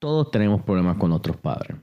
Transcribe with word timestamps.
Todos 0.00 0.30
tenemos 0.30 0.62
problemas 0.62 0.96
con 0.96 1.10
nuestros 1.10 1.36
padres, 1.36 1.76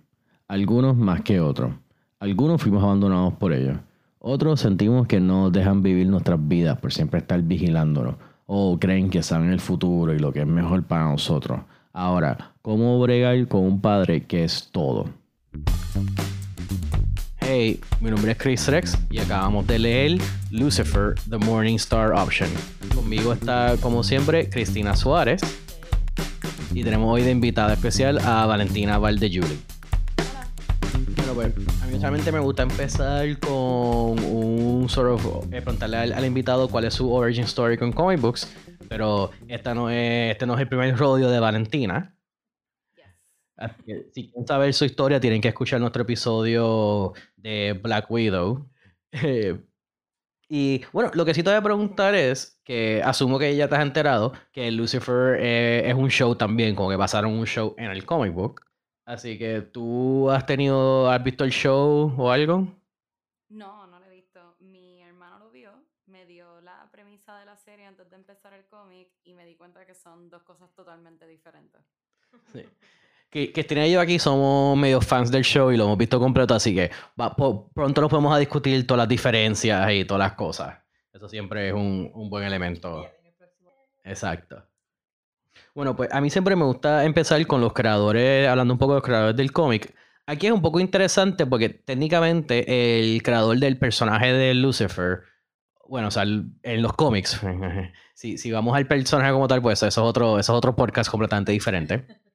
algunos 0.48 0.98
más 0.98 1.22
que 1.22 1.40
otros. 1.40 1.72
Algunos 2.20 2.60
fuimos 2.60 2.84
abandonados 2.84 3.36
por 3.36 3.54
ellos. 3.54 3.78
Otros 4.18 4.60
sentimos 4.60 5.06
que 5.06 5.20
no 5.20 5.52
dejan 5.52 5.84
vivir 5.84 6.08
nuestras 6.08 6.40
vidas 6.48 6.80
por 6.80 6.92
siempre 6.92 7.20
estar 7.20 7.40
vigilándonos 7.44 8.16
o 8.48 8.80
creen 8.80 9.12
que 9.12 9.22
saben 9.22 9.52
el 9.52 9.60
futuro 9.60 10.16
y 10.16 10.18
lo 10.18 10.34
que 10.34 10.42
es 10.42 10.48
mejor 10.48 10.82
para 10.82 11.04
nosotros. 11.04 11.60
Ahora, 11.94 12.54
¿cómo 12.64 13.00
bregar 13.00 13.48
con 13.48 13.62
un 13.62 13.82
padre 13.82 14.26
que 14.26 14.44
es 14.44 14.68
todo? 14.72 15.06
Hey, 17.40 17.80
mi 18.02 18.10
nombre 18.10 18.32
es 18.32 18.38
Chris 18.40 18.68
Rex 18.68 18.98
y 19.12 19.20
acabamos 19.20 19.68
de 19.68 19.78
leer 19.78 20.18
Lucifer, 20.50 21.14
The 21.30 21.38
Morning 21.38 21.76
Star 21.76 22.14
Option. 22.14 22.50
Conmigo 22.96 23.32
está, 23.32 23.76
como 23.80 24.02
siempre, 24.02 24.50
Cristina 24.50 24.96
Suárez. 24.96 25.67
Y 26.78 26.84
tenemos 26.84 27.12
hoy 27.12 27.24
de 27.24 27.32
invitada 27.32 27.74
especial 27.74 28.20
a 28.20 28.46
Valentina 28.46 29.00
Valdejuli. 29.00 29.58
Bueno, 31.16 31.34
pues, 31.34 31.82
a 31.82 31.88
mí 31.88 31.98
realmente 31.98 32.32
me 32.32 32.38
gusta 32.38 32.62
empezar 32.62 33.40
con 33.40 34.20
un 34.24 34.88
sort 34.88 35.10
of, 35.10 35.52
eh, 35.52 35.60
preguntarle 35.60 35.98
al, 35.98 36.14
al 36.14 36.24
invitado 36.24 36.70
cuál 36.70 36.86
es 36.86 36.94
su 36.94 37.12
origin 37.12 37.46
story 37.46 37.80
con 37.80 37.92
comic 37.92 38.22
books, 38.22 38.56
pero 38.88 39.32
esta 39.48 39.74
no 39.74 39.90
es, 39.90 40.34
este 40.34 40.46
no 40.46 40.54
es 40.54 40.60
el 40.60 40.68
primer 40.68 40.96
rodeo 40.96 41.32
de 41.32 41.40
Valentina. 41.40 42.16
Así 43.56 43.82
que, 43.84 44.12
si 44.14 44.28
quieren 44.30 44.46
saber 44.46 44.72
su 44.76 44.86
historia, 44.86 45.20
tienen 45.20 45.42
que 45.42 45.48
escuchar 45.48 45.80
nuestro 45.80 46.04
episodio 46.04 47.14
de 47.38 47.74
Black 47.82 48.06
Widow. 48.12 48.70
Eh, 49.24 49.58
y 50.50 50.84
bueno, 50.94 51.12
lo 51.14 51.26
que 51.26 51.34
sí 51.34 51.44
te 51.44 51.50
voy 51.50 51.58
a 51.58 51.62
preguntar 51.62 52.16
es 52.16 52.62
que 52.64 53.02
asumo 53.04 53.38
que 53.38 53.56
ya 53.56 53.68
te 53.68 53.76
has 53.76 53.82
enterado 53.82 54.34
que 54.52 54.72
Lucifer 54.72 55.38
eh, 55.40 55.90
es 55.90 55.96
un 55.96 56.10
show 56.10 56.36
también, 56.36 56.76
como 56.76 56.90
que 56.90 56.98
pasaron 56.98 57.34
un 57.34 57.46
show 57.46 57.76
en 57.78 57.92
el 57.92 58.06
comic 58.06 58.34
book. 58.34 58.62
Así 59.06 59.38
que 59.38 59.62
tú 59.62 60.30
has 60.30 60.46
tenido, 60.46 61.10
has 61.10 61.24
visto 61.24 61.44
el 61.44 61.52
show 61.52 62.14
o 62.18 62.32
algo? 62.32 62.68
No, 63.50 63.88
no 63.88 64.00
lo 64.00 64.06
he 64.06 64.10
visto. 64.10 64.56
Mi 64.60 65.02
hermano 65.02 65.40
lo 65.40 65.50
vio, 65.50 65.72
me 66.06 66.26
dio 66.26 66.62
la 66.62 66.90
premisa 66.92 67.38
de 67.40 67.46
la 67.46 67.56
serie 67.58 67.86
antes 67.86 68.10
de 68.10 68.16
empezar 68.16 68.54
el 68.54 68.66
cómic 68.66 69.10
y 69.24 69.34
me 69.34 69.46
di 69.46 69.56
cuenta 69.56 69.86
que 69.86 69.94
son 69.94 70.30
dos 70.30 70.44
cosas 70.44 70.74
totalmente 70.76 71.28
diferentes. 71.28 71.82
Sí. 72.52 72.64
Que, 73.30 73.52
y 73.54 73.92
yo 73.92 74.00
aquí 74.00 74.20
somos 74.20 74.78
medio 74.78 75.02
fans 75.02 75.30
del 75.32 75.44
show 75.44 75.72
y 75.72 75.78
lo 75.78 75.84
hemos 75.84 75.98
visto 75.98 76.20
completo, 76.20 76.54
así 76.56 76.74
que 76.74 76.90
va- 77.20 77.36
po- 77.36 77.70
pronto 77.74 78.02
nos 78.02 78.10
podemos 78.10 78.34
a 78.34 78.40
discutir 78.40 78.88
todas 78.88 79.00
las 79.00 79.10
diferencias 79.10 79.92
y 79.92 80.06
todas 80.06 80.20
las 80.20 80.34
cosas. 80.34 80.76
Eso 81.14 81.28
siempre 81.28 81.68
es 81.70 81.74
un, 81.74 82.10
un 82.14 82.30
buen 82.30 82.44
elemento. 82.46 83.06
Exacto. 84.04 84.64
Bueno, 85.76 85.96
pues 85.96 86.12
a 86.12 86.22
mí 86.22 86.30
siempre 86.30 86.56
me 86.56 86.64
gusta 86.66 87.04
empezar 87.06 87.46
con 87.46 87.62
los 87.62 87.74
creadores, 87.74 88.48
hablando 88.48 88.74
un 88.74 88.78
poco 88.80 88.94
de 88.94 88.98
los 89.00 89.04
creadores 89.06 89.36
del 89.36 89.52
cómic. 89.52 89.94
Aquí 90.26 90.48
es 90.48 90.54
un 90.54 90.62
poco 90.62 90.80
interesante 90.80 91.46
porque 91.46 91.70
técnicamente 91.70 93.00
el 93.00 93.22
creador 93.24 93.58
del 93.58 93.78
personaje 93.78 94.34
de 94.34 94.54
Lucifer, 94.54 95.22
bueno, 95.88 96.08
o 96.08 96.12
sea, 96.12 96.24
en 96.24 96.82
los 96.82 96.94
cómics, 96.94 97.40
si, 98.14 98.38
si 98.38 98.52
vamos 98.52 98.76
al 98.76 98.88
personaje 98.88 99.32
como 99.32 99.48
tal, 99.48 99.62
pues 99.62 99.80
eso 99.80 99.88
es 99.88 99.98
otro, 99.98 100.40
eso 100.40 100.54
es 100.54 100.58
otro 100.58 100.76
podcast 100.76 101.10
completamente 101.12 101.52
diferente. 101.52 102.06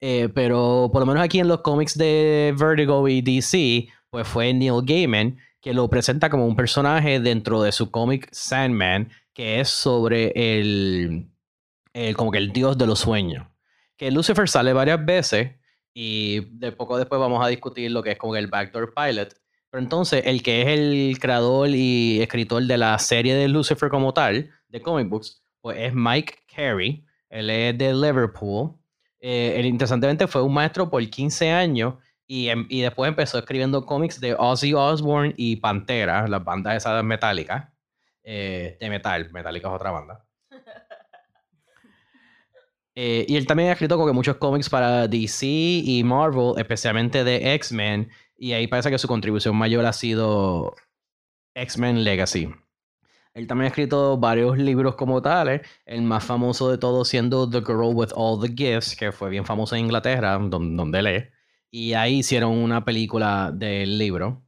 Eh, 0.00 0.28
pero 0.34 0.90
por 0.92 1.00
lo 1.00 1.06
menos 1.06 1.22
aquí 1.22 1.38
en 1.40 1.48
los 1.48 1.60
cómics 1.60 1.96
de 1.96 2.54
Vertigo 2.58 3.08
y 3.08 3.22
DC, 3.22 3.88
pues 4.10 4.28
fue 4.28 4.52
Neil 4.52 4.82
Gaiman 4.84 5.38
que 5.60 5.72
lo 5.74 5.88
presenta 5.88 6.30
como 6.30 6.46
un 6.46 6.54
personaje 6.54 7.18
dentro 7.18 7.60
de 7.62 7.72
su 7.72 7.90
cómic 7.90 8.28
Sandman, 8.30 9.10
que 9.32 9.58
es 9.60 9.68
sobre 9.68 10.32
el, 10.36 11.28
el- 11.92 12.16
como 12.16 12.30
que 12.30 12.38
el 12.38 12.52
dios 12.52 12.78
de 12.78 12.86
los 12.86 13.00
sueños. 13.00 13.46
Que 13.96 14.10
Lucifer 14.12 14.48
sale 14.48 14.72
varias 14.72 15.04
veces 15.04 15.52
y 15.92 16.40
de 16.58 16.70
poco 16.72 16.98
después 16.98 17.18
vamos 17.20 17.44
a 17.44 17.48
discutir 17.48 17.90
lo 17.90 18.02
que 18.02 18.12
es 18.12 18.18
como 18.18 18.36
el 18.36 18.46
backdoor 18.46 18.92
pilot. 18.94 19.34
Pero 19.70 19.82
entonces 19.82 20.22
el 20.26 20.42
que 20.42 20.62
es 20.62 20.68
el 20.68 21.18
creador 21.18 21.68
y 21.70 22.20
escritor 22.20 22.62
de 22.62 22.78
la 22.78 22.96
serie 23.00 23.34
de 23.34 23.48
Lucifer 23.48 23.88
como 23.88 24.14
tal, 24.14 24.50
de 24.68 24.80
comic 24.82 25.08
books, 25.08 25.42
pues 25.60 25.78
es 25.80 25.92
Mike 25.94 26.34
Carey. 26.54 27.04
Él 27.28 27.50
es 27.50 27.76
de 27.76 27.92
Liverpool. 27.92 28.72
Eh, 29.20 29.54
él 29.58 29.66
interesantemente 29.66 30.26
fue 30.26 30.42
un 30.42 30.52
maestro 30.54 30.90
por 30.90 31.04
15 31.08 31.50
años 31.50 31.94
y, 32.26 32.48
em- 32.48 32.66
y 32.68 32.80
después 32.82 33.08
empezó 33.08 33.38
escribiendo 33.38 33.86
cómics 33.86 34.20
de 34.20 34.34
Ozzy 34.34 34.74
Osbourne 34.74 35.34
y 35.36 35.56
Pantera, 35.56 36.26
las 36.28 36.44
bandas 36.44 36.76
esas 36.76 37.02
metálicas. 37.04 37.68
eh, 38.28 38.76
de 38.80 38.90
metal, 38.90 39.30
Metallica 39.32 39.68
es 39.68 39.74
otra 39.74 39.90
banda. 39.92 40.24
Eh, 42.94 43.26
y 43.28 43.36
él 43.36 43.46
también 43.46 43.68
ha 43.68 43.72
escrito 43.72 43.96
como 43.96 44.06
que 44.06 44.12
muchos 44.14 44.36
cómics 44.36 44.70
para 44.70 45.06
DC 45.06 45.46
y 45.46 46.02
Marvel, 46.02 46.54
especialmente 46.56 47.24
de 47.24 47.54
X-Men. 47.54 48.08
Y 48.38 48.52
ahí 48.52 48.66
parece 48.66 48.90
que 48.90 48.98
su 48.98 49.06
contribución 49.06 49.54
mayor 49.54 49.84
ha 49.84 49.92
sido 49.92 50.74
X-Men 51.54 52.04
Legacy. 52.04 52.48
Él 53.36 53.46
también 53.46 53.66
ha 53.66 53.68
escrito 53.68 54.16
varios 54.16 54.56
libros 54.56 54.94
como 54.96 55.20
tales, 55.20 55.60
el 55.84 56.00
más 56.02 56.24
famoso 56.24 56.70
de 56.70 56.78
todos 56.78 57.06
siendo 57.08 57.48
The 57.48 57.60
Girl 57.60 57.94
with 57.94 58.08
All 58.14 58.40
the 58.40 58.48
Gifts, 58.48 58.96
que 58.96 59.12
fue 59.12 59.28
bien 59.28 59.44
famoso 59.44 59.76
en 59.76 59.82
Inglaterra, 59.84 60.38
don- 60.38 60.74
donde 60.76 61.02
lee. 61.02 61.24
Y 61.70 61.92
ahí 61.92 62.20
hicieron 62.20 62.52
una 62.52 62.84
película 62.84 63.50
del 63.52 63.98
libro. 63.98 64.42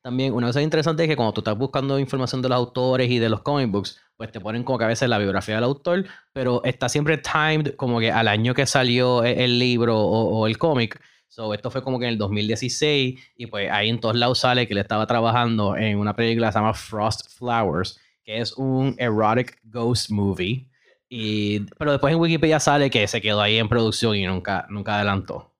También 0.00 0.32
una 0.32 0.46
cosa 0.46 0.62
interesante 0.62 1.02
es 1.02 1.08
que 1.08 1.16
cuando 1.16 1.32
tú 1.34 1.40
estás 1.40 1.58
buscando 1.58 1.98
información 1.98 2.40
de 2.40 2.48
los 2.48 2.56
autores 2.56 3.10
y 3.10 3.18
de 3.18 3.28
los 3.28 3.40
comic 3.42 3.70
books, 3.70 4.00
pues 4.16 4.30
te 4.30 4.40
ponen 4.40 4.62
como 4.62 4.78
que 4.78 4.84
a 4.84 4.88
veces 4.88 5.08
la 5.08 5.18
biografía 5.18 5.56
del 5.56 5.64
autor, 5.64 6.06
pero 6.32 6.62
está 6.64 6.88
siempre 6.88 7.18
timed 7.18 7.74
como 7.74 7.98
que 7.98 8.12
al 8.12 8.28
año 8.28 8.54
que 8.54 8.64
salió 8.64 9.24
e- 9.24 9.44
el 9.44 9.58
libro 9.58 9.98
o, 9.98 10.38
o 10.38 10.46
el 10.46 10.56
cómic. 10.56 11.00
So, 11.28 11.52
esto 11.52 11.70
fue 11.70 11.82
como 11.82 11.98
que 11.98 12.06
en 12.06 12.12
el 12.12 12.18
2016 12.18 13.20
y 13.36 13.46
pues 13.46 13.70
ahí 13.70 13.88
en 13.88 14.00
todos 14.00 14.16
lados 14.16 14.38
sale 14.38 14.66
que 14.66 14.72
él 14.74 14.78
estaba 14.78 15.06
trabajando 15.06 15.76
en 15.76 15.98
una 15.98 16.14
película 16.16 16.48
que 16.48 16.52
se 16.52 16.58
llama 16.58 16.74
Frost 16.74 17.36
Flowers, 17.36 18.00
que 18.24 18.38
es 18.40 18.52
un 18.54 18.94
erotic 18.98 19.58
ghost 19.64 20.10
movie. 20.10 20.68
Y, 21.08 21.60
pero 21.78 21.90
después 21.92 22.12
en 22.14 22.20
Wikipedia 22.20 22.60
sale 22.60 22.88
que 22.90 23.06
se 23.08 23.20
quedó 23.20 23.40
ahí 23.40 23.58
en 23.58 23.68
producción 23.68 24.14
y 24.16 24.26
nunca, 24.26 24.66
nunca 24.70 24.94
adelantó. 24.96 25.54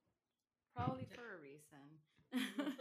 Probably 0.75 1.07
for 1.07 1.25
a 1.25 1.37
reason. 1.39 2.01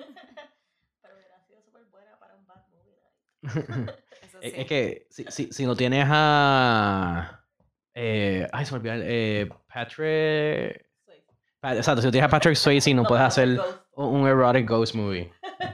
Pero 1.02 1.16
hubiera 1.16 1.42
sido 1.48 1.62
súper 1.64 1.86
buena 1.86 2.20
para 2.20 2.36
un 2.36 2.46
bad 2.46 2.62
movie 2.70 3.94
Es 4.42 4.66
que 4.68 5.08
si, 5.10 5.26
si, 5.30 5.52
si 5.52 5.66
no 5.66 5.76
tienes 5.76 6.06
a. 6.10 7.44
Eh, 7.96 8.48
ay, 8.54 8.66
se 8.66 8.72
me 8.74 8.78
olvidó. 8.78 8.94
Eh, 9.04 9.50
Patrick. 9.68 10.86
Swayze. 11.04 11.26
Pa- 11.60 11.76
Exacto, 11.76 12.02
si 12.02 12.08
no 12.08 12.12
tienes 12.12 12.28
a 12.28 12.30
Patrick 12.32 12.56
Swayze, 12.56 12.94
no 12.94 13.04
puedes 13.04 13.24
hacer 13.26 13.56
Ghost. 13.56 13.80
un 13.94 14.28
erotic 14.28 14.68
ghost 14.68 14.94
movie. 14.96 15.32
A 15.42 15.66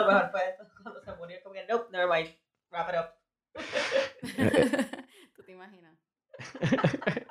lo 0.00 0.06
mejor 0.06 0.30
fue 0.30 0.40
eso. 0.54 0.64
Cuando 0.82 1.02
se 1.02 1.12
murió, 1.16 1.38
como 1.42 1.52
que, 1.54 1.66
nope, 1.68 1.86
never 1.90 2.08
mind. 2.08 2.34
Wrap 2.76 2.88
it 2.90 2.96
up. 3.00 3.08
¿Tú 5.34 5.42
te 5.44 5.52
imaginas? 5.52 5.96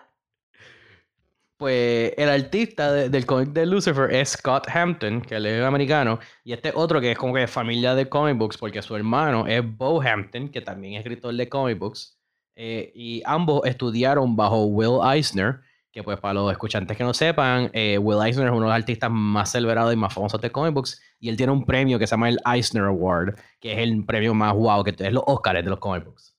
Pues 1.57 2.11
el 2.17 2.27
artista 2.27 2.91
de- 2.91 3.07
del 3.09 3.25
cómic 3.25 3.49
de 3.53 3.65
Lucifer 3.65 4.13
es 4.13 4.31
Scott 4.31 4.67
Hampton, 4.67 5.21
que 5.21 5.35
él 5.35 5.45
es 5.45 5.63
americano, 5.63 6.19
y 6.43 6.51
este 6.51 6.73
otro 6.75 6.99
que 6.99 7.11
es 7.13 7.17
como 7.17 7.33
que 7.33 7.39
de 7.41 7.47
familia 7.47 7.95
de 7.95 8.09
comic 8.09 8.37
books, 8.37 8.57
porque 8.57 8.81
su 8.81 8.93
hermano 8.93 9.47
es 9.47 9.61
Bo 9.65 10.01
Hampton, 10.01 10.49
que 10.49 10.59
también 10.59 10.95
es 10.95 10.99
escritor 11.05 11.33
de 11.33 11.47
comic 11.47 11.79
books, 11.79 12.19
eh, 12.57 12.91
y 12.93 13.21
ambos 13.25 13.61
estudiaron 13.65 14.35
bajo 14.35 14.65
Will 14.65 14.99
Eisner, 15.09 15.61
que 15.95 16.03
pues 16.03 16.19
para 16.19 16.33
los 16.33 16.51
escuchantes 16.51 16.97
que 16.97 17.05
no 17.05 17.13
sepan, 17.13 17.69
eh, 17.71 17.97
Will 17.97 18.19
Eisner 18.21 18.47
es 18.47 18.51
uno 18.51 18.63
de 18.63 18.67
los 18.67 18.75
artistas 18.75 19.09
más 19.09 19.49
celebrados 19.49 19.93
y 19.93 19.95
más 19.95 20.13
famosos 20.13 20.41
de 20.41 20.51
comic 20.51 20.73
books, 20.73 21.01
y 21.21 21.29
él 21.29 21.37
tiene 21.37 21.53
un 21.53 21.65
premio 21.65 21.97
que 21.97 22.05
se 22.05 22.11
llama 22.11 22.27
el 22.27 22.37
Eisner 22.45 22.83
Award, 22.83 23.39
que 23.61 23.71
es 23.71 23.77
el 23.77 24.05
premio 24.05 24.33
más 24.33 24.53
wow, 24.53 24.83
que 24.83 24.93
es 24.97 25.13
los 25.13 25.23
Oscars 25.25 25.63
de 25.63 25.69
los 25.69 25.79
comic 25.79 26.03
books. 26.03 26.35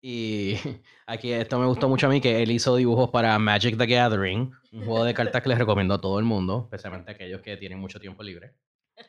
Y 0.00 0.54
aquí 1.08 1.32
esto 1.32 1.58
me 1.58 1.66
gustó 1.66 1.88
mucho 1.88 2.06
a 2.06 2.10
mí, 2.10 2.20
que 2.20 2.40
él 2.44 2.52
hizo 2.52 2.76
dibujos 2.76 3.10
para 3.10 3.36
Magic 3.40 3.76
the 3.76 3.86
Gathering, 3.86 4.52
un 4.70 4.84
juego 4.84 5.02
de 5.02 5.12
cartas 5.12 5.42
que 5.42 5.48
les 5.48 5.58
recomiendo 5.58 5.94
a 5.94 6.00
todo 6.00 6.20
el 6.20 6.24
mundo, 6.24 6.68
especialmente 6.70 7.10
a 7.10 7.14
aquellos 7.14 7.40
que 7.40 7.56
tienen 7.56 7.80
mucho 7.80 7.98
tiempo 7.98 8.22
libre. 8.22 8.54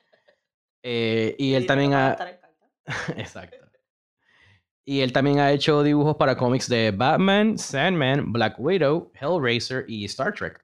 Eh, 0.84 1.36
y 1.38 1.54
él 1.54 1.68
también 1.68 1.94
ha... 1.94 2.18
Exacto. 3.16 3.71
Y 4.86 5.02
él 5.02 5.14
también 5.14 5.40
ha 5.40 5.52
hecho 5.52 5.84
dibujos 5.84 6.16
para 6.16 6.36
cómics 6.36 6.68
de 6.68 6.92
Batman, 6.92 7.58
Sandman, 7.58 8.32
Black 8.32 8.56
Widow, 8.58 9.12
Hellraiser 9.14 9.86
y 9.88 10.06
Star 10.06 10.34
Trek. 10.34 10.60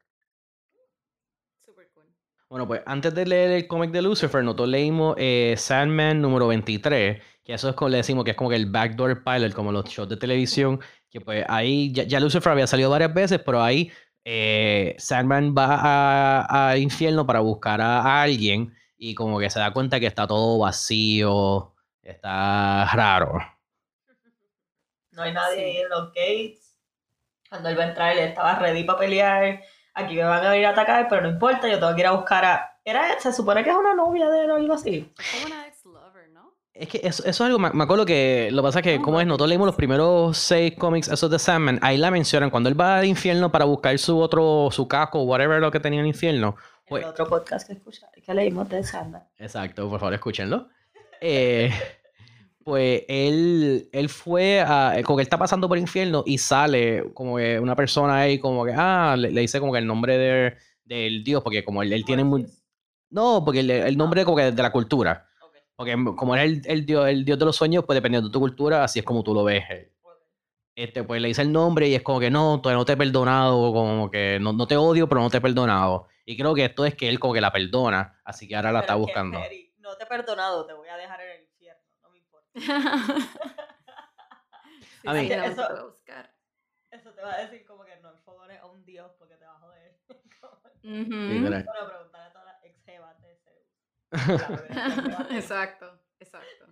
Super 1.63 1.87
cool. 1.93 2.05
Bueno, 2.49 2.67
pues 2.67 2.81
antes 2.85 3.13
de 3.13 3.25
leer 3.25 3.51
el 3.51 3.67
cómic 3.67 3.91
de 3.91 4.01
Lucifer, 4.01 4.43
nosotros 4.43 4.69
leímos 4.69 5.15
eh, 5.17 5.53
Sandman 5.57 6.19
número 6.19 6.47
23, 6.47 7.21
que 7.43 7.53
eso 7.53 7.69
es 7.69 7.75
como 7.75 7.89
le 7.89 7.97
decimos 7.97 8.25
que 8.25 8.31
es 8.31 8.37
como 8.37 8.49
que 8.49 8.55
el 8.55 8.65
backdoor 8.65 9.23
pilot, 9.23 9.53
como 9.53 9.71
los 9.71 9.85
shows 9.85 10.09
de 10.09 10.17
televisión, 10.17 10.79
que 11.11 11.21
pues 11.21 11.45
ahí 11.47 11.91
ya, 11.93 12.03
ya 12.03 12.19
Lucifer 12.19 12.51
había 12.51 12.65
salido 12.67 12.89
varias 12.89 13.13
veces, 13.13 13.39
pero 13.45 13.61
ahí 13.61 13.91
eh, 14.25 14.95
Sandman 14.97 15.53
va 15.55 15.75
a, 15.75 16.69
a 16.69 16.77
infierno 16.77 17.25
para 17.27 17.39
buscar 17.39 17.79
a, 17.81 18.01
a 18.01 18.23
alguien 18.23 18.73
y 18.97 19.13
como 19.13 19.39
que 19.39 19.49
se 19.49 19.59
da 19.59 19.71
cuenta 19.71 19.99
que 19.99 20.07
está 20.07 20.25
todo 20.27 20.57
vacío, 20.59 21.75
está 22.01 22.85
raro. 22.93 23.56
No 25.17 25.23
hay 25.23 25.33
nadie 25.33 25.55
Sí. 25.55 25.61
ahí 25.63 25.77
en 25.77 25.89
los 25.89 26.07
gates. 26.13 26.77
Cuando 27.49 27.69
él 27.69 27.79
va 27.79 27.83
a 27.83 27.87
entrar, 27.87 28.11
él 28.13 28.19
estaba 28.19 28.55
ready 28.59 28.83
para 28.83 28.99
pelear. 28.99 29.61
aquí 29.95 30.15
me 30.15 30.23
van 30.23 30.45
a 30.45 30.51
venir 30.51 30.67
a 30.67 30.69
atacar, 30.69 31.07
pero 31.09 31.23
no 31.23 31.29
importa, 31.29 31.67
yo 31.67 31.79
tengo 31.79 31.95
que 31.95 32.01
ir 32.01 32.07
a 32.07 32.11
buscar 32.11 32.45
a... 32.45 32.77
Era, 32.85 33.19
se 33.19 33.33
supone 33.33 33.63
que 33.63 33.71
es 33.71 33.75
una 33.75 33.95
novia 33.95 34.29
de 34.29 34.43
él 34.43 34.51
o 34.51 34.55
algo 34.55 34.73
así. 34.75 35.11
Es 35.17 35.31
como 35.31 35.47
una 35.47 35.67
ex-lover, 35.67 36.29
¿no? 36.29 36.53
Es 36.71 36.87
que 36.87 36.99
eso, 37.03 37.23
eso 37.23 37.29
es 37.29 37.41
algo, 37.41 37.57
me, 37.57 37.83
acuerdo 37.83 38.05
que 38.05 38.49
lo 38.51 38.61
que 38.61 38.67
pasa 38.67 38.79
es 38.79 38.83
que, 38.83 38.99
No, 38.99 39.03
como 39.03 39.19
es, 39.19 39.25
no, 39.25 39.29
nosotros 39.29 39.49
leímos 39.49 39.65
los 39.65 39.75
primeros 39.75 40.37
seis 40.37 40.75
cómics, 40.77 41.07
esos 41.07 41.31
de 41.31 41.39
Sandman, 41.39 41.79
ahí 41.81 41.97
la 41.97 42.11
mencionan, 42.11 42.51
cuando 42.51 42.69
él 42.69 42.79
va 42.79 42.99
al 42.99 43.05
infierno 43.05 43.51
para 43.51 43.65
buscar 43.65 43.97
su 43.97 44.19
otro, 44.19 44.69
su 44.69 44.87
caco, 44.87 45.23
whatever 45.23 45.59
lo 45.59 45.71
que 45.71 45.79
tenía 45.79 45.99
en 45.99 46.05
el 46.05 46.09
infierno. 46.09 46.55
Pues- 46.87 47.03
el 47.03 47.09
otro 47.09 47.27
podcast 47.27 47.65
que 47.65 47.73
escucha, 47.73 48.07
que 48.23 48.33
leímos 48.35 48.69
de 48.69 48.83
Sandman. 48.83 49.23
Exacto, 49.39 49.89
por 49.89 49.99
favor, 49.99 50.13
escúchenlo. 50.13 50.69
Eh, 51.19 51.71
pues 52.67 53.03
él, 53.07 53.87
él 53.93 54.09
fue 54.09 54.59
a, 54.59 54.93
como 55.05 55.15
que 55.15 55.21
él 55.21 55.25
está 55.27 55.37
pasando 55.37 55.69
por 55.69 55.77
el 55.77 55.83
infierno 55.83 56.23
y 56.25 56.37
sale 56.37 57.13
como 57.13 57.37
que 57.37 57.57
una 57.61 57.77
persona 57.77 58.17
ahí 58.17 58.39
como 58.39 58.65
que, 58.65 58.73
ah, 58.75 59.15
le, 59.17 59.31
le 59.31 59.39
dice 59.39 59.61
como 59.61 59.71
que 59.71 59.79
el 59.79 59.87
nombre 59.87 60.17
de, 60.17 60.57
del 60.83 61.23
dios, 61.23 61.41
porque 61.41 61.63
como 61.63 61.81
él, 61.81 61.93
él 61.93 62.03
tiene 62.03 62.25
muy... 62.25 62.45
No, 63.09 63.41
porque 63.45 63.61
el, 63.61 63.71
el 63.71 63.95
nombre 63.95 64.25
como 64.25 64.35
que 64.35 64.51
de 64.51 64.61
la 64.61 64.73
cultura. 64.73 65.29
Porque 65.77 65.95
como 66.17 66.35
es 66.35 66.43
el, 66.43 66.61
el 66.65 66.85
dios, 66.85 67.07
el 67.07 67.23
dios 67.23 67.39
de 67.39 67.45
los 67.45 67.55
sueños, 67.55 67.85
pues 67.85 67.95
dependiendo 67.95 68.27
de 68.27 68.33
tu 68.33 68.39
cultura, 68.41 68.83
así 68.83 68.99
es 68.99 69.05
como 69.05 69.23
tú 69.23 69.33
lo 69.33 69.45
ves. 69.45 69.63
eh. 69.69 69.93
Este, 70.75 71.03
pues 71.03 71.21
le 71.21 71.29
dice 71.29 71.41
el 71.43 71.53
nombre 71.53 71.87
y 71.87 71.95
es 71.95 72.01
como 72.03 72.19
que 72.19 72.29
no, 72.29 72.59
todavía 72.59 72.79
no 72.79 72.85
te 72.85 72.93
he 72.93 72.97
perdonado, 72.97 73.71
como 73.71 74.11
que 74.11 74.39
no, 74.41 74.51
no 74.51 74.67
te 74.67 74.75
odio, 74.75 75.07
pero 75.07 75.21
no 75.21 75.29
te 75.29 75.37
he 75.37 75.41
perdonado. 75.41 76.07
Y 76.25 76.35
creo 76.35 76.53
que 76.53 76.65
esto 76.65 76.85
es 76.85 76.95
que 76.95 77.07
él 77.07 77.17
como 77.19 77.33
que 77.33 77.39
la 77.39 77.53
perdona, 77.53 78.19
así 78.25 78.45
que 78.45 78.57
ahora 78.57 78.73
la 78.73 78.81
está 78.81 78.93
que, 78.93 78.99
buscando. 78.99 79.39
Mary, 79.39 79.73
no 79.79 79.95
te 79.95 80.03
he 80.03 80.07
perdonado, 80.07 80.65
te 80.65 80.73
voy 80.73 80.89
a 80.89 80.97
dejar 80.97 81.21
en 81.21 81.31
el 81.31 81.43
infierno, 81.45 81.81
no 82.03 82.09
me 82.11 82.17
importa. 82.19 82.45
Sí, 85.01 85.07
A 85.07 85.13
mí- 85.13 85.27
Eso- 85.31 85.67
te 85.67 85.73
voy 85.73 85.79
a 85.79 85.83
buscar. 85.83 86.33
Eso 86.91 87.11
te 87.11 87.21
va 87.21 87.33
a 87.35 87.37
decir 87.41 87.65
como 87.65 87.83
que 87.85 87.95
no 88.01 88.11
enfogones 88.11 88.59
a 88.59 88.65
un 88.65 88.83
dios 88.85 89.11
porque 89.19 89.35
te 89.35 89.45
va 89.45 89.53
a 89.53 89.59
joder. 89.59 89.97
Ujú. 90.83 91.15
Literal. 91.33 91.63
Bueno, 91.65 91.87
preguntarle 91.87 92.27
a 92.27 92.31
todas 92.31 92.45
las 92.47 92.63
ex 92.63 92.85
de 92.85 92.93
de- 95.29 95.37
exacto, 95.37 95.99
exacto. 96.19 96.65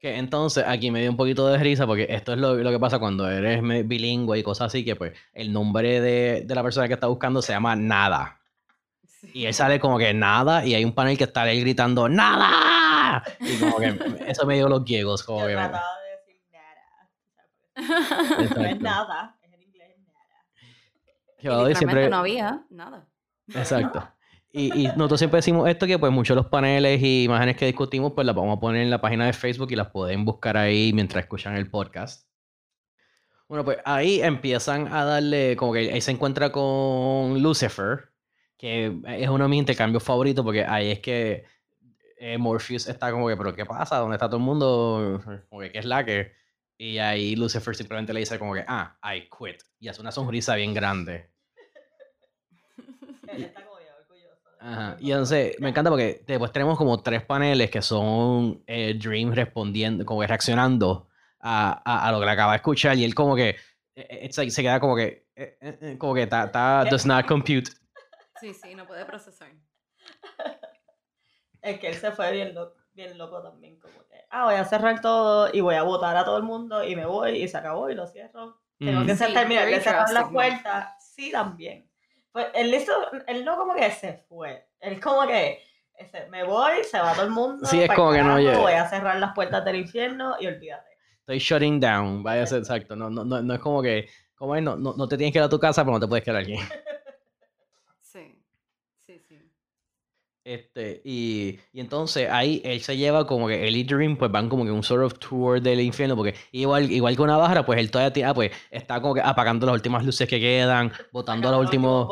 Que 0.00 0.16
entonces 0.18 0.64
aquí 0.66 0.90
me 0.90 1.00
dio 1.00 1.10
un 1.10 1.16
poquito 1.16 1.46
de 1.48 1.56
risa 1.58 1.86
porque 1.86 2.06
esto 2.10 2.32
es 2.34 2.38
lo, 2.38 2.54
lo 2.56 2.70
que 2.70 2.78
pasa 2.78 2.98
cuando 2.98 3.30
eres 3.30 3.62
bilingüe 3.88 4.38
y 4.38 4.42
cosas 4.42 4.66
así, 4.66 4.84
que 4.84 4.96
pues 4.96 5.16
el 5.32 5.52
nombre 5.52 6.00
de, 6.00 6.42
de 6.44 6.54
la 6.54 6.62
persona 6.62 6.88
que 6.88 6.94
está 6.94 7.06
buscando 7.06 7.40
se 7.40 7.52
llama 7.52 7.74
Nada. 7.76 8.38
Sí. 9.06 9.30
Y 9.32 9.46
él 9.46 9.54
sale 9.54 9.80
como 9.80 9.96
que 9.96 10.12
Nada 10.12 10.66
y 10.66 10.74
hay 10.74 10.84
un 10.84 10.92
panel 10.94 11.16
que 11.16 11.24
está 11.24 11.42
ahí 11.42 11.60
gritando 11.60 12.08
¡Nada! 12.08 12.50
Y 13.40 13.58
como 13.58 13.78
que 13.78 13.98
eso 14.26 14.46
me 14.46 14.54
dio 14.54 14.68
los 14.68 14.84
giegos, 14.84 15.22
como 15.22 15.40
Yo 15.40 15.46
que... 15.48 15.54
me- 15.56 15.60
trataba 15.62 15.86
de 16.00 16.10
decir 16.16 16.42
nada. 16.52 18.36
No 18.38 18.42
es 18.44 18.50
Exacto. 18.50 18.78
nada, 18.82 19.36
es 19.42 19.52
en 19.52 19.62
inglés 19.62 19.96
nada. 21.42 21.70
Y 21.70 21.74
siempre... 21.74 22.08
no 22.08 22.16
había 22.16 22.64
nada. 22.70 23.06
Exacto. 23.54 24.08
Y, 24.52 24.82
y 24.82 24.86
nosotros 24.88 25.18
siempre 25.18 25.38
decimos 25.38 25.68
esto, 25.68 25.84
que 25.86 25.98
pues 25.98 26.12
muchos 26.12 26.36
de 26.36 26.42
los 26.42 26.50
paneles 26.50 27.02
y 27.02 27.24
imágenes 27.24 27.56
que 27.56 27.66
discutimos, 27.66 28.12
pues 28.14 28.24
las 28.24 28.36
vamos 28.36 28.56
a 28.56 28.60
poner 28.60 28.82
en 28.82 28.90
la 28.90 29.00
página 29.00 29.26
de 29.26 29.32
Facebook 29.32 29.72
y 29.72 29.76
las 29.76 29.88
pueden 29.90 30.24
buscar 30.24 30.56
ahí 30.56 30.92
mientras 30.94 31.24
escuchan 31.24 31.56
el 31.56 31.68
podcast. 31.68 32.28
Bueno, 33.48 33.64
pues 33.64 33.78
ahí 33.84 34.22
empiezan 34.22 34.92
a 34.92 35.04
darle, 35.04 35.56
como 35.56 35.72
que 35.72 35.92
ahí 35.92 36.00
se 36.00 36.12
encuentra 36.12 36.50
con 36.52 37.42
Lucifer, 37.42 38.12
que 38.56 38.96
es 39.08 39.28
uno 39.28 39.44
de 39.44 39.50
mis 39.50 39.58
intercambios 39.58 40.02
favoritos, 40.04 40.44
porque 40.44 40.64
ahí 40.64 40.92
es 40.92 41.00
que 41.00 41.44
eh, 42.18 42.38
Morpheus 42.38 42.86
está 42.88 43.10
como 43.10 43.28
que, 43.28 43.36
pero 43.36 43.54
¿qué 43.54 43.64
pasa? 43.66 43.96
¿Dónde 43.98 44.16
está 44.16 44.26
todo 44.28 44.36
el 44.38 44.42
mundo? 44.44 45.22
Como 45.48 45.60
que, 45.62 45.72
¿qué 45.72 45.78
es 45.78 45.84
la 45.84 46.04
que? 46.04 46.32
Y 46.76 46.98
ahí 46.98 47.36
Lucifer 47.36 47.74
simplemente 47.76 48.12
le 48.12 48.20
dice 48.20 48.38
como 48.38 48.54
que, 48.54 48.64
ah, 48.66 48.96
I 49.04 49.28
quit. 49.28 49.62
Y 49.78 49.88
hace 49.88 50.00
una 50.00 50.10
sonrisa 50.10 50.54
bien 50.56 50.74
grande. 50.74 51.30
Él 53.28 53.44
está 53.44 53.64
como 53.64 53.76
bien 53.78 53.90
orgulloso. 53.98 54.50
de 54.50 54.56
Ajá, 54.60 54.96
y 55.00 55.10
entonces 55.12 55.56
me 55.60 55.68
encanta 55.68 55.90
porque 55.90 56.24
después 56.26 56.50
tenemos 56.52 56.76
como 56.78 57.00
tres 57.02 57.22
paneles 57.22 57.70
que 57.70 57.82
son 57.82 58.62
eh, 58.66 58.94
Dream 58.94 59.32
respondiendo, 59.32 60.04
como 60.04 60.20
que 60.20 60.26
reaccionando 60.26 61.08
a, 61.40 61.82
a, 61.84 62.08
a 62.08 62.12
lo 62.12 62.20
que 62.20 62.26
le 62.26 62.32
acaba 62.32 62.52
de 62.52 62.56
escuchar 62.56 62.96
y 62.96 63.04
él 63.04 63.14
como 63.14 63.36
que 63.36 63.56
eh, 63.96 64.20
it's 64.24 64.36
like, 64.38 64.50
se 64.50 64.62
queda 64.62 64.80
como 64.80 64.96
que, 64.96 65.28
eh, 65.36 65.58
eh, 65.60 65.78
eh, 65.80 65.96
como 65.98 66.14
que 66.14 66.22
está, 66.22 66.44
está- 66.46 66.84
does 66.86 67.06
not 67.06 67.26
compute. 67.26 67.70
Sí, 68.40 68.52
sí, 68.54 68.74
no 68.74 68.86
puede 68.86 69.04
procesar. 69.04 69.52
Es 71.64 71.80
que 71.80 71.88
él 71.88 71.94
se 71.94 72.12
fue 72.12 72.30
bien 72.30 72.54
loco, 72.54 72.76
bien 72.92 73.16
loco 73.16 73.40
también, 73.42 73.80
como 73.80 73.94
que, 74.06 74.22
ah, 74.30 74.44
voy 74.44 74.54
a 74.56 74.64
cerrar 74.66 75.00
todo 75.00 75.48
y 75.50 75.60
voy 75.62 75.76
a 75.76 75.82
votar 75.82 76.14
a 76.14 76.22
todo 76.22 76.36
el 76.36 76.42
mundo 76.42 76.84
y 76.84 76.94
me 76.94 77.06
voy 77.06 77.42
y 77.42 77.48
se 77.48 77.56
acabó 77.56 77.88
y 77.88 77.94
lo 77.94 78.06
cierro. 78.06 78.60
Tengo 78.78 79.00
Mm. 79.00 79.06
que 79.06 79.16
Sí, 79.16 79.32
terminar 79.32 79.66
de 79.66 79.80
cerrar 79.80 80.12
las 80.12 80.28
puertas. 80.30 80.88
Sí, 81.14 81.32
también. 81.32 81.88
Pues 82.32 82.48
él 82.54 82.74
hizo, 82.74 82.92
él 83.26 83.46
no 83.46 83.56
como 83.56 83.74
que 83.74 83.90
se 83.92 84.12
fue. 84.28 84.68
Él 84.78 85.00
como 85.00 85.26
que 85.26 85.62
ese, 85.96 86.26
me 86.28 86.44
voy, 86.44 86.84
se 86.84 87.00
va 87.00 87.14
todo 87.14 87.24
el 87.24 87.30
mundo. 87.30 87.64
Sí, 87.64 87.80
es 87.80 87.90
como 87.94 88.12
que 88.12 88.22
no, 88.22 88.34
oye. 88.34 88.54
Voy 88.56 88.72
a 88.74 88.86
cerrar 88.86 89.16
las 89.18 89.32
puertas 89.32 89.64
del 89.64 89.76
infierno 89.76 90.36
y 90.38 90.46
olvídate. 90.48 90.90
Estoy 91.20 91.38
shutting 91.38 91.80
down, 91.80 92.22
vaya 92.22 92.42
a 92.42 92.46
ser 92.46 92.58
exacto. 92.58 92.94
No, 92.94 93.08
no, 93.08 93.24
no, 93.24 93.40
no 93.40 93.54
es 93.54 93.60
como 93.60 93.80
que, 93.80 94.06
como 94.34 94.54
es, 94.54 94.62
no, 94.62 94.76
no, 94.76 94.92
no 94.94 95.08
te 95.08 95.16
tienes 95.16 95.32
que 95.32 95.38
ir 95.38 95.44
a 95.44 95.48
tu 95.48 95.58
casa, 95.58 95.82
pero 95.82 95.94
no 95.94 96.00
te 96.00 96.08
puedes 96.08 96.22
quedar 96.24 96.42
aquí. 96.42 96.56
Sí, 98.02 98.40
sí, 98.98 99.18
sí. 99.18 99.50
Este, 100.44 101.00
y, 101.06 101.58
y 101.72 101.80
entonces 101.80 102.28
ahí 102.30 102.60
él 102.66 102.82
se 102.82 102.98
lleva 102.98 103.26
como 103.26 103.48
que 103.48 103.66
él 103.66 103.76
y 103.76 103.82
Dream 103.82 104.18
pues 104.18 104.30
van 104.30 104.50
como 104.50 104.66
que 104.66 104.70
un 104.70 104.82
sort 104.82 105.02
of 105.02 105.18
tour 105.18 105.58
del 105.58 105.80
infierno 105.80 106.16
porque 106.16 106.34
igual, 106.52 106.92
igual 106.92 107.16
que 107.16 107.22
una 107.22 107.38
bájara 107.38 107.64
pues 107.64 107.80
él 107.80 107.90
todavía 107.90 108.28
ah, 108.28 108.34
pues 108.34 108.50
está 108.70 109.00
como 109.00 109.14
que 109.14 109.22
apagando 109.22 109.64
las 109.64 109.74
últimas 109.74 110.04
luces 110.04 110.28
que 110.28 110.38
quedan, 110.38 110.92
botando 111.12 111.50
los 111.50 111.60
últimos, 111.60 112.08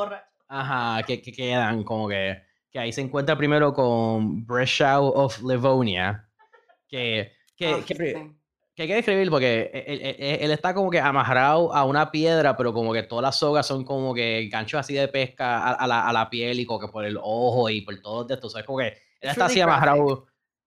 ajá, 0.48 1.02
que, 1.02 1.20
que 1.20 1.30
quedan 1.30 1.84
como 1.84 2.08
que, 2.08 2.40
que 2.70 2.78
ahí 2.78 2.90
se 2.90 3.02
encuentra 3.02 3.36
primero 3.36 3.74
con 3.74 4.46
Breslau 4.46 5.08
of 5.08 5.42
Livonia 5.42 6.26
que, 6.88 7.32
que, 7.54 7.66
Ah, 7.66 7.80
que 7.86 7.94
sí. 7.94 8.41
Que 8.74 8.82
hay 8.82 8.88
que 8.88 8.94
describir 8.94 9.28
porque 9.30 9.70
él, 9.74 10.00
él- 10.00 10.16
él- 10.18 10.38
él 10.42 10.50
está 10.50 10.72
como 10.74 10.90
que 10.90 10.98
amarrado 11.00 11.74
a 11.74 11.84
una 11.84 12.10
piedra, 12.10 12.56
pero 12.56 12.72
como 12.72 12.92
que 12.92 13.02
todas 13.02 13.22
las 13.22 13.38
sogas 13.38 13.66
son 13.66 13.84
como 13.84 14.14
que 14.14 14.48
ganchos 14.50 14.80
así 14.80 14.94
de 14.94 15.08
pesca 15.08 15.58
a, 15.58 15.72
a 15.72 15.86
la, 15.86 16.08
a 16.08 16.12
la 16.12 16.30
piel 16.30 16.58
y 16.60 16.64
como 16.66 16.80
que 16.80 16.88
por 16.88 17.04
el 17.04 17.18
ojo 17.20 17.68
y 17.68 17.82
por 17.82 18.00
todo 18.00 18.26
esto. 18.32 18.46
O 18.46 18.50
sea, 18.50 18.60
es 18.62 18.66
como 18.66 18.78
que 18.78 18.88
él 18.88 18.94
It's 19.20 19.32
está 19.32 19.44
así 19.46 19.56
really 19.56 19.70
amarrado. 19.70 19.96
Y 20.04 20.08
tú 20.08 20.24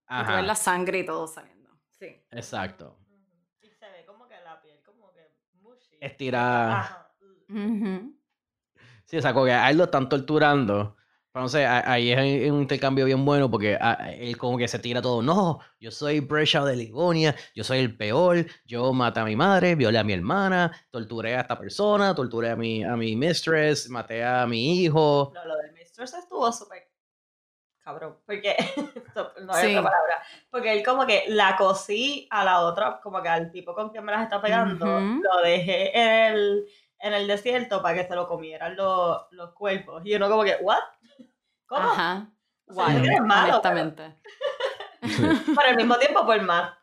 ves 0.07 0.45
la 0.45 0.53
Ajá, 0.53 0.55
sangre 0.55 0.99
y 0.99 1.05
todo 1.05 1.27
saliendo. 1.27 1.69
Sí. 1.99 2.05
exacto. 2.31 2.99
Y 3.61 3.69
se 3.69 3.85
ve 3.89 4.05
como 4.05 4.27
que 4.27 4.35
la 4.43 4.61
piel 4.61 4.79
como 4.85 5.11
que 5.11 5.21
mushy. 5.61 5.97
Estirada. 5.99 6.79
Ajá. 6.81 7.11
Ujú. 7.49 8.15
Sí, 9.05 9.17
o 9.17 9.21
sea, 9.21 9.33
como 9.33 9.45
que 9.45 9.51
a 9.53 9.69
él 9.71 9.77
lo 9.77 9.85
están 9.85 10.09
torturando. 10.09 10.94
Pero 11.35 11.43
no 11.43 11.49
sé, 11.49 11.65
ahí 11.65 12.13
es 12.13 12.49
un 12.49 12.61
intercambio 12.61 13.03
bien 13.03 13.25
bueno 13.25 13.51
porque 13.51 13.77
a- 13.77 14.13
él 14.13 14.37
como 14.37 14.57
que 14.57 14.69
se 14.69 14.79
tira 14.79 15.01
todo. 15.01 15.21
No, 15.21 15.59
yo 15.81 15.91
soy 15.91 16.21
Brescia 16.21 16.63
de 16.63 16.77
Livonia, 16.77 17.35
yo 17.53 17.61
soy 17.65 17.79
el 17.79 17.97
peor, 17.97 18.45
yo 18.63 18.93
maté 18.93 19.19
a 19.19 19.25
mi 19.25 19.35
madre, 19.35 19.75
violé 19.75 19.99
a 19.99 20.05
mi 20.05 20.13
hermana, 20.13 20.71
torturé 20.89 21.35
a 21.35 21.41
esta 21.41 21.59
persona, 21.59 22.15
torturé 22.15 22.51
a 22.51 22.55
mi, 22.55 22.85
a 22.85 22.95
mi 22.95 23.17
mistress, 23.17 23.89
maté 23.89 24.23
a 24.23 24.47
mi 24.47 24.81
hijo. 24.83 25.33
No, 25.35 25.43
lo 25.43 25.57
del 25.57 25.73
mistress 25.73 26.13
estuvo 26.13 26.49
súper 26.53 26.87
cabrón, 27.83 28.17
porque 28.25 28.55
no 29.45 29.53
hay 29.53 29.65
Sí. 29.65 29.75
otra 29.75 29.89
palabra, 29.91 30.23
porque 30.49 30.71
él 30.71 30.85
como 30.85 31.05
que 31.05 31.25
la 31.27 31.57
cosí 31.57 32.29
a 32.31 32.45
la 32.45 32.61
otra, 32.61 33.01
como 33.03 33.21
que 33.21 33.27
al 33.27 33.51
tipo 33.51 33.75
con 33.75 33.89
quien 33.89 34.05
me 34.05 34.13
las 34.13 34.23
está 34.23 34.41
pegando, 34.41 34.85
lo 35.21 35.41
dejé 35.43 35.91
en 35.99 36.33
el, 36.33 36.65
en 36.97 37.13
el 37.13 37.27
desierto 37.27 37.81
para 37.81 37.97
que 38.01 38.07
se 38.07 38.15
lo 38.15 38.25
comieran 38.25 38.77
los, 38.77 39.17
los 39.31 39.51
cuerpos, 39.51 40.01
y 40.05 40.15
uno 40.15 40.29
como 40.29 40.45
que, 40.45 40.55
¿what? 40.61 40.77
¿Cómo? 41.67 41.81
Ajá. 41.81 42.31
O 42.67 42.73
sea, 42.73 42.95
eres 42.95 43.21
malo, 43.21 43.61
pero- 43.61 43.79
honestamente. 43.79 44.15
Pero 45.45 45.61
al 45.69 45.75
mismo 45.75 45.97
tiempo 45.97 46.25
por 46.25 46.41
más 46.41 46.73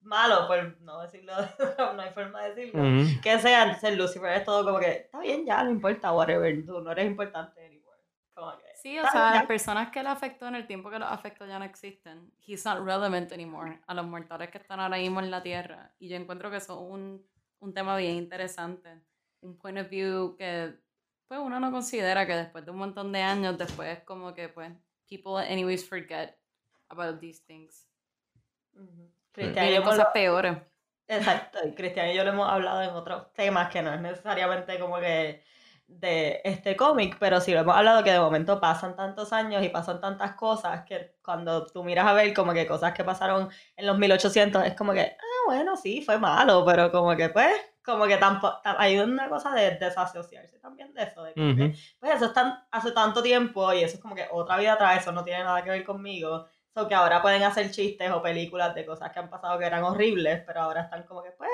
malo, 0.00 0.46
por 0.46 0.80
no 0.80 1.02
decirlo, 1.02 1.34
no 1.94 2.00
hay 2.02 2.10
forma 2.10 2.42
de 2.42 2.54
decirlo, 2.54 2.80
Ujú. 2.82 3.20
que 3.22 3.38
sea, 3.38 3.64
entonces 3.64 3.98
Lucifer 3.98 4.32
es 4.32 4.44
todo 4.44 4.64
como 4.64 4.78
que, 4.78 4.90
está 4.92 5.18
bien 5.20 5.44
ya, 5.44 5.62
no 5.62 5.70
importa, 5.70 6.12
whatever, 6.12 6.64
tú 6.64 6.80
no 6.80 6.90
eres 6.92 7.06
importante 7.06 7.64
anymore. 7.66 7.98
Como 8.32 8.56
que, 8.56 8.64
Sí, 8.76 8.98
o 8.98 9.02
"Está 9.04 9.12
bien, 9.12 9.12
sea, 9.12 9.30
ya". 9.32 9.34
las 9.40 9.46
personas 9.46 9.90
que 9.90 10.02
le 10.02 10.08
afectó 10.08 10.46
en 10.48 10.54
el 10.54 10.66
tiempo 10.66 10.88
que 10.90 10.98
los 10.98 11.10
afectó 11.10 11.44
ya 11.46 11.58
no 11.58 11.66
existen. 11.66 12.32
He's 12.46 12.64
not 12.64 12.78
relevant 12.82 13.30
anymore 13.32 13.78
a 13.86 13.92
los 13.92 14.06
mortales 14.06 14.48
que 14.50 14.56
están 14.56 14.80
ahora 14.80 14.96
mismo 14.96 15.20
en 15.20 15.30
la 15.30 15.42
Tierra. 15.42 15.92
Y 15.98 16.08
yo 16.08 16.16
encuentro 16.16 16.50
que 16.50 16.56
eso 16.56 16.72
es 16.72 16.80
un, 16.80 17.22
un 17.58 17.74
tema 17.74 17.94
bien 17.98 18.14
interesante. 18.16 19.02
Un 19.42 19.58
point 19.58 19.76
of 19.78 19.90
view 19.90 20.34
que 20.38 20.78
pues 21.30 21.40
uno 21.40 21.60
no 21.60 21.70
considera 21.70 22.26
que 22.26 22.34
después 22.34 22.64
de 22.64 22.72
un 22.72 22.78
montón 22.78 23.12
de 23.12 23.22
años, 23.22 23.56
después 23.56 24.00
como 24.02 24.34
que 24.34 24.48
pues 24.48 24.72
people 25.08 25.36
anyways 25.38 25.88
forget 25.88 26.36
about 26.88 27.20
these 27.20 27.40
things. 27.46 27.86
Y 28.74 29.12
Cristian 29.30 29.64
y 29.66 29.68
hay 29.68 29.74
yo 29.76 29.82
con 29.82 29.90
cosas 29.90 30.06
lo- 30.06 30.12
peores. 30.12 30.56
Exacto, 31.06 31.60
y 31.64 31.72
Cristian 31.76 32.08
y 32.10 32.14
yo 32.16 32.24
lo 32.24 32.30
hemos 32.30 32.50
hablado 32.50 32.82
en 32.82 32.90
otros 32.90 33.32
temas 33.32 33.70
que 33.70 33.80
no 33.80 33.94
es 33.94 34.00
necesariamente 34.00 34.76
como 34.80 34.98
que 34.98 35.44
de 35.86 36.40
este 36.42 36.74
cómic, 36.76 37.16
pero 37.20 37.40
sí 37.40 37.52
lo 37.52 37.60
hemos 37.60 37.76
hablado 37.76 38.02
que 38.02 38.10
de 38.10 38.18
momento 38.18 38.60
pasan 38.60 38.96
tantos 38.96 39.32
años 39.32 39.64
y 39.64 39.68
pasan 39.68 40.00
tantas 40.00 40.34
cosas 40.34 40.84
que 40.84 41.14
cuando 41.22 41.64
tú 41.66 41.84
miras 41.84 42.08
a 42.08 42.12
ver 42.12 42.34
como 42.34 42.52
que 42.52 42.66
cosas 42.66 42.92
que 42.92 43.04
pasaron 43.04 43.48
en 43.76 43.86
los 43.86 43.96
1800 43.98 44.64
es 44.66 44.74
como 44.74 44.92
que, 44.92 45.00
ah, 45.02 45.29
bueno, 45.46 45.76
sí, 45.76 46.02
fue 46.02 46.18
malo, 46.18 46.64
pero 46.64 46.90
como 46.90 47.16
que 47.16 47.28
pues, 47.28 47.54
como 47.84 48.06
que 48.06 48.16
tampoco, 48.16 48.60
hay 48.64 48.98
una 48.98 49.28
cosa 49.28 49.52
de 49.54 49.72
desasociarse 49.76 50.58
también 50.58 50.92
de 50.94 51.02
eso, 51.04 51.22
de 51.22 51.32
Ujú. 51.32 51.72
eso 52.06 52.24
está 52.26 52.66
hace 52.70 52.92
tanto 52.92 53.22
tiempo 53.22 53.72
y 53.72 53.82
eso 53.82 53.96
es 53.96 54.02
como 54.02 54.14
que 54.14 54.26
otra 54.30 54.58
vida 54.58 54.74
atrás, 54.74 55.02
eso 55.02 55.12
no 55.12 55.24
tiene 55.24 55.44
nada 55.44 55.62
que 55.62 55.70
ver 55.70 55.84
conmigo. 55.84 56.46
So 56.72 56.86
que 56.86 56.94
ahora 56.94 57.20
pueden 57.20 57.42
hacer 57.42 57.70
chistes 57.72 58.10
o 58.12 58.22
películas 58.22 58.74
de 58.74 58.86
cosas 58.86 59.10
que 59.10 59.18
han 59.18 59.28
pasado 59.28 59.58
que 59.58 59.64
eran 59.64 59.82
horribles, 59.82 60.42
pero 60.46 60.60
ahora 60.60 60.82
están 60.82 61.02
como 61.02 61.22
que, 61.22 61.30
pues, 61.32 61.50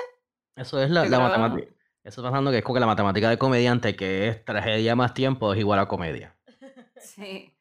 Eso 0.57 0.81
es 0.83 0.91
la, 0.91 1.05
matemática. 1.05 1.73
Eso 2.05 2.21
está 2.21 2.31
pasando 2.31 2.53
que 2.53 2.59
es 2.59 2.65
como 2.65 2.75
que 2.75 2.81
la 2.81 2.87
matemática 2.87 3.29
de 3.31 3.37
comediante, 3.37 3.97
que 3.97 4.29
es 4.29 4.45
tragedia 4.45 4.95
más 4.95 5.13
tiempo, 5.13 5.53
es 5.53 5.59
igual 5.59 5.81
a 5.81 5.89
comedia. 5.89 6.37
Sí, 6.99 7.53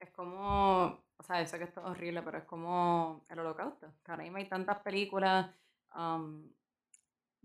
es 0.00 0.10
como, 0.10 1.02
o 1.16 1.22
sea, 1.22 1.40
yo 1.40 1.48
sé 1.48 1.58
que 1.58 1.64
esto 1.64 1.80
es 1.80 1.86
horrible, 1.86 2.22
pero 2.22 2.38
es 2.38 2.44
como 2.44 3.24
el 3.28 3.38
holocausto. 3.38 3.86
Que 4.04 4.10
ahora 4.10 4.24
mismo 4.24 4.38
hay 4.38 4.48
tantas 4.48 4.78
películas. 4.80 5.46
Um, 5.96 6.48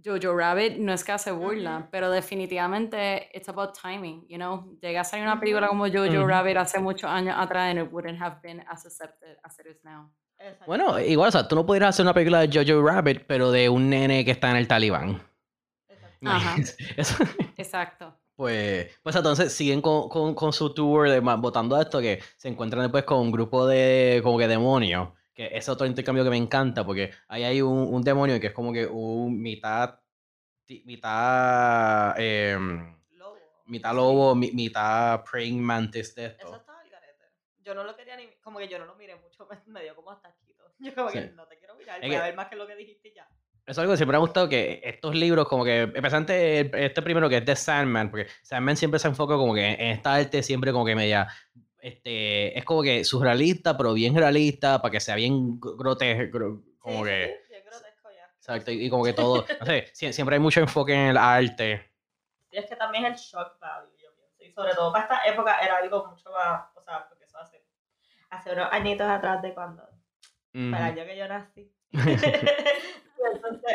Jojo 0.04 0.36
Rabbit 0.36 0.78
no 0.78 0.94
es 0.94 1.04
que 1.04 1.12
hace 1.12 1.32
burla, 1.32 1.88
pero 1.92 2.10
definitivamente 2.10 3.30
it's 3.34 3.48
about 3.50 3.78
timing, 3.80 4.26
you 4.28 4.38
know. 4.38 4.76
Llega 4.82 5.02
a 5.02 5.04
salir 5.04 5.26
una 5.26 5.40
película 5.40 5.68
como 5.68 5.86
Jojo. 5.88 6.26
Rabbit 6.28 6.58
hace 6.58 6.80
muchos 6.80 7.10
años 7.10 7.36
atrás 7.38 7.70
and 7.76 7.86
it 7.86 7.94
wouldn't 7.94 8.20
have 8.22 8.38
been 8.42 8.64
as 8.68 8.86
accepted 8.86 9.38
as 9.44 9.60
it 9.60 9.68
is 9.68 9.84
now. 9.84 10.10
Bueno, 10.66 11.00
igual, 11.00 11.28
o 11.30 11.32
sea, 11.32 11.48
tú 11.48 11.56
no 11.56 11.64
podrías 11.66 11.90
hacer 11.90 12.04
una 12.04 12.16
película 12.16 12.40
de 12.40 12.50
Jojo 12.66 12.82
Rabbit, 12.84 13.26
pero 13.28 13.52
de 13.52 13.70
un 13.70 13.90
nene 13.92 14.26
que 14.26 14.32
está 14.32 14.50
en 14.50 14.56
el 14.58 14.68
talibán. 14.68 15.22
Exacto. 15.88 16.18
Ajá. 16.26 16.56
Eso- 16.98 17.24
Exacto. 17.58 18.18
Pues, 18.36 18.88
pues 19.04 19.16
entonces 19.16 19.54
siguen 19.54 19.82
con, 19.84 20.10
con, 20.10 20.34
con 20.34 20.52
su 20.52 20.74
tour 20.74 21.08
de 21.08 21.20
votando 21.20 21.80
esto 21.80 22.00
que 22.02 22.24
se 22.38 22.48
encuentran 22.48 22.82
después 22.82 23.04
con 23.04 23.20
un 23.20 23.32
grupo 23.32 23.68
de 23.68 24.20
como 24.24 24.40
que 24.40 24.48
demonios, 24.48 25.10
que 25.42 25.48
ese 25.48 25.58
es 25.58 25.70
otro 25.70 25.86
intercambio 25.88 26.24
que 26.24 26.30
me 26.30 26.38
encanta 26.38 26.86
porque 26.86 27.12
ahí 27.28 27.44
hay 27.44 27.62
un, 27.62 27.94
un 27.94 28.02
demonio 28.04 28.40
que 28.40 28.48
es 28.48 28.54
como 28.54 28.72
que 28.72 28.86
un 28.86 29.42
mitad 29.42 30.00
mitad 30.86 32.14
em, 32.20 32.96
Lobo. 33.12 33.38
mitad 33.66 33.94
lobo, 33.94 34.36
mi- 34.36 34.52
mitad 34.52 35.24
praying 35.30 35.62
mantis 35.62 36.16
de 36.16 36.26
Eso 36.28 36.36
esto. 36.38 36.56
estaba 36.56 36.80
al 36.80 36.90
garete. 36.90 37.26
Yo 37.60 37.76
no 37.76 37.84
lo 37.84 37.96
quería 37.96 38.16
ni, 38.16 38.28
como 38.42 38.60
que 38.60 38.68
yo 38.68 38.80
no 38.80 38.86
lo 38.86 38.96
miré 38.96 39.16
mucho, 39.16 39.48
me, 39.68 39.82
dio 39.84 39.96
como 39.96 40.12
hasta 40.12 40.30
asquito. 40.30 40.64
Yo 40.80 40.94
como 40.96 41.10
que 41.10 41.22
Sí. 41.22 41.30
no 41.36 41.46
te 41.48 41.58
quiero 41.58 41.76
mirar, 41.76 42.00
voy 42.02 42.10
a 42.16 42.20
que- 42.20 42.26
ver 42.26 42.36
más 42.36 42.48
que 42.48 42.56
lo 42.56 42.66
que 42.68 42.76
dijiste 42.76 43.14
ya. 43.16 43.28
Eso 43.64 43.74
es 43.74 43.78
algo 43.80 43.94
que 43.94 43.98
siempre 43.98 44.14
me 44.14 44.18
ha 44.18 44.26
gustado, 44.26 44.50
que 44.50 44.82
estos 44.84 45.14
libros, 45.14 45.48
como 45.48 45.64
que, 45.64 45.84
especialmente 45.84 46.60
el- 46.62 46.74
este 46.76 47.02
primero 47.04 47.30
que 47.30 47.38
es 47.38 47.46
de 47.46 47.56
Sandman, 47.56 48.10
porque 48.10 48.28
Sandman 48.42 48.76
siempre 48.76 49.00
se 49.00 49.08
enfoca 49.08 49.36
como 49.36 49.54
que 49.54 49.66
en 49.74 49.82
esta 49.92 50.16
arte 50.16 50.42
siempre 50.42 50.72
como 50.72 50.84
que 50.86 50.96
media, 50.96 51.28
este, 51.82 52.58
es 52.58 52.64
como 52.64 52.82
que 52.84 53.04
surrealista, 53.04 53.76
pero 53.76 53.94
bien 53.94 54.16
realista, 54.16 54.82
para 54.82 54.92
que 54.92 55.00
sea 55.00 55.16
bien 55.16 55.60
grotesco, 55.60 56.62
como 56.80 57.00
Sí, 57.00 57.10
que, 57.10 57.40
sí, 57.48 57.50
bien 57.54 57.64
grotesco 57.66 58.10
ya. 58.12 58.32
exacto, 58.38 58.72
y, 58.72 58.86
y 58.86 58.90
como 58.90 59.04
que 59.04 59.14
todo, 59.14 59.46
no 59.60 59.66
sé, 59.66 59.88
sie- 59.94 60.14
siempre 60.14 60.36
hay 60.36 60.40
mucho 60.42 60.60
enfoque 60.60 60.94
en 60.94 61.10
el 61.10 61.18
arte. 61.18 61.92
Y 62.52 62.58
es 62.58 62.66
que 62.66 62.76
también 62.76 63.06
es 63.06 63.12
el 63.14 63.18
shock 63.18 63.60
value, 63.60 63.90
yo 63.98 64.10
pienso. 64.16 64.44
Y 64.44 64.52
sobre 64.52 64.74
todo 64.74 64.92
para 64.92 65.04
esta 65.06 65.26
época 65.26 65.58
era 65.60 65.78
algo 65.78 66.06
mucho 66.08 66.32
más, 66.32 66.64
o 66.76 66.82
sea, 66.84 67.08
porque 67.08 67.26
eso 67.26 67.38
hace, 67.38 67.64
hace 68.30 68.52
unos 68.52 68.68
añitos 68.72 69.08
atrás 69.08 69.42
de 69.42 69.54
cuando, 69.54 69.84
para 69.84 69.94
el 70.54 70.74
Ujú. 70.74 70.76
año 71.02 71.06
que 71.06 71.18
yo 71.18 71.28
nací. 71.28 71.72
Entonces, 73.34 73.72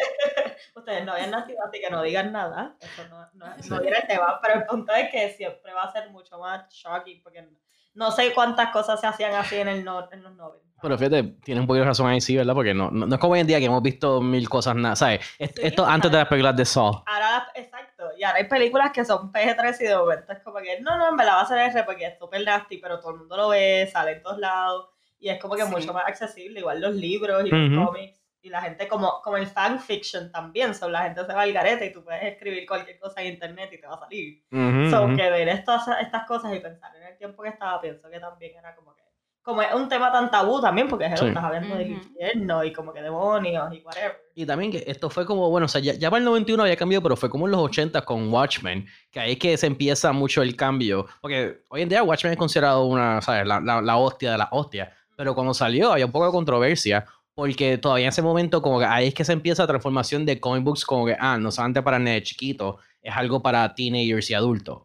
ustedes 0.74 1.04
no 1.04 1.12
habían 1.12 1.30
nacido, 1.30 1.58
así 1.64 1.80
que 1.80 1.88
no 1.90 2.02
digan 2.02 2.32
nada. 2.32 2.76
Eso 2.80 3.06
no, 3.08 3.28
no, 3.34 3.62
Sí. 3.62 3.70
no 3.70 3.80
viene 3.80 3.98
el 3.98 4.06
tema, 4.06 4.40
pero 4.42 4.54
el 4.60 4.66
punto 4.66 4.92
es 4.92 5.08
que 5.10 5.30
siempre 5.30 5.72
va 5.72 5.84
a 5.84 5.92
ser 5.92 6.10
mucho 6.10 6.38
más 6.38 6.68
shocking, 6.72 7.22
porque 7.22 7.48
no 7.96 8.10
sé 8.12 8.32
cuántas 8.34 8.70
cosas 8.70 9.00
se 9.00 9.06
hacían 9.08 9.34
así 9.34 9.56
en, 9.56 9.68
el 9.68 9.84
no- 9.84 10.08
en 10.12 10.22
los 10.22 10.34
90. 10.36 10.64
Pero 10.82 10.98
fíjate, 10.98 11.22
tiene 11.42 11.60
un 11.62 11.66
poquito 11.66 11.80
de 11.82 11.88
razón 11.88 12.06
ahí, 12.06 12.20
sí, 12.20 12.36
¿verdad? 12.36 12.52
Porque 12.54 12.74
no, 12.74 12.90
no, 12.90 13.06
no 13.06 13.14
es 13.14 13.20
como 13.20 13.32
hoy 13.32 13.40
en 13.40 13.46
día 13.46 13.58
que 13.58 13.64
hemos 13.64 13.82
visto 13.82 14.20
mil 14.20 14.48
cosas, 14.48 14.76
nada, 14.76 14.94
¿sabes? 14.94 15.20
Est- 15.38 15.56
Sí, 15.58 15.66
Esto 15.66 15.86
antes 15.86 16.10
de 16.12 16.18
las 16.18 16.28
películas 16.28 16.54
de 16.54 16.64
Saw. 16.66 17.02
Ahora, 17.06 17.48
exacto, 17.54 18.04
y 18.18 18.22
ahora 18.24 18.38
hay 18.38 18.44
películas 18.44 18.92
que 18.92 19.04
son 19.04 19.32
PG-13 19.32 19.80
y 19.80 19.84
de 19.86 19.96
momento 19.96 20.32
es 20.32 20.38
como 20.40 20.58
que, 20.58 20.78
no, 20.82 20.96
no, 20.98 21.08
en 21.08 21.16
verdad 21.16 21.32
va 21.36 21.40
a 21.40 21.46
ser 21.46 21.58
R 21.58 21.82
porque 21.84 22.06
es 22.06 22.18
super 22.18 22.44
nasty, 22.44 22.76
pero 22.76 23.00
todo 23.00 23.12
el 23.12 23.18
mundo 23.20 23.36
lo 23.38 23.48
ve, 23.48 23.88
sale 23.90 24.12
en 24.12 24.22
todos 24.22 24.38
lados, 24.38 24.88
y 25.18 25.30
es 25.30 25.40
como 25.40 25.54
que 25.56 25.62
Sí. 25.64 25.70
mucho 25.70 25.92
más 25.94 26.04
accesible, 26.06 26.60
igual 26.60 26.78
los 26.80 26.94
libros 26.94 27.42
y 27.46 27.48
los 27.50 27.86
cómics, 27.86 28.20
y 28.46 28.48
la 28.48 28.62
gente 28.62 28.86
como, 28.86 29.20
como 29.22 29.36
el 29.38 29.46
fanfiction 29.48 30.30
también, 30.30 30.72
so, 30.72 30.88
la 30.88 31.02
gente 31.02 31.24
se 31.26 31.32
va 31.32 31.42
al 31.42 31.52
garete 31.52 31.86
y 31.86 31.92
tú 31.92 32.04
puedes 32.04 32.22
escribir 32.22 32.64
cualquier 32.66 32.96
cosa 33.00 33.20
en 33.22 33.32
internet 33.34 33.70
y 33.72 33.80
te 33.80 33.86
va 33.88 33.94
a 33.94 33.98
salir. 34.00 34.40
Ujú, 34.52 34.90
So, 34.90 35.04
ujú. 35.06 35.16
que 35.16 35.30
ver 35.30 35.48
estas, 35.48 35.88
estas 36.00 36.26
cosas 36.28 36.54
y 36.54 36.60
pensar 36.60 36.94
en 36.94 37.02
el 37.02 37.18
tiempo 37.18 37.42
que 37.42 37.48
estaba, 37.48 37.80
pienso 37.80 38.08
que 38.08 38.20
también 38.20 38.56
era 38.56 38.74
como 38.76 38.94
que, 38.94 39.02
como 39.42 39.62
es 39.62 39.74
un 39.74 39.88
tema 39.88 40.12
tan 40.12 40.30
tabú 40.30 40.60
también, 40.60 40.86
porque 40.88 41.06
es 41.06 41.18
Sí. 41.18 41.26
estás 41.26 41.42
hablando 41.42 41.74
del 41.76 41.90
Ujú. 41.90 42.02
infierno 42.04 42.62
y 42.62 42.72
como 42.72 42.92
que 42.92 43.02
demonios 43.02 43.72
y 43.74 43.82
whatever. 43.82 44.16
Y 44.36 44.46
también 44.46 44.70
que 44.70 44.84
esto 44.86 45.10
fue 45.10 45.26
como, 45.26 45.50
bueno, 45.50 45.64
o 45.64 45.68
sea, 45.68 45.80
ya, 45.80 45.94
ya 45.94 46.08
para 46.08 46.18
el 46.18 46.24
91 46.24 46.62
había 46.62 46.76
cambiado, 46.76 47.02
pero 47.02 47.16
fue 47.16 47.28
como 47.28 47.46
en 47.46 47.52
los 47.52 47.60
80 47.62 48.02
con 48.02 48.32
Watchmen, 48.32 48.86
que 49.10 49.18
ahí 49.18 49.32
es 49.32 49.38
que 49.40 49.56
se 49.56 49.66
empieza 49.66 50.12
mucho 50.12 50.42
el 50.42 50.54
cambio. 50.54 51.06
Porque 51.20 51.64
hoy 51.68 51.82
en 51.82 51.88
día 51.88 52.02
Watchmen 52.04 52.32
es 52.34 52.38
considerado 52.38 52.84
una, 52.84 53.20
¿sabes? 53.22 53.44
La, 53.46 53.58
la, 53.60 53.80
la 53.82 53.96
hostia 53.96 54.30
de 54.32 54.38
la 54.38 54.48
hostia. 54.52 54.92
Pero 55.16 55.34
cuando 55.34 55.54
salió 55.54 55.90
había 55.92 56.04
un 56.06 56.12
poco 56.12 56.26
de 56.26 56.32
controversia, 56.32 57.06
porque 57.36 57.76
todavía 57.76 58.06
en 58.06 58.08
ese 58.08 58.22
momento 58.22 58.62
como 58.62 58.78
que 58.78 58.86
ahí 58.86 59.08
es 59.08 59.14
que 59.14 59.22
se 59.22 59.34
empieza 59.34 59.62
la 59.62 59.66
transformación 59.66 60.24
de 60.24 60.40
comic 60.40 60.64
books 60.64 60.86
como 60.86 61.04
que, 61.04 61.14
ah, 61.20 61.36
no 61.38 61.52
solamente 61.52 61.82
para 61.82 61.98
nenes 61.98 62.22
chiquitos, 62.22 62.76
es 63.02 63.14
algo 63.14 63.42
para 63.42 63.74
teenagers 63.74 64.30
y 64.30 64.34
adultos. 64.34 64.84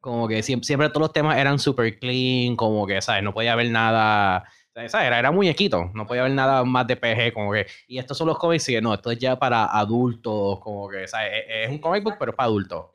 Como 0.00 0.28
que 0.28 0.44
siempre, 0.44 0.64
siempre 0.64 0.88
todos 0.90 1.00
los 1.02 1.12
temas 1.12 1.36
eran 1.36 1.58
super 1.58 1.98
clean, 1.98 2.54
como 2.54 2.86
que, 2.86 3.02
¿sabes? 3.02 3.24
No 3.24 3.34
podía 3.34 3.54
haber 3.54 3.72
nada, 3.72 4.44
¿sabes? 4.72 4.94
Era, 4.94 5.18
era 5.18 5.32
muñequito, 5.32 5.90
no 5.92 6.06
podía 6.06 6.22
haber 6.22 6.34
nada 6.34 6.62
más 6.62 6.86
de 6.86 6.94
PG, 6.96 7.32
como 7.34 7.52
que, 7.52 7.66
y 7.88 7.98
estos 7.98 8.16
son 8.16 8.28
los 8.28 8.38
cómics 8.38 8.68
y 8.68 8.74
que 8.74 8.80
no, 8.80 8.94
esto 8.94 9.10
es 9.10 9.18
ya 9.18 9.36
para 9.36 9.64
adultos, 9.64 10.60
como 10.60 10.88
que, 10.88 11.08
¿sabes? 11.08 11.32
Es, 11.48 11.66
es 11.66 11.70
un 11.70 11.78
comic 11.78 12.04
book, 12.04 12.14
pero 12.16 12.30
es 12.30 12.36
para 12.36 12.46
adultos. 12.46 12.86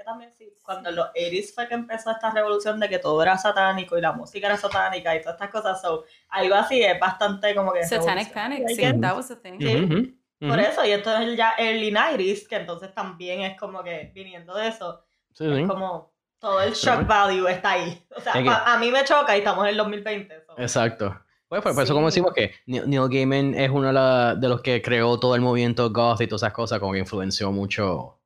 Que 0.00 0.04
también 0.04 0.32
sí, 0.32 0.50
cuando 0.62 0.90
los 0.90 1.08
80s 1.14 1.52
fue 1.54 1.68
que 1.68 1.74
empezó 1.74 2.10
esta 2.10 2.30
revolución 2.30 2.80
de 2.80 2.88
que 2.88 2.98
todo 2.98 3.22
era 3.22 3.36
satánico 3.36 3.98
y 3.98 4.00
la 4.00 4.12
música 4.12 4.46
era 4.46 4.56
satánica 4.56 5.14
y 5.14 5.20
todas 5.20 5.34
estas 5.34 5.50
cosas, 5.50 5.82
so, 5.82 6.04
algo 6.30 6.54
así 6.54 6.82
es 6.82 6.98
bastante 6.98 7.54
como 7.54 7.70
que... 7.70 7.82
Satanic 7.84 8.32
Panic, 8.32 8.66
sí, 8.68 8.80
that 8.98 9.14
was 9.14 9.30
a 9.30 9.36
thing. 9.38 9.58
Sí. 9.60 9.76
Ujú, 9.76 9.94
ujú. 9.94 10.48
Por 10.48 10.58
eso, 10.58 10.82
y 10.86 10.92
esto 10.92 11.14
es 11.18 11.36
ya 11.36 11.52
early 11.58 11.92
90s, 11.92 12.48
que 12.48 12.56
entonces 12.56 12.94
también 12.94 13.42
es 13.42 13.58
como 13.60 13.82
que 13.82 14.10
viniendo 14.14 14.54
de 14.56 14.68
eso, 14.68 15.04
Sí, 15.34 15.44
es 15.46 15.58
sí. 15.58 15.64
como 15.66 16.14
todo 16.38 16.62
el 16.62 16.72
shock 16.72 17.06
value 17.06 17.46
está 17.48 17.72
ahí. 17.72 18.02
O 18.16 18.20
sea, 18.22 18.32
pa- 18.42 18.72
a 18.72 18.78
mí 18.78 18.90
me 18.90 19.04
choca 19.04 19.36
y 19.36 19.40
estamos 19.40 19.64
en 19.64 19.70
el 19.72 19.76
2020. 19.76 20.40
so. 20.46 20.54
Exacto. 20.56 21.20
Pues 21.46 21.60
por, 21.60 21.74
por 21.74 21.84
eso 21.84 21.92
como 21.92 22.10
Sí. 22.10 22.20
decimos 22.20 22.32
que 22.32 22.54
Neil, 22.64 23.06
Gaiman 23.10 23.52
es 23.54 23.68
uno 23.68 23.88
de, 24.34 24.48
los 24.48 24.62
que 24.62 24.80
creó 24.80 25.20
todo 25.20 25.34
el 25.34 25.42
movimiento 25.42 25.90
goth 25.90 26.22
y 26.22 26.26
todas 26.26 26.42
esas 26.44 26.54
cosas, 26.54 26.78
como 26.78 26.94
que 26.94 27.00
influenció 27.00 27.52
mucho 27.52 28.16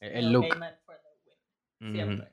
el, 0.00 0.16
el 0.16 0.32
look. 0.32 0.48
Gaiman 0.48 0.74
Siempre. 1.78 2.32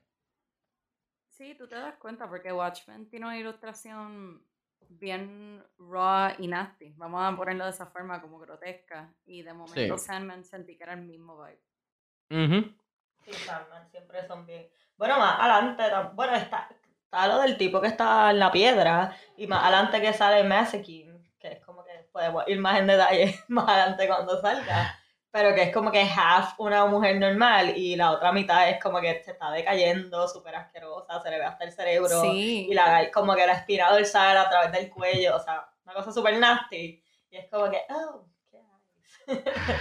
Sí, 1.30 1.56
tú 1.56 1.68
te 1.68 1.76
das 1.76 1.96
cuenta 1.96 2.30
porque 2.30 2.52
Watchmen 2.54 3.10
tiene 3.10 3.26
una 3.26 3.38
ilustración 3.38 4.46
bien 4.90 5.64
raw 5.78 6.34
y 6.38 6.48
nasty. 6.48 6.94
Vamos 6.98 7.22
a 7.24 7.36
ponerlo 7.36 7.66
de 7.66 7.72
esa 7.72 7.88
forma, 7.88 8.22
como 8.22 8.40
grotesca. 8.40 9.14
Y 9.26 9.42
de 9.42 9.54
momento 9.54 9.98
Sí. 9.98 10.06
Sandman 10.06 10.44
sentí 10.44 10.78
que 10.78 10.84
era 10.84 10.94
el 10.94 11.02
mismo 11.02 11.38
vibe. 11.44 12.74
Sí, 13.26 13.34
Sandman, 13.34 13.90
siempre 13.90 14.26
son 14.28 14.46
bien. 14.46 14.70
Bueno, 14.98 15.18
más 15.18 15.40
adelante, 15.40 15.84
bueno, 16.14 16.36
está, 16.36 16.70
está 17.04 17.28
lo 17.28 17.40
del 17.42 17.58
tipo 17.58 17.82
que 17.82 17.88
está 17.88 18.32
en 18.32 18.40
la 18.40 18.52
piedra, 18.52 19.16
y 19.36 19.48
más 19.48 19.64
adelante 19.64 20.00
que 20.00 20.14
sale 20.14 20.44
Masakin, 20.44 21.22
que 21.40 21.54
es 21.54 21.66
como 21.66 21.84
que 21.84 21.92
podemos 22.12 22.48
ir 22.48 22.60
más 22.60 22.80
en 22.80 22.88
detalle 22.88 23.40
más 23.48 23.68
adelante 23.68 24.08
cuando 24.08 24.40
salga, 24.42 25.00
pero 25.32 25.56
que 25.56 25.64
es 25.64 25.74
como 25.74 25.92
que 25.92 26.02
half 26.02 26.60
una 26.60 26.86
mujer 26.86 27.18
normal 27.18 27.78
y 27.78 27.96
la 27.96 28.12
otra 28.12 28.32
mitad 28.34 28.70
es 28.70 28.82
como 28.84 29.00
que 29.00 29.24
se 29.24 29.32
está 29.32 29.50
decayendo, 29.52 30.28
súper 30.28 30.56
asquerosa, 30.56 31.22
se 31.22 31.30
le 31.30 31.40
ve 31.40 31.46
hasta 31.46 31.64
el 31.64 31.72
cerebro, 31.72 32.22
Sí. 32.22 32.68
y 32.70 32.74
la, 32.74 33.10
como 33.12 33.34
que 33.34 33.48
la 33.48 33.54
espina 33.54 33.90
dorsal 33.92 34.38
a 34.38 34.50
través 34.50 34.72
del 34.74 34.90
cuello, 34.90 35.38
o 35.38 35.40
sea, 35.40 35.68
una 35.86 35.94
cosa 35.94 36.12
súper 36.12 36.38
nasty, 36.38 37.02
y 37.30 37.38
es 37.38 37.50
como 37.50 37.70
que, 37.72 37.80
oh. 37.90 38.26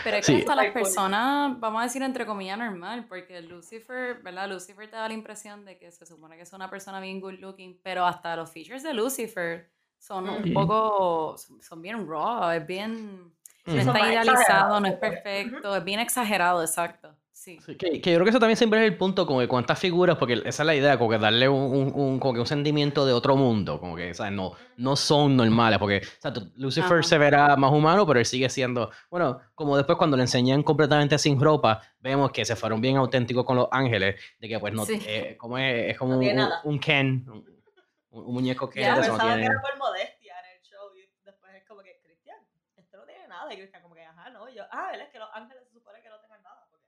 Pero 0.04 0.18
es 0.18 0.26
Sí. 0.26 0.34
que 0.34 0.38
hasta 0.40 0.54
las 0.54 0.70
personas, 0.72 1.58
vamos 1.58 1.80
a 1.80 1.84
decir 1.84 2.02
entre 2.02 2.24
comillas 2.26 2.58
normal, 2.58 3.06
porque 3.08 3.40
Lucifer, 3.40 4.20
¿verdad? 4.22 4.48
Lucifer 4.48 4.88
te 4.88 4.96
da 4.96 5.08
la 5.08 5.14
impresión 5.14 5.64
de 5.64 5.78
que 5.78 5.90
se 5.90 6.06
supone 6.06 6.36
que 6.36 6.42
es 6.42 6.52
una 6.52 6.70
persona 6.70 7.00
bien 7.00 7.20
good 7.20 7.38
looking, 7.40 7.80
pero 7.82 8.04
hasta 8.06 8.36
los 8.36 8.50
features 8.50 8.82
de 8.82 8.94
Lucifer 8.94 9.70
son 9.98 10.28
un 10.28 10.52
poco, 10.54 11.36
son, 11.36 11.60
son 11.60 11.82
bien 11.82 12.06
raw, 12.08 12.50
es 12.52 12.64
bien, 12.66 13.32
Sí, 13.38 13.39
no 13.74 13.92
está 13.94 14.08
idealizado, 14.12 14.80
no 14.80 14.86
es 14.86 14.94
perfecto, 14.94 15.76
es 15.76 15.84
bien 15.84 16.00
exagerado, 16.00 16.62
exacto. 16.62 17.14
Sí. 17.32 17.58
Sí, 17.64 17.74
que, 17.76 18.02
que 18.02 18.10
yo 18.12 18.16
creo 18.18 18.24
que 18.24 18.30
eso 18.30 18.38
también 18.38 18.58
siempre 18.58 18.80
es 18.84 18.92
el 18.92 18.98
punto, 18.98 19.24
como 19.26 19.40
que 19.40 19.48
con 19.48 19.60
estas 19.60 19.78
figuras, 19.78 20.18
porque 20.18 20.34
esa 20.44 20.62
es 20.62 20.66
la 20.66 20.74
idea, 20.74 20.98
como 20.98 21.08
que 21.08 21.16
darle 21.16 21.48
un, 21.48 21.74
un, 21.74 21.92
un- 21.94 22.20
como 22.20 22.34
que 22.34 22.40
un 22.40 22.46
sentimiento 22.46 23.06
de 23.06 23.14
otro 23.14 23.34
mundo, 23.34 23.80
como 23.80 23.96
que, 23.96 24.12
¿sabes? 24.12 24.32
No, 24.34 24.52
no 24.76 24.94
son 24.94 25.38
normales, 25.38 25.78
porque, 25.78 26.02
o 26.04 26.20
sea, 26.20 26.34
tú- 26.34 26.52
Lucifer 26.56 26.98
Ajá. 26.98 27.02
se 27.02 27.16
verá 27.16 27.56
más 27.56 27.72
humano, 27.72 28.06
pero 28.06 28.18
él 28.20 28.26
sigue 28.26 28.50
siendo, 28.50 28.90
bueno, 29.08 29.40
como 29.54 29.74
después 29.78 29.96
cuando 29.96 30.18
le 30.18 30.24
enseñan 30.24 30.62
completamente 30.62 31.16
sin 31.16 31.40
ropa, 31.40 31.80
vemos 32.00 32.30
que 32.30 32.44
se 32.44 32.56
fueron 32.56 32.78
bien 32.82 32.98
auténticos 32.98 33.46
con 33.46 33.56
los 33.56 33.68
ángeles, 33.72 34.20
de 34.38 34.46
que 34.48 34.58
pues 34.58 34.74
no, 34.74 34.84
Sí. 34.84 35.00
eh, 35.06 35.36
como 35.38 35.56
es, 35.56 35.92
es 35.92 35.96
como 35.98 36.16
No 36.16 36.18
un, 36.18 36.74
un- 36.74 36.78
Ken, 36.78 37.24
un, 37.26 37.62
un 38.10 38.34
muñeco 38.34 38.68
Ken, 38.68 38.82
Ya, 38.82 39.00
eso 39.00 39.12
no 39.16 39.18
tiene... 39.18 39.36
que 39.40 39.46
era 39.46 39.60
por 39.62 39.78
modestia 39.78 40.34
en 40.44 40.56
el 40.58 40.62
show 40.62 40.90
y 40.94 41.08
después 41.24 41.54
es 41.54 41.64
como 41.66 41.80
que, 41.80 41.98
Cristian, 42.04 42.36
esto 42.76 42.98
no 42.98 43.04
tiene 43.06 43.26
nada. 43.28 43.50
Y 43.54 43.56
Cristian 43.56 43.80
como 43.82 43.94
que, 43.94 44.04
ajá, 44.04 44.28
no. 44.28 44.46
Y 44.46 44.56
yo, 44.56 44.59
ah, 44.72 44.90
él 44.94 45.00
es 45.02 45.08
que 45.10 45.18
los 45.18 45.28
ángeles 45.32 45.64
se 45.66 45.72
supone 45.72 46.02
que 46.02 46.08
no 46.08 46.20
tengan 46.20 46.42
nada. 46.42 46.66
Porque 46.70 46.86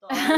toda 0.00 0.14
la 0.14 0.28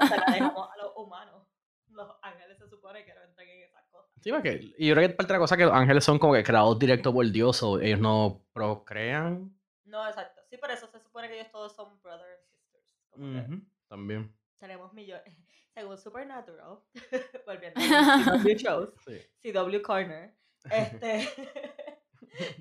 luz 0.00 0.08
se 0.08 0.16
la 0.18 0.26
dejamos 0.32 0.68
a 0.72 0.76
los 0.76 0.92
humanos. 0.96 1.46
los 1.88 2.16
ángeles 2.22 2.58
se 2.58 2.68
supone 2.68 3.04
que 3.04 3.14
no 3.14 3.22
entran 3.22 3.48
en 3.48 3.62
esas 3.62 3.84
cosas. 3.86 4.10
Sí, 4.22 4.30
porque 4.30 4.74
y 4.78 4.88
yo 4.88 4.94
creo 4.94 5.08
que 5.08 5.14
parte 5.14 5.32
de 5.32 5.38
la 5.38 5.42
cosa 5.42 5.54
es 5.54 5.58
que 5.58 5.64
los 5.64 5.74
ángeles 5.74 6.04
son 6.04 6.18
como 6.18 6.34
que 6.34 6.42
creados 6.42 6.78
directo 6.78 7.12
por 7.12 7.26
Dios 7.30 7.62
o 7.62 7.80
ellos 7.80 8.00
no 8.00 8.44
procrean. 8.52 9.52
No, 9.84 10.06
exacto. 10.06 10.42
Sí, 10.50 10.56
por 10.58 10.70
eso 10.70 10.86
se 10.88 11.00
supone 11.00 11.28
que 11.28 11.38
ellos 11.40 11.50
todos 11.50 11.74
son 11.74 12.00
brothers 12.02 12.40
and 12.52 12.62
sisters. 12.70 13.62
También. 13.88 14.34
tenemos 14.58 14.92
millones. 14.92 15.24
Según 15.74 15.98
Supernatural, 15.98 16.78
volviendo 17.46 17.78
a 17.80 18.38
CW 18.42 18.48
shows, 18.56 18.90
Sí. 19.06 19.20
CW 19.52 19.82
Corner, 19.82 20.34
este, 20.70 21.28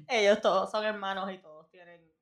ellos 0.10 0.42
todos 0.42 0.70
son 0.70 0.84
hermanos 0.86 1.32
y 1.32 1.38
todos 1.38 1.70
tienen. 1.70 2.14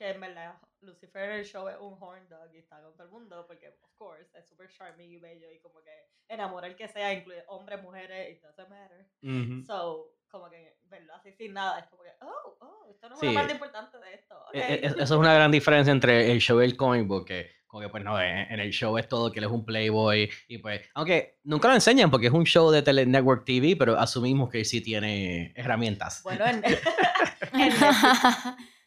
Que 0.00 0.08
en 0.08 0.20
verdad 0.20 0.54
Lucifer 0.80 1.24
en 1.30 1.36
el 1.40 1.44
show 1.44 1.68
es 1.68 1.76
un 1.78 1.94
horn 2.00 2.26
dog 2.30 2.48
y 2.54 2.58
está 2.58 2.80
con 2.82 2.94
todo 2.94 3.04
el 3.04 3.10
mundo 3.10 3.44
porque, 3.46 3.68
of 3.68 3.92
course, 3.98 4.30
es 4.38 4.48
super 4.48 4.66
charming 4.70 5.10
y 5.12 5.18
bello 5.18 5.50
y 5.52 5.58
como 5.60 5.82
que 5.82 5.90
enamora 6.26 6.68
el 6.68 6.74
que 6.74 6.88
sea, 6.88 7.12
incluye 7.12 7.44
hombres, 7.48 7.82
mujeres, 7.82 8.30
it 8.34 8.42
doesn't 8.42 8.70
matter. 8.70 9.06
Ujú. 9.22 9.62
So, 9.66 10.14
como 10.30 10.48
que 10.48 10.78
verlo 10.84 11.12
así 11.14 11.32
sin 11.34 11.52
nada 11.52 11.80
es 11.80 11.86
como 11.88 12.02
que, 12.02 12.10
oh, 12.22 12.56
oh, 12.60 12.86
esto 12.90 13.10
no 13.10 13.14
es 13.16 13.20
Sí. 13.20 13.26
una 13.26 13.40
parte 13.40 13.52
importante 13.52 13.98
de 13.98 14.14
esto. 14.14 14.38
ok". 14.38 14.54
E- 14.54 14.58
e- 14.74 14.86
Eso 14.86 15.02
es 15.02 15.10
una 15.10 15.34
gran 15.34 15.50
diferencia 15.50 15.92
entre 15.92 16.32
el 16.32 16.40
show 16.40 16.62
y 16.62 16.64
el 16.64 16.76
comic 16.78 17.06
book, 17.06 17.26
que 17.26 17.50
como 17.66 17.82
que 17.82 17.88
pues 17.90 18.02
no, 18.02 18.18
en, 18.20 18.38
en 18.50 18.58
el 18.58 18.70
show 18.72 18.96
es 18.96 19.06
todo 19.06 19.30
que 19.30 19.38
él 19.38 19.44
es 19.44 19.50
un 19.50 19.64
playboy 19.66 20.28
y 20.48 20.58
pues, 20.58 20.88
aunque 20.94 21.38
nunca 21.44 21.68
lo 21.68 21.74
enseñan 21.74 22.10
porque 22.10 22.28
es 22.28 22.32
un 22.32 22.44
show 22.46 22.70
de 22.70 22.80
tele 22.82 23.04
network 23.06 23.44
TV, 23.44 23.76
pero 23.78 23.98
asumimos 23.98 24.48
que 24.50 24.60
él 24.60 24.64
sí 24.64 24.80
tiene 24.80 25.52
herramientas. 25.54 26.22
Bueno, 26.24 26.46
en, 26.46 26.64
en 27.52 27.72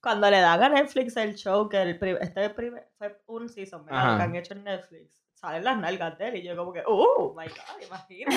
cuando 0.00 0.30
le 0.30 0.40
dan 0.40 0.62
a 0.62 0.68
Netflix 0.68 1.16
el 1.16 1.34
show, 1.34 1.68
que 1.68 1.80
el 1.82 1.98
pri- 1.98 2.16
este 2.20 2.50
primer, 2.50 2.88
fue 2.98 3.20
un 3.26 3.48
season, 3.48 3.84
¿verdad? 3.84 4.16
Que 4.16 4.22
han 4.22 4.36
hecho 4.36 4.54
en 4.54 4.64
Netflix, 4.64 5.22
salen 5.34 5.64
las 5.64 5.78
nalgas 5.78 6.18
de 6.18 6.28
él 6.28 6.36
y 6.36 6.42
yo 6.42 6.56
como 6.56 6.72
que, 6.72 6.82
oh 6.86 7.34
my 7.36 7.46
god, 7.46 7.86
imagínate. 7.86 8.36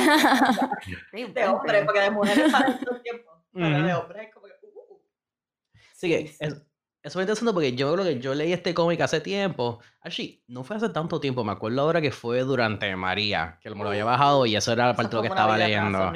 Sí, 1.12 1.24
de 1.34 1.48
hombre, 1.48 1.84
porque 1.86 2.00
de 2.01 2.12
mujeres 2.12 2.51
salen 2.51 2.80
todo 2.84 2.96
el 2.96 3.01
tiempo, 3.01 3.32
pero 3.53 3.84
de 3.84 3.94
Ujú. 3.94 4.01
hombres 4.01 4.27
es 4.27 4.34
como 4.34 4.48
que, 4.48 4.53
uh. 4.63 5.01
Así 5.91 6.10
que 6.10 6.27
Sí, 6.27 6.38
es, 6.39 6.53
eso 7.03 7.20
es 7.20 7.24
interesante 7.24 7.53
porque 7.53 7.74
yo 7.74 7.91
creo 7.94 8.06
que 8.06 8.20
yo 8.20 8.36
leí 8.36 8.53
este 8.53 8.74
cómic 8.75 9.01
hace 9.01 9.22
tiempo. 9.22 9.80
Actually, 10.01 10.44
no 10.48 10.63
fue 10.63 10.75
hace 10.75 10.89
tanto 10.89 11.20
tiempo, 11.20 11.44
me 11.44 11.51
acuerdo 11.51 11.82
ahora 11.82 12.00
que 12.01 12.12
fue 12.12 12.41
durante 12.41 12.96
María, 12.96 13.58
que 13.62 13.70
me 13.72 13.84
lo 13.84 13.89
había 13.89 14.06
bajado 14.06 14.46
y 14.46 14.56
eso 14.56 14.72
era 14.72 14.91
Eso 14.91 14.98
parte 14.98 15.10
de 15.10 15.15
lo 15.18 15.22
que 15.24 15.27
estaba 15.30 15.58
leyendo. 15.58 16.13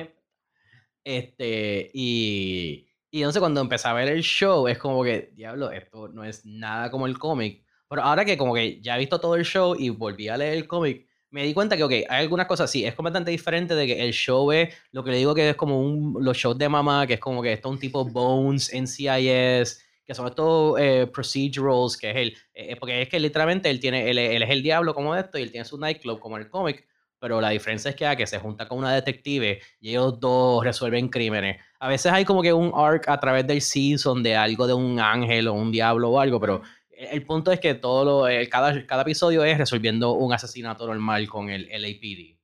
Este, 1.04 1.90
y, 1.94 2.88
y 3.15 3.19
entonces 3.19 3.39
cuando 3.39 3.62
empecé 3.62 3.88
a 3.88 3.93
ver 3.93 4.10
el 4.10 4.22
show, 4.24 4.67
es 4.67 4.77
como 4.77 5.01
que, 5.01 5.31
diablo, 5.38 5.72
esto 5.72 6.10
no 6.10 6.25
es 6.25 6.45
nada 6.45 6.91
como 6.91 7.07
el 7.07 7.17
cómic. 7.17 7.63
Pero 7.88 8.01
ahora 8.01 8.25
que 8.25 8.38
como 8.38 8.53
que 8.53 8.81
ya 8.81 8.98
he 8.98 9.00
visto 9.00 9.22
todo 9.22 9.36
el 9.36 9.45
show 9.45 9.74
y 9.74 9.88
volví 9.88 10.27
a 10.27 10.36
leer 10.36 10.55
el 10.55 10.67
cómic, 10.67 11.07
me 11.29 11.45
di 11.45 11.53
cuenta 11.53 11.77
que, 11.77 11.84
ok, 11.86 11.91
hay 11.93 12.05
algunas 12.10 12.45
cosas, 12.45 12.69
sí, 12.69 12.84
es 12.84 12.93
completamente 12.93 13.31
diferente 13.31 13.74
de 13.74 13.88
que 13.88 14.03
el 14.03 14.12
show 14.12 14.51
es, 14.51 14.75
lo 14.91 15.01
que 15.01 15.12
le 15.12 15.17
digo 15.19 15.34
que 15.34 15.51
es 15.51 15.55
como 15.55 15.79
un, 15.79 16.17
los 16.19 16.36
shows 16.36 16.57
de 16.57 16.67
mamá, 16.67 17.07
que 17.07 17.13
es 17.13 17.22
como 17.22 17.41
que 17.41 17.53
esto 17.53 17.69
es 17.69 17.75
un 17.75 17.79
tipo 17.79 18.03
Bones, 18.12 18.69
NCIS, 18.74 19.81
que 20.03 20.13
son 20.13 20.27
estos 20.27 20.77
eh, 20.77 21.07
procedurals, 21.07 21.95
que 21.95 22.10
es 22.12 22.17
el, 22.17 22.38
eh, 22.53 22.75
porque 22.75 23.01
es 23.03 23.07
que 23.07 23.17
literalmente 23.22 23.69
él 23.69 23.79
tiene, 23.79 24.10
él, 24.10 24.17
él 24.17 24.43
es 24.43 24.50
el 24.50 24.62
diablo 24.62 24.93
como 24.93 25.15
esto 25.15 25.38
y 25.38 25.43
él 25.43 25.51
tiene 25.51 25.63
su 25.63 25.77
nightclub 25.77 26.19
como 26.19 26.36
en 26.36 26.43
el 26.43 26.50
cómic, 26.50 26.86
pero 27.17 27.41
la 27.41 27.50
diferencia 27.50 27.89
es 27.89 27.95
que, 27.95 28.05
ah, 28.05 28.15
que 28.15 28.27
se 28.27 28.39
junta 28.39 28.67
con 28.67 28.77
una 28.77 28.93
detective 28.93 29.62
y 29.79 29.91
ellos 29.91 30.19
dos 30.19 30.63
resuelven 30.63 31.07
crímenes. 31.07 31.62
A 31.86 31.88
veces 31.88 32.12
hay 32.12 32.25
como 32.25 32.42
que 32.42 32.51
un 32.51 32.72
arc 32.74 33.08
a 33.08 33.20
través 33.20 33.46
del 33.46 33.62
season 33.62 34.24
de 34.24 34.36
algo 34.36 34.65
de 34.65 34.74
un 34.74 35.00
ángel 35.00 35.48
o 35.48 35.54
un 35.54 35.72
diablo 35.72 36.10
o 36.10 36.20
algo, 36.20 36.39
pero 36.39 36.63
el 36.89 37.24
punto 37.24 37.51
es 37.51 37.60
que 37.60 37.75
todo 37.75 38.04
lo, 38.24 38.50
cada, 38.50 38.88
cada 38.88 39.04
episodio 39.04 39.44
es 39.44 39.56
resolviendo 39.56 40.13
un 40.13 40.34
asesinato 40.34 40.88
normal 40.88 41.30
con 41.30 41.51
el 41.51 41.70
LAPD. 41.70 42.39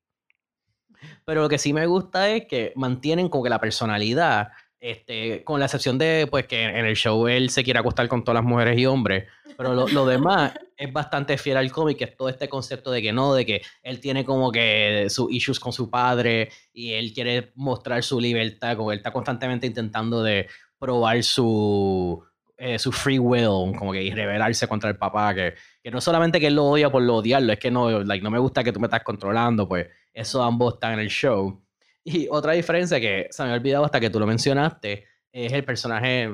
Pero 1.25 1.41
lo 1.41 1.49
que 1.49 1.57
sí 1.57 1.73
me 1.73 1.87
gusta 1.87 2.29
es 2.29 2.45
que 2.45 2.71
mantienen 2.75 3.29
como 3.29 3.43
que 3.43 3.49
la 3.49 3.59
personalidad, 3.59 4.49
este, 4.81 5.43
con 5.43 5.59
la 5.59 5.67
excepción 5.67 5.99
de 5.99 6.27
pues 6.29 6.47
que 6.47 6.63
en 6.63 6.85
el 6.85 6.95
show 6.95 7.27
él 7.27 7.51
se 7.51 7.63
quiere 7.63 7.79
acostar 7.79 8.07
con 8.07 8.23
todas 8.23 8.41
las 8.41 8.43
mujeres 8.43 8.79
y 8.79 8.87
hombres, 8.87 9.27
pero 9.55 9.75
lo, 9.75 9.87
lo 9.87 10.07
demás 10.07 10.53
es 10.75 10.91
bastante 10.91 11.37
fiel 11.37 11.57
al 11.57 11.71
cómic, 11.71 11.99
que 11.99 12.05
es 12.05 12.17
todo 12.17 12.29
este 12.29 12.49
concepto 12.49 12.89
de 12.89 12.99
que 13.03 13.13
no, 13.13 13.35
de 13.35 13.45
que 13.45 13.61
él 13.83 13.99
tiene 13.99 14.25
como 14.25 14.51
que 14.51 15.05
sus 15.09 15.31
issues 15.31 15.59
con 15.59 15.71
su 15.71 15.91
padre 15.91 16.49
y 16.73 16.93
él 16.93 17.13
quiere 17.13 17.51
mostrar 17.53 18.01
su 18.01 18.19
libertad, 18.19 18.75
como 18.75 18.91
él 18.91 18.97
está 18.97 19.13
constantemente 19.13 19.67
intentando 19.67 20.23
de 20.23 20.47
probar 20.79 21.21
su, 21.21 22.23
eh, 22.57 22.79
su 22.79 22.91
free 22.91 23.19
will, 23.19 23.77
como 23.77 23.91
que 23.91 24.01
y 24.01 24.09
rebelarse 24.09 24.67
contra 24.67 24.89
el 24.89 24.97
papá, 24.97 25.35
que, 25.35 25.53
que 25.83 25.91
no 25.91 26.01
solamente 26.01 26.39
que 26.39 26.47
él 26.47 26.55
lo 26.55 26.65
odia 26.65 26.89
por 26.89 27.03
lo 27.03 27.17
odiarlo, 27.17 27.53
es 27.53 27.59
que 27.59 27.69
no, 27.69 28.01
like, 28.03 28.23
no 28.23 28.31
me 28.31 28.39
gusta 28.39 28.63
que 28.63 28.71
tú 28.71 28.79
me 28.79 28.87
estás 28.87 29.03
controlando, 29.03 29.67
pues 29.67 29.87
eso 30.11 30.41
ambos 30.41 30.73
están 30.73 30.93
en 30.93 30.99
el 31.01 31.09
show. 31.09 31.61
Y 32.03 32.27
otra 32.29 32.53
diferencia 32.53 32.99
que 32.99 33.27
se 33.29 33.43
me 33.43 33.49
había 33.49 33.59
olvidado 33.59 33.85
hasta 33.85 33.99
que 33.99 34.09
tú 34.09 34.19
lo 34.19 34.25
mencionaste 34.25 35.05
es 35.31 35.53
el 35.53 35.63
personaje 35.63 36.31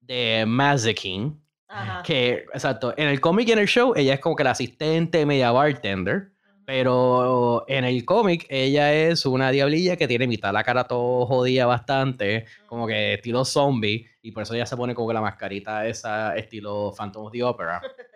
de 0.00 0.44
Mazekin, 0.46 1.40
que, 2.04 2.44
exacto, 2.52 2.94
en 2.96 3.08
el 3.08 3.20
cómic 3.20 3.48
y 3.48 3.52
en 3.52 3.58
el 3.58 3.66
show 3.66 3.94
ella 3.96 4.14
es 4.14 4.20
como 4.20 4.36
que 4.36 4.44
la 4.44 4.52
asistente 4.52 5.24
media 5.26 5.50
bartender, 5.50 6.30
pero 6.66 7.64
en 7.68 7.84
el 7.84 8.04
cómic 8.04 8.46
ella 8.48 8.92
es 8.92 9.26
una 9.26 9.50
diablilla 9.50 9.96
que 9.96 10.08
tiene 10.08 10.26
mitad 10.26 10.52
la 10.52 10.62
cara 10.62 10.84
todo 10.84 11.26
jodida 11.26 11.66
bastante, 11.66 12.46
como 12.66 12.86
que 12.86 13.14
estilo 13.14 13.44
zombie, 13.44 14.06
y 14.22 14.30
por 14.32 14.42
eso 14.42 14.54
ella 14.54 14.66
se 14.66 14.76
pone 14.76 14.94
como 14.94 15.08
que 15.08 15.14
la 15.14 15.20
mascarita 15.20 15.86
esa 15.86 16.36
estilo 16.36 16.92
Phantom 16.96 17.26
of 17.26 17.32
the 17.32 17.42
Opera. 17.42 17.82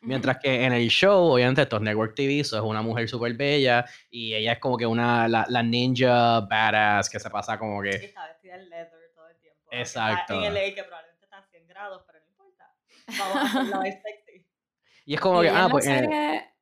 Mientras 0.00 0.38
que 0.38 0.64
en 0.64 0.72
el 0.72 0.88
show, 0.88 1.32
obviamente, 1.32 1.62
esto 1.62 1.76
es 1.76 1.82
Network 1.82 2.14
TV, 2.14 2.40
eso 2.40 2.56
es 2.56 2.62
una 2.62 2.82
mujer 2.82 3.08
súper 3.08 3.34
bella 3.34 3.84
y 4.10 4.32
ella 4.34 4.52
es 4.52 4.58
como 4.60 4.76
que 4.76 4.86
una, 4.86 5.26
la, 5.28 5.44
la 5.48 5.62
ninja 5.62 6.40
badass 6.40 7.10
que 7.10 7.18
se 7.18 7.28
pasa 7.30 7.58
como 7.58 7.84
Y 7.84 7.90
que... 7.90 7.96
está 7.96 8.26
vestida 8.28 8.54
en 8.54 8.68
leather 8.68 9.12
todo 9.14 9.28
el 9.28 9.36
tiempo. 9.38 9.66
Exacto. 9.72 10.34
En 10.34 10.54
LA 10.54 10.74
que 10.74 10.84
probablemente 10.84 11.24
está 11.24 11.38
a 11.38 11.42
100 11.46 11.66
grados, 11.66 12.04
pero 12.06 12.20
no 12.20 12.26
importa. 12.26 12.74
Vamos 13.18 13.36
a 13.36 13.42
hacerlo 13.42 13.76
más 13.82 13.88
sexy. 14.02 14.46
Y 15.04 15.14
es 15.14 15.20
como 15.20 15.42
Y 15.42 15.46
que, 15.46 15.52
ella 15.52 15.58
ah, 15.58 15.62
en 15.62 15.66
la 15.66 15.70
pues... 15.72 15.86
eh, 15.86 15.98
serie- 15.98 16.54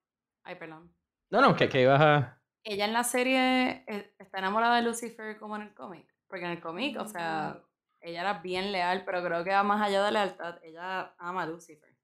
Ay, 0.45 0.55
perdón. 0.55 0.95
no, 1.31 1.41
no, 1.41 1.57
que, 1.57 1.69
que 1.69 1.83
ibas 1.83 2.01
a... 2.01 2.41
Ella 2.65 2.85
en 2.87 2.93
la 2.93 3.05
serie 3.05 3.85
eh, 3.87 4.15
está 4.19 4.39
enamorada 4.39 4.77
de 4.77 4.83
Lucifer 4.83 5.37
como 5.39 5.57
en 5.57 5.63
el 5.63 5.75
cómic. 5.75 6.09
Porque 6.27 6.45
en 6.47 6.53
el 6.53 6.61
cómic, 6.61 6.99
o 7.01 7.07
sea, 7.07 7.61
ella 8.01 8.21
era 8.23 8.35
bien 8.41 8.73
leal, 8.73 9.05
pero 9.05 9.23
creo 9.23 9.45
que 9.45 9.51
va 9.51 9.63
más 9.63 9.81
allá 9.87 10.03
de 10.05 10.11
lealtad. 10.13 10.59
Ella 10.65 11.15
ama 11.19 11.43
a 11.43 11.47
Lucifer. 11.47 11.95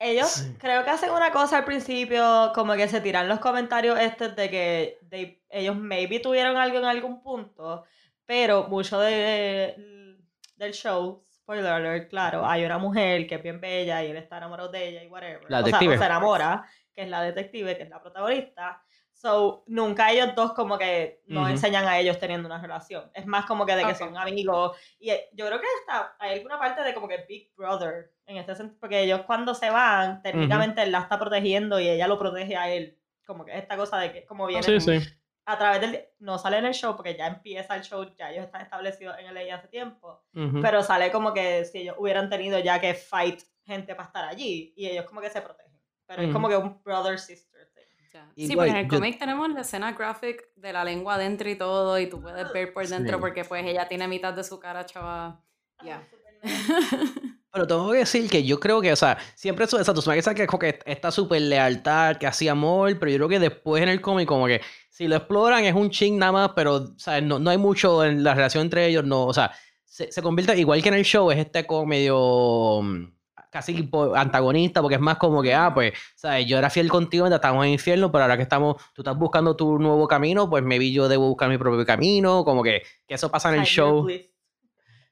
Ellos 0.00 0.28
Sí. 0.28 0.54
creo 0.58 0.84
que 0.84 0.90
hacen 0.90 1.10
una 1.10 1.32
cosa 1.32 1.58
al 1.58 1.64
principio, 1.64 2.52
como 2.54 2.74
que 2.74 2.86
se 2.88 3.00
tiran 3.00 3.28
los 3.28 3.40
comentarios 3.40 3.98
estos 3.98 4.36
de 4.36 4.48
que 4.50 4.98
they- 5.10 5.42
ellos 5.50 5.76
maybe 5.76 6.20
tuvieron 6.20 6.56
algo 6.56 6.78
en 6.78 6.84
algún 6.84 7.20
punto, 7.20 7.84
pero 8.24 8.68
mucho 8.68 9.00
de, 9.00 10.16
del 10.56 10.72
show, 10.72 11.22
spoiler 11.26 11.66
alert, 11.66 12.10
claro, 12.10 12.46
hay 12.46 12.64
una 12.64 12.78
mujer 12.78 13.26
que 13.26 13.36
es 13.36 13.42
bien 13.42 13.60
bella 13.60 14.04
y 14.04 14.10
él 14.10 14.16
está 14.18 14.36
enamorado 14.38 14.68
de 14.68 14.88
ella 14.88 15.02
y 15.02 15.08
whatever. 15.08 15.40
La 15.48 15.58
o 15.58 15.60
sea, 15.62 15.66
detective. 15.66 15.94
o 15.96 15.98
se 15.98 16.04
enamora, 16.06 16.64
que 16.94 17.02
es 17.02 17.08
la 17.08 17.22
detective, 17.22 17.76
que 17.76 17.82
es 17.84 17.88
la 17.90 18.00
protagonista. 18.00 18.82
So, 19.12 19.64
nunca 19.66 20.12
ellos 20.12 20.32
dos 20.36 20.52
como 20.52 20.78
que 20.78 21.22
nos 21.26 21.42
Ujú. 21.44 21.50
enseñan 21.52 21.88
a 21.88 21.98
ellos 21.98 22.20
teniendo 22.20 22.46
una 22.46 22.62
relación. 22.62 23.10
Es 23.14 23.26
más 23.26 23.46
como 23.46 23.66
que 23.66 23.74
de 23.74 23.82
que 23.84 23.90
Ok. 23.92 23.96
son 23.98 24.16
amigos. 24.16 24.76
Y 25.00 25.10
eh, 25.10 25.28
yo 25.32 25.44
creo 25.46 25.58
que 25.60 25.66
hasta 25.80 26.14
hay 26.20 26.34
alguna 26.38 26.56
parte 26.56 26.82
de 26.84 26.94
como 26.94 27.08
que 27.08 27.24
Big 27.28 27.52
Brother 27.56 28.12
en 28.28 28.36
este 28.36 28.54
sentido, 28.54 28.78
porque 28.78 29.02
ellos 29.02 29.22
cuando 29.26 29.54
se 29.54 29.70
van, 29.70 30.22
técnicamente 30.22 30.82
él 30.82 30.92
la 30.92 31.00
está 31.00 31.18
protegiendo 31.18 31.80
y 31.80 31.88
ella 31.88 32.06
lo 32.06 32.18
protege 32.18 32.56
a 32.56 32.70
él. 32.70 32.96
Como 33.26 33.44
que 33.44 33.56
esta 33.58 33.76
cosa 33.76 33.98
de 33.98 34.12
que 34.12 34.24
como 34.24 34.46
viene 34.46 34.62
Sí, 34.62 34.78
sí. 34.80 35.00
a 35.46 35.58
través 35.58 35.80
del... 35.80 36.04
No 36.18 36.38
sale 36.38 36.58
en 36.58 36.66
el 36.66 36.74
show 36.74 36.94
porque 36.94 37.16
ya 37.16 37.26
empieza 37.26 37.74
el 37.74 37.82
show, 37.82 38.04
ya 38.16 38.30
ellos 38.30 38.44
están 38.44 38.60
establecidos 38.60 39.16
en 39.18 39.34
LA 39.34 39.54
hace 39.56 39.68
tiempo, 39.68 40.22
Ujú. 40.34 40.60
pero 40.62 40.82
sale 40.82 41.10
como 41.10 41.32
que 41.34 41.64
si 41.64 41.78
ellos 41.78 41.96
hubieran 41.98 42.28
tenido 42.30 42.58
ya 42.58 42.80
que 42.80 42.94
fight 42.94 43.40
gente 43.64 43.94
para 43.94 44.06
estar 44.06 44.24
allí 44.26 44.72
y 44.76 44.86
ellos 44.86 45.04
como 45.06 45.20
que 45.20 45.30
se 45.30 45.40
protegen. 45.42 45.72
Pero 46.06 46.22
es 46.22 46.28
Ujú. 46.28 46.34
como 46.34 46.48
que 46.48 46.56
un 46.56 46.82
brother-sister 46.82 47.70
thing. 47.74 47.82
Ya. 48.12 48.26
Sí, 48.36 48.54
porque 48.56 48.70
en 48.70 48.76
el 48.76 48.88
yo- 48.88 48.96
cómic 48.96 49.18
tenemos 49.18 49.48
la 49.50 49.60
escena 49.60 49.92
graphic 49.92 50.42
de 50.56 50.72
la 50.72 50.82
lengua 50.84 51.14
adentro 51.16 51.48
y 51.50 51.56
todo, 51.56 51.98
y 51.98 52.08
tú 52.08 52.20
puedes 52.22 52.50
ver 52.52 52.72
por 52.72 52.86
dentro 52.86 53.16
Sí. 53.16 53.20
porque 53.20 53.44
pues 53.44 53.64
ella 53.66 53.86
tiene 53.88 54.08
mitad 54.08 54.32
de 54.34 54.44
su 54.44 54.58
cara 54.58 54.84
chava. 54.86 55.42
Ya. 55.84 56.02
Pero 57.50 57.66
tengo 57.66 57.90
que 57.90 57.98
decir 57.98 58.28
que 58.28 58.44
yo 58.44 58.60
creo 58.60 58.80
que, 58.80 58.92
o 58.92 58.96
sea, 58.96 59.18
siempre 59.34 59.64
eso, 59.64 59.78
me 60.06 60.18
hace 60.18 60.34
que 60.34 60.46
como 60.46 60.58
que 60.58 60.78
esta 60.84 61.10
súper 61.10 61.42
lealtad, 61.42 62.16
que 62.16 62.26
hacía 62.26 62.52
amor, 62.52 62.98
pero 62.98 63.10
yo 63.10 63.16
creo 63.16 63.28
que 63.28 63.38
después 63.38 63.82
en 63.82 63.88
el 63.88 64.02
cómic, 64.02 64.28
como 64.28 64.46
que 64.46 64.60
si 64.90 65.08
lo 65.08 65.16
exploran 65.16 65.64
es 65.64 65.74
un 65.74 65.90
ching 65.90 66.18
nada 66.18 66.32
más, 66.32 66.50
pero, 66.54 66.94
¿sabes? 66.98 67.22
No, 67.22 67.38
no 67.38 67.50
hay 67.50 67.56
mucho 67.56 68.04
en 68.04 68.22
la 68.22 68.34
relación 68.34 68.64
entre 68.64 68.86
ellos, 68.86 69.04
no, 69.04 69.24
o 69.24 69.32
sea, 69.32 69.50
se, 69.84 70.12
se 70.12 70.22
convierte, 70.22 70.58
igual 70.58 70.82
que 70.82 70.88
en 70.90 70.96
el 70.96 71.04
show, 71.04 71.30
es 71.30 71.38
este 71.38 71.66
como 71.66 71.86
medio 71.86 72.82
mm, 72.82 73.06
casi 73.50 73.88
antagonista, 74.14 74.82
porque 74.82 74.96
es 74.96 75.00
más 75.00 75.16
como 75.16 75.42
que, 75.42 75.54
ah, 75.54 75.72
pues, 75.72 75.92
¿sabes? 76.14 76.46
Yo 76.46 76.58
era 76.58 76.70
fiel 76.70 76.88
contigo 76.88 77.26
estábamos 77.26 77.64
en 77.64 77.68
el 77.68 77.72
infierno, 77.74 78.12
pero 78.12 78.24
ahora 78.24 78.36
que 78.36 78.42
estamos, 78.42 78.76
tú 78.92 79.02
estás 79.02 79.16
buscando 79.16 79.56
tu 79.56 79.78
nuevo 79.78 80.06
camino, 80.06 80.48
pues 80.50 80.62
maybe 80.62 80.92
yo 80.92 81.08
debo 81.08 81.28
buscar 81.28 81.48
mi 81.48 81.58
propio 81.58 81.84
camino, 81.84 82.44
como 82.44 82.62
que, 82.62 82.82
que 83.06 83.14
eso 83.14 83.30
pasa 83.30 83.52
en 83.54 83.60
el 83.60 83.66
show. 83.66 84.06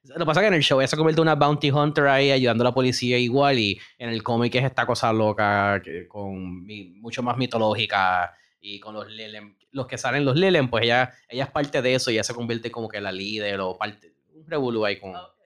Lo 0.09 0.19
que 0.21 0.27
pasa 0.27 0.41
es 0.41 0.45
que 0.45 0.49
en 0.49 0.55
el 0.55 0.63
show 0.63 0.81
ella 0.81 0.89
se 0.89 0.97
convierte 0.97 1.21
en 1.21 1.29
una 1.29 1.35
bounty 1.35 1.71
hunter 1.71 2.07
ahí 2.07 2.31
ayudando 2.31 2.63
a 2.63 2.67
la 2.67 2.75
policía 2.75 3.19
igual 3.19 3.59
y 3.59 3.81
en 3.99 4.11
el 4.11 4.23
cómic 4.23 4.55
es 4.55 4.65
esta 4.65 4.87
cosa 4.87 5.13
loca 5.13 5.81
que- 5.83 6.07
con 6.07 6.65
mucho 7.01 7.23
más 7.23 7.37
mitológica 7.37 8.35
Y 8.61 8.81
con 8.81 8.95
los 8.95 9.09
Lilem, 9.09 9.57
los 9.73 9.87
que 9.87 9.97
salen 9.99 10.25
los 10.25 10.35
Lilem, 10.37 10.69
pues 10.69 10.85
ella, 10.85 11.13
ella 11.29 11.45
es 11.45 11.51
parte 11.51 11.81
de 11.83 11.95
eso 11.95 12.11
y 12.11 12.15
ella 12.15 12.25
se 12.25 12.35
convierte 12.35 12.71
como 12.71 12.89
que 12.89 13.01
la 13.01 13.13
líder 13.13 13.61
o 13.61 13.77
parte, 13.79 14.13
un 14.35 14.45
revolú 14.47 14.85
ahí 14.85 14.99
con... 14.99 15.15
Ok, 15.15 15.39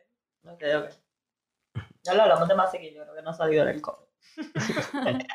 ok. 0.44 0.62
ok. 0.78 1.82
Ya 2.02 2.14
lo 2.14 2.22
hablamos 2.22 2.48
de 2.48 2.54
más 2.54 2.70
que 2.70 2.94
yo 2.94 3.02
creo 3.02 3.14
que 3.14 3.22
no 3.22 3.30
ha 3.30 3.34
salido 3.34 3.62
en 3.64 3.68
el 3.68 3.80
cómic. 3.82 4.08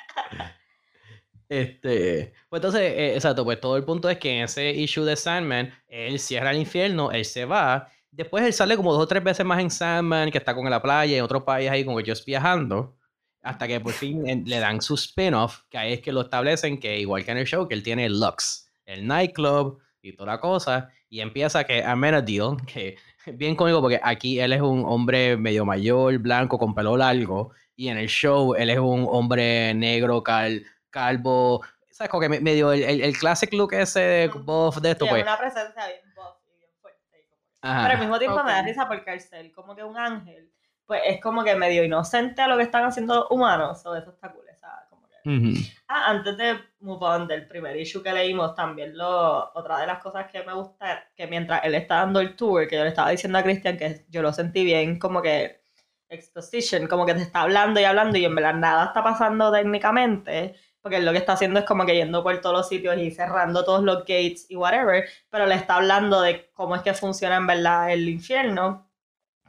Este, 1.47 2.33
pues 2.49 2.59
entonces, 2.59 2.81
eh, 2.81 3.13
exacto, 3.13 3.43
pues 3.43 3.59
todo 3.59 3.77
el 3.77 3.83
punto 3.83 4.09
es 4.09 4.17
que 4.17 4.35
en 4.35 4.43
ese 4.45 4.71
issue 4.71 5.05
de 5.05 5.15
Sandman, 5.15 5.71
él 5.87 6.17
cierra 6.19 6.49
el 6.49 6.57
infierno, 6.57 7.11
él 7.11 7.23
se 7.23 7.45
va, 7.45 7.91
después 8.15 8.43
él 8.45 8.53
sale 8.53 8.75
como 8.77 8.93
dos 8.93 9.03
o 9.03 9.07
tres 9.07 9.23
veces 9.23 9.45
más 9.45 9.59
en 9.59 9.69
Sandman, 9.69 10.31
que 10.31 10.37
está 10.37 10.53
con 10.55 10.69
la 10.69 10.81
playa, 10.81 11.17
en 11.17 11.23
otro 11.23 11.43
país 11.45 11.69
ahí 11.69 11.83
que 11.85 11.91
ellos 11.91 12.23
viajando, 12.25 12.95
hasta 13.41 13.67
que 13.67 13.79
por 13.79 13.93
fin 13.93 14.43
le 14.45 14.59
dan 14.59 14.81
su 14.81 14.95
spin-off, 14.95 15.61
que 15.69 15.77
ahí 15.77 15.93
es 15.93 16.01
que 16.01 16.11
lo 16.11 16.21
establecen, 16.21 16.79
que 16.79 16.99
igual 16.99 17.23
que 17.23 17.31
en 17.31 17.37
el 17.37 17.45
show, 17.45 17.67
que 17.67 17.75
él 17.75 17.83
tiene 17.83 18.09
Lux, 18.09 18.69
el 18.85 19.05
nightclub 19.07 19.79
y 20.01 20.13
toda 20.13 20.33
la 20.33 20.39
cosa, 20.39 20.89
y 21.09 21.19
empieza 21.21 21.63
que 21.63 21.83
Amenadiel, 21.83 22.57
que 22.65 22.97
es 23.25 23.37
bien 23.37 23.55
cómico 23.55 23.81
porque 23.81 23.99
aquí 24.03 24.39
él 24.39 24.53
es 24.53 24.61
un 24.61 24.83
hombre 24.85 25.37
medio 25.37 25.65
mayor, 25.65 26.17
blanco, 26.19 26.57
con 26.57 26.73
pelo 26.75 26.95
largo, 26.97 27.51
y 27.75 27.89
en 27.89 27.97
el 27.97 28.07
show 28.07 28.55
él 28.55 28.69
es 28.69 28.79
un 28.79 29.05
hombre 29.09 29.73
negro, 29.73 30.23
cal, 30.23 30.63
calvo, 30.89 31.61
¿sabes? 31.91 32.09
Como 32.09 32.21
que 32.21 32.29
me- 32.29 32.39
medio 32.39 32.71
el, 32.71 32.83
el, 32.83 33.01
el 33.01 33.17
classic 33.17 33.51
look 33.53 33.73
ese 33.73 34.29
buff 34.43 34.77
de 34.77 34.91
esto, 34.91 35.05
Sí, 35.05 35.09
pues. 35.11 35.23
una 35.23 35.37
presencia 35.37 35.87
bien 35.87 35.99
buff 36.15 36.37
y 36.47 36.57
bien 36.57 36.69
fuerte. 36.81 36.99
y 37.21 37.27
como 37.29 37.41
que- 37.43 37.54
Ajá. 37.65 37.81
Pero 37.83 37.93
al 37.95 37.99
mismo 37.99 38.19
tiempo 38.19 38.43
me 38.43 38.51
da 38.51 38.61
risa 38.61 38.87
porque 38.87 39.11
Arcel, 39.11 39.51
como 39.51 39.75
que 39.75 39.83
un 39.83 39.97
ángel, 39.97 40.51
pues 40.85 41.01
es 41.05 41.19
como 41.21 41.43
que 41.43 41.55
medio 41.55 41.83
inocente 41.83 42.41
a 42.41 42.47
lo 42.47 42.57
que 42.57 42.63
están 42.63 42.85
haciendo 42.85 43.15
los 43.15 43.31
humanos. 43.31 43.85
o 43.85 43.95
eso 43.95 44.11
está 44.11 44.31
cool. 44.31 44.45
esa, 44.49 44.85
como 44.89 45.07
que- 45.07 45.29
Ujú. 45.29 45.53
Ah, 45.87 46.11
antes 46.11 46.37
de 46.37 46.59
move 46.79 47.03
on 47.05 47.27
del 47.27 47.47
primer 47.47 47.75
issue 47.77 48.03
que 48.03 48.13
leímos, 48.13 48.53
también 48.55 48.95
lo, 48.97 49.51
otra 49.53 49.79
de 49.79 49.87
las 49.87 49.99
cosas 50.01 50.27
que 50.31 50.43
me 50.43 50.53
gusta, 50.53 51.05
que 51.15 51.25
mientras 51.27 51.63
él 51.63 51.75
está 51.75 51.95
dando 51.97 52.19
el 52.19 52.35
tour, 52.35 52.67
que 52.67 52.75
yo 52.77 52.83
le 52.83 52.89
estaba 52.89 53.09
diciendo 53.09 53.37
a 53.39 53.43
Cristian 53.43 53.77
que 53.77 54.05
yo 54.09 54.21
lo 54.21 54.31
sentí 54.31 54.63
bien, 54.63 54.99
como 54.99 55.21
que 55.21 55.63
exposition, 56.09 56.87
como 56.87 57.05
que 57.05 57.15
te 57.15 57.21
está 57.23 57.41
hablando 57.41 57.79
y 57.79 57.83
hablando 57.83 58.17
y 58.17 58.25
en 58.25 58.35
verdad 58.35 58.53
nada 58.53 58.85
está 58.85 59.03
pasando 59.03 59.51
técnicamente, 59.51 60.55
porque 60.85 60.99
lo 61.01 61.11
que 61.11 61.17
está 61.17 61.33
haciendo 61.33 61.59
es 61.59 61.65
como 61.65 61.83
que 61.85 61.95
yendo 61.95 62.21
por 62.23 62.39
todos 62.41 62.55
los 62.55 62.69
sitios 62.69 62.95
y 62.99 63.09
cerrando 63.11 63.65
todos 63.65 63.83
los 63.83 63.99
gates 64.01 64.45
y 64.49 64.55
whatever, 64.55 65.05
pero 65.31 65.47
le 65.47 65.55
está 65.55 65.77
hablando 65.77 66.21
de 66.21 66.51
cómo 66.53 66.75
es 66.75 66.83
que 66.83 66.93
funciona 66.93 67.37
en 67.37 67.47
verdad 67.47 67.91
el 67.91 68.07
infierno. 68.07 68.87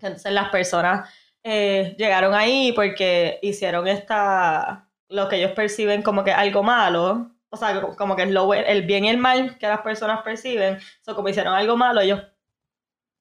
Entonces 0.00 0.32
las 0.32 0.50
personas 0.50 1.08
eh, 1.42 1.94
llegaron 1.98 2.34
ahí 2.34 2.72
porque 2.72 3.38
hicieron 3.42 3.88
esta, 3.88 4.88
lo 5.08 5.28
que 5.28 5.36
ellos 5.36 5.52
perciben 5.52 6.02
como 6.02 6.24
que 6.24 6.32
algo 6.32 6.62
malo, 6.62 7.32
o 7.50 7.56
sea, 7.56 7.80
co- 7.80 7.96
como 7.96 8.16
que 8.16 8.24
es 8.24 8.30
lo, 8.30 8.52
el 8.54 8.82
bien 8.86 9.04
y 9.04 9.10
el 9.10 9.18
mal 9.18 9.58
que 9.58 9.68
las 9.68 9.80
personas 9.82 10.22
perciben, 10.22 10.78
so, 11.02 11.14
como 11.14 11.28
hicieron 11.28 11.54
algo 11.54 11.76
malo, 11.76 12.00
ellos, 12.00 12.22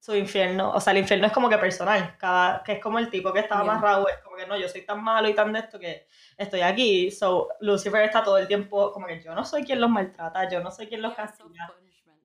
su 0.05 0.15
infierno, 0.15 0.69
o 0.71 0.79
sea, 0.79 0.91
el 0.91 0.99
infierno 0.99 1.25
es 1.25 1.33
como 1.33 1.49
que 1.49 1.57
personal, 1.57 2.15
cada, 2.19 2.61
que 2.63 2.73
es 2.73 2.79
como 2.79 2.99
el 2.99 3.09
tipo 3.09 3.33
que 3.33 3.39
estaba 3.39 3.63
Yeah. 3.63 3.71
amarrado, 3.71 4.07
es 4.07 4.17
como 4.19 4.35
que 4.35 4.45
no, 4.45 4.55
yo 4.55 4.69
soy 4.69 4.81
tan 4.85 5.03
malo 5.03 5.27
y 5.27 5.33
tan 5.33 5.51
de 5.51 5.59
esto 5.59 5.79
que 5.79 6.05
estoy 6.37 6.61
aquí, 6.61 7.09
so, 7.09 7.49
Lucifer 7.61 8.03
está 8.03 8.23
todo 8.23 8.37
el 8.37 8.47
tiempo 8.47 8.91
como 8.91 9.07
que 9.07 9.19
yo 9.19 9.33
no 9.33 9.43
soy 9.43 9.63
quien 9.63 9.81
los 9.81 9.89
maltrata, 9.89 10.47
yo 10.47 10.59
no 10.59 10.69
soy 10.69 10.85
quien 10.87 11.01
los 11.01 11.15
castiga. 11.15 11.67
self-punishment. 11.67 12.21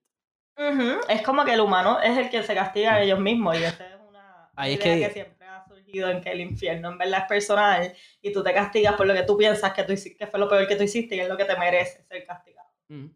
Ujú, 0.59 1.01
Es 1.09 1.23
como 1.23 1.43
que 1.47 1.55
el 1.55 1.61
humano 1.61 1.99
es 2.03 2.19
el 2.19 2.29
que 2.29 2.43
se 2.43 2.55
castiga 2.55 2.95
a 2.97 3.01
ellos 3.03 3.19
mismos 3.19 3.59
y 3.59 3.65
esa 3.65 3.87
es 3.87 3.95
una 4.07 4.51
Ahí 4.57 4.75
es 4.75 4.85
idea 4.85 4.95
que- 4.97 5.07
que... 5.07 5.13
siempre 5.15 5.47
ha 5.49 5.65
surgido 5.67 6.11
en 6.11 6.21
que 6.21 6.33
el 6.33 6.41
infierno 6.43 6.91
en 6.91 6.99
verdad 6.99 7.21
es 7.21 7.27
personal 7.29 7.95
y 8.21 8.31
tú 8.31 8.43
te 8.43 8.53
castigas 8.53 8.95
por 8.95 9.07
lo 9.07 9.15
que 9.15 9.23
tú 9.23 9.39
piensas 9.39 9.73
que, 9.73 9.85
tú 9.85 9.95
que 10.19 10.27
fue 10.27 10.39
lo 10.39 10.51
peor 10.51 10.69
que 10.69 10.77
tú 10.77 10.83
hiciste 10.83 11.17
y 11.17 11.21
es 11.21 11.29
lo 11.31 11.37
que 11.39 11.47
te 11.47 11.57
merece 11.57 12.03
ser 12.05 12.27
castigado. 12.27 12.69
Ujú. 12.91 13.11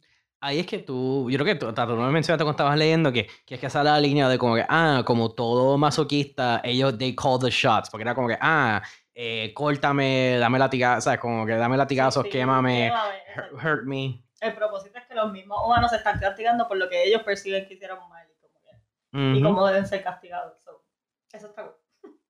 Ahí 0.44 0.60
es 0.60 0.66
que 0.66 0.78
tú, 0.80 1.30
yo 1.30 1.38
creo 1.38 1.46
que 1.46 1.54
tú, 1.54 1.72
no 1.72 1.96
me 2.06 2.12
mencionaste 2.12 2.44
cuando 2.44 2.50
estabas 2.50 2.76
leyendo 2.76 3.10
que, 3.10 3.26
que 3.46 3.54
es 3.54 3.60
que 3.62 3.70
sale 3.70 3.88
la 3.88 3.98
línea 3.98 4.28
de 4.28 4.36
como 4.36 4.56
que, 4.56 4.66
ah, 4.68 5.02
como 5.06 5.32
todo 5.32 5.78
masoquista, 5.78 6.60
ellos, 6.62 6.98
they 6.98 7.16
call 7.16 7.38
the 7.40 7.48
shots, 7.48 7.88
porque 7.88 8.02
era 8.02 8.14
como 8.14 8.28
que, 8.28 8.36
ah, 8.38 8.82
eh, 9.14 9.54
córtame, 9.54 10.36
dame 10.38 10.58
latigazos, 10.58 11.04
¿sabes? 11.04 11.18
Como 11.18 11.46
que 11.46 11.54
dame 11.54 11.78
latigazos, 11.78 12.24
Sí, 12.24 12.28
sí, 12.28 12.32
quémame, 12.36 12.92
quémame, 12.92 13.54
hurt, 13.54 13.64
hurt 13.64 13.84
me. 13.86 14.22
El 14.42 14.54
propósito 14.54 14.98
es 14.98 15.06
que 15.06 15.14
los 15.14 15.32
mismos 15.32 15.64
humanos 15.64 15.90
se 15.90 15.96
están 15.96 16.20
castigando 16.20 16.68
por 16.68 16.76
lo 16.76 16.90
que 16.90 17.04
ellos 17.04 17.22
perciben 17.22 17.66
que 17.66 17.72
hicieron 17.72 18.06
mal 18.10 18.26
y, 18.30 18.38
como 18.38 18.60
que- 18.60 19.38
y 19.38 19.40
Ujú. 19.42 19.42
cómo 19.48 19.66
deben 19.66 19.86
ser 19.86 20.04
castigados. 20.04 20.62
So, 20.62 20.84
eso 21.32 21.46
está 21.46 21.62
cool. 21.62 21.74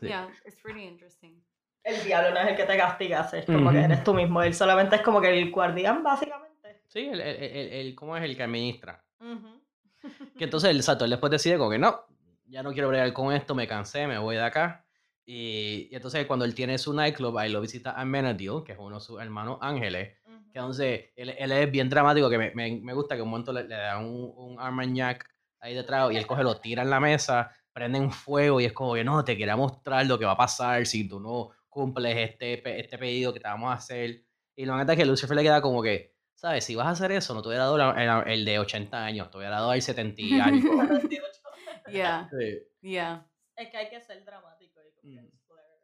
Sí. 0.00 0.08
Yeah, 0.08 0.28
it's 0.44 0.60
pretty 0.60 0.82
interesting. 0.82 1.40
El 1.84 2.02
diablo 2.02 2.32
no 2.32 2.40
es 2.40 2.48
el 2.48 2.56
que 2.56 2.64
te 2.64 2.76
castiga, 2.76 3.28
es 3.32 3.44
como 3.46 3.70
que 3.70 3.76
Ujú. 3.76 3.84
eres 3.84 4.02
tú 4.02 4.12
mismo. 4.12 4.42
Él 4.42 4.54
solamente 4.54 4.96
es 4.96 5.02
como 5.02 5.20
que 5.20 5.28
el 5.38 5.52
guardián, 5.52 6.02
básicamente. 6.02 6.53
Sí, 6.94 7.00
el, 7.08 7.20
el, 7.20 7.42
el- 7.42 7.72
el- 7.72 7.94
¿cómo 7.94 8.16
es 8.16 8.22
el 8.22 8.36
que 8.36 8.42
administra? 8.44 9.04
Que 10.38 10.44
entonces 10.44 10.70
el 10.70 10.76
exacto, 10.76 11.04
él 11.04 11.10
después 11.10 11.30
decide 11.30 11.58
como 11.58 11.70
que 11.70 11.78
no, 11.78 12.00
ya 12.46 12.62
no 12.62 12.72
quiero 12.72 12.88
bregar 12.88 13.12
con 13.12 13.32
esto, 13.34 13.54
me 13.54 13.66
cansé, 13.66 14.06
me 14.06 14.18
voy 14.18 14.36
de 14.36 14.42
acá. 14.42 14.86
Y, 15.26 15.88
y 15.90 15.94
entonces 15.94 16.26
cuando 16.26 16.44
él 16.44 16.54
tiene 16.54 16.76
su 16.78 16.92
nightclub, 16.92 17.36
ahí 17.38 17.50
lo 17.50 17.60
visita 17.60 17.92
a 17.98 18.04
Menadil, 18.04 18.62
que 18.64 18.72
es 18.72 18.78
uno 18.78 18.96
de 18.96 19.00
sus 19.00 19.20
hermanos 19.20 19.58
ángeles. 19.60 20.16
Que 20.52 20.58
entonces 20.58 21.04
él, 21.16 21.30
él 21.38 21.52
es 21.52 21.70
bien 21.70 21.88
dramático, 21.88 22.30
que 22.30 22.38
me, 22.38 22.50
me, 22.54 22.80
me 22.80 22.92
gusta 22.92 23.16
que 23.16 23.22
un 23.22 23.30
momento 23.30 23.52
le, 23.52 23.64
le 23.64 23.74
da 23.74 23.98
un, 23.98 24.32
un 24.36 24.60
Armagnac 24.60 25.28
ahí 25.60 25.74
detrás 25.74 26.12
y 26.12 26.16
él 26.16 26.26
coge, 26.26 26.42
lo 26.44 26.60
tira 26.60 26.82
en 26.82 26.90
la 26.90 27.00
mesa, 27.00 27.50
prenden 27.72 28.12
fuego 28.12 28.60
y 28.60 28.66
es 28.66 28.72
como 28.72 28.94
que 28.94 29.02
no, 29.02 29.24
te 29.24 29.36
quería 29.36 29.56
mostrar 29.56 30.06
lo 30.06 30.18
que 30.18 30.26
va 30.26 30.32
a 30.32 30.36
pasar 30.36 30.84
si 30.86 31.08
tú 31.08 31.18
no 31.18 31.50
cumples 31.68 32.16
este, 32.18 32.78
este 32.80 32.98
pedido 32.98 33.32
que 33.32 33.40
te 33.40 33.48
vamos 33.48 33.70
a 33.70 33.74
hacer. 33.74 34.22
Y 34.54 34.64
lo 34.66 34.76
neta 34.76 34.92
es 34.92 34.98
que 34.98 35.06
Lucifer 35.06 35.34
le 35.34 35.42
queda 35.42 35.60
como 35.62 35.82
que, 35.82 36.13
¿sabes? 36.44 36.64
Si 36.66 36.74
vas 36.74 36.86
a 36.86 36.90
hacer 36.90 37.10
eso, 37.12 37.32
no 37.32 37.40
te 37.40 37.48
hubiera 37.48 37.64
dado 37.64 37.78
la- 37.78 38.22
el, 38.24 38.30
el 38.32 38.44
de 38.44 38.58
80 38.58 39.02
años, 39.02 39.30
te 39.30 39.38
hubiera 39.38 39.54
dado 39.56 39.72
el 39.72 39.80
70 39.80 40.20
y 40.20 40.38
algo. 40.40 40.74
48. 40.76 41.40
Yeah, 41.90 42.28
Sí, 42.38 42.58
yeah. 42.82 43.26
Es 43.56 43.70
que 43.70 43.76
hay 43.78 43.88
que 43.88 44.00
ser 44.02 44.22
dramático 44.26 44.80
y 45.02 45.16
Mm. 45.16 45.30
flair. 45.46 45.80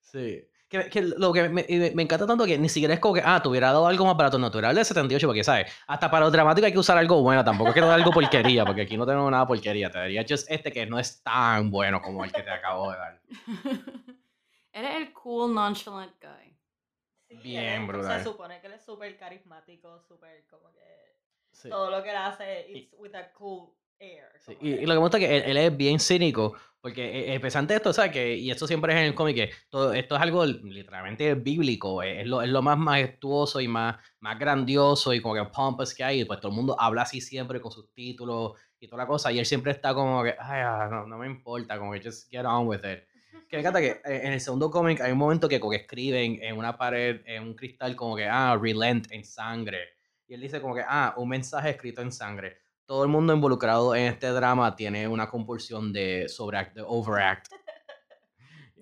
sí. 0.00 0.48
Que, 0.68 0.88
que 0.90 1.02
lo 1.02 1.32
que 1.32 1.48
me, 1.50 1.66
me- 1.94 2.02
encanta 2.02 2.26
tanto 2.26 2.44
que 2.46 2.58
ni 2.58 2.68
siquiera 2.68 2.92
es 2.94 3.00
como 3.00 3.14
que, 3.14 3.22
ah, 3.24 3.40
te 3.42 3.48
hubiera 3.48 3.68
dado 3.68 3.86
algo 3.86 4.04
más 4.06 4.16
barato, 4.16 4.38
no, 4.38 4.50
te 4.50 4.56
hubiera 4.56 4.68
dado 4.68 4.78
el 4.78 4.82
de 4.82 4.84
78, 4.86 5.26
porque, 5.26 5.44
¿sabes? 5.44 5.70
Hasta 5.86 6.10
para 6.10 6.24
lo 6.24 6.30
dramático 6.30 6.64
hay 6.66 6.72
que 6.72 6.78
usar 6.78 6.96
algo 6.98 7.22
bueno, 7.22 7.42
tampoco 7.44 7.68
es 7.70 7.74
que 7.74 7.80
te 7.80 7.86
dé 7.86 7.92
algo 7.92 8.10
porquería, 8.10 8.64
porque 8.66 8.82
aquí 8.82 8.96
no 8.98 9.04
tenemos 9.06 9.30
nada 9.30 9.46
porquería, 9.46 9.90
te 9.90 9.98
daría 9.98 10.24
just 10.28 10.50
este 10.50 10.72
que 10.72 10.84
no 10.86 10.98
es 10.98 11.22
tan 11.22 11.70
bueno 11.70 12.00
como 12.02 12.22
el 12.24 12.32
que 12.32 12.42
te 12.42 12.50
acabo 12.50 12.90
de 12.90 12.96
dar. 12.98 13.20
Eres 14.72 14.94
el 14.96 15.12
cool, 15.12 15.52
nonchalant 15.54 16.12
guy. 16.20 16.51
Sí, 17.42 17.48
Bien 17.48 17.86
brutal. 17.86 18.18
Se 18.18 18.24
supone 18.24 18.60
que 18.60 18.66
él 18.66 18.72
es 18.74 18.84
súper 18.84 19.16
carismático, 19.16 20.00
súper 20.06 20.46
como 20.48 20.72
que 20.72 20.80
Sí. 21.52 21.68
todo 21.68 21.90
lo 21.90 22.02
que 22.02 22.10
él 22.10 22.16
hace 22.16 22.66
it's 22.70 22.94
with 22.98 23.14
a 23.14 23.30
cool 23.32 23.74
air. 23.98 24.24
Sí, 24.40 24.56
Y, 24.60 24.68
y 24.70 24.80
lo 24.86 24.94
que 24.94 24.94
me 24.94 24.98
gusta 24.98 25.18
es 25.18 25.24
que 25.26 25.36
él, 25.36 25.42
él 25.44 25.56
es 25.58 25.76
bien 25.76 26.00
cínico, 26.00 26.56
porque 26.80 27.32
empezando 27.34 27.68
de 27.72 27.76
esto, 27.76 27.92
¿sabes? 27.92 28.10
Que, 28.10 28.34
y 28.36 28.50
esto 28.50 28.66
siempre 28.66 28.92
es 28.94 28.98
en 29.00 29.04
el 29.06 29.14
cómic, 29.14 29.36
que 29.36 29.50
todo, 29.68 29.92
esto 29.92 30.16
es 30.16 30.20
algo 30.22 30.44
literalmente 30.46 31.34
bíblico, 31.34 32.02
es, 32.02 32.20
es 32.20 32.26
lo, 32.26 32.42
es 32.42 32.48
lo 32.48 32.62
más 32.62 32.78
majestuoso 32.78 33.60
y 33.60 33.68
más, 33.68 33.96
más 34.20 34.38
grandioso 34.38 35.12
y 35.14 35.20
como 35.20 35.34
que 35.34 35.44
pompous 35.52 35.94
que 35.94 36.02
hay, 36.04 36.24
pues 36.24 36.40
todo 36.40 36.50
el 36.50 36.56
mundo 36.56 36.74
habla 36.80 37.02
así 37.02 37.20
siempre 37.20 37.60
con 37.60 37.70
sus 37.70 37.92
títulos 37.92 38.54
y 38.80 38.88
toda 38.88 39.02
la 39.04 39.06
cosa, 39.06 39.30
y 39.30 39.38
él 39.38 39.46
siempre 39.46 39.70
está 39.72 39.94
como 39.94 40.24
que, 40.24 40.30
ay, 40.30 40.60
ah, 40.64 40.88
no, 40.90 41.06
no 41.06 41.18
me 41.18 41.26
importa, 41.26 41.78
como 41.78 41.92
que 41.92 42.00
just 42.02 42.28
get 42.30 42.44
on 42.44 42.66
with 42.66 42.80
it. 42.84 43.04
Que 43.52 43.58
me 43.58 43.60
encanta 43.60 43.80
que 43.80 43.90
eh, 43.90 44.20
en 44.24 44.32
el 44.32 44.40
segundo 44.40 44.70
cómic 44.70 45.02
hay 45.02 45.12
un 45.12 45.18
momento 45.18 45.46
que 45.46 45.60
como 45.60 45.72
que 45.72 45.76
escriben 45.76 46.38
en 46.42 46.56
una 46.56 46.76
pared, 46.76 47.20
en 47.26 47.42
un 47.42 47.54
cristal, 47.54 47.94
como 47.94 48.16
que, 48.16 48.26
ah, 48.26 48.58
relent 48.60 49.12
en 49.12 49.24
sangre. 49.24 49.90
Y 50.26 50.32
él 50.32 50.40
dice 50.40 50.60
como 50.60 50.74
que, 50.74 50.82
ah, 50.84 51.12
un 51.18 51.28
mensaje 51.28 51.68
escrito 51.68 52.00
en 52.00 52.10
sangre 52.10 52.62
todo 52.92 53.04
el 53.04 53.08
mundo 53.08 53.32
involucrado 53.32 53.94
en 53.94 54.04
este 54.04 54.28
drama 54.28 54.76
tiene 54.76 55.08
una 55.08 55.26
compulsión 55.26 55.94
de 55.94 56.28
sobreact, 56.28 56.74
de 56.74 56.82
overact. 56.86 57.46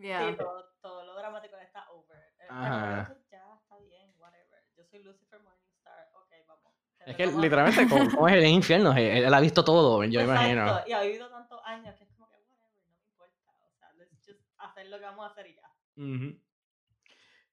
Yeah. 0.00 0.30
Sí, 0.30 0.36
todo, 0.38 0.64
todo 0.80 1.04
lo 1.04 1.14
dramático 1.14 1.56
está 1.58 1.84
over. 1.90 2.16
Eh, 2.38 2.46
Ajá. 2.48 3.14
ya, 3.30 3.44
está 3.60 3.76
bien, 3.80 4.10
whatever. 4.18 4.64
Yo 4.74 4.82
soy 4.82 5.02
Lucifer 5.02 5.38
Morningstar, 5.40 6.08
ok, 6.14 6.32
vamos. 6.48 6.72
Es 7.04 7.16
que 7.16 7.26
literalmente, 7.26 7.86
como, 7.86 8.10
como 8.10 8.26
es 8.28 8.34
el 8.36 8.46
infierno, 8.46 8.92
él, 8.92 9.24
él 9.24 9.34
ha 9.34 9.40
visto 9.40 9.62
todo, 9.62 10.02
yo 10.04 10.20
Exacto, 10.22 10.42
imagino. 10.42 10.80
Y 10.86 10.92
ha 10.92 11.02
vivido 11.02 11.28
tantos 11.28 11.60
años 11.66 11.94
que 11.96 12.04
es 12.04 12.10
como 12.12 12.30
que, 12.30 12.38
whatever, 12.48 12.80
no 12.88 12.96
me 12.96 13.04
importa. 13.04 13.52
O 13.60 13.78
sea, 13.78 13.92
let's 13.98 14.16
just 14.24 14.40
hacer 14.56 14.79
lo 14.90 14.98
que 14.98 15.04
vamos 15.04 15.26
a 15.26 15.30
hacer 15.30 15.46
y 15.46 15.54
ya. 15.54 15.70
Ujú. 15.96 16.38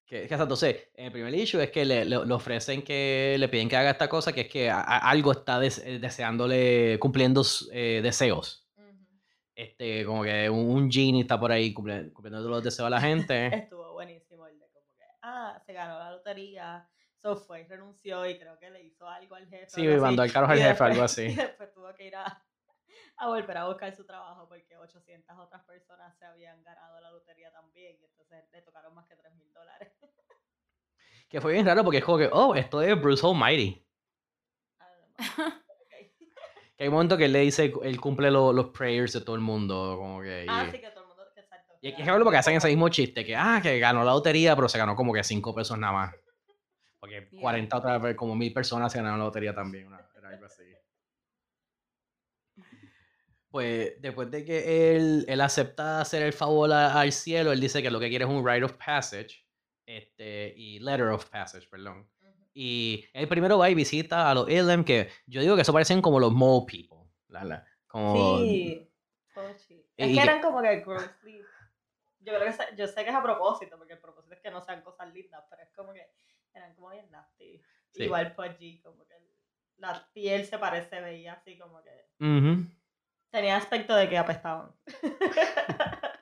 Que, 0.06 0.26
que, 0.26 0.34
entonces, 0.36 0.88
en 0.94 1.06
el 1.08 1.12
primer 1.12 1.34
issue 1.36 1.60
es 1.62 1.70
que 1.70 1.84
le, 1.84 2.06
le- 2.06 2.26
le 2.26 2.34
ofrecen 2.34 2.82
que 2.82 3.36
le 3.38 3.50
piden 3.50 3.68
que 3.68 3.76
haga 3.76 3.90
esta 3.92 4.08
cosa, 4.08 4.32
que 4.32 4.42
es 4.42 4.48
que 4.48 4.70
a- 4.70 4.80
a- 4.80 5.10
algo 5.10 5.34
está 5.34 5.60
des- 5.60 5.80
eh, 5.80 6.00
deseándole, 6.00 6.98
cumpliendo 7.00 7.44
eh, 7.74 8.00
deseos. 8.02 8.64
Este, 9.54 10.06
como 10.06 10.24
que 10.24 10.50
un, 10.50 10.70
un 10.70 10.92
genie 10.92 11.22
está 11.22 11.40
por 11.40 11.52
ahí 11.52 11.74
cumpliendo 11.74 12.38
todos 12.40 12.52
los 12.52 12.64
deseos 12.64 12.86
a 12.88 12.90
la 12.92 13.02
gente. 13.02 13.48
Estuvo 13.54 13.92
buenísimo 13.94 14.48
el 14.48 14.60
de 14.60 14.70
como 14.70 14.86
que, 14.96 15.04
ah, 15.24 15.62
se 15.66 15.74
ganó 15.74 15.98
la 16.00 16.12
lotería, 16.12 16.88
so 17.22 17.36
fue 17.36 17.66
renunció 17.66 18.26
y 18.30 18.38
creo 18.38 18.58
que 18.60 18.70
le 18.70 18.84
hizo 18.84 19.10
algo 19.10 19.36
al 19.36 19.48
jefe. 19.50 19.66
Sí, 19.68 19.86
mandó 19.88 20.22
al 20.22 20.32
carro 20.32 20.48
al 20.48 20.60
jefe, 20.60 20.84
algo 20.84 21.02
así. 21.04 21.24
Y 21.24 21.36
después 21.36 21.74
tuvo 21.74 21.94
que 21.96 22.06
ir 22.08 22.16
a, 22.16 22.46
a 23.20 23.28
volver 23.28 23.58
a 23.58 23.66
buscar 23.68 23.96
su 23.96 24.06
trabajo 24.06 24.48
porque 24.48 24.78
800 24.78 25.38
otras 25.40 25.64
personas 25.66 26.16
se 26.18 26.26
habían 26.26 26.64
ganado 26.64 27.00
la 27.02 27.12
lotería 27.12 27.52
también 27.52 27.98
y 28.00 28.06
entonces 28.06 28.44
le 28.52 28.62
tocaron 28.62 28.94
más 28.94 29.08
que 29.08 29.16
3 29.16 29.34
mil 29.36 29.52
dólares. 29.54 29.90
Que 31.30 31.42
fue 31.42 31.52
bien 31.52 31.66
raro 31.66 31.84
porque 31.84 31.98
es 31.98 32.06
como 32.06 32.18
que, 32.20 32.30
oh, 32.32 32.56
esto 32.56 32.82
es 32.82 33.00
Bruce 33.02 33.26
Almighty. 33.26 33.86
Que 36.78 36.84
hay 36.84 36.90
un 36.90 36.94
momento 36.94 37.18
que 37.18 37.26
él 37.26 37.34
le 37.34 37.40
dice, 37.40 37.74
él 37.84 38.00
cumple 38.00 38.30
lo- 38.30 38.54
los 38.54 38.68
prayers 38.68 39.12
de 39.14 39.22
todo 39.22 39.36
el 39.36 39.42
mundo, 39.42 39.96
como 39.98 40.22
que... 40.22 40.46
y- 40.46 40.48
Ah, 40.48 40.68
sí, 40.72 40.80
que 40.80 40.90
todo 40.92 41.02
el 41.02 41.08
mundo. 41.08 41.24
Exacto. 41.36 41.74
Y 41.82 41.90
es 41.90 42.08
algo 42.08 42.24
porque 42.24 42.38
hacen 42.38 42.56
ese 42.56 42.68
mismo 42.68 42.88
chiste, 42.90 43.26
que 43.26 43.36
ah, 43.36 43.60
que 43.64 43.80
ganó 43.80 44.04
la 44.04 44.12
lotería, 44.12 44.56
pero 44.56 44.70
se 44.70 44.78
ganó 44.78 44.96
como 44.96 45.12
que 45.12 45.24
cinco 45.24 45.56
pesos 45.56 45.78
nada 45.80 45.92
más. 45.94 46.16
Porque 47.00 47.28
Yeah. 47.32 47.42
40 47.42 47.78
otras 47.78 48.02
vez, 48.02 48.16
como 48.16 48.36
mil 48.36 48.54
personas 48.54 48.92
se 48.92 49.00
ganaron 49.00 49.18
la 49.20 49.26
lotería 49.26 49.56
también, 49.56 49.88
una- 49.88 50.08
era 50.16 50.30
algo 50.30 50.46
así. 50.46 50.67
Pues 53.50 54.02
después 54.02 54.30
de 54.30 54.44
que 54.44 54.96
él, 54.96 55.26
él 55.28 55.42
acepta 55.42 56.02
hacer 56.02 56.22
el 56.24 56.34
favor 56.34 56.72
a- 56.72 57.00
al 57.00 57.12
cielo, 57.12 57.52
él 57.52 57.60
dice 57.62 57.82
que 57.82 57.90
lo 57.90 58.00
que 58.00 58.10
quiere 58.10 58.26
es 58.26 58.30
un 58.32 58.46
rite 58.46 58.66
of 58.66 58.74
passage, 58.74 59.46
este, 59.86 60.54
y 60.58 60.80
letter 60.80 61.08
of 61.08 61.26
passage, 61.30 61.68
perdón. 61.70 62.10
Y 62.54 63.06
él 63.14 63.28
primero 63.28 63.58
va 63.58 63.70
y 63.70 63.76
visita 63.76 64.30
a 64.30 64.34
los 64.34 64.50
Ilem, 64.50 64.84
que 64.84 65.10
yo 65.28 65.42
digo 65.42 65.56
que 65.56 65.62
eso 65.62 65.72
parecen 65.74 66.02
como 66.02 66.20
los 66.20 66.34
mole 66.34 66.66
people. 66.68 66.98
la- 67.30 67.44
la- 67.44 67.66
como, 67.88 68.40
Sí. 68.40 68.90
Pochi. 69.34 69.86
Es 69.98 70.10
Y 70.10 70.16
que 70.16 70.22
eran 70.22 70.42
como 70.42 70.62
que 70.62 70.80
grossly. 70.80 71.42
Yo 72.22 72.34
creo 72.34 72.40
que 72.42 72.76
yo 72.78 72.88
sé 72.88 73.04
que 73.04 73.10
es 73.10 73.16
a 73.16 73.22
propósito, 73.22 73.78
porque 73.78 73.94
el 73.94 74.00
propósito 74.00 74.34
es 74.34 74.40
que 74.42 74.50
no 74.50 74.62
sean 74.62 74.82
cosas 74.82 75.14
lindas, 75.14 75.44
pero 75.50 75.62
es 75.62 75.70
como 75.76 75.94
que 75.94 76.10
eran 76.54 76.74
como 76.76 76.90
bien 76.90 77.12
nasty. 77.12 77.62
Sí. 77.92 78.04
Igual 78.04 78.34
Pudgy, 78.34 78.80
como 78.82 79.06
que 79.08 79.16
la 79.78 80.08
piel 80.14 80.46
se 80.46 80.58
parece, 80.58 81.02
veía 81.02 81.34
así 81.34 81.58
como 81.58 81.82
que 81.84 81.92
Ujú. 82.26 82.66
Tenía 83.32 83.58
aspecto 83.58 83.96
de 83.96 84.10
que 84.10 84.18
apestaban. 84.18 84.72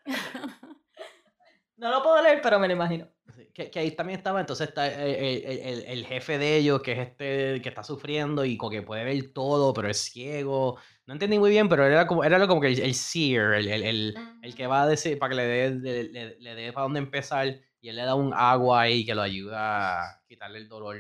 no 1.78 1.90
lo 1.92 2.02
puedo 2.04 2.22
leer, 2.22 2.40
pero 2.42 2.60
me 2.60 2.68
lo 2.68 2.74
imagino. 2.74 3.08
Sí, 3.36 3.50
Que, 3.54 3.70
que 3.70 3.80
ahí 3.80 3.92
también 3.92 4.18
estaba, 4.20 4.40
entonces 4.40 4.70
está 4.70 4.88
el, 4.88 5.16
el- 5.44 5.60
el- 5.62 5.86
el 5.86 6.06
jefe 6.06 6.38
de 6.38 6.58
ellos, 6.58 6.82
que 6.82 6.92
es 6.94 7.00
este 7.00 7.62
que 7.62 7.70
está 7.70 7.84
sufriendo 7.84 8.46
y 8.46 8.56
como 8.58 8.70
que 8.72 8.82
puede 8.82 9.04
ver 9.04 9.34
todo, 9.34 9.74
pero 9.74 9.90
es 9.90 9.98
ciego. 9.98 10.78
No 11.06 11.14
entendí 11.14 11.38
muy 11.40 11.50
bien, 11.50 11.68
pero 11.68 11.86
era 11.86 12.08
como, 12.08 12.24
era 12.24 12.48
como 12.48 12.62
que 12.62 12.68
el, 12.68 12.80
el 12.80 12.94
seer, 12.94 13.54
el, 13.54 13.68
el, 13.68 13.84
el- 13.84 14.16
el 14.42 14.56
que 14.56 14.68
va 14.68 14.84
a 14.84 14.88
decir 14.88 15.18
para 15.20 15.30
que 15.32 15.36
le 15.36 15.44
dé 15.46 15.72
le, 15.72 16.04
le- 16.04 16.36
le 16.40 16.56
dé 16.56 16.72
para 16.72 16.84
dónde 16.84 17.00
empezar 17.00 17.48
y 17.82 17.90
él 17.90 17.96
le 17.98 18.04
da 18.04 18.16
un 18.16 18.34
agua 18.34 18.82
ahí 18.82 19.06
que 19.06 19.14
lo 19.16 19.22
ayuda 19.22 20.04
a 20.04 20.24
quitarle 20.28 20.60
el 20.60 20.68
dolor. 20.70 20.98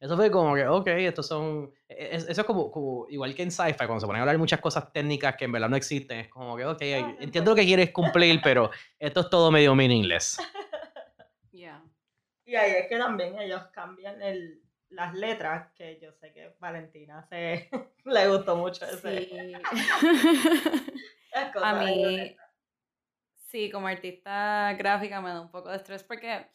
Eso 0.00 0.16
fue 0.16 0.30
como 0.30 0.54
que, 0.54 0.66
ok, 0.66 0.86
estos 0.88 1.26
son. 1.26 1.72
E- 1.88 2.16
es- 2.16 2.28
Eso 2.28 2.40
es 2.42 2.46
como, 2.46 2.70
como 2.70 3.06
igual 3.08 3.34
que 3.34 3.42
en 3.42 3.50
sci-fi, 3.50 3.76
cuando 3.86 4.00
se 4.00 4.06
ponen 4.06 4.20
a 4.20 4.22
hablar 4.24 4.38
muchas 4.38 4.60
cosas 4.60 4.92
técnicas 4.92 5.36
que 5.36 5.46
en 5.46 5.52
verdad 5.52 5.68
no 5.68 5.76
existen, 5.76 6.20
es 6.20 6.28
como 6.28 6.56
que, 6.56 6.64
ok, 6.66 6.82
Ah, 6.82 7.16
entiendo 7.20 7.52
lo 7.52 7.56
que 7.56 7.64
quieres 7.64 7.90
cumplir, 7.90 8.40
pero 8.42 8.70
esto 8.98 9.20
es 9.20 9.30
todo 9.30 9.50
medio 9.50 9.74
meaningless. 9.74 10.38
Yeah. 11.50 11.82
Y 12.44 12.54
ahí 12.54 12.70
es 12.72 12.86
que 12.88 12.96
también 12.96 13.36
ellos 13.40 13.62
cambian 13.72 14.22
el, 14.22 14.62
las 14.90 15.12
letras, 15.12 15.72
que 15.74 15.98
yo 16.00 16.12
sé 16.12 16.32
que 16.32 16.54
Valentina 16.60 17.26
se 17.28 17.68
le 18.04 18.28
gustó 18.28 18.54
mucho 18.54 18.84
ese. 18.86 19.28
Sí. 19.28 19.52
A 21.62 21.74
mí, 21.74 22.36
sí, 23.48 23.70
como 23.70 23.88
artista 23.88 24.74
gráfica 24.78 25.20
me 25.20 25.30
da 25.30 25.40
un 25.40 25.50
poco 25.50 25.70
de 25.70 25.76
estrés 25.76 26.02
porque, 26.04 26.46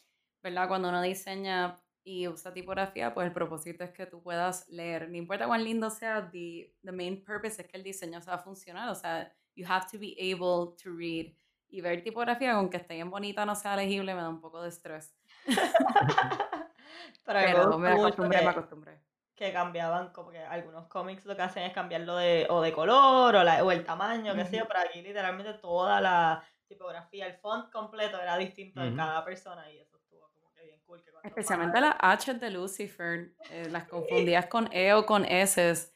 ¿verdad? 0.42 0.68
Cuando 0.68 0.88
uno 0.88 1.02
diseña 1.02 1.80
y 2.04 2.28
usa 2.28 2.52
tipografía, 2.52 3.14
pues 3.14 3.26
el 3.26 3.32
propósito 3.32 3.82
es 3.82 3.90
que 3.90 4.04
tú 4.06 4.22
puedas 4.22 4.68
leer. 4.68 5.08
No 5.08 5.16
importa 5.16 5.46
cuán 5.46 5.64
lindo 5.64 5.88
sea, 5.90 6.30
the, 6.30 6.76
the 6.84 6.92
main 6.92 7.24
purpose 7.24 7.62
es 7.62 7.66
que 7.68 7.76
el 7.78 7.82
diseño 7.82 8.20
sea 8.20 8.38
funcional. 8.38 8.90
O 8.90 8.94
sea, 8.94 9.34
you 9.56 9.66
have 9.66 9.86
to 9.90 9.98
be 9.98 10.14
able 10.20 10.76
to 10.82 10.90
read. 10.96 11.32
Y 11.68 11.80
ver 11.80 12.02
tipografía, 12.04 12.52
aunque 12.52 12.76
esté 12.76 12.94
bien 12.94 13.10
bonita, 13.10 13.44
no 13.46 13.54
sea 13.56 13.74
legible, 13.74 14.14
me 14.14 14.20
da 14.20 14.28
un 14.28 14.40
poco 14.40 14.62
de 14.62 14.68
estrés. 14.68 15.16
Pero 17.24 17.40
me 17.40 17.46
Pero 17.46 17.78
me 17.78 17.90
acostumbré, 17.90 18.38
me 18.38 18.44
que, 18.44 18.48
acostumbré. 18.50 19.00
que 19.34 19.52
cambiaban, 19.52 20.12
como 20.12 20.30
que 20.30 20.38
algunos 20.38 20.86
cómics 20.88 21.24
lo 21.24 21.34
que 21.34 21.42
hacen 21.42 21.64
es 21.64 21.72
cambiarlo 21.72 22.16
de, 22.16 22.46
o 22.50 22.60
de 22.60 22.72
color 22.72 23.34
o, 23.34 23.42
la, 23.42 23.64
o 23.64 23.72
el 23.72 23.84
tamaño, 23.84 24.34
que 24.34 24.44
sé 24.44 24.58
yo, 24.58 24.64
Ujú. 24.64 24.68
pero 24.68 24.80
aquí 24.80 25.02
literalmente 25.02 25.54
toda 25.54 26.00
la 26.00 26.44
tipografía, 26.68 27.26
el 27.26 27.34
font 27.38 27.72
completo 27.72 28.20
era 28.20 28.36
distinto 28.36 28.82
en 28.82 28.88
Ujú. 28.88 28.96
cada 28.98 29.24
persona 29.24 29.70
y 29.72 29.78
eso 29.78 29.96
estuvo 29.96 30.30
como 30.32 30.52
que 30.52 30.62
bien 30.64 30.73
cool. 30.86 31.02
Que 31.02 31.10
Especialmente 31.28 31.80
las 31.80 31.96
H 32.00 32.34
de 32.34 32.50
Lucifer, 32.50 33.34
eh, 33.50 33.68
las 33.70 33.84
confundías 33.88 34.46
con 34.46 34.68
E 34.72 34.92
o 34.92 35.04
con 35.06 35.24
S. 35.24 35.92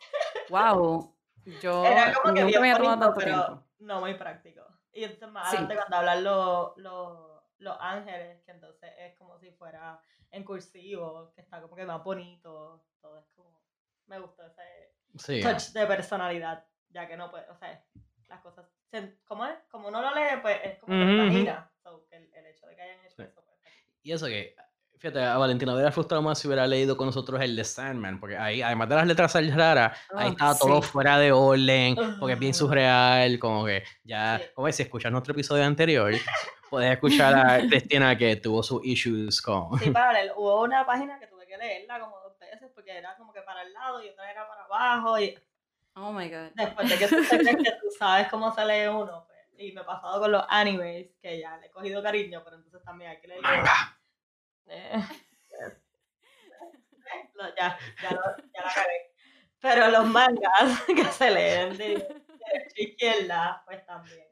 Wow, 0.49 1.15
yo 1.61 1.85
Era 1.85 2.13
como 2.15 2.35
que 2.35 2.43
nunca 2.43 2.61
me 2.61 2.71
había 2.71 2.77
tomado 2.79 3.01
tanto 3.01 3.19
pero 3.21 3.45
tiempo. 3.47 3.65
no 3.81 4.01
muy 4.01 4.15
práctico. 4.15 4.63
Y 4.93 5.05
entonces 5.05 5.29
más 5.31 5.51
Sí. 5.51 5.57
adelante 5.57 5.77
cuando 5.77 5.97
hablan 5.97 6.25
los, 6.25 6.77
los, 6.79 7.43
los 7.59 7.77
ángeles, 7.81 8.43
que 8.45 8.51
entonces 8.53 8.91
es 8.99 9.17
como 9.17 9.39
si 9.39 9.51
fuera 9.53 10.01
en 10.31 10.45
cursivo, 10.45 11.33
que 11.35 11.43
está 11.43 11.61
como 11.61 11.77
que 11.77 11.85
más 11.85 12.03
bonito, 12.03 12.85
todo 13.01 13.19
es 13.19 13.27
como... 13.35 13.59
Me 14.07 14.19
gustó 14.19 14.47
ese 14.47 14.95
Sí. 15.19 15.43
touch 15.43 15.73
de 15.73 15.87
personalidad, 15.87 16.65
ya 16.89 17.07
que 17.07 17.17
no 17.17 17.31
puede, 17.31 17.49
o 17.51 17.55
sea, 17.57 17.85
las 18.29 18.41
cosas... 18.41 18.67
¿Cómo 19.27 19.45
es? 19.45 19.59
Como 19.71 19.89
uno 19.89 20.01
lo 20.01 20.15
lee, 20.15 20.41
pues 20.41 20.59
es 20.65 20.79
como 20.79 20.93
que 20.95 20.99
Ujú, 21.05 21.13
lo 21.13 21.13
ujú. 21.13 21.23
imagina. 21.25 21.71
So, 21.83 22.07
que 22.09 22.17
el, 22.17 22.33
el 22.35 22.47
hecho 22.47 22.67
de 22.67 22.75
que 22.75 22.83
hayan 22.83 23.05
hecho 23.05 23.17
Sí. 23.17 23.23
eso, 23.23 23.45
pues. 23.45 23.59
Y 24.03 24.13
eso 24.13 24.27
que, 24.27 24.57
fíjate, 24.99 25.23
a 25.23 25.37
Valentina 25.39 25.73
hubiera 25.75 25.93
frustrado 25.93 26.23
más 26.23 26.39
si 26.39 26.49
hubiera 26.49 26.67
leído 26.67 26.97
con 26.97 27.07
nosotros 27.07 27.41
el 27.41 27.55
de 27.57 27.65
Sandman, 27.65 28.19
porque 28.21 28.37
ahí, 28.37 28.63
además 28.63 28.89
de 28.89 28.95
las 28.97 29.07
letras 29.07 29.35
raras, 29.55 29.97
ahí 30.15 30.27
Ah, 30.27 30.31
estaba 30.31 30.59
todo 30.59 30.83
sí. 30.83 30.89
fuera 30.89 31.19
de 31.19 31.33
orden, 31.33 31.97
porque 32.19 32.33
es 32.35 32.39
bien 32.39 32.51
Ah. 32.51 32.55
surreal, 32.55 33.39
como 33.39 33.65
que 33.65 33.83
ya, 34.05 34.39
Sí. 34.39 34.45
como 34.55 34.73
si 34.73 34.83
escuchas 34.83 35.13
nuestro 35.13 35.33
episodio 35.33 35.65
anterior, 35.65 36.13
puedes 36.71 36.93
escuchar 36.93 37.35
a 37.35 37.59
Cristina 37.93 38.17
que 38.19 38.37
tuvo 38.37 38.63
sus 38.63 38.85
issues 38.85 39.41
con... 39.41 39.79
Sí, 39.79 39.91
para 39.91 40.13
leer. 40.13 40.33
Hubo 40.37 40.63
una 40.63 40.85
página 40.85 41.19
que 41.19 41.27
tuve 41.27 41.47
que 41.47 41.57
leerla 41.57 41.99
como 42.01 42.19
dos 42.21 42.39
veces 42.39 42.71
porque 42.75 42.97
era 42.99 43.17
como 43.17 43.33
que 43.33 43.43
para 43.43 43.63
el 43.63 43.73
lado 43.73 44.03
y 44.03 44.09
otra 44.09 44.31
era 44.31 44.47
para 44.49 44.65
abajo 44.65 45.19
y 45.19 45.35
Oh 45.95 46.13
my 46.13 46.29
god. 46.29 46.51
después 46.55 46.89
de 46.89 46.97
que 46.99 47.09
tú 47.09 47.17
crees 47.29 47.57
que 47.57 47.71
tú 47.81 47.89
sabes 47.99 48.29
cómo 48.29 48.55
se 48.55 48.65
lee 48.65 48.87
uno, 48.87 49.27
pues, 49.27 49.39
y 49.59 49.73
me 49.73 49.81
ha 49.81 49.87
pasado 49.87 50.21
con 50.21 50.31
los 50.31 50.45
animes, 50.49 51.09
que 51.21 51.41
ya 51.41 51.57
le 51.57 51.67
he 51.67 51.71
cogido 51.71 52.01
cariño, 52.03 52.41
pero 52.45 52.57
entonces 52.57 52.81
también 52.85 53.11
hay 53.11 53.21
que 53.21 53.27
leer. 53.29 53.41
Eh, 54.71 55.03
ya, 57.57 57.79
ya, 58.03 58.11
lo- 58.11 58.37
ya 58.55 58.63
la. 58.63 58.73
Pero 59.61 59.89
los 59.89 60.07
mangas 60.07 60.83
que 60.87 61.05
se 61.07 61.31
leen 61.31 61.77
de 61.77 61.89
derecha 61.89 62.75
a 62.77 62.83
izquierda, 62.83 63.63
pues 63.67 63.85
también. 63.87 64.29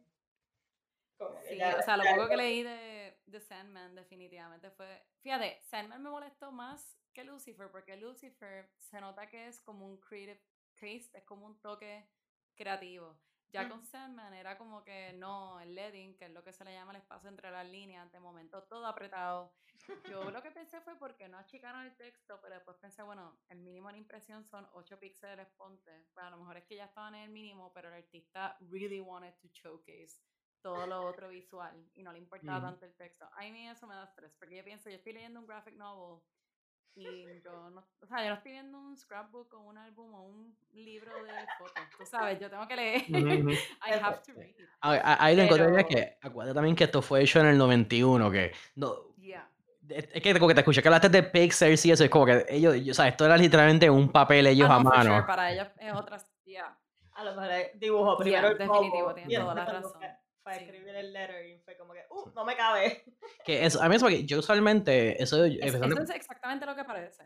Sí, 1.49 1.57
ya- 1.57 1.77
o 1.79 1.83
sea, 1.83 1.97
lo 1.97 2.05
poco 2.05 2.29
que 2.29 2.37
leí 2.37 2.63
de, 2.63 3.19
de 3.27 3.41
Sandman 3.41 3.95
definitivamente 3.95 4.71
fue... 4.71 5.03
Fíjate, 5.23 5.61
Sandman 5.65 6.03
me 6.03 6.11
molestó 6.11 6.53
más 6.53 6.97
que 7.13 7.25
Lucifer, 7.25 7.71
porque 7.71 7.97
Lucifer 7.97 8.71
se 8.79 9.01
nota 9.01 9.29
que 9.29 9.49
es 9.49 9.61
como 9.61 9.87
un 9.87 9.99
creative 9.99 10.43
taste, 10.75 11.17
es 11.19 11.25
como 11.25 11.47
un 11.47 11.59
toque 11.61 12.07
creativo. 12.55 13.19
Ya 13.53 13.69
con 13.69 13.79
Ujú. 13.79 13.87
Sandman 13.87 14.35
era 14.35 14.59
como 14.59 14.85
que 14.85 15.13
no, 15.15 15.61
el 15.61 15.75
leading, 15.75 16.17
que 16.17 16.27
es 16.27 16.31
lo 16.33 16.43
que 16.45 16.53
se 16.53 16.65
le 16.65 16.73
llama 16.73 16.93
el 16.93 16.99
espacio 16.99 17.29
entre 17.29 17.51
las 17.51 17.67
líneas, 17.67 18.11
de 18.13 18.21
momento 18.21 18.65
todo 18.65 18.87
apretado. 18.87 19.55
Yo 20.09 20.31
lo 20.31 20.43
que 20.43 20.51
pensé 20.51 20.81
fue 20.81 20.99
porque 20.99 21.29
no 21.29 21.39
achicaron 21.39 21.83
el 21.83 21.97
texto, 21.97 22.39
pero 22.43 22.55
después 22.57 22.77
pensé, 22.79 23.03
bueno, 23.03 23.41
el 23.49 23.59
mínimo 23.59 23.89
en 23.91 23.97
impresión 23.97 24.45
son 24.45 24.69
8 24.73 24.99
píxeles, 24.99 25.49
ponte. 25.57 26.07
Pues 26.13 26.27
a 26.27 26.31
lo 26.31 26.39
mejor 26.39 26.57
es 26.59 26.65
que 26.67 26.77
ya 26.77 26.87
estaban 26.87 27.15
en 27.15 27.23
el 27.23 27.31
mínimo, 27.31 27.73
pero 27.73 27.89
el 27.89 27.95
artista 27.95 28.57
really 28.61 29.01
wanted 29.01 29.35
to 29.41 29.49
showcase 29.49 30.21
todo 30.63 30.87
lo 30.87 31.05
otro 31.07 31.29
visual 31.29 31.89
y 31.95 32.03
no 32.03 32.13
le 32.13 32.19
importaba 32.19 32.59
Ujú. 32.59 32.67
tanto 32.71 32.87
el 32.87 32.97
texto. 32.97 33.29
A 33.33 33.41
mí 33.43 33.69
eso 33.69 33.87
me 33.87 33.95
da 33.95 34.05
estrés, 34.05 34.35
porque 34.39 34.57
yo 34.57 34.65
pienso, 34.65 34.91
yo 34.91 34.97
estoy 34.97 35.13
leyendo 35.13 35.41
un 35.41 35.47
graphic 35.47 35.75
novel 35.77 36.21
y 36.97 37.41
yo 37.45 37.71
no, 37.71 37.85
o 38.01 38.07
sea, 38.07 38.23
yo 38.23 38.31
no 38.31 38.35
estoy 38.37 38.53
viendo 38.53 38.79
un 38.79 38.97
scrapbook 38.97 39.53
o 39.55 39.61
un 39.61 39.77
álbum 39.79 40.13
o 40.15 40.23
un 40.23 40.57
libro 40.73 41.13
de 41.25 41.33
fotos, 41.59 41.75
tú 41.99 42.07
sabes, 42.07 42.41
yo 42.41 42.49
tengo 42.51 42.67
que 42.67 42.75
leer, 42.77 43.03
Ujú, 43.09 43.49
ujú. 43.49 43.51
I 43.87 43.93
have 44.03 44.19
to 44.27 44.33
read. 44.35 44.55
Ah, 44.81 44.99
ah, 45.05 45.17
Ahí 45.21 45.37
lo 45.37 45.43
encontraría 45.43 45.77
Pero- 45.77 45.89
que, 45.89 46.19
acuérdate 46.23 46.55
también 46.55 46.75
que 46.75 46.85
esto 46.85 47.03
fue 47.03 47.23
hecho 47.23 47.41
en 47.41 47.47
el 47.47 47.59
91, 47.59 48.31
que 48.31 48.53
no, 48.77 49.15
Yeah. 49.19 49.49
es 49.89 50.07
que 50.23 50.35
como 50.35 50.49
que 50.49 50.55
te 50.55 50.61
escuché 50.61 50.81
que 50.83 50.89
hablaste 50.89 51.09
de 51.09 51.23
Pixar 51.23 51.69
y 51.71 51.75
eso, 51.75 52.05
es 52.05 52.11
como 52.11 52.25
que 52.27 52.47
ellos, 52.49 52.75
yo- 52.83 52.93
o 52.93 52.95
sea, 52.95 53.09
esto 53.09 53.25
era 53.27 53.37
literalmente 53.37 53.89
un 53.91 54.09
papel 54.11 54.47
ellos 54.47 54.69
Ah, 54.71 54.77
a 54.77 54.83
no, 54.83 54.91
mano. 54.91 55.11
sure, 55.15 55.27
para 55.27 55.53
ellos 55.53 55.69
es 55.79 55.93
otra, 55.93 56.19
yeah. 56.45 56.77
A 57.15 57.25
lo 57.25 57.35
mejor 57.35 57.51
eh, 57.53 57.73
dibujó 57.77 58.13
Ya, 58.13 58.19
primero 58.19 58.49
el 58.49 58.59
definitivo, 58.59 58.99
logo 59.01 59.15
tienes 59.15 59.33
y 59.33 59.37
toda 59.41 59.55
la 59.55 59.65
razón. 59.65 60.01
Fue- 60.47 60.53
Fue 60.53 60.53
a 60.53 60.59
Sí. 60.59 60.65
escribir 60.65 60.95
el 60.95 61.13
lettering, 61.13 61.61
fue 61.65 61.77
como 61.77 61.93
que, 61.93 62.01
uh, 62.11 62.31
no 62.35 62.45
me 62.45 62.57
cabe. 62.57 63.03
Que 63.45 63.65
eso, 63.67 63.83
a 63.83 63.89
mí 63.89 63.97
eso, 63.97 64.05
porque 64.07 64.25
yo 64.25 64.39
usualmente, 64.39 65.21
eso, 65.23 65.45
Es- 65.45 65.55
empezando- 65.55 65.95
eso 65.95 66.03
es 66.05 66.11
exactamente 66.11 66.65
lo 66.67 66.75
que 66.77 66.85
parece. 66.85 67.25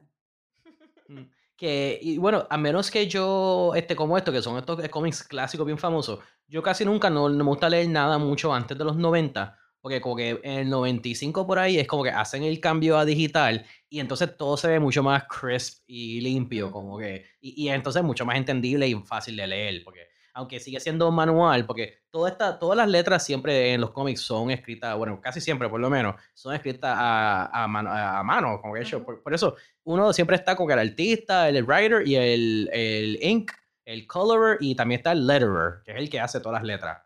Mm, 1.08 1.24
Que, 1.56 1.98
y 2.00 2.16
bueno, 2.16 2.46
a 2.48 2.56
menos 2.56 2.90
que 2.90 3.06
yo, 3.06 3.72
este, 3.74 3.94
como 3.94 4.16
esto, 4.16 4.32
que 4.32 4.40
son 4.40 4.56
estos 4.56 4.88
cómics 4.88 5.22
clásicos 5.24 5.66
bien 5.66 5.76
famosos, 5.76 6.20
yo 6.48 6.62
casi 6.62 6.84
nunca 6.86 7.10
no, 7.10 7.28
no 7.28 7.44
me 7.44 7.50
gusta 7.50 7.68
leer 7.68 7.88
nada 7.90 8.16
mucho 8.16 8.54
antes 8.54 8.78
de 8.78 8.84
los 8.84 8.96
90, 8.96 9.58
porque 9.82 10.00
como 10.00 10.16
que 10.16 10.40
en 10.42 10.58
el 10.60 10.70
95 10.70 11.46
por 11.46 11.58
ahí 11.58 11.78
es 11.78 11.86
como 11.86 12.02
que 12.02 12.10
hacen 12.10 12.44
el 12.44 12.60
cambio 12.60 12.96
a 12.96 13.04
digital 13.04 13.66
y 13.90 14.00
entonces 14.00 14.34
todo 14.38 14.56
se 14.56 14.68
ve 14.68 14.80
mucho 14.80 15.02
más 15.02 15.24
crisp 15.24 15.82
y 15.86 16.20
limpio, 16.22 16.70
como 16.70 16.96
que, 16.98 17.26
y, 17.42 17.64
y 17.64 17.68
entonces 17.68 18.02
mucho 18.02 18.24
más 18.24 18.36
entendible 18.38 18.88
y 18.88 18.94
fácil 19.02 19.36
de 19.36 19.46
leer, 19.46 19.82
porque 19.84 20.08
aunque 20.34 20.60
sigue 20.60 20.80
siendo 20.80 21.10
manual, 21.10 21.66
porque 21.66 22.02
toda 22.10 22.30
esta, 22.30 22.58
todas 22.58 22.76
las 22.76 22.88
letras 22.88 23.24
siempre 23.24 23.72
en 23.74 23.80
los 23.80 23.90
cómics 23.90 24.20
son 24.20 24.50
escritas, 24.50 24.96
bueno, 24.96 25.20
casi 25.20 25.40
siempre 25.40 25.68
por 25.68 25.80
lo 25.80 25.90
menos, 25.90 26.14
son 26.34 26.54
escritas 26.54 26.94
a, 26.96 27.64
a 27.64 27.68
mano, 27.68 27.90
a 27.90 28.22
mano, 28.22 28.60
como 28.60 28.74
que 28.74 28.82
hecho. 28.82 29.04
Por, 29.04 29.22
por 29.22 29.34
eso 29.34 29.56
uno 29.84 30.12
siempre 30.12 30.36
está 30.36 30.56
con 30.56 30.70
el 30.70 30.78
artista, 30.78 31.48
el 31.48 31.64
writer 31.64 32.06
y 32.06 32.16
el, 32.16 32.70
el 32.72 33.18
ink, 33.22 33.52
el 33.84 34.06
colorer 34.06 34.58
y 34.60 34.74
también 34.74 35.00
está 35.00 35.12
el 35.12 35.26
letterer, 35.26 35.82
que 35.84 35.92
es 35.92 35.98
el 35.98 36.10
que 36.10 36.20
hace 36.20 36.40
todas 36.40 36.60
las 36.60 36.66
letras. 36.66 37.02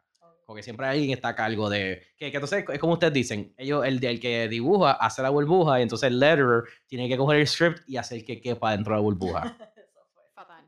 Porque 0.46 0.62
siempre 0.62 0.86
alguien 0.86 1.10
está 1.10 1.28
a 1.28 1.34
cargo 1.34 1.70
de. 1.70 2.02
Que, 2.18 2.30
que 2.30 2.36
entonces 2.36 2.64
es 2.68 2.78
como 2.78 2.92
ustedes 2.92 3.14
dicen, 3.14 3.54
ellos, 3.56 3.84
el, 3.86 4.04
el 4.04 4.20
que 4.20 4.46
dibuja 4.48 4.92
hace 4.92 5.22
la 5.22 5.30
burbuja 5.30 5.78
y 5.78 5.82
entonces 5.82 6.08
el 6.08 6.20
letterer 6.20 6.64
tiene 6.86 7.08
que 7.08 7.16
coger 7.16 7.40
el 7.40 7.46
script 7.46 7.80
y 7.88 7.96
hacer 7.96 8.22
que 8.24 8.40
quepa 8.40 8.72
dentro 8.72 8.92
de 8.92 8.98
la 8.98 9.02
burbuja. 9.02 9.40
Eso 9.76 10.04
fue. 10.12 10.22
Fatal. 10.34 10.66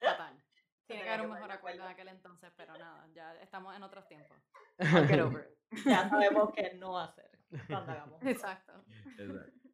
Fatal. 0.00 0.42
Tiene 0.86 1.02
que 1.02 1.08
haber 1.10 1.26
un 1.26 1.32
mejor 1.32 1.42
poner 1.42 1.48
de 1.48 1.54
acuerdo 1.54 1.76
en 1.76 1.82
acuerdo. 1.82 1.92
aquel 1.92 2.08
entonces, 2.08 2.50
pero 2.56 2.78
nada, 2.78 3.06
ya 3.14 3.34
estamos 3.52 3.76
en 3.76 3.82
otros 3.82 4.08
tiempos. 4.08 4.34
Get 4.78 5.20
over 5.20 5.50
it. 5.70 5.84
Ya 5.84 6.08
sabemos 6.08 6.50
qué 6.56 6.72
no 6.78 6.98
hacer 6.98 7.30
cuando 7.66 7.92
hagamos. 7.92 8.22
Exacto. 8.22 8.72
Exacto. 9.18 9.68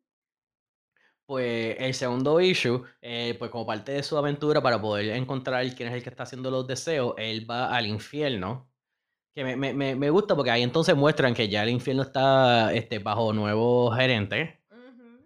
Pues 1.27 1.77
el 1.79 1.95
segundo 1.95 2.41
issue, 2.41 2.83
eh, 3.03 3.37
pues 3.39 3.51
como 3.53 3.67
parte 3.67 3.93
de 3.93 4.03
su 4.03 4.17
aventura 4.17 4.61
para 4.61 4.81
poder 4.81 5.11
encontrar 5.11 5.65
quién 5.77 5.91
es 5.91 5.95
el 5.95 6.03
que 6.03 6.09
está 6.09 6.25
haciendo 6.25 6.51
los 6.51 6.67
deseos, 6.67 7.15
él 7.19 7.49
va 7.49 7.73
al 7.77 7.87
infierno. 7.87 8.69
Que 9.35 9.45
me, 9.45 9.55
me- 9.55 9.75
me- 9.75 9.95
me 9.95 10.11
gusta 10.11 10.35
porque 10.35 10.51
ahí 10.51 10.63
entonces 10.65 10.97
muestran 10.97 11.35
que 11.35 11.49
ya 11.49 11.63
el 11.63 11.69
infierno 11.69 12.03
está 12.03 12.73
este, 12.73 12.99
bajo 12.99 13.33
nuevo 13.33 13.93
gerente. 13.93 14.61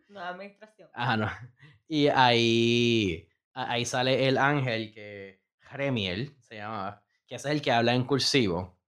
Nueva 0.09 0.29
administración. 0.29 0.91
Ajá, 0.93 1.17
no. 1.17 1.27
Y 1.89 2.09
ahí, 2.09 3.29
ahí 3.53 3.85
sale 3.85 4.27
el 4.27 4.39
ángel 4.39 4.93
que 4.95 5.43
Remiel 5.71 6.35
se 6.41 6.57
llama, 6.57 7.02
que 7.33 7.37
ese 7.37 7.49
es 7.49 7.55
el 7.55 7.63
que 7.63 7.73
habla 7.73 7.95
en 7.95 8.05
cursivo. 8.05 8.79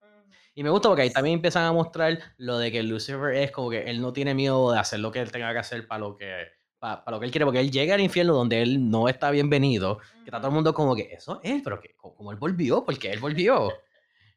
Y 0.54 0.62
me 0.62 0.68
gusta 0.68 0.90
porque 0.90 1.00
ahí 1.00 1.11
también 1.11 1.37
empiezan 1.37 1.64
a 1.64 1.72
mostrar 1.72 2.18
lo 2.37 2.59
de 2.59 2.70
que 2.70 2.83
Lucifer 2.83 3.35
es 3.37 3.50
como 3.50 3.70
que 3.70 3.85
él 3.85 4.02
no 4.02 4.12
tiene 4.12 4.35
miedo 4.35 4.70
de 4.70 4.78
hacer 4.78 5.00
lo 5.00 5.11
que 5.11 5.20
él 5.20 5.33
tenga 5.33 5.50
que 5.54 5.61
hacer 5.61 5.88
para 5.88 6.00
lo 6.00 6.14
que, 6.14 6.48
para, 6.78 7.02
lo 7.11 7.18
que 7.18 7.24
él 7.24 7.33
quiere, 7.33 7.46
porque 7.46 7.61
él 7.61 7.70
llega 7.70 7.94
al 7.94 8.02
infierno 8.02 8.35
donde 8.35 8.61
él 8.61 8.90
no 8.90 9.09
está 9.09 9.30
bienvenido, 9.30 9.96
que 9.96 10.24
está 10.26 10.40
todo 10.40 10.48
el 10.48 10.54
mundo 10.57 10.74
como 10.74 10.94
que, 10.94 11.04
eso 11.11 11.40
es 11.42 11.62
pero 11.62 11.80
que, 11.80 11.96
como, 11.96 12.14
como 12.14 12.33
él 12.33 12.37
volvió, 12.37 12.85
porque 12.85 13.11
él 13.11 13.20
volvió. 13.20 13.72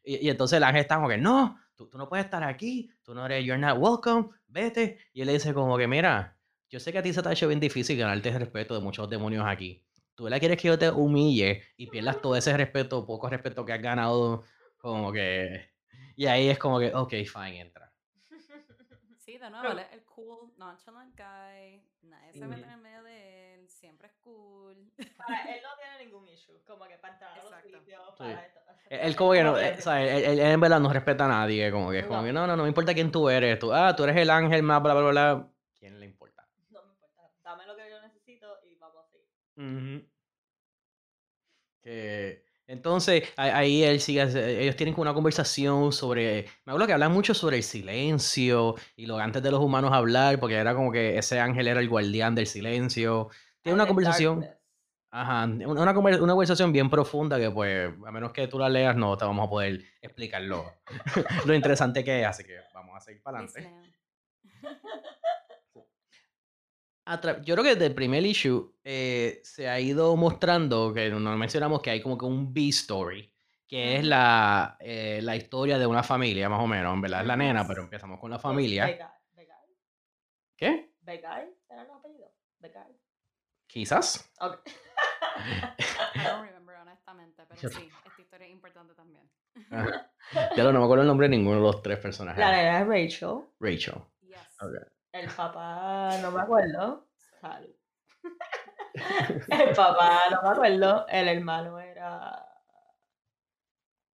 Y, 0.04 0.26
y 0.26 0.30
entonces 0.30 0.56
el 0.56 0.62
ángel 0.62 0.80
está 0.80 0.94
como 0.94 1.08
que, 1.08 1.18
no, 1.18 1.58
tú, 1.74 1.90
tú 1.90 1.98
no 1.98 2.08
puedes 2.08 2.24
estar 2.24 2.42
aquí, 2.42 2.90
tú 3.02 3.14
no 3.14 3.26
eres, 3.26 3.44
you're 3.44 3.60
not 3.60 3.76
welcome, 3.78 4.30
vete. 4.46 4.96
Y 5.12 5.20
él 5.20 5.26
le 5.26 5.34
dice 5.34 5.52
como 5.52 5.76
que, 5.76 5.86
mira, 5.86 6.38
yo 6.70 6.80
sé 6.80 6.92
que 6.92 6.98
a 6.98 7.02
ti 7.02 7.12
se 7.12 7.22
te 7.22 7.28
ha 7.28 7.32
hecho 7.32 7.46
bien 7.46 7.60
difícil 7.60 7.98
ganarte 7.98 8.30
el 8.30 8.36
respeto 8.36 8.74
de 8.74 8.80
muchos 8.80 9.10
demonios 9.10 9.44
aquí. 9.46 9.84
Tú 10.18 10.28
la 10.28 10.40
quieres 10.40 10.60
que 10.60 10.66
yo 10.66 10.76
te 10.76 10.90
humille 10.90 11.62
y 11.76 11.86
pierdas 11.86 12.20
todo 12.20 12.34
ese 12.34 12.56
respeto, 12.56 13.06
poco 13.06 13.28
respeto 13.28 13.64
que 13.64 13.72
has 13.72 13.80
ganado, 13.80 14.42
como 14.76 15.12
que... 15.12 15.70
Y 16.16 16.26
ahí 16.26 16.48
es 16.48 16.58
como 16.58 16.80
que, 16.80 16.92
ok, 16.92 17.10
fine, 17.24 17.60
entra. 17.60 17.92
Sí, 19.16 19.38
de 19.38 19.48
nuevo, 19.50 19.70
él 19.70 19.78
es 19.78 19.92
el 19.92 20.04
cool, 20.06 20.50
nonchalant 20.56 21.16
guy. 21.16 21.86
Nadie 22.02 22.32
se 22.32 22.48
mete 22.48 22.64
en 22.64 22.70
el 22.70 22.80
medio 22.80 23.02
de 23.04 23.54
él, 23.54 23.68
siempre 23.68 24.08
es 24.08 24.14
cool. 24.24 24.90
Para 25.16 25.40
él 25.54 25.60
no 25.62 25.68
tiene 25.80 26.04
ningún 26.04 26.28
issue, 26.28 26.58
como 26.66 26.84
que 26.88 26.96
para 26.98 27.14
entrar 27.14 27.32
a 27.32 27.36
los 27.36 27.44
Exacto. 27.44 27.78
sitios, 27.78 28.02
Sí. 28.16 28.16
para 28.18 28.44
esto, 28.44 28.60
Él, 28.90 29.00
él 29.02 29.16
como 29.16 29.32
que 29.34 29.44
no, 29.44 29.54
bien 29.54 29.66
eh, 29.66 29.80
¿sabes? 29.80 30.10
Él, 30.10 30.24
él- 30.24 30.38
él 30.40 30.50
en 30.50 30.60
verdad 30.60 30.80
no 30.80 30.92
respeta 30.92 31.26
a 31.26 31.28
nadie, 31.28 31.70
como 31.70 31.92
que 31.92 32.00
es 32.00 32.06
como 32.06 32.22
No. 32.22 32.26
que 32.26 32.32
no, 32.32 32.44
no, 32.48 32.56
no 32.56 32.62
me 32.64 32.68
importa 32.70 32.92
quién 32.92 33.12
tú 33.12 33.28
eres, 33.28 33.56
tú, 33.60 33.72
ah, 33.72 33.94
tú 33.94 34.02
eres 34.02 34.16
el 34.16 34.30
ángel 34.30 34.64
más, 34.64 34.82
bla, 34.82 34.94
bla, 34.94 35.02
bla, 35.02 35.10
bla. 35.12 35.48
¿Quién 35.78 36.00
le 36.00 36.06
importa? 36.06 36.48
No 36.70 36.82
me 36.86 36.92
importa, 36.94 37.30
dame 37.44 37.66
lo 37.66 37.76
que 37.76 37.88
yo 37.88 38.00
necesito 38.00 38.58
y 38.64 38.74
vamos 38.76 39.04
Que 41.82 42.44
entonces 42.66 43.24
ahí 43.36 43.82
él 43.82 44.00
sigue, 44.00 44.20
hace- 44.22 44.62
ellos 44.62 44.76
tienen 44.76 44.94
una 44.98 45.14
conversación 45.14 45.90
sobre, 45.92 46.42
me 46.66 46.72
acuerdo 46.72 46.86
que 46.86 46.92
hablan 46.92 47.12
mucho 47.12 47.32
sobre 47.32 47.56
el 47.56 47.62
silencio 47.62 48.74
y 48.94 49.06
lo 49.06 49.16
antes 49.18 49.42
de 49.42 49.50
los 49.50 49.60
humanos 49.60 49.92
hablar, 49.92 50.38
porque 50.38 50.56
era 50.56 50.74
como 50.74 50.92
que 50.92 51.16
ese 51.16 51.40
ángel 51.40 51.66
era 51.68 51.80
el 51.80 51.88
guardián 51.88 52.34
del 52.34 52.46
silencio. 52.46 53.28
Tiene 53.62 53.74
una 53.74 53.86
conversación, 53.86 54.46
ajá, 55.10 55.44
una, 55.46 55.66
una 55.68 55.92
una 55.92 56.32
conversación 56.32 56.72
bien 56.72 56.90
profunda 56.90 57.38
que 57.38 57.50
pues 57.50 57.90
a 58.06 58.12
menos 58.12 58.32
que 58.32 58.48
tú 58.48 58.58
la 58.58 58.68
leas 58.68 58.96
no 58.96 59.16
te 59.16 59.24
vamos 59.24 59.46
a 59.46 59.50
poder 59.50 59.82
explicar 60.02 60.42
lo, 60.42 60.70
interesante 61.54 62.04
que 62.04 62.20
es, 62.20 62.26
así 62.26 62.44
que 62.44 62.58
vamos 62.74 62.96
a 62.96 63.00
seguir 63.00 63.22
para 63.22 63.38
adelante. 63.38 63.70
yo 67.42 67.54
creo 67.54 67.62
que 67.64 67.70
desde 67.74 67.86
el 67.86 67.94
primer 67.94 68.24
issue 68.26 68.74
eh, 68.84 69.40
se 69.44 69.68
ha 69.68 69.80
ido 69.80 70.14
mostrando, 70.16 70.92
que 70.92 71.10
no 71.10 71.36
mencionamos 71.36 71.80
que 71.82 71.90
hay 71.90 72.00
como 72.02 72.18
que 72.18 72.24
un 72.26 72.52
B-story, 72.52 73.32
que 73.66 73.96
es 73.96 74.04
la, 74.04 74.76
eh, 74.80 75.20
la 75.22 75.36
historia 75.36 75.78
de 75.78 75.86
una 75.86 76.02
familia, 76.02 76.48
más 76.48 76.60
o 76.60 76.66
menos, 76.66 76.92
en 76.94 77.00
verdad 77.00 77.20
es 77.22 77.26
la 77.26 77.36
nena, 77.36 77.66
pero 77.66 77.82
empezamos 77.82 78.18
con 78.20 78.30
la 78.30 78.38
familia. 78.38 78.86
¿Qué? 80.56 80.92
Begay, 81.00 81.48
¿era 81.68 81.82
el 81.82 81.90
apellido? 81.90 82.32
Begay. 82.58 82.98
Quizás. 83.66 84.30
Ok. 84.40 84.58
I 85.36 86.24
don't 86.24 86.44
remember, 86.46 86.74
honestamente, 86.76 87.44
pero 87.48 87.70
sí, 87.70 87.88
esta 88.06 88.20
historia 88.22 88.46
es 88.46 88.52
importante 88.52 88.94
también. 88.94 89.30
Ajá. 89.70 90.10
Ya 90.56 90.64
lo- 90.64 90.72
no 90.72 90.80
me 90.80 90.84
acuerdo 90.84 91.02
el 91.02 91.08
nombre 91.08 91.28
de 91.28 91.36
ninguno 91.36 91.56
de 91.56 91.62
los 91.62 91.80
tres 91.82 91.98
personajes. 92.00 92.40
La 92.40 92.50
nena 92.50 92.80
es 92.80 92.86
Rachel. 92.88 93.44
Rachel. 93.60 94.02
Yes. 94.22 94.38
Ok. 94.60 94.74
El 95.12 95.28
papá, 95.28 96.18
no 96.20 96.30
me 96.30 96.40
acuerdo. 96.40 97.06
Salud. 97.40 97.74
El 98.94 99.74
papá, 99.74 100.20
no 100.30 100.42
me 100.42 100.48
acuerdo. 100.50 101.06
El 101.08 101.28
hermano 101.28 101.78
era. 101.80 102.44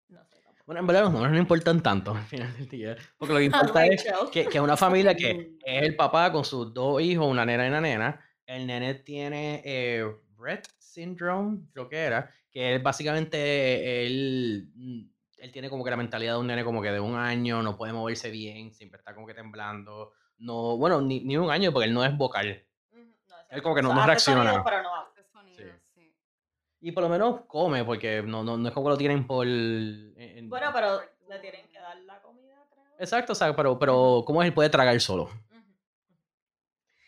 No 0.09 0.25
sé 0.25 0.41
tampoco. 0.43 0.65
Bueno, 0.67 0.81
en 0.81 0.87
verdad 0.87 1.03
los 1.03 1.13
nombres 1.13 1.33
no 1.33 1.39
importan 1.39 1.83
tanto 1.83 2.13
al 2.13 2.25
final 2.25 2.53
del 2.57 2.69
día, 2.69 2.97
porque 3.19 3.35
lo 3.35 3.39
que 3.41 3.45
importa 3.47 3.87
es 3.87 4.05
que, 4.31 4.47
que 4.47 4.59
es 4.59 4.65
una 4.65 4.77
familia 4.77 5.15
que 5.15 5.57
es 5.65 5.83
el 5.83 5.97
papá 5.97 6.31
con 6.31 6.45
sus 6.45 6.73
dos 6.73 7.01
hijos, 7.03 7.27
una 7.27 7.45
nena 7.45 7.65
y 7.65 7.69
una 7.69 7.81
nena. 7.81 8.21
El 8.47 8.67
nene 8.67 8.95
tiene 8.95 9.63
eh, 9.65 10.07
Rett 10.39 10.69
syndrome, 10.79 11.63
creo 11.73 11.89
que 11.89 11.97
era, 11.99 12.31
que 12.51 12.77
es 12.77 12.83
básicamente 12.83 14.07
él, 14.07 14.71
mm, 14.75 15.01
él 15.39 15.51
tiene 15.51 15.71
como 15.71 15.83
que 15.83 15.91
la 15.91 15.97
mentalidad 15.97 16.35
de 16.35 16.41
un 16.41 16.47
nene 16.47 16.63
como 16.63 16.83
que 16.83 16.93
de 16.93 17.01
un 17.01 17.17
año, 17.17 17.63
no 17.63 17.77
puede 17.77 17.93
moverse 17.93 18.31
bien, 18.31 18.73
siempre 18.73 18.99
está 18.99 19.15
como 19.15 19.27
que 19.27 19.35
temblando. 19.35 20.13
No, 20.39 20.77
bueno, 20.77 21.01
ni, 21.01 21.21
ni 21.21 21.37
un 21.37 21.51
año 21.51 21.73
porque 21.73 21.87
él 21.89 21.95
no 21.95 22.05
es 22.05 22.17
vocal. 22.17 22.65
No, 22.93 23.37
Él 23.51 23.63
como 23.63 23.75
que 23.75 23.83
no- 23.83 23.91
o 23.91 23.93
sea, 23.93 24.01
no 24.01 24.07
reacciona. 24.07 24.45
sonido, 24.45 24.65
pero 24.65 24.83
no. 24.83 24.95
Hace 24.97 25.23
sonido, 25.25 25.73
sí. 25.95 26.13
Y 26.81 26.93
por 26.93 27.03
lo 27.05 27.09
menos 27.09 27.43
come, 27.47 27.85
porque 27.85 28.23
no, 28.23 28.43
no, 28.43 28.57
no 28.57 28.69
es 28.69 28.75
como 28.75 28.87
que 28.87 28.91
lo 28.91 28.97
tienen 28.99 29.27
por... 29.27 29.47
en- 29.47 30.15
en- 30.17 30.49
Bueno, 30.49 30.71
pero 30.75 31.01
le 31.29 31.39
tienen 31.39 31.67
que 31.69 31.79
dar 31.79 31.97
la 32.03 32.21
comida, 32.21 32.57
creo. 32.71 32.85
Exacto, 32.99 33.33
o 33.33 33.37
sea, 33.37 33.55
pero, 33.55 33.79
pero 33.79 34.23
¿cómo 34.27 34.43
es 34.43 34.49
él 34.49 34.55
puede 34.55 34.69
tragar 34.71 35.01
solo? 35.01 35.31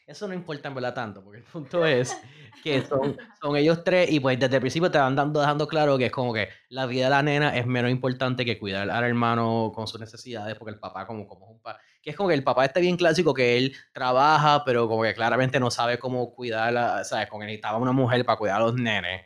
Eso 0.06 0.28
no 0.28 0.34
importa 0.34 0.68
en 0.68 0.74
verdad 0.76 0.94
tanto, 0.94 1.22
porque 1.22 1.38
el 1.38 1.44
punto 1.44 1.84
es 1.86 2.16
que 2.62 2.80
son, 2.82 3.16
son 3.40 3.56
ellos 3.56 3.82
tres 3.82 4.08
y 4.10 4.20
pues 4.20 4.38
desde 4.38 4.54
el 4.54 4.60
principio 4.60 4.88
te 4.90 4.98
van 4.98 5.16
dando, 5.16 5.40
dejando 5.40 5.66
claro 5.66 5.98
que 5.98 6.06
es 6.06 6.12
como 6.12 6.32
que 6.32 6.48
la 6.68 6.86
vida 6.86 7.04
de 7.06 7.10
la 7.10 7.22
nena 7.24 7.56
es 7.56 7.66
menos 7.66 7.90
importante 7.90 8.44
que 8.44 8.56
cuidar 8.58 8.88
al 8.88 9.04
hermano 9.04 9.72
con 9.74 9.88
sus 9.88 10.00
necesidades, 10.00 10.56
porque 10.56 10.72
el 10.74 10.78
papá 10.78 11.06
como, 11.08 11.26
como 11.26 11.46
es 11.46 11.50
un 11.52 11.60
papá, 11.60 11.80
que 12.06 12.10
es 12.10 12.16
como 12.16 12.28
que 12.28 12.36
el 12.36 12.44
papá 12.44 12.64
está 12.64 12.78
bien 12.78 12.96
clásico 12.96 13.34
que 13.34 13.58
él 13.58 13.74
trabaja, 13.92 14.62
pero 14.64 14.86
como 14.86 15.02
que 15.02 15.12
claramente 15.12 15.58
no 15.58 15.72
sabe 15.72 15.98
cómo 15.98 16.32
cuidar, 16.32 17.04
¿sabes? 17.04 17.28
Como 17.28 17.40
que 17.40 17.46
necesitaba 17.46 17.78
una 17.78 17.90
mujer 17.90 18.24
para 18.24 18.38
cuidar 18.38 18.58
a 18.62 18.64
los 18.66 18.74
nenes. 18.76 19.22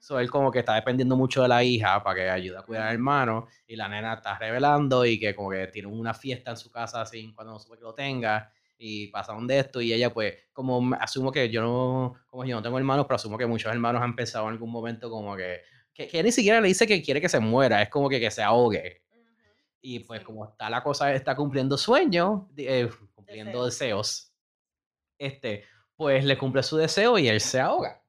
So, 0.00 0.18
él 0.18 0.28
como 0.28 0.50
que 0.50 0.58
está 0.58 0.74
dependiendo 0.74 1.16
mucho 1.16 1.42
de 1.42 1.48
la 1.48 1.62
hija 1.62 2.02
para 2.02 2.16
que 2.16 2.28
ayude 2.28 2.58
a 2.58 2.62
cuidar 2.62 2.88
al 2.88 2.94
hermano 2.94 3.46
y 3.68 3.76
la 3.76 3.88
nena 3.88 4.14
está 4.14 4.36
revelando 4.36 5.06
y 5.06 5.20
que 5.20 5.32
como 5.32 5.50
que 5.50 5.68
tiene 5.68 5.86
una 5.86 6.12
fiesta 6.12 6.50
en 6.50 6.56
su 6.56 6.72
casa 6.72 7.06
sin 7.06 7.32
cuando 7.36 7.52
no 7.52 7.60
supe 7.60 7.76
que 7.76 7.84
lo 7.84 7.94
tenga 7.94 8.50
y 8.76 9.06
pasaron 9.12 9.46
de 9.46 9.60
esto 9.60 9.80
y 9.80 9.92
ella 9.92 10.12
pues 10.12 10.34
como 10.52 10.92
asumo 10.98 11.30
que 11.30 11.48
yo 11.48 11.62
no 11.62 12.14
como 12.26 12.44
yo 12.44 12.56
no 12.56 12.62
tengo 12.62 12.76
hermanos 12.78 13.06
pero 13.06 13.14
asumo 13.14 13.38
que 13.38 13.46
muchos 13.46 13.72
hermanos 13.72 14.02
han 14.02 14.16
pensado 14.16 14.46
en 14.46 14.54
algún 14.54 14.72
momento 14.72 15.08
como 15.08 15.36
que 15.36 15.60
que, 15.94 16.08
que 16.08 16.20
ni 16.24 16.32
siquiera 16.32 16.60
le 16.60 16.66
dice 16.66 16.84
que 16.84 17.00
quiere 17.00 17.20
que 17.20 17.28
se 17.28 17.38
muera 17.38 17.80
es 17.80 17.88
como 17.90 18.08
que 18.08 18.18
que 18.18 18.32
se 18.32 18.42
ahogue. 18.42 19.03
Y 19.86 19.98
pues 20.00 20.24
como 20.24 20.46
está 20.46 20.70
la 20.70 20.82
cosa 20.82 21.12
está 21.12 21.36
cumpliendo 21.36 21.76
sueños 21.76 22.44
eh, 22.56 22.88
cumpliendo 23.14 23.66
Deseos. 23.66 24.32
deseos 24.32 24.34
este 25.18 25.64
pues 25.94 26.24
le 26.24 26.38
cumple 26.38 26.62
su 26.62 26.78
deseo 26.78 27.18
y 27.18 27.28
él 27.28 27.38
se 27.38 27.60
ahoga 27.60 28.02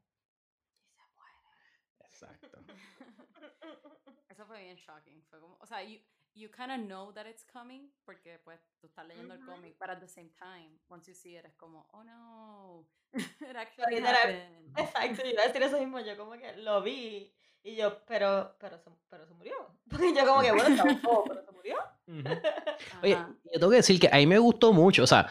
exacto 2.00 2.62
Eso 4.30 4.46
fue 4.46 4.64
bien 4.64 4.78
shocking. 4.78 5.24
Fue 5.30 5.40
como, 5.40 5.58
o 5.60 5.66
sea, 5.66 5.80
you, 6.36 6.50
kind 6.50 6.72
of 6.72 6.80
know 6.88 7.12
that 7.14 7.26
it's 7.26 7.44
coming 7.52 7.90
porque 8.06 8.40
pues 8.44 8.60
tú 8.80 8.88
estás 8.88 9.08
leyendo 9.08 9.34
el 9.34 9.40
cómic, 9.46 9.78
but 9.80 9.90
at 9.90 10.00
the 10.00 10.08
same 10.08 10.30
time, 10.38 10.78
once 10.90 11.08
you 11.08 11.16
see 11.16 11.36
it, 11.38 11.46
es 11.46 11.54
como, 11.56 11.88
oh 11.94 12.04
no, 12.04 12.86
it 13.14 13.56
actually 13.56 14.02
happened. 14.02 14.78
Exacto, 14.78 15.24
yo 15.24 15.30
iba 15.32 15.44
a 15.44 15.48
decir 15.48 15.64
eso 15.64 15.80
mismo, 15.80 16.00
yo 16.02 16.18
como 16.18 16.34
que 16.34 16.56
lo 16.58 16.82
vi 16.82 17.34
y 17.64 17.76
yo, 17.76 18.00
pero, 18.06 18.56
pero, 18.60 18.78
se, 18.78 18.92
pero 19.10 19.26
se 19.26 19.34
murió. 19.34 19.54
Porque 19.90 20.14
yo 20.14 20.26
como 20.26 20.42
que, 20.42 20.52
bueno, 20.52 20.68
está 20.70 20.84
vivo, 20.84 21.24
pero 21.28 21.42
se 21.44 21.52
murió. 21.52 21.78
Oye, 23.02 23.18
yo 23.46 23.52
tengo 23.60 23.70
que 23.70 23.78
decir 23.78 24.00
que 24.00 24.10
a 24.12 24.18
mí 24.18 24.28
me 24.28 24.38
gustó 24.38 24.74
mucho, 24.74 25.04
o 25.04 25.08
sea, 25.08 25.28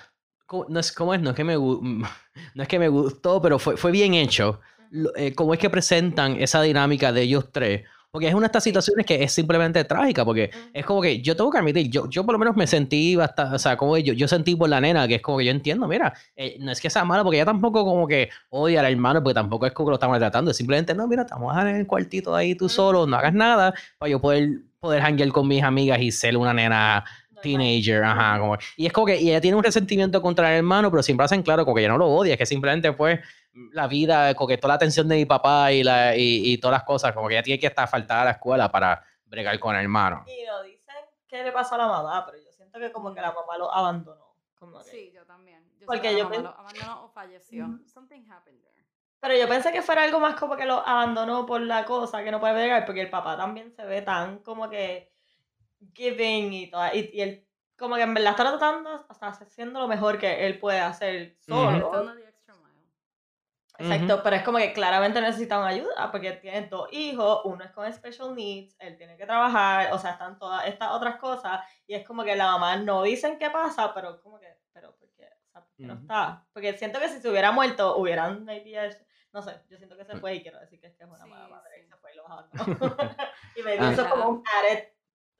no 0.68 0.80
es 0.80 0.92
como 0.92 1.14
es, 1.14 1.20
no 1.20 1.30
es 1.30 1.36
que 1.36 1.44
me 1.44 1.55
no 1.57 2.62
es 2.62 2.68
que 2.68 2.78
me 2.78 2.88
gustó, 2.88 3.40
pero 3.40 3.59
fue, 3.59 3.76
fue 3.76 3.92
bien 3.92 4.14
hecho. 4.14 4.61
Lo- 4.90 5.14
eh, 5.16 5.34
cómo 5.34 5.55
es 5.55 5.61
que 5.61 5.70
presentan 5.70 6.36
esa 6.40 6.62
dinámica 6.62 7.12
de 7.12 7.22
ellos 7.22 7.50
tres, 7.50 7.88
Porque 8.14 8.28
es 8.28 8.34
una 8.34 8.42
de 8.42 8.46
estas 8.46 8.62
situaciones 8.62 9.04
que 9.06 9.24
es 9.24 9.32
simplemente 9.32 9.82
trágica, 9.82 10.24
porque 10.24 10.48
es 10.72 10.86
como 10.86 11.02
que 11.02 11.20
yo 11.20 11.34
tengo 11.34 11.50
que 11.50 11.58
admitir, 11.58 11.90
yo, 11.90 12.08
yo 12.08 12.24
por 12.24 12.34
lo 12.34 12.38
menos 12.38 12.54
me 12.54 12.64
sentí 12.64 13.16
bastante, 13.16 13.56
o 13.56 13.58
sea, 13.58 13.76
como 13.76 13.98
yo, 13.98 14.12
yo 14.12 14.28
sentí 14.28 14.54
por 14.54 14.68
la 14.68 14.80
nena, 14.80 15.08
que 15.08 15.16
es 15.16 15.20
como 15.20 15.38
que 15.38 15.46
yo 15.46 15.50
entiendo, 15.50 15.88
mira, 15.88 16.14
eh, 16.36 16.56
no 16.60 16.70
es 16.70 16.80
que 16.80 16.88
sea 16.88 17.04
mala, 17.04 17.24
porque 17.24 17.38
ella 17.38 17.46
tampoco 17.46 17.84
como 17.84 18.06
que 18.06 18.30
odia 18.50 18.78
al 18.78 18.92
hermano, 18.92 19.20
porque 19.20 19.34
tampoco 19.34 19.66
es 19.66 19.72
como 19.72 19.88
que 19.88 19.90
lo 19.90 19.94
estamos 19.96 20.16
tratando, 20.20 20.52
es 20.52 20.56
simplemente, 20.56 20.94
no, 20.94 21.08
mira, 21.08 21.22
estamos 21.22 21.58
en 21.58 21.66
el 21.66 21.88
cuartito 21.88 22.36
ahí 22.36 22.54
tú 22.54 22.68
solo, 22.68 23.04
no 23.04 23.16
hagas 23.16 23.34
nada, 23.34 23.74
para 23.98 24.08
yo 24.08 24.20
poder, 24.20 24.60
poder 24.78 25.02
hanguear 25.02 25.30
con 25.30 25.48
mis 25.48 25.64
amigas 25.64 26.00
y 26.00 26.12
ser 26.12 26.36
una 26.36 26.54
nena 26.54 27.04
teenager, 27.42 28.04
ajá, 28.04 28.38
como, 28.38 28.56
y 28.76 28.86
es 28.86 28.92
como 28.92 29.08
que 29.08 29.20
y 29.20 29.30
ella 29.30 29.40
tiene 29.40 29.56
un 29.56 29.64
resentimiento 29.64 30.22
contra 30.22 30.52
el 30.52 30.58
hermano, 30.58 30.88
pero 30.88 31.02
siempre 31.02 31.24
hacen 31.24 31.42
claro 31.42 31.64
como 31.64 31.74
que 31.74 31.80
ella 31.82 31.90
no 31.90 31.98
lo 31.98 32.06
odia, 32.06 32.34
es 32.34 32.38
que 32.38 32.46
simplemente 32.46 32.92
pues 32.92 33.18
la 33.72 33.86
vida, 33.86 34.34
como 34.34 34.48
que 34.48 34.59
toda 34.59 34.70
la 34.70 34.74
atención 34.74 35.09
de 35.09 35.16
mi 35.16 35.26
papá 35.26 35.72
y, 35.72 35.82
la, 35.82 36.16
y, 36.16 36.52
y 36.52 36.59
todas 36.59 36.78
las 36.78 36.84
cosas, 36.84 37.12
como 37.12 37.28
que 37.28 37.34
ella 37.34 37.42
tiene 37.42 37.61
que 37.61 37.66
estar 37.66 37.88
faltada 37.88 38.22
a 38.22 38.24
la 38.26 38.30
escuela 38.32 38.70
para 38.70 39.02
bregar 39.24 39.59
con 39.59 39.74
el 39.76 39.82
hermano. 39.82 40.24
Y 40.26 40.46
lo 40.46 40.62
dicen 40.62 40.94
que 41.26 41.42
le 41.42 41.52
pasó 41.52 41.76
a 41.76 41.78
la 41.78 41.86
mamá, 41.88 42.24
pero 42.26 42.38
yo 42.38 42.50
siento 42.52 42.78
que 42.78 42.90
como 42.90 43.14
que 43.14 43.20
la 43.20 43.32
mamá 43.32 43.57
lo 43.59 43.72
abandonó. 43.72 44.34
Como 44.55 44.78
que... 44.78 44.90
Sí, 44.90 45.12
yo 45.14 45.24
también. 45.24 45.62
Yo 45.78 45.86
Porque 45.86 46.16
yo 46.16 46.28
mamá 46.28 46.42
lo 46.42 46.48
abandonó 46.59 47.05
o 47.05 47.09
falleció. 47.09 47.78
Something 47.86 48.22
happened 48.30 48.61
there. 48.61 48.74
Pero 49.20 49.36
yo 49.36 49.48
pensé 49.48 49.72
que 49.72 49.80
fuera 49.80 50.02
algo 50.02 50.20
más 50.20 50.34
como 50.34 50.57
que 50.57 50.66
lo 50.66 50.86
abandonó 50.86 51.46
por 51.46 51.61
la 51.61 51.84
cosa 51.84 52.22
que 52.22 52.30
no 52.30 52.40
puede 52.40 52.55
bregar, 52.55 52.84
porque 52.84 53.00
el 53.00 53.11
papá 53.11 53.36
también 53.36 53.72
se 53.72 53.84
ve 53.84 54.02
tan 54.02 54.40
como 54.40 54.68
que 54.68 55.12
giving 55.94 56.52
y 56.52 56.70
todo, 56.70 56.86
y, 56.92 57.11
y 57.12 57.20
él 57.22 57.46
como 57.76 57.96
que 57.96 58.02
en 58.02 58.14
verdad 58.14 58.32
está 58.32 58.44
tratando, 58.50 59.07
está 59.11 59.28
haciendo 59.28 59.80
lo 59.80 59.88
mejor 59.88 60.18
que 60.18 60.46
él 60.46 60.59
puede 60.59 60.80
hacer 60.80 61.36
solo. 61.40 62.14
Exacto, 63.79 64.22
pero 64.22 64.37
es 64.37 64.43
como 64.43 64.59
que 64.59 64.72
claramente 64.72 65.20
necesitan 65.20 65.64
ayuda 65.64 66.11
porque 66.12 66.33
tiene 66.33 66.68
dos 66.68 66.89
hijos, 66.93 67.41
uno 67.45 67.64
es 67.64 67.70
con 67.72 67.93
special 67.93 68.35
needs, 68.35 68.77
él 68.79 68.97
tiene 68.97 69.16
que 69.16 69.27
trabajar, 69.27 69.93
o 69.93 69.99
sea, 69.99 70.12
están 70.12 70.39
todas 70.39 70.66
estas 70.66 70.93
otras 70.93 71.16
cosas 71.16 71.61
y 71.87 71.95
es 71.95 72.07
como 72.07 72.22
que 72.22 72.37
la 72.37 72.47
mamá 72.53 72.77
no 72.77 73.03
dicen 73.03 73.39
qué 73.39 73.51
pasa, 73.51 73.93
pero 73.93 74.20
como 74.22 74.39
que, 74.39 74.57
pero 74.72 74.95
¿por 74.97 75.11
qué? 75.14 75.25
O 75.49 75.51
sea, 75.51 75.61
¿por 75.64 75.75
qué 75.77 75.83
no 75.87 75.95
está? 75.95 76.47
Porque 76.53 76.72
siento 76.79 77.01
que 77.01 77.09
si 77.09 77.20
se 77.20 77.29
hubiera 77.29 77.51
muerto, 77.51 77.97
hubieran 77.97 78.45
maybe, 78.45 78.97
no 79.33 79.43
sé, 79.43 79.61
yo 79.68 79.77
siento 79.77 79.97
que 79.97 80.05
se 80.05 80.16
fue 80.18 80.35
y 80.37 80.43
quiero 80.43 80.61
decir 80.61 80.81
que 80.81 80.87
es 80.87 80.95
que 80.97 81.03
es 81.03 81.11
una 81.11 81.25
Sí, 81.25 81.29
mala 81.31 81.49
madre 81.49 81.81
y 81.83 81.87
se 81.89 81.97
fue 81.97 82.12
y 82.12 82.16
los 82.16 82.27
abandonó. 82.31 82.97
y 83.57 83.62
maybe 83.62 83.85
Ah. 83.87 83.91
eso 83.93 84.03
es 84.03 84.09
como 84.09 84.29
un 84.29 84.43
added, 84.61 84.85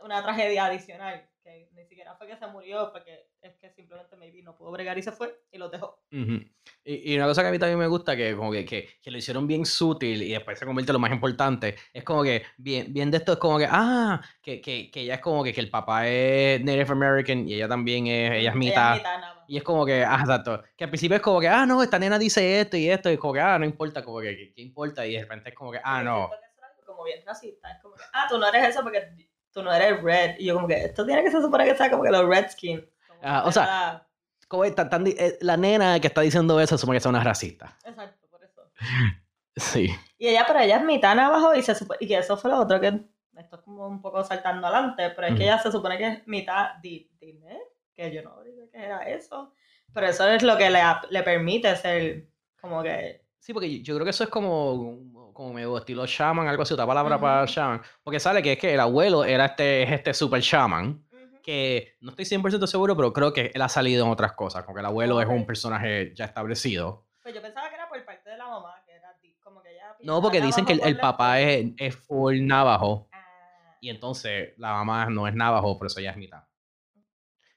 una 0.01 0.21
tragedia 0.23 0.65
adicional, 0.67 1.29
que 1.45 1.69
ni 1.75 1.85
siquiera 1.85 2.15
fue 2.17 2.27
que 2.27 2.37
se 2.37 2.47
murió, 2.47 2.91
porque 2.91 3.29
es 3.43 3.55
que 3.57 3.71
simplemente 3.71 4.17
maybe 4.17 4.43
no 4.43 4.57
pudo 4.57 4.73
bregar 4.73 4.97
y 4.97 5.03
se 5.03 5.13
fue 5.13 5.39
y 5.53 5.59
los 5.59 5.71
dejó. 5.71 6.03
Ujú. 6.11 6.41
Y, 6.85 7.13
y 7.13 7.17
una 7.17 7.27
cosa 7.27 7.43
que 7.43 7.49
a 7.49 7.51
mí 7.51 7.59
también 7.59 7.79
me 7.79 7.87
gusta, 7.87 8.17
que 8.17 8.35
como 8.35 8.51
que, 8.51 8.65
que, 8.65 8.89
que 9.03 9.11
lo 9.11 9.19
hicieron 9.19 9.47
bien 9.47 9.67
sutil 9.67 10.23
y 10.23 10.33
después 10.33 10.59
se 10.59 10.65
convierte 10.65 10.91
en 10.91 10.95
lo 10.95 10.99
más 10.99 11.13
importante, 11.13 11.77
es 11.93 12.03
como 12.03 12.23
que 12.23 12.43
bien, 12.57 12.93
bien 12.93 13.11
de 13.11 13.19
esto 13.19 13.35
es 13.35 13.39
como 13.39 13.59
que, 13.59 13.69
ah, 13.71 14.23
que, 14.43 14.61
que, 14.63 14.91
que 14.91 15.03
ella 15.03 15.17
es 15.17 15.21
como 15.21 15.45
que, 15.45 15.53
que 15.53 15.61
el 15.61 15.71
papá 15.71 16.09
es 16.09 16.65
Native 16.65 16.93
American 16.93 17.47
y 17.47 17.55
ella 17.55 17.69
también 17.69 18.07
es, 18.07 18.33
ella 18.33 18.51
es 18.51 18.57
mitad. 18.57 19.03
nada 19.03 19.19
más. 19.19 19.45
Y 19.47 19.59
es 19.59 19.63
como 19.63 19.85
que, 19.85 20.03
ah, 20.03 20.21
exacto, 20.21 20.63
que 20.75 20.85
al 20.85 20.91
principio 20.91 21.17
es 21.17 21.23
como 21.23 21.41
que, 21.41 21.49
ah, 21.49 21.67
no, 21.67 21.83
esta 21.83 21.99
nena 21.99 22.19
dice 22.19 22.61
esto 22.61 22.79
y 22.79 22.89
esto, 22.89 23.11
y 23.11 23.19
como 23.19 23.35
que, 23.35 23.41
ah, 23.41 23.59
no 23.59 23.67
importa, 23.67 24.03
como 24.03 24.21
que, 24.21 24.55
¿qué, 24.55 24.63
importa? 24.63 25.07
Y 25.07 25.13
de 25.13 25.21
repente 25.21 25.51
es 25.51 25.55
como 25.55 25.71
que, 25.71 25.81
ah, 25.85 26.03
no. 26.03 26.31
que 26.31 26.81
es 26.81 26.87
como 26.87 27.05
bien 27.05 27.21
racista. 27.27 27.71
Es 27.71 27.83
como 27.83 27.95
que, 27.95 28.03
ah, 28.15 28.27
tú 28.29 28.39
no 28.39 28.49
eres 28.49 28.69
eso 28.69 28.83
porque 28.83 29.13
tú 29.55 29.63
no 29.63 29.73
eres 29.73 30.03
red. 30.03 30.35
Y 30.39 30.47
yo 30.47 30.55
como 30.57 30.67
que, 30.69 30.85
esto 30.85 31.07
tiene 31.07 31.23
que 31.25 31.31
se 31.31 31.41
supone 31.41 31.65
que 31.65 31.75
sea 31.77 31.91
como 31.91 32.03
que 32.03 32.11
los 32.11 32.27
redskins. 32.29 32.83
Ah, 33.23 33.45
o 33.47 33.53
sea, 33.53 33.65
sea- 33.65 34.07
Como 34.49 34.65
es 34.65 34.75
tan- 34.75 35.07
eh, 35.07 35.39
la 35.41 35.57
nena 35.57 35.99
que 36.01 36.09
está 36.09 36.21
diciendo 36.21 36.61
eso, 36.61 36.77
supone 36.77 36.97
que 36.97 36.99
es 37.01 37.07
una 37.07 37.25
racista. 37.25 37.79
Exacto, 37.87 38.27
por 38.31 38.45
eso. 38.45 38.63
Sí. 39.57 39.89
Y 40.19 40.27
ella, 40.29 40.45
pero 40.47 40.59
ella 40.59 40.79
es 40.79 40.85
mitad 40.85 41.15
navajo 41.15 41.55
y 41.55 41.63
se 41.63 41.75
supone, 41.77 41.97
y 42.01 42.09
que 42.09 42.19
eso 42.19 42.37
fue 42.37 42.51
lo 42.51 42.59
otro 42.59 42.81
que, 42.81 42.89
esto 43.37 43.57
es 43.57 43.63
como 43.63 43.87
un 43.87 44.03
poco 44.03 44.23
saltando 44.25 44.67
adelante, 44.67 45.11
pero 45.11 45.29
es 45.29 45.37
que 45.37 45.45
ella 45.45 45.59
se 45.61 45.71
supone 45.71 45.97
que 45.97 46.07
es 46.09 46.27
mitad 46.27 46.75
di- 46.83 47.09
dinero, 47.21 47.61
que 47.95 48.13
yo 48.13 48.23
no 48.23 48.43
digo 48.43 48.69
que 48.73 48.79
era 48.85 49.09
eso. 49.09 49.53
Pero 49.93 50.09
eso 50.09 50.29
es 50.29 50.43
lo 50.43 50.57
que 50.59 50.71
le, 50.71 50.81
le 51.11 51.23
permite 51.23 51.77
ser 51.77 52.27
como 52.61 52.83
que... 52.83 53.25
Sí, 53.39 53.53
porque 53.53 53.81
yo 53.83 53.95
creo 53.95 54.05
que 54.05 54.11
eso 54.11 54.25
es 54.25 54.31
como, 54.31 54.99
como 55.35 55.53
medio 55.53 55.77
estilo 55.77 56.07
shaman, 56.07 56.49
algo 56.49 56.63
así, 56.63 56.73
otra 56.73 56.87
palabra 56.87 57.19
para 57.21 57.45
shaman. 57.47 57.83
Porque 58.03 58.19
sale 58.21 58.43
que 58.43 58.53
es 58.53 58.59
que 58.59 58.73
el 58.75 58.81
abuelo 58.81 59.25
era 59.25 59.45
este, 59.47 59.83
es 59.83 59.91
este 59.93 60.15
super 60.15 60.41
shaman, 60.41 61.05
que 61.43 61.97
no 62.01 62.11
estoy 62.13 62.25
100% 62.25 62.67
seguro, 62.67 62.97
pero 62.97 63.13
creo 63.13 63.33
que 63.35 63.51
él 63.55 63.61
ha 63.61 63.69
salido 63.69 64.07
en 64.07 64.11
otras 64.11 64.33
cosas, 64.33 64.65
como 64.65 64.77
que 64.77 64.81
el 64.81 64.87
abuelo 64.87 65.21
es 65.21 65.29
un 65.29 65.45
personaje 65.45 66.15
ya 66.15 66.25
establecido. 66.25 67.05
Pues 67.23 67.35
yo 67.35 67.43
pensaba 67.43 67.69
que 67.69 67.75
era 67.75 67.87
por 67.89 68.03
parte 68.05 68.31
de 68.31 68.39
la 68.39 68.49
mamá, 68.49 68.83
que 68.87 68.93
era 68.93 69.15
como 69.43 69.61
que 69.63 69.73
ella... 69.73 69.95
No, 70.03 70.23
porque 70.23 70.41
dicen 70.41 70.65
que 70.65 70.73
el, 70.75 70.81
el 70.85 70.97
papá 70.99 71.41
es, 71.41 71.73
es 71.77 71.95
full 71.97 72.41
navajo, 72.47 73.09
Ah. 73.13 73.77
y 73.81 73.91
entonces 73.91 74.55
la 74.57 74.73
mamá 74.73 75.07
no 75.11 75.27
es 75.29 75.35
navajo, 75.35 75.77
por 75.77 75.87
eso 75.89 76.01
ella 76.01 76.13
es 76.13 76.17
mitad. 76.17 76.45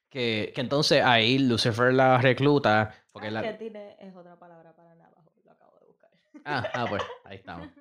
Que, 0.10 0.52
que 0.56 0.62
entonces 0.62 1.04
ahí 1.04 1.38
Lucifer 1.38 1.94
la 1.94 2.18
recluta, 2.18 2.94
porque 3.12 3.28
Ah, 3.28 3.32
la... 3.32 3.42
que 3.42 3.54
tiene 3.54 3.96
es 4.00 4.16
otra 4.16 4.38
palabra 4.38 4.74
para 4.74 4.96
navajo, 4.96 5.32
lo 5.46 5.52
acabo 5.52 5.78
de 5.80 5.86
buscar. 5.86 6.10
Ah, 6.48 6.64
ah, 6.74 6.86
pues 6.90 7.04
ahí 7.26 7.36
estamos. 7.38 7.68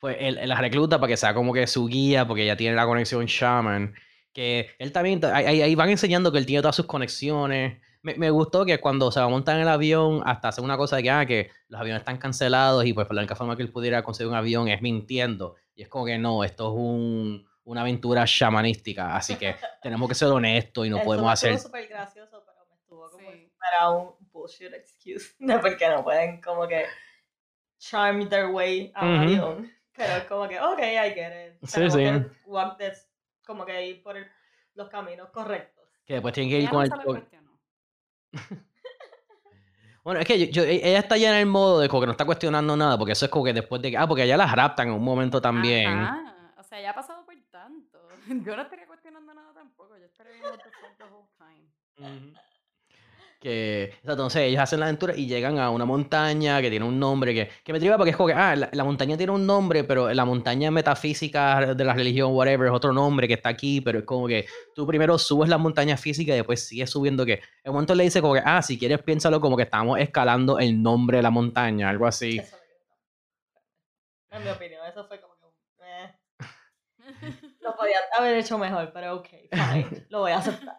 Pues 0.00 0.16
él, 0.18 0.38
él 0.38 0.48
la 0.48 0.56
recluta 0.58 0.98
para 0.98 1.08
que 1.08 1.16
sea 1.18 1.34
como 1.34 1.52
que 1.52 1.66
su 1.66 1.86
guía, 1.86 2.26
porque 2.26 2.44
ella 2.44 2.56
tiene 2.56 2.74
la 2.74 2.86
conexión 2.86 3.26
shaman. 3.26 3.94
Que 4.32 4.70
él 4.78 4.92
también, 4.92 5.22
ahí, 5.26 5.60
ahí- 5.60 5.74
van 5.74 5.90
enseñando 5.90 6.32
que 6.32 6.38
él 6.38 6.46
tiene 6.46 6.62
todas 6.62 6.76
sus 6.76 6.86
conexiones. 6.86 7.82
Me, 8.00 8.14
me 8.14 8.30
gustó 8.30 8.64
que 8.64 8.80
cuando 8.80 9.12
se 9.12 9.20
va 9.20 9.26
a 9.26 9.28
montar 9.28 9.56
en 9.56 9.60
el 9.62 9.68
avión, 9.68 10.22
hasta 10.24 10.48
hace 10.48 10.62
una 10.62 10.78
cosa 10.78 10.96
de 10.96 11.02
que, 11.02 11.10
ah, 11.10 11.26
que 11.26 11.50
los 11.68 11.78
aviones 11.78 12.00
están 12.00 12.16
cancelados 12.16 12.86
y 12.86 12.94
pues 12.94 13.06
la 13.10 13.20
única 13.20 13.36
forma 13.36 13.56
que 13.58 13.62
él 13.62 13.70
pudiera 13.70 14.02
conseguir 14.02 14.30
un 14.30 14.36
avión 14.38 14.68
es 14.68 14.80
mintiendo. 14.80 15.56
Y 15.74 15.82
es 15.82 15.88
como 15.90 16.06
que 16.06 16.16
no, 16.16 16.44
esto 16.44 16.68
es 16.68 16.78
un, 16.78 17.46
una 17.64 17.82
aventura 17.82 18.24
shamanística, 18.26 19.14
así 19.14 19.34
que 19.36 19.54
tenemos 19.82 20.08
que 20.08 20.14
ser 20.14 20.28
honestos 20.28 20.86
y 20.86 20.88
no 20.88 20.96
Eso 20.96 21.04
podemos 21.04 21.26
me 21.26 21.32
hacer... 21.34 21.58
súper 21.58 21.86
gracioso, 21.88 22.42
pero 22.46 22.56
me 22.70 22.74
estuvo 22.76 23.10
como 23.10 23.30
Sí. 23.32 23.50
fuera 23.58 23.90
un 23.90 24.12
bullshit 24.32 24.72
excuse 24.72 25.34
de 25.38 25.58
por 25.58 25.76
qué 25.76 25.88
no 25.90 26.02
pueden 26.02 26.40
como 26.40 26.66
que 26.66 26.86
charm 27.80 28.28
their 28.28 28.46
way 28.46 28.92
a 28.94 29.04
un 29.04 29.14
Ujú. 29.14 29.22
avión. 29.22 29.72
Pero 29.96 30.12
es 30.16 30.24
como 30.24 30.48
que, 30.48 30.60
ok, 30.60 30.78
I 30.78 31.10
get 31.14 31.48
it. 31.48 31.58
Sí, 31.66 31.90
sí. 31.90 31.96
que 31.98 32.26
walk 32.46 32.78
this, 32.78 33.08
como 33.44 33.64
que 33.66 33.86
ir 33.86 34.02
por 34.02 34.16
el- 34.16 34.28
los 34.74 34.88
caminos 34.88 35.30
correctos. 35.30 35.84
Que 36.06 36.14
después 36.14 36.32
tienen 36.32 36.50
que 36.50 36.56
ir 36.58 36.62
Ella 36.62 36.70
con 36.70 36.82
el... 36.82 37.28
Bueno, 40.02 40.20
es 40.20 40.26
que 40.26 40.38
yo- 40.38 40.46
yo- 40.50 40.62
e- 40.64 40.76
ella 40.88 40.98
está 41.00 41.16
ya 41.18 41.30
en 41.30 41.36
el 41.40 41.46
modo 41.46 41.78
de 41.80 41.88
como 41.88 42.00
que 42.00 42.06
no 42.06 42.12
está 42.12 42.24
cuestionando 42.24 42.74
nada, 42.76 42.96
porque 42.96 43.12
eso 43.12 43.26
es 43.26 43.30
como 43.30 43.44
que 43.44 43.52
después 43.52 43.82
de 43.82 43.90
que, 43.90 43.98
ah, 43.98 44.06
porque 44.08 44.22
allá 44.22 44.36
las 44.38 44.50
raptan 44.50 44.88
en 44.88 44.94
un 44.94 45.04
momento 45.04 45.42
también. 45.42 45.88
Ajá. 45.90 46.54
O 46.56 46.62
sea, 46.62 46.80
ya 46.80 46.90
ha 46.90 46.94
pasado 46.94 47.24
por 47.26 47.34
tanto. 47.50 48.00
Yo 48.50 48.56
no 48.56 48.62
estaría 48.62 48.86
cuestionando 48.86 49.34
nada 49.34 49.52
tampoco. 49.52 49.98
Yo 49.98 50.06
estaría 50.06 50.32
viendo 50.32 50.48
what 50.52 50.58
the 50.96 51.04
whole 51.04 51.28
time. 51.36 51.68
Que, 51.96 52.04
o 52.04 52.08
sea, 53.48 54.12
entonces 54.12 54.42
ellos 54.42 54.60
hacen 54.60 54.80
la 54.80 54.86
aventura 54.86 55.16
y 55.16 55.26
llegan 55.26 55.58
a 55.58 55.70
una 55.70 55.84
montaña 55.84 56.60
que 56.60 56.68
tiene 56.68 56.84
un 56.84 56.98
nombre 56.98 57.32
que, 57.32 57.48
que 57.64 57.72
me 57.72 57.80
triba 57.80 57.96
porque 57.96 58.10
es 58.10 58.16
como 58.16 58.26
que, 58.26 58.34
ah, 58.34 58.54
la, 58.54 58.68
la 58.72 58.84
montaña 58.84 59.16
tiene 59.16 59.32
un 59.32 59.46
nombre, 59.46 59.84
pero 59.84 60.12
la 60.12 60.24
montaña 60.24 60.70
metafísica 60.70 61.74
de 61.74 61.84
la 61.84 61.94
religión, 61.94 62.32
whatever, 62.34 62.68
es 62.68 62.72
otro 62.72 62.92
nombre 62.92 63.26
que 63.26 63.34
está 63.34 63.48
aquí, 63.48 63.80
pero 63.80 64.00
es 64.00 64.04
como 64.04 64.26
que 64.26 64.46
tú 64.74 64.86
primero 64.86 65.16
subes 65.18 65.48
la 65.48 65.58
montaña 65.58 65.96
física 65.96 66.32
y 66.32 66.36
después 66.36 66.66
sigues 66.66 66.90
subiendo 66.90 67.24
que, 67.24 67.34
en 67.34 67.70
un 67.70 67.74
momento 67.74 67.94
le 67.94 68.04
dice 68.04 68.20
como 68.20 68.34
que, 68.34 68.42
ah, 68.44 68.60
si 68.60 68.78
quieres 68.78 69.02
piénsalo 69.02 69.40
como 69.40 69.56
que 69.56 69.62
estamos 69.62 69.98
escalando 69.98 70.58
el 70.58 70.82
nombre 70.82 71.18
de 71.18 71.22
la 71.22 71.30
montaña, 71.30 71.88
algo 71.88 72.06
así. 72.06 72.38
Eso 72.38 72.56
En 74.30 74.44
mi 74.44 74.50
opinión, 74.50 74.82
eso 74.86 75.06
fue 75.06 75.20
como 75.20 75.34
que 75.36 75.44
un, 75.46 75.86
eh, 75.86 76.14
lo 77.60 77.74
podía 77.74 77.96
haber 78.18 78.36
hecho 78.36 78.58
mejor, 78.58 78.90
pero 78.92 79.16
ok, 79.16 79.28
fine, 79.50 80.06
lo 80.10 80.20
voy 80.20 80.32
a 80.32 80.38
aceptar. 80.38 80.78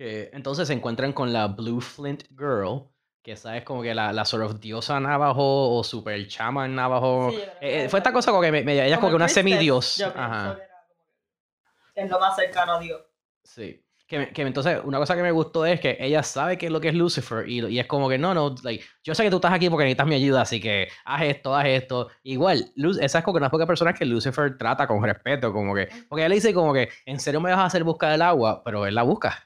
Que 0.00 0.30
entonces 0.32 0.66
se 0.66 0.72
encuentran 0.72 1.12
con 1.12 1.30
la 1.30 1.46
Blue 1.48 1.78
Flint 1.82 2.22
Girl, 2.30 2.84
que 3.22 3.32
esa 3.32 3.54
es 3.58 3.64
como 3.64 3.82
que 3.82 3.92
la, 3.94 4.14
la 4.14 4.24
sort 4.24 4.44
of 4.44 4.58
diosa 4.58 4.98
navajo 4.98 5.76
o 5.76 5.84
super 5.84 6.26
chaman 6.26 6.74
navajo. 6.74 7.28
Sí, 7.32 7.36
Eh, 7.60 7.84
eh, 7.84 7.88
fue 7.90 7.98
esta 7.98 8.10
cosa 8.10 8.30
como 8.30 8.40
que 8.42 8.50
me, 8.50 8.62
me- 8.64 8.72
ella 8.72 8.94
es 8.94 8.96
como 8.96 9.10
que 9.10 9.16
una 9.16 9.28
semidios. 9.28 10.00
Ajá. 10.00 10.14
que 10.16 10.16
era 10.16 10.32
como 10.38 10.54
que- 10.54 11.92
que 11.94 12.00
es 12.00 12.10
lo 12.10 12.18
más 12.18 12.34
cercano 12.34 12.72
a 12.72 12.80
Dios. 12.80 13.02
Sí. 13.44 13.84
Que, 14.06 14.32
que 14.32 14.42
entonces, 14.42 14.80
una 14.82 14.98
cosa 14.98 15.14
que 15.14 15.22
me 15.22 15.30
gustó 15.30 15.64
es 15.66 15.78
que 15.80 15.96
ella 16.00 16.24
sabe 16.24 16.58
qué 16.58 16.66
es 16.66 16.72
lo 16.72 16.80
que 16.80 16.88
es 16.88 16.94
Lucifer 16.94 17.48
y, 17.48 17.64
y 17.66 17.78
es 17.78 17.86
como 17.86 18.08
que 18.08 18.18
no, 18.18 18.34
no, 18.34 18.56
like, 18.64 18.82
yo 19.04 19.14
sé 19.14 19.22
que 19.22 19.30
tú 19.30 19.36
estás 19.36 19.52
aquí 19.52 19.70
porque 19.70 19.84
necesitas 19.84 20.06
mi 20.08 20.16
ayuda, 20.16 20.40
así 20.40 20.60
que 20.60 20.88
haz 21.04 21.22
esto, 21.22 21.54
haz 21.54 21.66
esto. 21.66 22.08
Igual, 22.24 22.72
Lu- 22.74 22.98
esa 23.00 23.18
es 23.18 23.24
como 23.24 23.34
que 23.34 23.38
una 23.38 23.50
pocas 23.50 23.68
personas 23.68 23.96
que 23.96 24.04
Lucifer 24.06 24.56
trata 24.58 24.88
con 24.88 25.00
respeto, 25.04 25.52
como 25.52 25.76
que, 25.76 25.88
porque 26.08 26.22
ella 26.22 26.28
le 26.30 26.34
dice 26.36 26.52
como 26.52 26.72
que, 26.72 26.88
en 27.06 27.20
serio 27.20 27.40
me 27.40 27.50
vas 27.50 27.60
a 27.60 27.64
hacer 27.66 27.84
buscar 27.84 28.10
el 28.12 28.22
agua, 28.22 28.62
pero 28.64 28.84
él 28.84 28.96
la 28.96 29.02
busca. 29.02 29.44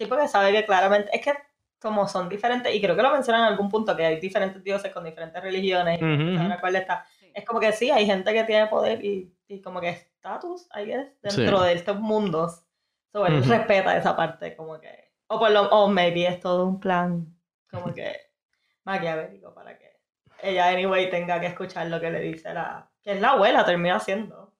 Sí, 0.00 0.06
porque 0.06 0.28
sabe 0.28 0.50
que 0.50 0.64
claramente, 0.64 1.10
es 1.14 1.20
que 1.22 1.34
como 1.78 2.08
son 2.08 2.26
diferentes, 2.30 2.74
y 2.74 2.80
creo 2.80 2.96
que 2.96 3.02
lo 3.02 3.10
mencionan 3.12 3.42
en 3.42 3.48
algún 3.48 3.68
punto, 3.68 3.94
que 3.94 4.06
hay 4.06 4.18
diferentes 4.18 4.64
dioses 4.64 4.90
con 4.94 5.04
diferentes 5.04 5.42
religiones, 5.42 5.96
y 5.96 6.00
sé 6.00 6.06
ujú. 6.32 6.38
ahora 6.42 6.58
cuál 6.58 6.76
está. 6.76 7.04
Sí. 7.18 7.30
Es 7.34 7.44
como 7.44 7.60
que 7.60 7.70
sí, 7.72 7.90
hay 7.90 8.06
gente 8.06 8.32
que 8.32 8.44
tiene 8.44 8.66
poder 8.68 9.04
y, 9.04 9.30
y 9.46 9.60
como 9.60 9.78
que 9.78 9.90
estatus, 9.90 10.66
I 10.74 10.86
guess, 10.86 11.20
dentro 11.20 11.58
Sí. 11.60 11.64
de 11.66 11.72
estos 11.74 12.00
mundos. 12.00 12.64
So, 13.12 13.26
él 13.26 13.40
Ujú. 13.40 13.50
respeta 13.50 13.94
esa 13.94 14.16
parte, 14.16 14.56
como 14.56 14.80
que, 14.80 15.12
o 15.26 15.38
por 15.38 15.50
lo, 15.50 15.68
o 15.68 15.86
maybe 15.88 16.26
es 16.26 16.40
todo 16.40 16.64
un 16.66 16.80
plan, 16.80 17.26
como 17.70 17.92
que 17.92 18.16
maquiavélico 18.84 19.52
para 19.52 19.76
que 19.78 20.00
ella 20.42 20.68
anyway 20.68 21.10
tenga 21.10 21.38
que 21.40 21.48
escuchar 21.48 21.88
lo 21.88 22.00
que 22.00 22.10
le 22.10 22.20
dice 22.20 22.54
la, 22.54 22.90
que 23.02 23.12
es 23.12 23.20
la 23.20 23.32
abuela, 23.32 23.66
termina 23.66 24.00
siendo. 24.00 24.54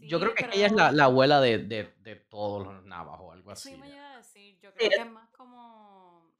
Yo 0.00 0.18
Sí, 0.18 0.24
creo 0.24 0.34
que 0.34 0.44
pero 0.44 0.56
ella 0.56 0.66
es 0.66 0.72
la, 0.72 0.90
la 0.90 1.04
abuela 1.04 1.40
de, 1.40 1.58
de, 1.58 1.94
de 1.98 2.16
todos 2.16 2.66
los 2.66 2.84
navajos 2.84 3.20
o 3.28 3.32
algo 3.32 3.50
así. 3.52 3.70
Yo 4.68 4.72
Sí, 4.72 4.78
creo 4.78 4.90
es- 4.90 4.96
que 4.96 5.02
es 5.02 5.10
más 5.10 5.28
como. 5.30 6.30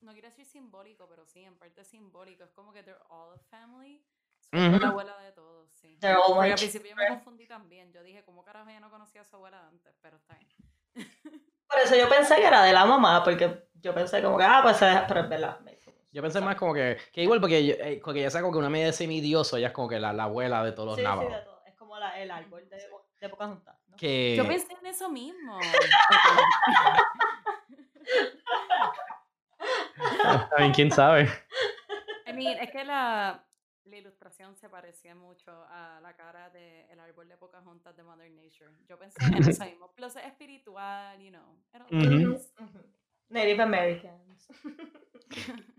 No 0.00 0.12
quiero 0.12 0.28
decir 0.28 0.44
simbólico, 0.44 1.06
pero 1.08 1.24
sí, 1.24 1.42
en 1.44 1.56
parte 1.56 1.84
simbólico. 1.84 2.44
Es 2.44 2.50
como 2.50 2.72
que 2.72 2.82
they're 2.82 3.00
all 3.08 3.32
a 3.34 3.38
family. 3.38 4.04
So, 4.40 4.50
ella 4.52 4.66
es 4.66 4.72
Ujú. 4.74 4.82
la 4.82 4.88
abuela 4.88 5.18
de 5.18 5.32
todos, 5.32 5.70
sí. 5.72 5.96
They're 6.00 6.16
all 6.18 6.34
Porque 6.34 6.50
al 6.52 6.58
principio 6.58 6.90
yo 6.90 6.96
me 6.96 7.08
confundí 7.08 7.46
también. 7.46 7.92
Yo 7.92 8.02
dije, 8.02 8.22
¿cómo 8.24 8.44
carajo 8.44 8.68
ella 8.68 8.80
no 8.80 8.90
conocía 8.90 9.22
a 9.22 9.24
su 9.24 9.36
abuela 9.36 9.66
antes? 9.66 9.94
Pero 10.02 10.16
está 10.18 10.36
bien. 10.36 11.08
Por 11.66 11.78
eso 11.78 11.96
yo 11.96 12.08
pensé 12.08 12.36
que 12.36 12.46
era 12.46 12.62
de 12.62 12.72
la 12.72 12.84
mamá, 12.84 13.24
porque 13.24 13.68
yo 13.74 13.94
pensé 13.94 14.22
como 14.22 14.36
que, 14.36 14.44
ah, 14.44 14.60
pues 14.62 14.76
se 14.76 14.84
deja, 14.84 15.06
pero 15.06 15.20
es 15.20 15.28
verdad. 15.28 15.58
Yo 16.12 16.22
pensé 16.22 16.40
más 16.40 16.54
como 16.56 16.72
que, 16.74 16.98
que 17.12 17.22
igual 17.22 17.40
porque, 17.40 17.64
yo- 17.66 17.74
eh, 17.74 18.00
porque 18.04 18.20
ella 18.20 18.30
sea 18.30 18.40
como 18.42 18.52
que 18.52 18.58
una 18.58 18.70
media 18.70 18.92
semidioso, 18.92 19.56
ella 19.56 19.68
es 19.68 19.72
como 19.72 19.88
que 19.88 19.98
la, 19.98 20.12
la 20.12 20.24
abuela 20.24 20.62
de 20.62 20.72
todos 20.72 20.86
los 20.90 20.96
Sí, 20.96 21.00
sí, 21.02 21.04
navajos. 21.08 21.32
de 21.32 21.40
todo. 21.40 21.62
Es 21.66 21.74
como 21.74 21.98
la, 21.98 22.20
el 22.22 22.30
árbol 22.30 22.68
de, 22.68 22.76
de 23.20 23.28
Pocahontas. 23.28 23.76
Que, 23.96 24.34
Yo 24.36 24.46
pensé 24.46 24.72
en 24.80 24.86
eso 24.86 25.08
mismo. 25.10 25.58
Está 30.24 30.56
bien, 30.58 30.72
quién 30.72 30.90
sabe. 30.90 31.28
I 32.26 32.32
mean, 32.32 32.58
es 32.58 32.70
que 32.70 32.84
la, 32.84 33.44
la 33.84 33.96
ilustración 33.96 34.56
se 34.56 34.68
parecía 34.68 35.14
mucho 35.14 35.52
a 35.68 36.00
la 36.00 36.14
cara 36.16 36.50
del 36.50 36.98
árbol 36.98 37.28
de 37.28 37.36
Pocahontas 37.36 37.96
de 37.96 38.02
Mother 38.02 38.30
Nature. 38.30 38.70
Yo 38.88 38.98
pensé 38.98 39.24
en 39.24 39.34
eso 39.48 39.64
mismo. 39.64 39.92
Plus 39.94 40.16
es 40.16 40.24
espiritual, 40.24 41.20
you 41.20 41.30
know. 41.30 41.62
Native 43.28 43.62
Americans. 43.62 44.48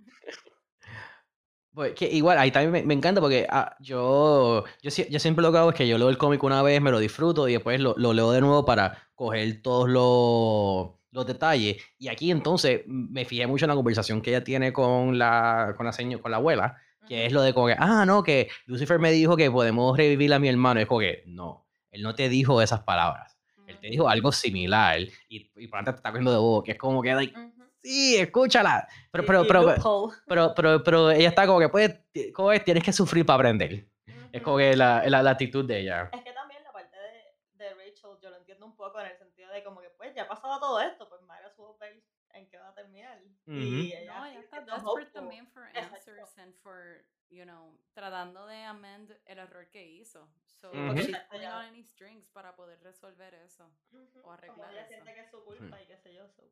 Pues 1.76 1.94
que 1.94 2.08
igual, 2.10 2.38
ahí 2.38 2.52
también 2.52 2.72
me, 2.72 2.84
me 2.84 2.94
encanta 2.94 3.20
porque 3.20 3.46
ah, 3.50 3.76
yo, 3.82 4.64
yo, 4.82 4.90
yo 5.10 5.20
siempre 5.20 5.42
lo 5.44 5.52
que 5.52 5.58
hago 5.58 5.70
es 5.72 5.76
que 5.76 5.88
yo 5.88 5.98
leo 5.98 6.08
el 6.10 6.18
cómic 6.18 6.42
una 6.44 6.62
vez, 6.62 6.82
me 6.82 6.90
lo 6.90 7.00
disfruto 7.00 7.50
y 7.50 7.54
después 7.54 7.82
lo, 7.82 7.94
lo 7.98 8.14
leo 8.14 8.32
de 8.32 8.40
nuevo 8.40 8.64
para 8.66 9.10
coger 9.14 9.62
todos 9.62 9.90
los, 9.90 10.92
los 11.12 11.26
detalles. 11.28 11.84
Y 12.00 12.08
aquí 12.08 12.32
entonces 12.32 12.84
me 12.88 13.26
fijé 13.26 13.46
mucho 13.48 13.66
en 13.66 13.70
la 13.70 13.76
conversación 13.76 14.22
que 14.22 14.30
ella 14.30 14.44
tiene 14.46 14.72
con 14.72 15.18
la, 15.20 15.74
con 15.76 15.86
la, 15.86 15.92
seño- 15.92 16.22
con 16.22 16.32
la 16.32 16.38
abuela, 16.38 16.78
que 17.06 17.26
es 17.26 17.34
lo 17.34 17.42
de 17.42 17.54
como 17.54 17.68
que, 17.68 17.76
ah, 17.78 18.06
no, 18.06 18.24
que 18.24 18.48
Lucifer 18.68 19.00
me 19.00 19.12
dijo 19.12 19.36
que 19.36 19.52
podemos 19.52 19.98
revivir 19.98 20.34
a 20.34 20.40
mi 20.40 20.48
hermano. 20.48 20.80
Es 20.80 20.86
como 20.88 21.02
que, 21.02 21.24
no, 21.28 21.68
él 21.92 22.04
no 22.04 22.16
te 22.16 22.30
dijo 22.30 22.62
esas 22.62 22.82
palabras. 22.84 23.38
Él 23.66 23.80
te 23.82 23.88
dijo 23.88 24.08
algo 24.08 24.32
similar 24.32 25.00
y, 25.28 25.52
y 25.58 25.70
antes 25.74 25.96
te 25.96 25.98
está 25.98 26.12
cogiendo 26.12 26.32
de 26.32 26.38
bobo, 26.38 26.64
que 26.64 26.72
es 26.74 26.78
como 26.78 27.02
que, 27.02 27.14
like. 27.14 27.38
Sí, 27.86 28.18
escúchala. 28.18 28.88
Pero, 29.12 29.26
pero, 29.26 29.48
pero, 29.48 29.76
pero, 30.28 30.54
pero, 30.56 30.84
pero 30.84 31.12
ella 31.12 31.30
está 31.30 31.46
como 31.46 31.60
que, 31.60 31.70
pues, 31.70 32.00
¿cómo 32.34 32.52
es? 32.52 32.64
Tienes 32.64 32.84
que 32.84 32.92
sufrir 32.92 33.26
para 33.26 33.38
aprender. 33.38 33.88
Es 34.32 34.42
como 34.42 34.58
que 34.58 34.76
la, 34.76 35.04
la, 35.08 35.24
la 35.24 35.32
actitud 35.32 35.66
de 35.66 35.80
ella. 35.82 36.10
Es 36.12 36.24
que 36.24 36.34
también 36.34 36.64
la 36.64 36.72
parte 36.72 36.98
de, 36.98 37.64
de 37.64 37.74
Rachel, 37.74 38.12
yo 38.22 38.30
lo 38.30 38.38
entiendo 38.38 38.66
un 38.66 38.76
poco 38.76 39.00
en 39.00 39.08
el 39.08 39.18
sentido 39.18 39.52
de 39.52 39.64
como 39.64 39.82
que, 39.82 39.90
pues, 39.92 40.14
ya 40.16 40.24
ha 40.24 40.28
pasado 40.28 40.60
todo 40.60 40.82
esto, 40.82 41.08
pues 41.08 41.22
Mara 41.22 41.50
supo 41.52 41.78
ver 41.80 42.04
en 42.34 42.50
qué 42.50 42.58
va 42.58 42.70
a 42.70 42.74
terminar. 42.74 43.22
Y 43.48 43.94
ella 43.94 44.20
No, 44.20 44.26
ella 44.26 44.40
está 44.40 44.62
desperate 44.62 45.12
también 45.14 45.48
for 45.48 45.64
Exacto. 45.74 45.96
answers 45.96 46.38
and 46.38 46.54
for, 46.62 47.06
you 47.30 47.46
know, 47.46 47.80
tratando 47.94 48.46
de 48.48 48.64
amend 48.64 49.12
el 49.26 49.38
error 49.40 49.70
que 49.72 49.86
hizo. 49.86 50.28
So, 50.60 50.72
Ujú. 50.74 50.96
she's 50.98 51.08
Exacto, 51.10 51.30
pulling 51.32 51.48
on 51.48 51.66
any 51.66 51.84
strings 51.84 52.28
para 52.28 52.56
poder 52.56 52.82
resolver 52.84 53.34
eso. 53.36 53.64
Ujú, 53.92 54.20
o 54.20 54.22
como 54.24 54.34
arreglar 54.34 54.72
ella 54.74 54.82
eso. 54.82 54.88
siente 54.90 55.14
que 55.14 55.22
es 55.22 55.32
su 55.32 55.44
culpa 55.46 55.82
y 55.82 55.86
qué 55.86 55.98
sé 55.98 56.14
yo. 56.14 56.28
so. 56.28 56.44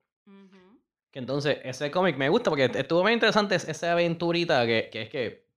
Que 1.14 1.20
entonces, 1.20 1.60
ese 1.64 1.90
cómic 1.92 2.18
me 2.18 2.28
gusta 2.28 2.50
porque 2.50 2.66
estuvo 2.66 3.04
muy 3.04 3.14
interesante 3.14 3.56
es- 3.56 3.70
esa 3.70 3.94
aventurita 3.94 4.66
que, 4.66 4.90
que 4.92 5.02
es 5.04 5.10
que 5.10 5.48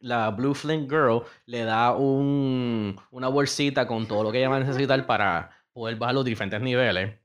la 0.00 0.30
Blue 0.30 0.54
Flint 0.54 0.88
Girl 0.88 1.22
le 1.46 1.64
da 1.64 1.92
un, 1.96 2.96
una 3.10 3.28
bolsita 3.28 3.86
con 3.86 4.06
todo 4.06 4.22
lo 4.22 4.30
que 4.32 4.38
ella 4.38 4.48
va 4.50 4.56
a 4.56 4.60
necesitar 4.60 5.04
para 5.06 5.50
poder 5.72 5.96
bajar 5.96 6.14
los 6.14 6.24
diferentes 6.24 6.60
niveles. 6.60 7.18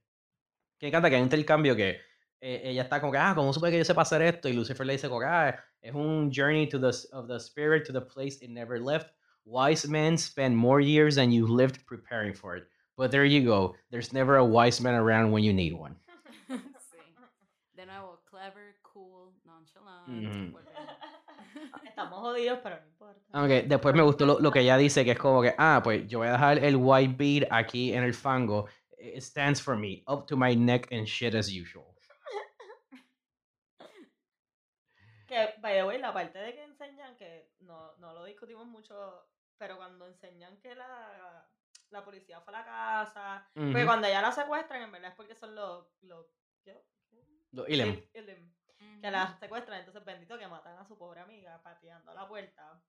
Que 0.80 0.88
encanta 0.88 1.10
que 1.10 1.16
hay 1.18 1.22
un 1.22 1.28
intercambio 1.28 1.76
que 1.76 2.00
eh, 2.42 2.62
ella 2.66 2.84
está 2.84 3.00
como 3.00 3.12
que, 3.12 3.18
ah, 3.18 3.34
¿cómo 3.36 3.54
supe 3.54 3.70
que 3.72 3.78
yo 3.78 3.86
sepa 3.86 4.02
hacer 4.04 4.22
esto? 4.22 4.50
Y 4.50 4.54
Lucifer 4.54 4.86
le 4.86 4.94
dice 4.94 5.08
como 5.08 5.22
que, 5.22 5.26
ah, 5.28 5.64
es 5.82 5.94
un 5.94 6.32
journey 6.34 6.68
to 6.68 6.80
the, 6.80 6.88
of 7.14 7.28
the 7.28 7.38
spirit 7.40 7.86
to 7.86 7.94
the 7.94 8.02
place 8.02 8.44
it 8.44 8.50
never 8.50 8.80
left. 8.80 9.10
Wise 9.46 9.88
men 9.88 10.18
spend 10.18 10.56
more 10.56 10.82
years 10.82 11.16
than 11.16 11.32
you 11.32 11.48
lived 11.48 11.86
preparing 11.86 12.34
for 12.34 12.58
it. 12.58 12.68
But 12.98 13.12
there 13.12 13.26
you 13.26 13.46
go. 13.46 13.76
There's 13.92 14.14
never 14.14 14.38
a 14.38 14.44
wise 14.46 14.82
man 14.82 14.96
around 14.96 15.32
when 15.32 15.44
you 15.44 15.54
need 15.54 15.74
one. 15.74 15.96
sí. 16.50 16.98
De 17.76 17.86
nuevo, 17.86 18.20
clever, 18.30 18.76
cool, 18.84 19.34
Estamos 21.84 22.20
jodidos, 22.20 22.60
pero 22.62 22.80
no 22.80 22.88
importa. 22.88 23.22
Aunque 23.34 23.64
después 23.64 23.96
me 23.96 24.02
gustó 24.04 24.26
lo, 24.26 24.40
lo 24.40 24.52
que 24.52 24.60
ella 24.62 24.78
dice, 24.78 25.04
que 25.04 25.12
es 25.12 25.20
como 25.20 25.42
que, 25.42 25.54
ah, 25.58 25.82
pues 25.84 26.08
yo 26.08 26.20
voy 26.20 26.28
a 26.28 26.34
dejar 26.34 26.58
el 26.64 26.76
white 26.76 27.16
bead 27.18 27.48
aquí 27.52 27.94
en 27.94 28.04
el 28.04 28.14
fango. 28.14 28.68
It 28.98 29.22
stands 29.22 29.62
for 29.62 29.76
me, 29.78 30.04
up 30.08 30.26
to 30.28 30.36
my 30.38 30.56
neck 30.56 30.92
and 30.92 31.06
shit 31.06 31.36
as 31.36 31.50
usual. 31.50 31.86
Que, 35.28 35.56
by 35.60 35.74
the 35.74 35.84
way, 35.84 35.98
la 35.98 36.14
parte 36.14 36.38
de 36.38 36.54
que 36.54 36.64
enseñan, 36.64 37.16
que 37.18 37.50
no, 37.62 37.96
no 37.98 38.14
lo 38.14 38.26
discutimos 38.26 38.68
mucho, 38.68 39.28
pero 39.58 39.76
cuando 39.76 40.06
enseñan 40.06 40.58
que 40.60 40.76
la, 40.76 41.50
la 41.90 42.06
policía 42.06 42.42
fue 42.42 42.54
a 42.54 42.60
la 42.60 42.66
casa, 42.66 43.50
porque 43.56 43.78
Ujú. 43.78 43.86
cuando 43.86 44.08
ya 44.08 44.22
la 44.22 44.32
secuestran, 44.32 44.84
en 44.84 44.92
verdad 44.92 45.10
es 45.10 45.16
porque 45.16 45.34
son 45.34 45.56
los... 45.56 45.88
los 46.02 46.28
Ilem. 47.68 48.02
Il- 48.14 48.54
Que 49.02 49.12
la 49.12 49.38
secuestran, 49.40 49.80
entonces 49.80 50.04
bendito 50.04 50.38
que 50.38 50.48
matan 50.48 50.78
a 50.78 50.86
su 50.86 50.98
pobre 50.98 51.22
amiga 51.22 51.62
pateando 51.64 52.14
la 52.14 52.28
puerta. 52.28 52.82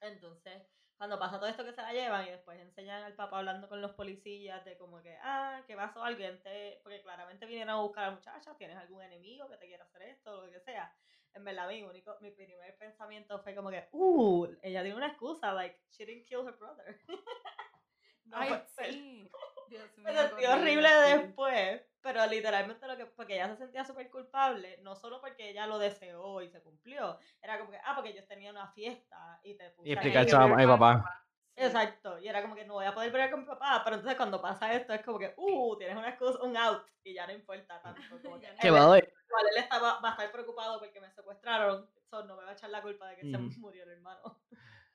Entonces, 0.00 0.62
cuando 0.96 1.18
pasa 1.18 1.38
todo 1.38 1.48
esto 1.48 1.64
que 1.64 1.72
se 1.72 1.82
la 1.82 1.92
llevan 1.92 2.26
y 2.26 2.30
después 2.30 2.58
enseñan 2.58 3.02
al 3.02 3.14
papá 3.14 3.38
hablando 3.38 3.68
con 3.68 3.82
los 3.82 3.92
policías 3.92 4.64
de 4.64 4.78
como 4.78 5.02
que, 5.02 5.16
ah, 5.22 5.62
que 5.66 5.76
pasó 5.76 6.02
alguien, 6.02 6.42
te... 6.42 6.80
porque 6.82 7.02
claramente 7.02 7.44
vinieron 7.44 7.70
a 7.70 7.80
buscar 7.82 8.04
a 8.04 8.06
la 8.08 8.16
muchacha, 8.16 8.56
tienes 8.56 8.76
algún 8.78 9.02
enemigo 9.02 9.48
que 9.48 9.58
te 9.58 9.66
quiera 9.66 9.84
hacer 9.84 10.02
esto, 10.02 10.46
lo 10.46 10.50
que 10.50 10.60
sea. 10.60 10.94
En 11.34 11.44
verdad, 11.44 11.68
mi 11.68 11.82
único, 11.82 12.16
mi 12.20 12.30
primer 12.30 12.78
pensamiento 12.78 13.38
fue 13.42 13.54
como 13.54 13.70
que, 13.70 13.88
uh, 13.92 14.46
ella 14.62 14.82
tiene 14.82 14.96
una 14.96 15.08
excusa, 15.08 15.52
like, 15.52 15.78
she 15.90 16.06
didn't 16.06 16.26
kill 16.26 16.46
her 16.46 16.56
brother. 16.56 16.98
no, 18.24 18.36
Ay, 18.38 18.48
pues, 18.48 18.90
sí. 18.90 19.30
Dios 19.68 19.98
me 19.98 20.12
mío, 20.12 20.22
sentí 20.22 20.42
qué 20.42 20.48
horrible 20.48 20.88
sí. 20.88 21.12
después, 21.16 21.82
pero 22.00 22.26
literalmente 22.26 22.86
lo 22.86 22.96
que, 22.96 23.06
porque 23.06 23.34
ella 23.34 23.48
se 23.48 23.56
sentía 23.56 23.84
súper 23.84 24.10
culpable, 24.10 24.78
no 24.82 24.94
solo 24.94 25.20
porque 25.20 25.50
ella 25.50 25.66
lo 25.66 25.78
deseó 25.78 26.40
y 26.42 26.48
se 26.48 26.62
cumplió, 26.62 27.18
era 27.42 27.58
como 27.58 27.70
que, 27.70 27.78
ah, 27.84 27.94
porque 27.94 28.10
ellos 28.10 28.26
tenían 28.28 28.54
una 28.56 28.68
fiesta 28.72 29.40
y 29.42 29.54
te 29.54 29.70
puse 29.70 29.88
Y 29.88 29.92
a 29.92 29.94
explicar 29.94 30.56
mi 30.56 30.66
papá. 30.66 31.22
Exacto, 31.58 32.18
y 32.18 32.28
era 32.28 32.42
como 32.42 32.54
que 32.54 32.66
no 32.66 32.74
voy 32.74 32.84
a 32.84 32.94
poder 32.94 33.10
pelear 33.10 33.30
con 33.30 33.40
mi 33.40 33.46
papá, 33.46 33.80
pero 33.82 33.96
entonces 33.96 34.16
cuando 34.16 34.42
pasa 34.42 34.72
esto 34.74 34.92
es 34.92 35.02
como 35.02 35.18
que, 35.18 35.32
uh, 35.38 35.76
tienes 35.78 35.96
una 35.96 36.10
excusa, 36.10 36.38
un 36.42 36.54
out, 36.54 36.82
y 37.02 37.14
ya 37.14 37.26
no 37.26 37.32
importa 37.32 37.80
tanto. 37.80 38.00
Como 38.22 38.38
que, 38.38 38.46
Que 38.60 38.68
él, 38.68 38.74
va 38.74 38.98
igual 38.98 39.46
él 39.54 39.62
estaba, 39.62 40.00
va 40.00 40.08
a 40.10 40.12
estar 40.12 40.30
preocupado 40.30 40.78
porque 40.78 41.00
me 41.00 41.10
secuestraron, 41.10 41.88
so 42.10 42.24
no 42.24 42.36
me 42.36 42.44
va 42.44 42.50
a 42.50 42.52
echar 42.52 42.68
la 42.68 42.82
culpa 42.82 43.08
de 43.08 43.16
que 43.16 43.22
se 43.22 43.38
Ujú. 43.38 43.60
murió 43.60 43.84
el 43.84 43.90
hermano. 43.90 44.20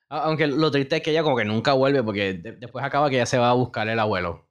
Aunque 0.08 0.46
lo 0.46 0.70
triste 0.70 0.96
es 0.96 1.02
que 1.02 1.10
ella 1.10 1.22
como 1.22 1.36
que 1.36 1.44
nunca 1.44 1.72
vuelve 1.72 2.02
porque 2.02 2.34
de- 2.34 2.52
después 2.52 2.84
acaba 2.84 3.08
que 3.10 3.16
ella 3.16 3.26
se 3.26 3.38
va 3.38 3.50
a 3.50 3.54
buscar 3.54 3.88
el 3.88 3.98
abuelo. 3.98 4.46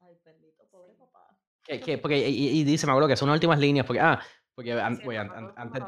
Ay, 0.00 0.18
bendito, 0.24 0.64
pobre 0.70 0.94
papá. 0.94 1.28
Que, 1.78 1.84
que- 1.84 1.98
porque, 1.98 2.18
y, 2.28 2.60
y 2.60 2.64
dice, 2.64 2.86
me 2.86 2.92
acuerdo 2.92 3.08
que 3.08 3.16
son 3.16 3.28
las 3.28 3.36
últimas 3.36 3.58
líneas, 3.58 3.86
porque, 3.86 4.00
ah, 4.00 4.20
porque 4.54 4.72
an- 4.72 4.96
Sí, 4.96 5.02
el 5.08 5.16
an- 5.18 5.30
an- 5.32 5.52
antes, 5.56 5.82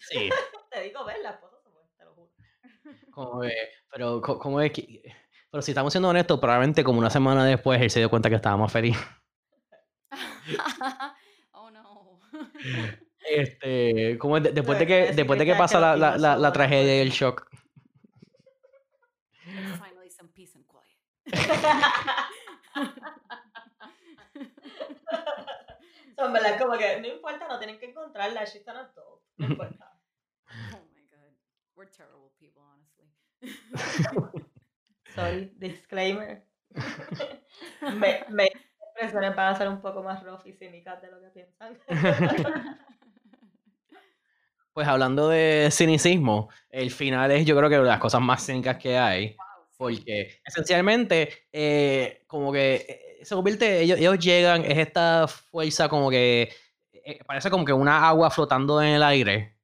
sí, 0.00 0.28
Te 0.70 0.82
digo, 0.82 1.04
ver, 1.04 1.18
la 1.22 1.30
esposa 1.30 1.56
se 1.62 1.70
fue, 1.70 1.82
te 1.96 2.04
lo 2.04 2.14
juro. 2.14 2.30
como 3.10 3.40
que, 3.42 3.52
pero 3.90 4.20
co- 4.20 4.38
como 4.38 4.60
es 4.60 4.72
que, 4.72 5.02
pero 5.50 5.62
si 5.62 5.70
estamos 5.72 5.92
siendo 5.92 6.08
honestos, 6.08 6.38
probablemente 6.38 6.84
como 6.84 6.98
una 6.98 7.10
semana 7.10 7.44
después 7.46 7.80
él 7.80 7.90
se 7.90 8.00
dio 8.00 8.10
cuenta 8.10 8.28
que 8.28 8.36
estaba 8.36 8.56
más 8.56 8.70
feliz. 8.72 8.96
oh 11.52 11.70
no. 11.70 12.20
Este, 13.30 14.16
como 14.16 14.40
de- 14.40 14.52
después 14.52 14.78
de 14.78 14.86
que, 14.86 15.12
después 15.12 15.38
de 15.38 15.44
que 15.44 15.54
pasa 15.54 15.78
la, 15.78 15.96
la, 15.96 16.16
la, 16.16 16.36
la 16.38 16.52
tragedia 16.52 16.96
y 16.96 17.00
el 17.00 17.10
shock. 17.10 17.46
So, 26.18 26.26
en 26.26 26.32
verdad, 26.32 26.58
como 26.58 26.76
que 26.76 27.00
no 27.00 27.06
importa, 27.06 27.46
no 27.46 27.58
tienen 27.58 27.78
que 27.78 27.86
encontrarla, 27.86 28.44
she's 28.44 28.66
an 28.66 28.76
adult, 28.76 29.22
no 29.36 29.46
importa. 29.46 30.00
Oh 30.72 30.84
my 30.92 31.02
god. 31.10 31.32
We're 31.76 31.86
terrible 31.86 32.32
people, 32.38 32.62
honestly. 32.62 33.06
Sorry, 35.14 35.52
disclaimer. 35.58 36.42
me, 37.94 38.24
me 38.28 38.50
expresiones 38.98 39.36
van 39.36 39.54
a 39.54 39.56
ser 39.56 39.68
un 39.68 39.80
poco 39.80 40.02
más 40.02 40.22
rough 40.24 40.44
y 40.44 40.52
cínicas 40.52 41.00
de 41.00 41.10
lo 41.10 41.20
que 41.20 41.28
piensan. 41.28 41.78
Pues 44.74 44.86
hablando 44.86 45.28
de 45.28 45.70
cinicismo, 45.72 46.50
el 46.70 46.92
final 46.92 47.32
es 47.32 47.44
yo 47.44 47.56
creo 47.56 47.68
que 47.68 47.78
de 47.78 47.82
las 47.82 47.98
cosas 47.98 48.20
más 48.20 48.46
cínicas 48.46 48.76
que 48.76 48.96
hay. 48.96 49.36
Porque 49.76 50.40
esencialmente, 50.44 51.46
eh, 51.50 52.22
como 52.28 52.52
que 52.52 53.07
se 53.22 53.34
convierte, 53.34 53.80
ellos, 53.80 53.98
ellos 53.98 54.18
llegan, 54.18 54.64
es 54.64 54.78
esta 54.78 55.26
fuerza 55.28 55.88
como 55.88 56.10
que 56.10 56.52
eh, 56.92 57.18
parece 57.24 57.50
como 57.50 57.64
que 57.64 57.72
una 57.72 58.06
agua 58.08 58.30
flotando 58.30 58.80
en 58.82 58.88
el 58.88 59.02
aire, 59.02 59.56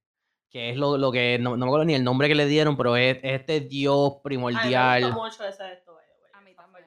que 0.51 0.71
es 0.71 0.77
lo, 0.77 0.97
lo 0.97 1.11
que, 1.13 1.39
no, 1.39 1.51
no 1.57 1.67
me 1.67 1.71
acuerdo 1.71 1.85
ni 1.85 1.95
el 1.95 2.05
nombre 2.05 2.29
que 2.29 2.35
le 2.35 2.47
dieron, 2.47 2.77
pero 2.77 2.97
es, 2.97 3.17
es 3.23 3.41
este 3.41 3.61
dios 3.61 4.13
Ay, 4.13 4.17
me 4.17 4.21
primordial. 4.23 5.03
gustó 5.05 5.23
mucho 5.23 5.47
ese 5.47 5.63
de 5.65 5.73
esto. 5.75 5.99
A 6.33 6.41
mí 6.41 6.55
también. 6.55 6.87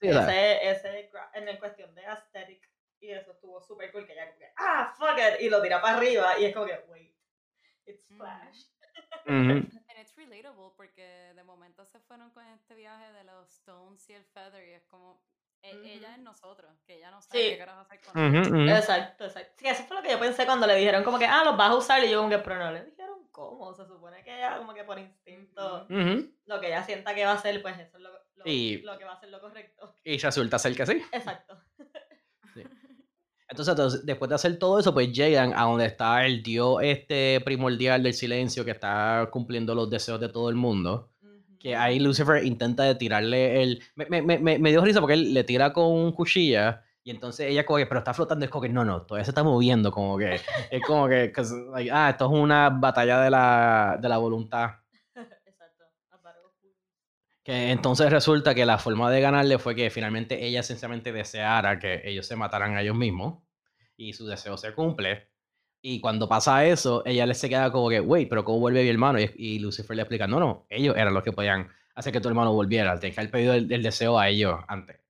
Sí, 0.00 0.08
Ese, 0.08 0.68
ese, 0.70 1.10
en 1.34 1.48
el 1.48 1.58
cuestión 1.58 1.94
de 1.94 2.04
aesthetic, 2.04 2.68
y 3.00 3.10
eso 3.10 3.32
estuvo 3.32 3.60
súper 3.62 3.92
cool, 3.92 4.06
que 4.06 4.12
ella 4.12 4.26
como 4.26 4.38
que, 4.38 4.52
ah, 4.56 4.92
fuck 4.96 5.18
it, 5.18 5.40
y 5.40 5.48
lo 5.48 5.62
tira 5.62 5.80
para 5.80 5.96
arriba, 5.96 6.38
y 6.38 6.46
es 6.46 6.54
como 6.54 6.66
que, 6.66 6.84
wait, 6.88 7.14
it's 7.86 8.04
Ujú. 8.10 8.18
Flash. 8.18 8.64
ujú. 9.26 9.80
And 9.88 9.98
it's 10.00 10.16
relatable 10.16 10.72
porque 10.76 11.32
de 11.34 11.44
momento 11.44 11.84
se 11.86 12.00
fueron 12.00 12.30
con 12.30 12.44
este 12.48 12.74
viaje 12.74 13.12
de 13.12 13.24
los 13.24 13.48
Stones 13.48 14.08
y 14.10 14.14
el 14.14 14.24
Feather 14.24 14.66
y 14.68 14.72
es 14.72 14.82
como 14.84 15.20
e- 15.62 15.94
ella 15.94 16.14
es 16.14 16.18
nosotros, 16.22 16.70
que 16.86 16.96
ella 16.96 17.10
no 17.10 17.22
sabe 17.22 17.40
Sí. 17.42 17.50
qué 17.50 17.58
carajo 17.58 17.80
hacer 17.82 18.00
con 18.00 18.36
ujú. 18.36 18.68
Exacto, 18.70 19.24
exacto. 19.24 19.52
Sí, 19.56 19.66
eso 19.68 19.82
fue 19.84 19.96
lo 19.96 20.02
que 20.02 20.10
yo 20.10 20.18
pensé 20.20 20.44
cuando 20.46 20.66
le 20.66 20.74
dijeron 20.76 21.04
como 21.04 21.18
que, 21.18 21.26
ah, 21.26 21.42
los 21.44 21.56
vas 21.56 21.70
a 21.70 21.76
usar, 21.76 22.04
y 22.04 22.10
yo 22.10 22.18
como 22.18 22.30
que, 22.30 22.38
pero 22.38 22.58
no 22.58 22.72
le 22.72 22.84
dijeron 22.84 23.28
cómo, 23.30 23.72
se 23.74 23.86
supone 23.86 24.22
que 24.24 24.36
ella 24.36 24.58
como 24.58 24.74
que 24.74 24.84
por 24.84 24.98
instinto, 24.98 25.86
lo 25.88 26.60
que 26.60 26.66
ella 26.66 26.82
sienta 26.84 27.14
que 27.14 27.24
va 27.24 27.32
a 27.32 27.34
hacer, 27.34 27.62
pues 27.62 27.78
eso 27.78 27.96
es 27.96 28.02
lo, 28.02 28.10
lo, 28.10 28.42
Y- 28.44 28.82
lo 28.82 28.98
que 28.98 29.04
va 29.04 29.12
a 29.12 29.20
ser 29.20 29.30
lo 29.30 29.40
correcto. 29.40 29.94
Y 30.04 30.18
resulta 30.18 30.58
ser 30.58 30.76
que 30.76 30.86
sí. 30.86 31.02
Exacto. 31.12 31.58
Entonces, 33.48 33.72
entonces, 33.72 34.06
después 34.06 34.28
de 34.30 34.34
hacer 34.34 34.58
todo 34.58 34.78
eso, 34.78 34.94
pues 34.94 35.12
llegan 35.12 35.52
a 35.54 35.64
donde 35.64 35.84
está 35.84 36.24
el 36.24 36.42
dios 36.42 36.78
este 36.80 37.38
primordial 37.44 38.02
del 38.02 38.14
silencio 38.14 38.64
que 38.64 38.70
está 38.70 39.28
cumpliendo 39.30 39.74
los 39.74 39.90
deseos 39.90 40.18
de 40.18 40.30
todo 40.30 40.48
el 40.48 40.54
mundo. 40.56 41.11
Que 41.62 41.76
ahí 41.76 42.00
Lucifer 42.00 42.44
intenta 42.44 42.82
de 42.82 42.96
tirarle 42.96 43.62
el... 43.62 43.82
Me, 43.94 44.06
me, 44.06 44.38
me, 44.38 44.58
me- 44.58 44.70
dio 44.70 44.80
risa 44.84 45.00
porque 45.00 45.14
él 45.14 45.32
le 45.32 45.44
tira 45.44 45.72
con 45.72 46.10
cuchilla 46.12 46.82
y 47.04 47.10
entonces 47.12 47.48
ella 47.50 47.64
como 47.64 47.78
que, 47.78 47.86
pero 47.86 47.98
está 47.98 48.12
flotando, 48.14 48.44
es 48.44 48.50
como 48.50 48.62
que 48.62 48.68
no, 48.68 48.84
no, 48.84 49.02
todavía 49.02 49.24
se 49.24 49.30
está 49.30 49.42
moviendo, 49.44 49.90
como 49.92 50.18
que, 50.18 50.40
es 50.70 50.82
como 50.86 51.08
que, 51.08 51.32
like, 51.72 51.90
ah, 51.92 52.10
esto 52.10 52.26
es 52.26 52.30
una 52.32 52.68
batalla 52.70 53.20
de 53.20 53.30
la, 53.30 53.98
de 54.00 54.08
la 54.08 54.18
voluntad. 54.18 54.70
Exacto. 55.46 55.84
Que 57.44 57.70
entonces 57.72 58.10
resulta 58.10 58.54
que 58.54 58.64
la 58.64 58.78
forma 58.78 59.10
de 59.10 59.20
ganarle 59.20 59.58
fue 59.58 59.74
que 59.74 59.90
finalmente 59.90 60.44
ella 60.44 60.62
sencillamente 60.62 61.12
deseara 61.12 61.78
que 61.78 62.00
ellos 62.04 62.26
se 62.26 62.36
mataran 62.36 62.76
a 62.76 62.82
ellos 62.82 62.96
mismos 62.96 63.42
y 63.96 64.12
su 64.12 64.26
deseo 64.26 64.56
se 64.56 64.72
cumple. 64.72 65.31
Y 65.84 66.00
cuando 66.00 66.28
pasa 66.28 66.64
eso, 66.64 67.02
ella 67.04 67.26
le 67.26 67.34
se 67.34 67.48
queda 67.48 67.72
como 67.72 67.88
que, 67.88 68.00
wait, 68.00 68.28
pero 68.28 68.44
¿cómo 68.44 68.60
vuelve 68.60 68.84
mi 68.84 68.88
hermano? 68.88 69.18
Y, 69.20 69.32
y 69.36 69.58
Lucifer 69.58 69.96
le 69.96 70.02
explica, 70.02 70.28
no, 70.28 70.38
no, 70.38 70.64
ellos 70.70 70.96
eran 70.96 71.12
los 71.12 71.24
que 71.24 71.32
podían 71.32 71.68
hacer 71.96 72.12
que 72.12 72.20
tu 72.20 72.28
hermano 72.28 72.52
volviera, 72.52 72.98
que 73.00 73.08
haber 73.16 73.30
pedido 73.32 73.54
el, 73.54 73.70
el 73.72 73.82
deseo 73.82 74.16
a 74.18 74.28
ellos 74.28 74.60
antes. 74.68 75.00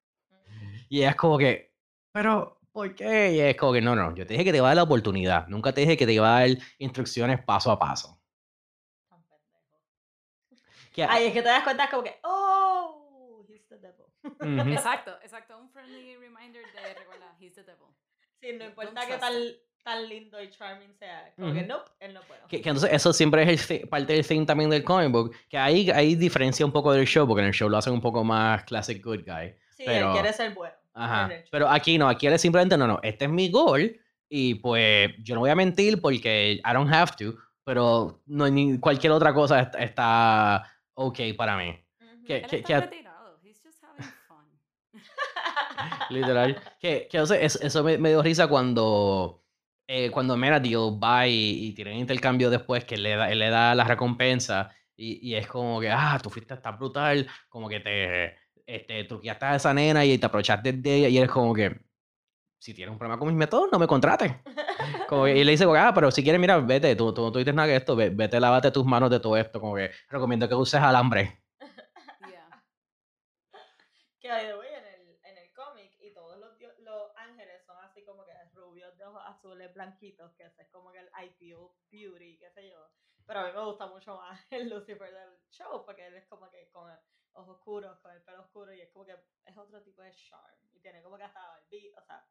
Y 0.89 0.99
ella 1.01 1.11
es 1.11 1.17
como 1.17 1.37
que, 1.37 1.75
pero, 2.11 2.59
¿por 2.73 2.95
qué? 2.95 3.33
Y 3.35 3.41
es 3.41 3.57
como 3.57 3.75
que, 3.75 3.83
no, 3.83 3.95
no, 3.95 4.15
yo 4.15 4.27
te 4.27 4.33
dije 4.33 4.45
que 4.45 4.51
te 4.53 4.57
iba 4.59 4.67
a 4.67 4.71
dar 4.71 4.77
la 4.77 4.83
oportunidad, 4.85 5.47
nunca 5.49 5.73
te 5.75 5.83
dije 5.83 5.97
que 5.99 6.07
te 6.07 6.15
iba 6.15 6.35
a 6.37 6.41
dar 6.41 6.57
instrucciones 6.79 7.43
paso 7.45 7.71
a 7.71 7.79
paso. 7.79 8.19
Que- 10.95 11.05
Ay, 11.05 11.27
es 11.27 11.33
que 11.33 11.43
te 11.43 11.49
das 11.49 11.65
cuenta 11.65 11.89
como 11.91 12.03
que, 12.03 12.19
oh, 12.25 13.45
he's 13.49 13.67
the 13.69 13.79
devil. 13.79 14.07
Exacto, 14.73 15.13
exacto, 15.23 15.59
un 15.59 15.71
friendly 15.71 16.17
reminder 16.17 16.63
de 16.75 16.95
recordar, 16.95 17.35
he's 17.41 17.55
the 17.55 17.63
devil. 17.63 17.89
Sí, 18.41 18.53
no 18.59 18.65
importa 18.67 19.07
qué 19.07 19.15
trust 19.19 19.72
tan, 19.83 20.09
lindo 20.09 20.43
y 20.43 20.51
charming 20.51 20.93
sea, 20.95 21.33
como 21.37 21.53
que, 21.53 21.61
Ujú. 21.61 21.69
nope, 21.69 21.91
él 22.01 22.15
no 22.15 22.21
puede. 22.23 22.41
Que, 22.49 22.61
que 22.61 22.69
entonces 22.69 22.91
eso 22.93 23.13
siempre 23.13 23.43
es 23.53 23.71
el 23.71 23.89
parte 23.89 24.13
del 24.13 24.27
thing 24.27 24.47
también 24.47 24.71
del 24.71 24.85
comic 24.85 25.11
book, 25.11 25.35
que 25.49 25.59
ahí, 25.59 25.91
ahí 25.91 26.15
diferencia 26.15 26.65
un 26.65 26.73
poco 26.73 26.93
del 26.93 27.07
show, 27.07 27.27
porque 27.27 27.41
en 27.43 27.49
el 27.49 27.55
show 27.55 27.69
lo 27.69 27.77
hacen 27.79 27.93
un 27.93 28.01
poco 28.01 28.23
más 28.25 28.65
classic 28.65 29.05
good 29.05 29.21
guy. 29.27 29.55
Sí, 29.77 29.85
pero- 29.87 30.09
él 30.09 30.13
quiere 30.15 30.33
ser 30.33 30.55
bueno. 30.55 30.75
Ajá. 30.95 31.31
Pero 31.51 31.69
aquí 31.71 31.97
no, 31.97 32.09
aquí 32.09 32.27
él 32.27 32.35
es 32.35 32.41
simplemente, 32.43 32.77
no, 32.77 32.87
no, 32.87 33.01
este 33.03 33.25
es 33.25 33.31
mi 33.31 33.51
goal 33.51 33.99
y 34.29 34.57
pues 34.57 35.11
yo 35.21 35.35
no 35.35 35.41
voy 35.41 35.51
a 35.51 35.55
mentir 35.55 36.01
porque 36.01 36.61
I 36.65 36.73
don't 36.75 36.93
have 36.93 37.13
to, 37.19 37.35
pero 37.65 38.21
no, 38.27 38.49
ni 38.51 38.79
cualquier 38.79 39.13
otra 39.13 39.33
cosa 39.33 39.61
está, 39.61 39.79
está 39.79 40.73
ok 40.95 41.19
para 41.37 41.57
mí. 41.57 41.79
Que- 42.27 42.37
Él 42.37 42.47
que- 42.47 42.57
está 42.59 42.89
que. 42.89 43.03
Literal. 46.11 46.61
que, 46.81 47.09
que 47.11 47.21
o 47.21 47.27
sea, 47.27 47.41
es- 47.41 47.57
eso 47.57 47.83
me, 47.83 47.99
me 47.99 48.11
dio 48.11 48.23
risa 48.23 48.47
cuando, 48.47 49.42
eh, 49.95 50.11
cuando 50.11 50.37
Meradil 50.39 50.99
va 51.03 51.27
y, 51.27 51.67
y 51.67 51.75
tienen 51.75 51.99
intercambio 51.99 52.49
después, 52.49 52.85
que 52.87 52.97
le 52.97 53.15
da, 53.15 53.31
él 53.31 53.39
le 53.41 53.51
da 53.51 53.75
la 53.75 53.85
recompensa 53.85 54.71
y, 54.97 55.29
y 55.29 55.35
es 55.35 55.47
como 55.47 55.81
que, 55.81 55.91
ah, 55.91 56.19
tú 56.23 56.31
fuiste 56.31 56.57
tan 56.57 56.79
brutal, 56.79 57.27
como 57.51 57.69
que 57.69 57.81
te 57.81 58.35
este, 58.67 59.05
truqueaste 59.05 59.45
a 59.45 59.57
esa 59.57 59.75
nena 59.75 60.03
y 60.05 60.17
te 60.17 60.25
aprovechaste 60.25 60.73
de 60.73 60.95
ella 60.97 61.09
y 61.09 61.19
él 61.19 61.25
es 61.25 61.31
como 61.31 61.53
que, 61.53 61.79
si 62.59 62.73
tienes 62.73 62.91
un 62.93 62.99
problema 62.99 63.19
con 63.19 63.29
mis 63.29 63.37
métodos, 63.37 63.69
no 63.71 63.79
me 63.79 63.87
contrates. 63.87 64.33
Como 65.09 65.25
que- 65.25 65.37
y 65.37 65.45
le 65.45 65.51
dice, 65.53 65.67
ah, 65.77 65.93
pero 65.95 66.11
si 66.11 66.23
quieres, 66.23 66.41
mira, 66.41 66.59
vete, 66.59 66.97
tú, 66.97 67.13
tú 67.13 67.21
no 67.23 67.31
tuviste 67.33 67.53
nada 67.53 67.69
que 67.69 67.77
esto, 67.77 67.95
ve- 67.95 68.11
vete, 68.11 68.41
lávate 68.41 68.71
tus 68.71 68.87
manos 68.87 69.11
de 69.11 69.21
todo 69.21 69.37
esto, 69.37 69.61
como 69.61 69.75
que 69.75 69.91
recomiendo 70.09 70.49
que 70.49 70.55
uses 70.55 70.81
alambre. 70.81 71.43
Yeah. 72.31 72.65
Que 74.21 74.29
by 74.29 74.47
the 74.47 74.55
way, 74.57 74.69
en 74.73 74.87
el, 74.87 75.19
en 75.31 75.39
el 75.39 75.53
cómic, 75.53 75.91
y 76.01 76.15
todos 76.15 76.39
los, 76.39 76.57
dio- 76.59 76.73
los 76.81 77.11
ángeles 77.17 77.63
son 77.67 77.77
así 77.85 78.03
como 78.07 78.25
que 78.25 78.33
rubios 78.55 78.97
de 78.97 79.05
blanquitos, 79.75 80.33
que 80.35 80.45
ese 80.45 80.63
es 80.63 80.69
como 80.71 80.93
que 80.93 80.99
el 81.01 81.11
ideal 81.39 81.71
beauty, 81.91 82.39
qué 82.39 82.51
sé 82.51 82.71
yo. 82.71 82.91
Pero 83.27 83.41
a 83.41 83.47
mí 83.47 83.53
me 83.53 83.65
gusta 83.65 83.87
mucho 83.87 84.17
más 84.17 84.41
el 84.51 84.69
Lucifer 84.69 85.13
del 85.13 85.39
show, 85.51 85.85
porque 85.85 86.07
él 86.07 86.15
es 86.15 86.27
como 86.27 86.51
que 86.51 86.69
con 86.71 86.91
el- 86.91 86.99
ojos 87.35 87.57
oscuros, 87.57 87.99
con 88.01 88.13
el 88.13 88.23
pelo 88.23 88.43
oscuro, 88.43 88.75
y 88.75 88.81
es 88.83 88.91
como 88.93 89.07
que 89.07 89.17
es 89.47 89.57
otro 89.57 89.83
tipo 89.83 90.03
de 90.03 90.13
charm. 90.13 90.55
Y 90.75 90.81
tiene 90.81 91.03
como 91.03 91.17
que 91.17 91.23
hasta 91.25 91.41
barbie, 91.41 91.93
o 91.97 92.03
sea, 92.03 92.27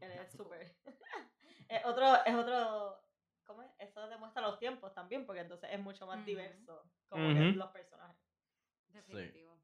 él 0.00 0.12
es 0.12 0.32
súper. 0.36 0.76
es 1.68 1.84
otro, 1.84 2.24
es 2.24 2.34
otro. 2.34 3.02
¿Cómo 3.44 3.62
es? 3.62 3.70
Eso 3.78 4.06
demuestra 4.08 4.42
los 4.42 4.58
tiempos 4.58 4.94
también, 4.94 5.26
porque 5.26 5.40
entonces 5.40 5.70
es 5.72 5.80
mucho 5.80 6.06
más 6.06 6.24
diverso, 6.24 6.82
como 7.08 7.28
que 7.34 7.52
los 7.52 7.70
personajes. 7.70 8.16
Definitivo. 8.88 9.58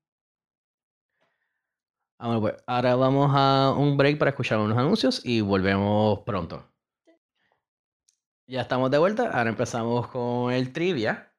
Ah, 2.19 2.29
bueno, 2.29 2.41
pues 2.41 2.55
ahora 2.67 2.97
vamos 2.97 3.31
a 3.35 3.75
un 3.77 3.97
break 3.97 4.19
para 4.19 4.31
escuchar 4.31 4.59
unos 4.59 4.79
anuncios 4.79 5.21
y 5.25 5.43
volvemos 5.43 6.21
pronto. 6.21 6.65
Ya 8.47 8.61
estamos 8.63 8.91
de 8.91 8.99
vuelta, 8.99 9.31
ahora 9.31 9.51
empezamos 9.51 10.09
con 10.09 10.53
el 10.53 10.73
trivia. 10.73 11.33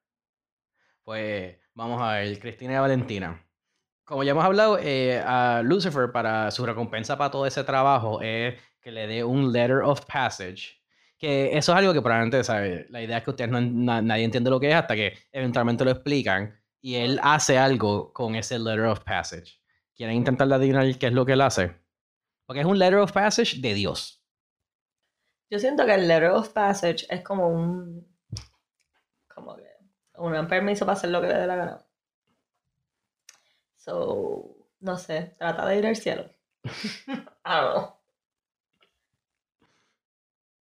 Pues 1.04 1.56
vamos 1.74 2.00
a 2.02 2.12
ver, 2.14 2.38
Cristina 2.38 2.74
y 2.74 2.78
Valentina. 2.78 3.44
Como 4.04 4.24
ya 4.24 4.32
hemos 4.32 4.44
hablado, 4.44 4.78
eh, 4.80 5.20
a 5.24 5.62
Lucifer 5.64 6.12
para 6.12 6.50
su 6.50 6.64
recompensa 6.66 7.16
para 7.18 7.30
todo 7.30 7.46
ese 7.46 7.64
trabajo 7.64 8.20
es 8.22 8.60
que 8.80 8.90
le 8.90 9.06
dé 9.06 9.24
un 9.24 9.52
letter 9.52 9.78
of 9.82 10.04
passage. 10.06 10.78
Que 11.18 11.56
eso 11.56 11.72
es 11.72 11.78
algo 11.78 11.92
que 11.92 12.02
probablemente. 12.02 12.42
La 12.90 13.02
idea 13.02 13.18
es 13.18 13.24
que 13.24 13.30
ustedes 13.30 13.50
no, 13.50 13.60
na- 13.60 14.02
nadie 14.02 14.24
entiende 14.24 14.50
lo 14.50 14.60
que 14.60 14.68
es 14.70 14.74
hasta 14.74 14.94
que 14.94 15.14
eventualmente 15.32 15.84
lo 15.84 15.90
explican 15.90 16.54
y 16.80 16.94
él 16.96 17.18
hace 17.22 17.58
algo 17.58 18.12
con 18.12 18.34
ese 18.36 18.58
letter 18.58 18.84
of 18.86 19.00
passage. 19.00 19.60
¿Quieren 19.94 20.16
intentar 20.16 20.52
adivinar 20.52 20.96
qué 20.98 21.06
es 21.08 21.12
lo 21.12 21.26
que 21.26 21.32
él 21.32 21.40
hace? 21.40 21.74
Porque 22.46 22.60
es 22.60 22.66
un 22.66 22.78
letter 22.78 22.98
of 23.00 23.12
passage 23.12 23.60
de 23.60 23.74
Dios. 23.74 24.17
Yo 25.50 25.58
siento 25.58 25.86
que 25.86 25.94
el 25.94 26.06
letter 26.06 26.30
of 26.30 26.50
passage 26.50 27.06
es 27.08 27.22
como 27.22 27.48
un. 27.48 28.06
como 29.28 29.56
que. 29.56 29.66
un 30.16 30.48
permiso 30.48 30.84
para 30.84 30.96
hacer 30.96 31.10
lo 31.10 31.20
que 31.20 31.28
le 31.28 31.34
dé 31.34 31.46
la 31.46 31.56
gana. 31.56 31.86
So. 33.76 34.56
no 34.80 34.98
sé, 34.98 35.34
trata 35.38 35.66
de 35.66 35.78
ir 35.78 35.86
al 35.86 35.96
cielo. 35.96 36.30
I 36.64 37.60
don't 37.60 37.74
know. 37.74 37.98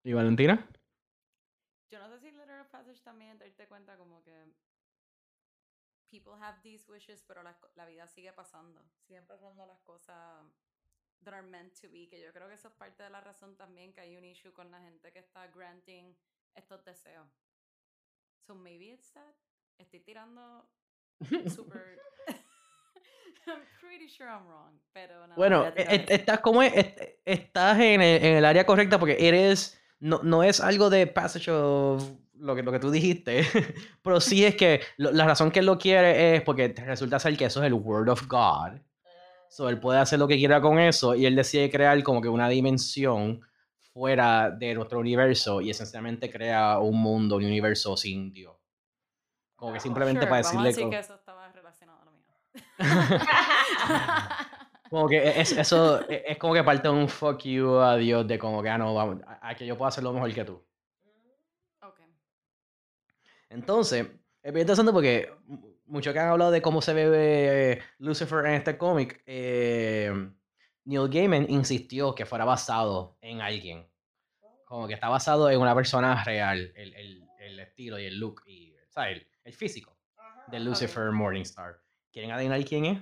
¿Y 0.04 0.14
Valentina? 0.14 0.70
Yo 1.90 2.00
no 2.00 2.10
sé 2.10 2.20
si 2.20 2.32
Letter 2.32 2.60
of 2.60 2.68
Passage 2.68 3.02
también 3.04 3.40
darte 3.40 3.68
cuenta 3.68 3.98
como 3.98 4.22
que 4.22 4.46
people 6.12 6.34
have 6.40 6.60
these 6.62 6.90
wishes, 6.92 7.24
pero 7.28 7.42
la, 7.42 7.58
la 7.74 7.88
vida 7.88 8.08
sigue 8.08 8.32
pasando. 8.32 8.84
Siguen 9.08 9.26
pasando 9.26 9.66
las 9.66 9.82
cosas 9.82 10.46
that 11.26 11.34
are 11.34 11.44
meant 11.44 11.74
to 11.82 11.88
be, 11.90 12.08
que 12.08 12.22
yo 12.22 12.32
creo 12.32 12.48
que 12.48 12.56
eso 12.56 12.70
es 12.70 12.74
parte 12.76 13.04
de 13.04 13.10
la 13.10 13.20
razón 13.22 13.56
también 13.58 13.92
que 13.94 14.02
hay 14.02 14.16
un 14.16 14.24
issue 14.24 14.54
con 14.54 14.72
la 14.72 14.80
gente 14.80 15.12
que 15.12 15.20
está 15.20 15.48
granting 15.48 16.16
estos 16.56 16.84
deseos. 16.86 17.28
So 18.48 18.56
maybe 18.56 18.92
it's 18.92 19.12
that. 19.14 19.36
Estoy 19.78 20.00
tirando 20.00 20.70
super... 21.50 22.00
I'm 23.48 23.62
pretty 23.80 24.08
sure 24.08 24.28
I'm 24.28 24.48
wrong, 24.48 24.80
pero 24.92 25.28
no. 25.28 25.36
Bueno, 25.36 25.68
e- 25.76 25.86
e- 25.88 26.06
estás 26.16 26.40
como 26.40 26.64
es- 26.64 26.74
est- 26.76 27.00
estás 27.26 27.78
en 27.80 28.02
el, 28.02 28.24
en 28.26 28.38
el 28.38 28.46
área 28.46 28.66
correcta 28.66 28.98
porque 28.98 29.18
eres 29.20 29.80
no, 30.00 30.22
no 30.24 30.42
es 30.44 30.60
algo 30.60 30.90
de 30.90 31.06
passage 31.06 31.52
of 31.52 32.04
lo 32.34 32.56
que, 32.56 32.64
lo 32.64 32.72
que 32.72 32.80
tú 32.80 32.90
dijiste, 32.90 33.44
pero 34.02 34.20
sí 34.20 34.44
es 34.44 34.56
que 34.56 34.82
lo- 34.98 35.12
la 35.12 35.26
razón 35.26 35.52
que 35.52 35.60
él 35.60 35.68
lo 35.68 35.78
quiere 35.78 36.36
es 36.36 36.42
porque 36.42 36.70
resulta 36.70 37.20
ser 37.20 37.38
que 37.38 37.46
eso 37.46 37.62
es 37.62 37.68
el 37.68 37.74
word 37.76 38.10
of 38.10 38.28
God. 38.28 38.80
So 39.50 39.70
él 39.70 39.80
puede 39.80 40.00
hacer 40.00 40.20
lo 40.20 40.28
que 40.28 40.38
quiera 40.38 40.62
con 40.62 40.80
eso 40.80 41.16
y 41.16 41.26
él 41.26 41.36
decide 41.36 41.70
crear 41.70 42.02
como 42.04 42.22
que 42.22 42.30
una 42.30 42.50
dimensión 42.50 43.42
fuera 43.94 44.52
de 44.52 44.74
nuestro 44.74 45.00
universo 45.00 45.62
y 45.62 45.70
esencialmente 45.70 46.30
crea 46.30 46.80
un 46.80 47.02
mundo, 47.02 47.38
un 47.38 47.46
universo 47.46 47.96
sin 47.96 48.32
Dios. 48.32 48.56
Como 49.56 49.74
que 49.74 49.80
simplemente 49.80 50.22
Sure, 50.22 50.30
para 50.30 50.42
vamos 50.42 50.62
a 50.62 50.64
decirle 50.64 50.70
decir 50.70 50.90
que 50.90 51.00
eso 51.00 51.16
estaba 51.16 51.52
relacionado 51.54 52.02
a 52.02 52.06
lo 52.06 52.12
mío. 52.12 52.26
Como 54.90 55.08
que 55.08 55.42
es, 55.42 55.52
eso 55.52 56.00
es, 56.08 56.22
es 56.28 56.38
como 56.38 56.54
que 56.54 56.64
parte 56.64 56.88
de 56.88 56.94
un 56.94 57.10
fuck 57.10 57.42
you 57.44 57.80
a 57.80 57.98
Dios 57.98 58.28
de 58.28 58.38
como 58.38 58.62
que, 58.62 58.70
ah, 58.70 58.78
no, 58.78 58.94
vamos, 58.94 59.20
a, 59.26 59.50
a 59.50 59.56
que 59.56 59.66
yo 59.66 59.78
pueda 59.78 59.90
hacerlo 59.90 60.14
mejor 60.14 60.32
que 60.34 60.46
tú. 60.46 60.64
Ok. 61.82 62.02
Entonces, 63.50 64.08
es 64.44 64.54
bien 64.54 64.62
interesante 64.62 64.94
porque 64.94 65.28
muchos 65.86 66.14
que 66.14 66.20
han 66.20 66.30
hablado 66.30 66.52
de 66.52 66.62
cómo 66.62 66.82
se 66.82 66.94
ve 66.94 67.74
eh, 67.74 67.82
Lucifer 68.00 68.46
en 68.46 68.54
este 68.54 68.78
cómic, 68.78 69.22
eh, 69.26 70.12
Neil 70.86 71.10
Gaiman 71.10 71.46
insistió 71.50 72.14
que 72.16 72.26
fuera 72.26 72.46
basado 72.46 73.18
en 73.22 73.42
alguien. 73.42 73.88
Como 74.66 74.88
que 74.88 74.94
está 74.96 75.10
basado 75.10 75.50
en 75.50 75.60
una 75.60 75.76
persona 75.76 76.24
real, 76.24 76.72
el, 76.76 76.94
el- 76.96 77.30
el 77.40 77.60
estilo 77.60 78.00
y 78.00 78.06
el 78.06 78.18
look 78.20 78.42
y 78.48 78.76
¿sabes? 78.90 79.18
El, 79.18 79.28
el 79.44 79.54
físico 79.54 79.96
de 80.48 80.60
Lucifer 80.60 81.12
Morningstar. 81.12 81.80
¿Quieren 82.12 82.32
adivinar 82.32 82.64
quién 82.66 82.86
es? 82.86 83.00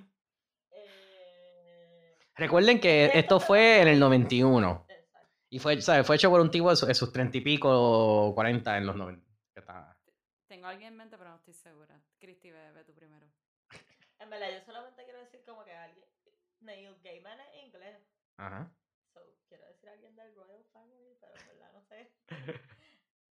Eh, 0.71 2.15
Recuerden 2.35 2.79
que 2.79 3.11
esto 3.13 3.39
fue 3.39 3.81
en 3.81 3.87
el 3.87 3.99
91 3.99 4.85
Exacto. 4.89 5.29
y 5.49 5.59
fue, 5.59 5.81
¿sabes? 5.81 6.05
fue 6.05 6.15
hecho 6.17 6.29
por 6.29 6.41
un 6.41 6.51
tipo 6.51 6.69
de 6.69 6.75
su- 6.75 6.85
de 6.85 6.93
sus 6.95 7.11
30 7.13 7.37
y 7.37 7.41
pico, 7.41 8.33
40 8.35 8.77
en 8.77 8.85
los 8.85 8.95
90. 8.95 9.25
Tengo 10.63 10.71
alguien 10.71 10.93
en 10.93 10.97
mente, 10.97 11.17
pero 11.17 11.29
no 11.29 11.35
estoy 11.35 11.53
segura. 11.55 11.99
Cristi, 12.21 12.49
ve, 12.49 12.71
ve 12.71 12.85
tú 12.85 12.93
primero. 12.93 13.27
En 14.17 14.29
verdad, 14.29 14.47
yo 14.49 14.61
solamente 14.63 15.03
quiero 15.03 15.19
decir 15.19 15.43
como 15.45 15.61
que 15.65 15.73
alguien. 15.75 16.05
Neil 16.61 16.95
Gaiman 17.03 17.37
es 17.41 17.65
inglés. 17.65 17.99
Ajá. 18.37 18.71
So, 19.13 19.19
quiero 19.49 19.65
decir 19.67 19.89
alguien 19.89 20.15
del 20.15 20.33
Royal 20.33 20.63
Family, 20.71 21.17
pero 21.19 21.33
en 21.37 21.47
verdad 21.47 21.73
no 21.73 21.81
sé. 21.83 22.13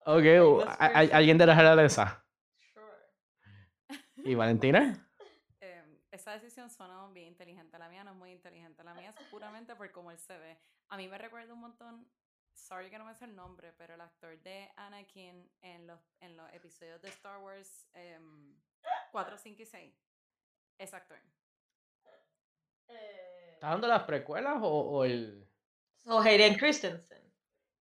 Ok, 0.03 0.23
Famous 0.25 0.67
¿a- 0.67 0.73
a- 0.73 0.77
person. 0.89 1.15
¿alguien 1.15 1.37
de 1.37 1.45
la 1.45 1.55
realeza? 1.55 2.25
Sure. 2.73 3.97
¿Y 4.17 4.35
Valentina? 4.35 5.09
Eh, 5.61 5.85
esa 6.11 6.33
decisión 6.33 6.69
suena 6.69 7.07
bien 7.13 7.27
inteligente. 7.27 7.79
La 7.79 7.87
mía 7.87 8.03
no 8.03 8.11
es 8.11 8.17
muy 8.17 8.31
inteligente. 8.33 8.83
La 8.83 8.93
mía 8.93 9.15
es 9.17 9.27
puramente 9.29 9.73
por 9.77 9.89
cómo 9.93 10.11
él 10.11 10.19
se 10.19 10.37
ve. 10.37 10.57
A 10.89 10.97
mí 10.97 11.07
me 11.07 11.17
recuerda 11.17 11.53
un 11.53 11.61
montón. 11.61 12.11
Sorry 12.53 12.89
que 12.89 12.97
no 12.97 13.05
me 13.05 13.15
sé 13.15 13.25
el 13.25 13.35
nombre, 13.35 13.73
pero 13.77 13.95
el 13.95 14.01
actor 14.01 14.39
de 14.41 14.71
Anakin 14.75 15.49
en 15.61 15.87
los, 15.87 15.99
en 16.19 16.37
los 16.37 16.51
episodios 16.53 17.01
de 17.01 17.09
Star 17.09 17.39
Wars 17.39 17.87
em, 17.93 18.55
4, 19.11 19.37
5 19.37 19.61
y 19.61 19.65
6. 19.65 19.93
Ese 20.77 20.95
actor. 20.95 21.17
Eh, 22.87 23.51
¿Estás 23.53 23.71
dando 23.71 23.87
las 23.87 24.03
precuelas 24.03 24.57
o, 24.61 24.67
o 24.67 25.05
el...? 25.05 25.47
so, 25.97 26.19
Hayden 26.19 26.57
Christensen. 26.57 27.21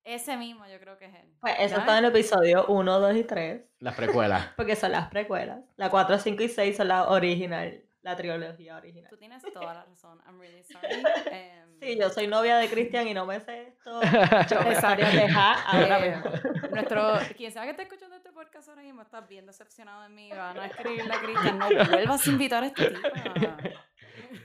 Ese 0.05 0.37
mismo, 0.37 0.67
yo 0.67 0.81
creo 0.81 0.99
que 0.99 1.07
es 1.07 1.15
él. 1.15 1.37
Pues 1.41 1.55
eso 1.59 1.75
¿Ya 1.75 1.81
está 1.81 1.99
en 1.99 2.05
el 2.05 2.11
episodio 2.11 2.67
1, 2.67 3.01
2 3.01 3.17
y 3.17 3.25
3. 3.25 3.63
Las 3.81 3.95
precuelas. 3.95 4.49
Porque 4.57 4.77
son 4.77 4.93
las 4.93 5.09
precuelas. 5.09 5.61
La 5.77 5.91
4, 5.91 6.19
5 6.19 6.43
y 6.43 6.49
6 6.49 6.77
son 6.77 6.89
la 6.89 7.09
original. 7.09 7.85
La 8.03 8.17
trilogía 8.17 8.77
original. 8.77 9.11
Tú 9.11 9.17
tienes 9.19 9.43
toda 9.53 9.75
la 9.75 9.85
razón. 9.85 10.21
I'm 10.27 10.39
really 10.41 10.65
sorry. 10.65 10.89
Em, 11.31 11.79
Sí, 11.81 11.99
yo 11.99 12.09
soy 12.11 12.27
novia 12.27 12.57
de 12.59 12.69
Christian 12.69 13.07
y 13.09 13.15
no 13.15 13.25
me 13.27 13.41
sé 13.41 13.69
esto. 13.69 14.01
Yo 14.51 14.61
me 14.63 14.71
dejar 14.75 15.57
ahora 15.67 16.07
Eh, 16.07 16.11
mismo. 16.17 16.31
nuestro, 16.71 17.19
quien 17.37 17.53
sea 17.53 17.63
que 17.65 17.71
esté 17.71 17.83
escuchando 17.85 18.17
este 18.17 18.33
podcast 18.33 18.69
ahora 18.69 18.83
mismo 18.83 19.01
está 19.03 19.21
bien 19.23 19.47
decepcionado 19.47 20.03
de 20.03 20.09
mí. 20.11 20.31
Van 20.31 20.59
a 20.59 20.67
escribirle 20.67 21.15
a 21.15 21.21
Cristian, 21.21 21.59
no 21.59 21.69
vuelvas 21.69 22.27
a 22.27 22.31
invitar 22.31 22.63
a 22.65 22.67
este 22.67 22.91
tipo. 22.91 23.09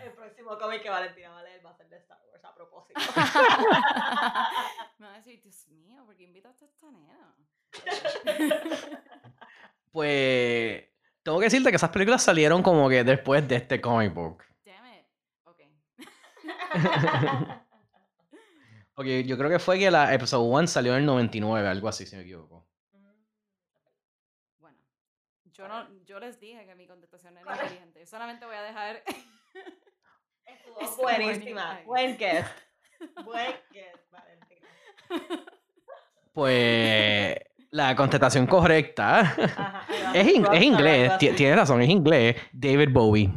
El 0.03 0.11
próximo 0.13 0.57
cómic 0.57 0.81
que 0.81 0.89
Valentina 0.89 1.29
va 1.31 1.39
a 1.39 1.43
leer 1.43 1.65
va 1.65 1.71
a 1.71 1.75
ser 1.75 1.87
de 1.89 1.97
Star 1.97 2.19
Wars 2.31 2.45
a 2.45 2.55
propósito. 2.55 2.99
Me 4.99 5.07
va 5.07 5.13
a 5.13 5.17
decir, 5.17 5.41
Dios 5.41 5.67
mío, 5.69 6.05
¿por 6.05 6.15
qué 6.15 6.23
invitaste 6.23 6.65
a 6.65 6.67
esta 6.67 6.89
nena? 6.91 7.35
Pues... 9.91 10.83
Tengo 11.25 11.39
que 11.39 11.45
decirte 11.45 11.71
que 11.71 11.77
esas 11.77 11.89
películas 11.89 12.21
salieron 12.21 12.61
como 12.61 12.87
que 12.87 13.03
después 13.03 13.47
de 13.47 13.55
este 13.55 13.81
comic 13.81 14.13
book. 14.13 14.43
Damn 14.63 14.85
it. 14.93 15.07
Ok. 15.45 15.59
Porque 18.93 19.23
yo 19.23 19.35
creo 19.35 19.49
que 19.49 19.57
fue 19.57 19.79
que 19.79 19.89
la 19.89 20.13
episode 20.13 20.47
1 20.47 20.67
salió 20.67 20.93
en 20.93 20.99
el 20.99 21.05
99, 21.07 21.67
algo 21.67 21.87
así, 21.87 22.05
si 22.05 22.15
me 22.15 22.21
equivoco. 22.21 22.67
Bueno, 24.59 24.77
yo, 25.45 25.67
no, 25.67 26.05
yo 26.05 26.19
les 26.19 26.39
dije 26.39 26.63
que 26.63 26.75
mi 26.75 26.85
contestación 26.85 27.35
era 27.39 27.55
inteligente. 27.55 28.01
Yo 28.01 28.05
solamente 28.05 28.45
voy 28.45 28.57
a 28.57 28.61
dejar. 28.61 29.01
Estuvo 30.45 31.01
buenísima. 31.01 31.81
Buen 31.87 32.17
guest. 32.19 32.55
Buen 33.23 33.55
guest, 33.71 34.11
Valentina. 34.11 34.67
Pues... 36.33 37.35
La 37.75 37.93
contestación 37.93 38.47
correcta 38.47 39.19
Ajá, 39.19 39.85
es, 40.13 40.27
in- 40.33 40.45
es 40.49 40.63
inglés, 40.63 41.17
tienes 41.17 41.57
razón, 41.57 41.81
es 41.81 41.89
inglés. 41.89 42.37
David 42.53 42.87
Bowie. 42.93 43.29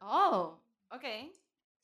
Oh, 0.00 0.60
ok. 0.90 1.02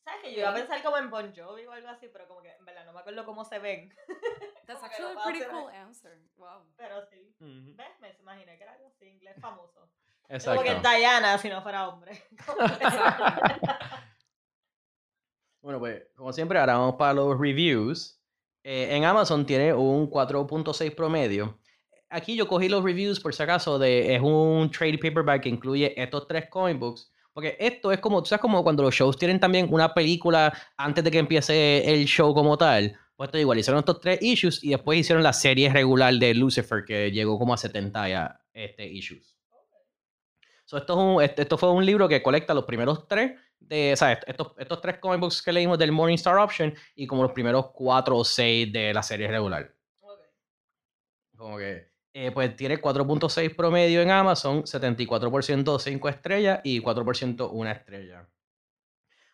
¿Sabes 0.04 0.20
que 0.22 0.32
yo 0.34 0.40
iba 0.40 0.50
a 0.50 0.54
pensar 0.54 0.82
como 0.82 0.98
en 0.98 1.08
Bon 1.08 1.32
Jovi 1.34 1.64
o 1.64 1.72
algo 1.72 1.88
así, 1.88 2.08
pero 2.12 2.28
como 2.28 2.42
que 2.42 2.50
en 2.50 2.66
verdad 2.66 2.84
no 2.84 2.92
me 2.92 3.00
acuerdo 3.00 3.24
cómo 3.24 3.46
se 3.46 3.58
ven. 3.60 3.90
That's 4.66 4.82
actually 4.84 5.16
a 5.16 5.22
pretty 5.24 5.44
cool 5.50 5.70
answer. 5.70 6.18
Wow. 6.36 6.66
Pero 6.76 7.00
sí. 7.06 7.34
¿Ves? 7.40 7.98
Me 8.02 8.14
imaginé 8.20 8.58
que 8.58 8.62
era 8.64 8.74
algo 8.74 8.88
así, 8.88 9.06
inglés 9.06 9.36
famoso. 9.40 9.88
Exacto. 10.28 10.62
Como 10.62 10.82
que 10.82 10.86
Diana 10.86 11.38
si 11.38 11.48
no 11.48 11.62
fuera 11.62 11.88
hombre. 11.88 12.12
Bueno, 15.62 15.78
pues, 15.78 16.02
como 16.14 16.30
siempre, 16.30 16.58
ahora 16.58 16.76
vamos 16.76 16.96
para 16.96 17.14
los 17.14 17.40
reviews. 17.40 18.20
Eh, 18.64 18.96
en 18.96 19.04
Amazon 19.04 19.44
tiene 19.46 19.72
un 19.74 20.08
4.6 20.10 20.90
promedio. 20.94 21.58
Aquí 22.08 22.34
yo 22.34 22.48
cogí 22.48 22.68
los 22.68 22.82
reviews 22.82 23.20
por 23.20 23.34
si 23.34 23.42
acaso 23.42 23.78
de 23.78 24.14
es 24.14 24.22
un 24.22 24.70
trade 24.70 24.98
paperback 24.98 25.42
que 25.42 25.48
incluye 25.50 26.00
estos 26.00 26.26
tres 26.26 26.46
comic 26.48 26.78
books. 26.78 27.10
Porque 27.32 27.56
esto 27.58 27.92
es 27.92 27.98
como, 27.98 28.22
tú 28.22 28.28
sabes, 28.28 28.40
como 28.40 28.62
cuando 28.62 28.82
los 28.84 28.94
shows 28.94 29.18
tienen 29.18 29.38
también 29.40 29.66
una 29.70 29.92
película 29.92 30.56
antes 30.76 31.02
de 31.04 31.10
que 31.10 31.18
empiece 31.18 31.92
el 31.92 32.04
show 32.06 32.32
como 32.32 32.56
tal. 32.56 32.96
Pues 33.16 33.28
esto 33.28 33.38
igual, 33.38 33.58
hicieron 33.58 33.80
estos 33.80 34.00
tres 34.00 34.22
issues 34.22 34.62
y 34.64 34.70
después 34.70 34.98
hicieron 34.98 35.22
la 35.22 35.32
serie 35.32 35.68
regular 35.72 36.14
de 36.14 36.32
Lucifer 36.34 36.84
que 36.84 37.10
llegó 37.10 37.38
como 37.38 37.52
a 37.52 37.56
70 37.56 38.08
ya, 38.08 38.40
este, 38.52 38.86
issues. 38.86 39.36
So, 40.64 40.78
esto, 40.78 40.92
es 40.94 40.98
un- 40.98 41.22
este- 41.22 41.42
esto 41.42 41.58
fue 41.58 41.70
un 41.70 41.84
libro 41.84 42.08
que 42.08 42.22
colecta 42.22 42.54
los 42.54 42.64
primeros 42.64 43.06
tres 43.06 43.32
de, 43.68 43.92
o 43.92 43.96
sea, 43.96 44.12
est- 44.12 44.24
estos, 44.26 44.52
estos 44.58 44.80
tres 44.80 44.98
comic 44.98 45.20
books 45.20 45.42
que 45.42 45.52
leímos 45.52 45.78
del 45.78 45.92
Morningstar 45.92 46.36
Option 46.38 46.74
y 46.94 47.06
como 47.06 47.22
los 47.22 47.32
primeros 47.32 47.70
cuatro 47.72 48.16
o 48.18 48.24
seis 48.24 48.72
de 48.72 48.92
la 48.94 49.02
serie 49.02 49.28
regular. 49.28 49.74
Como 51.36 51.58
que, 51.58 51.88
eh, 52.12 52.30
pues 52.32 52.54
tiene 52.56 52.80
4.6 52.80 53.54
promedio 53.56 54.00
en 54.02 54.10
Amazon, 54.10 54.62
74% 54.66 55.78
5 55.78 56.08
estrellas 56.08 56.60
y 56.64 56.80
4% 56.80 57.50
una 57.50 57.72
estrella. 57.72 58.28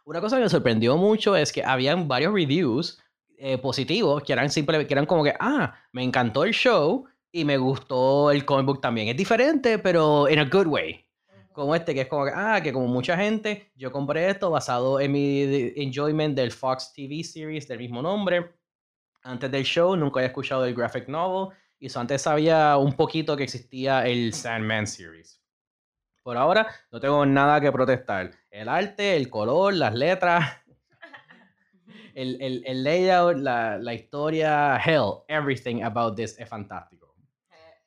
Una 0.04 0.20
cosa 0.20 0.36
que 0.36 0.42
me 0.44 0.48
sorprendió 0.48 0.96
mucho 0.96 1.36
es 1.36 1.52
que 1.52 1.62
habían 1.62 2.08
varios 2.08 2.32
reviews 2.32 2.98
eh, 3.36 3.58
positivos 3.58 4.22
que 4.22 4.32
eran 4.32 4.50
simplemente, 4.50 4.88
que 4.88 4.94
eran 4.94 5.06
como 5.06 5.22
que, 5.24 5.34
ah, 5.38 5.74
me 5.92 6.02
encantó 6.02 6.44
el 6.44 6.52
show 6.52 7.06
y 7.32 7.44
me 7.44 7.58
gustó 7.58 8.30
el 8.30 8.44
comic 8.44 8.66
book 8.66 8.80
también. 8.80 9.08
Es 9.08 9.16
diferente, 9.16 9.78
pero 9.78 10.28
in 10.28 10.38
a 10.38 10.44
good 10.44 10.66
way 10.66 11.04
como 11.52 11.74
este, 11.74 11.94
que 11.94 12.02
es 12.02 12.08
como 12.08 12.24
que, 12.24 12.32
ah, 12.34 12.60
que 12.62 12.72
como 12.72 12.86
mucha 12.86 13.16
gente, 13.16 13.70
yo 13.74 13.90
compré 13.90 14.30
esto 14.30 14.50
basado 14.50 15.00
en 15.00 15.12
mi 15.12 15.72
enjoyment 15.76 16.36
del 16.36 16.52
Fox 16.52 16.92
TV 16.92 17.24
series 17.24 17.66
del 17.66 17.78
mismo 17.78 18.02
nombre. 18.02 18.54
Antes 19.22 19.50
del 19.50 19.64
show 19.64 19.96
nunca 19.96 20.20
había 20.20 20.28
escuchado 20.28 20.64
el 20.64 20.74
graphic 20.74 21.08
novel 21.08 21.54
y 21.78 21.88
so 21.88 22.00
antes 22.00 22.22
sabía 22.22 22.76
un 22.76 22.92
poquito 22.92 23.36
que 23.36 23.44
existía 23.44 24.06
el 24.06 24.32
Sandman 24.32 24.86
series. 24.86 25.42
Por 26.22 26.36
ahora 26.36 26.68
no 26.92 27.00
tengo 27.00 27.24
nada 27.26 27.60
que 27.60 27.72
protestar. 27.72 28.30
El 28.50 28.68
arte, 28.68 29.16
el 29.16 29.28
color, 29.28 29.74
las 29.74 29.94
letras, 29.94 30.62
el, 32.14 32.40
el, 32.40 32.62
el 32.66 32.84
layout, 32.84 33.36
la, 33.38 33.78
la 33.78 33.94
historia, 33.94 34.76
hell, 34.76 35.24
everything 35.28 35.82
about 35.82 36.14
this 36.14 36.38
es 36.38 36.48
fantástico. 36.48 37.14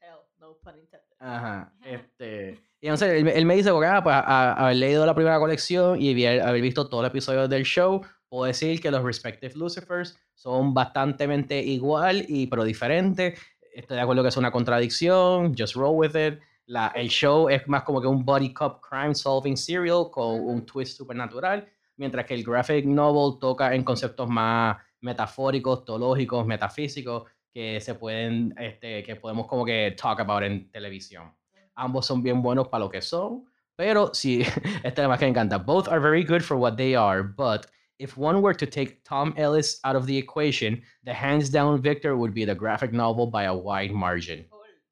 Hell, 0.02 0.20
no 0.40 0.58
pun 0.58 0.78
intended. 0.78 1.16
Ajá. 1.20 1.74
Este, 1.86 2.60
y 2.84 2.88
entonces 2.88 3.14
él, 3.14 3.30
él 3.30 3.46
me 3.46 3.56
dice, 3.56 3.72
porque, 3.72 3.88
ah, 3.88 4.04
pues, 4.04 4.14
a- 4.14 4.20
a- 4.20 4.54
haber 4.66 4.76
leído 4.76 5.06
la 5.06 5.16
primera 5.16 5.40
colección 5.40 6.02
y 6.02 6.26
haber, 6.26 6.62
visto 6.62 6.90
todos 6.90 7.02
los 7.04 7.12
episodios 7.12 7.50
del 7.50 7.64
show, 7.64 8.02
puedo 8.28 8.44
decir 8.44 8.82
que 8.82 8.92
los 8.92 9.02
respective 9.04 9.54
Lucifers 9.56 10.20
son 10.36 10.74
bastante 10.74 11.24
igual, 11.64 12.26
y, 12.28 12.48
pero 12.48 12.66
diferentes. 12.66 13.40
Estoy 13.74 13.96
de 13.96 14.02
acuerdo 14.04 14.22
que 14.22 14.28
es 14.30 14.36
una 14.38 14.52
contradicción, 14.52 15.56
just 15.58 15.76
roll 15.76 15.96
with 15.98 16.14
it. 16.16 16.40
La, 16.66 16.88
el 16.96 17.08
show 17.08 17.48
es 17.50 17.66
más 17.70 17.84
como 17.84 18.02
que 18.02 18.08
un 18.08 18.26
body 18.26 18.54
cop 18.54 18.82
crime 18.86 19.16
solving 19.16 19.56
serial 19.56 20.10
con 20.12 20.42
un 20.42 20.66
twist 20.66 20.98
supernatural, 20.98 21.66
mientras 21.96 22.26
que 22.26 22.34
el 22.34 22.44
graphic 22.44 22.86
novel 22.86 23.40
toca 23.40 23.74
en 23.74 23.84
conceptos 23.86 24.28
más 24.30 24.76
metafóricos, 25.00 25.86
teológicos, 25.86 26.46
metafísicos, 26.46 27.24
que 27.54 27.80
se 27.80 27.96
pueden, 27.96 28.54
este, 28.58 29.04
que 29.04 29.16
podemos 29.16 29.48
como 29.48 29.64
que 29.64 29.96
talk 29.98 30.20
about 30.20 30.44
en 30.44 30.70
televisión. 30.70 31.34
Ambos 31.76 32.06
son 32.06 32.22
bien 32.22 32.42
buenos 32.42 32.68
para 32.68 32.84
lo 32.84 32.90
que 32.90 33.02
son, 33.02 33.46
pero 33.76 34.14
sí, 34.14 34.42
este 34.84 35.02
es 35.02 35.08
más 35.08 35.20
que 35.20 35.26
me 35.26 35.32
encanta. 35.32 35.58
Both 35.58 35.88
are 35.88 36.00
very 36.00 36.24
good 36.24 36.42
for 36.42 36.58
what 36.58 36.76
they 36.78 36.96
are, 36.96 37.24
but 37.24 37.68
if 38.00 38.18
one 38.18 38.42
were 38.42 38.54
to 38.56 38.66
take 38.66 39.04
Tom 39.04 39.34
Ellis 39.38 39.80
out 39.84 39.96
of 39.96 40.06
the 40.06 40.18
equation, 40.18 40.82
the 41.04 41.14
hands 41.14 41.50
down 41.50 41.82
victor 41.82 42.16
would 42.16 42.34
be 42.34 42.46
the 42.46 42.56
graphic 42.56 42.92
novel 42.94 43.28
by 43.28 43.44
a 43.46 43.54
wide 43.54 43.92
margin. 43.92 44.48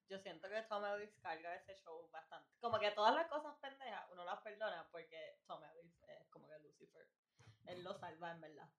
Yo 0.09 0.17
siento 0.17 0.49
que 0.49 0.61
Tom 0.69 0.83
Ellis 0.85 1.11
carga 1.21 1.55
ese 1.55 1.75
show 1.83 2.09
bastante. 2.11 2.47
Como 2.61 2.79
que 2.79 2.91
todas 2.91 3.13
las 3.15 3.27
cosas 3.27 3.53
pendejas 3.61 4.01
uno 4.11 4.25
las 4.25 4.39
perdona 4.41 4.87
porque 4.91 5.37
Tom 5.47 5.59
Ellis 5.63 5.93
es 6.07 6.27
como 6.29 6.47
que 6.47 6.59
Lucifer. 6.59 7.07
él 7.67 7.83
lo 7.83 7.93
salva 7.93 8.31
en 8.31 8.41
verdad. 8.41 8.69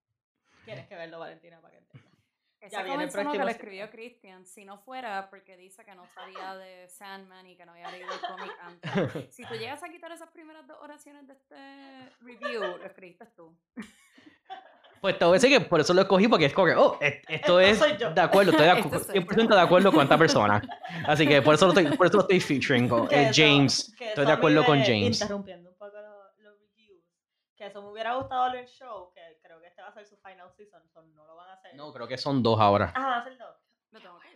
Tienes 0.65 0.87
que 0.87 0.95
verlo, 0.95 1.19
Valentina, 1.19 1.61
para 1.61 1.73
que 1.73 1.79
entiendas. 1.79 2.12
El 2.63 2.87
comenzó 2.87 3.33
que 3.33 3.39
lo 3.39 3.49
escribió 3.49 3.91
Christian. 3.91 4.47
Si 4.47 4.65
no 4.65 4.79
fuera 4.79 5.29
porque 5.31 5.57
dice 5.57 5.85
que 5.85 5.95
no 5.95 6.07
sabía 6.15 6.55
de 6.55 6.89
Sandman 6.89 7.47
y 7.47 7.57
que 7.57 7.67
no 7.67 7.73
había 7.73 7.91
leído 7.91 8.09
el 8.13 8.21
cómic 8.21 8.53
antes. 8.61 9.35
Si 9.35 9.45
tú 9.45 9.55
llegas 9.55 9.83
a 9.83 9.89
quitar 9.89 10.13
esas 10.13 10.31
primeras 10.31 10.67
dos 10.67 10.77
oraciones 10.81 11.27
de 11.27 11.33
este 11.35 12.11
review, 12.21 12.61
lo 12.61 12.85
escribiste 12.85 13.27
tú. 13.37 13.57
Pues 15.01 15.19
te 15.19 15.25
voy 15.25 15.33
a 15.33 15.35
decir 15.41 15.51
que 15.51 15.61
por 15.65 15.81
eso 15.81 15.93
lo 15.95 16.03
escogí, 16.03 16.29
porque 16.29 16.45
es 16.47 16.53
como 16.53 16.69
que, 16.69 16.75
oh, 16.77 16.97
e- 17.01 17.21
esto 17.29 17.59
es 17.59 17.81
de 17.81 18.21
acuerdo, 18.21 18.53
estoy 18.53 18.67
de 18.67 18.73
Esto 18.79 18.89
acu- 18.91 19.05
soy 19.05 19.15
yo. 19.17 19.21
100% 19.23 19.55
de 19.57 19.61
acuerdo 19.61 19.93
con 19.93 20.03
esta 20.05 20.17
persona. 20.17 20.63
Así 21.09 21.27
que 21.27 21.43
por 21.43 21.57
eso 21.57 21.67
lo 21.67 21.73
estoy, 21.73 21.97
por 21.97 22.07
eso 22.07 22.19
lo 22.19 22.23
estoy 22.23 22.39
featuring 22.41 22.89
con 22.89 23.09
eh, 23.11 23.33
James. 23.35 23.93
Estoy 23.99 24.27
de 24.27 24.33
acuerdo 24.33 24.65
con 24.65 24.79
me- 24.79 24.85
James. 24.85 25.21
Interrumpiendo 25.21 25.71
un 25.71 25.77
poco 25.77 25.97
lo- 26.01 26.31
los 26.39 26.57
reviews. 26.61 27.03
Que 27.57 27.67
eso 27.67 27.83
me 27.83 27.89
hubiera 27.91 28.15
gustado 28.15 28.55
en 28.55 28.61
el 28.61 28.67
show, 28.69 29.12
ser 29.93 30.07
su 30.07 30.17
final 30.19 30.51
season, 30.57 30.83
so 30.93 31.03
no 31.03 31.25
lo 31.27 31.37
van 31.37 31.51
a 31.51 31.53
hacer. 31.55 31.75
No, 31.75 31.93
creo 31.93 32.09
que 32.09 32.19
son 32.19 32.43
dos 32.43 32.59
ahora. 32.61 32.93
Ah, 32.95 33.01
van 33.01 33.13
a 33.13 33.19
hacer 33.21 33.39
dos. 33.39 33.57
Lo 33.91 34.01
tengo 34.01 34.19
que. 34.21 34.33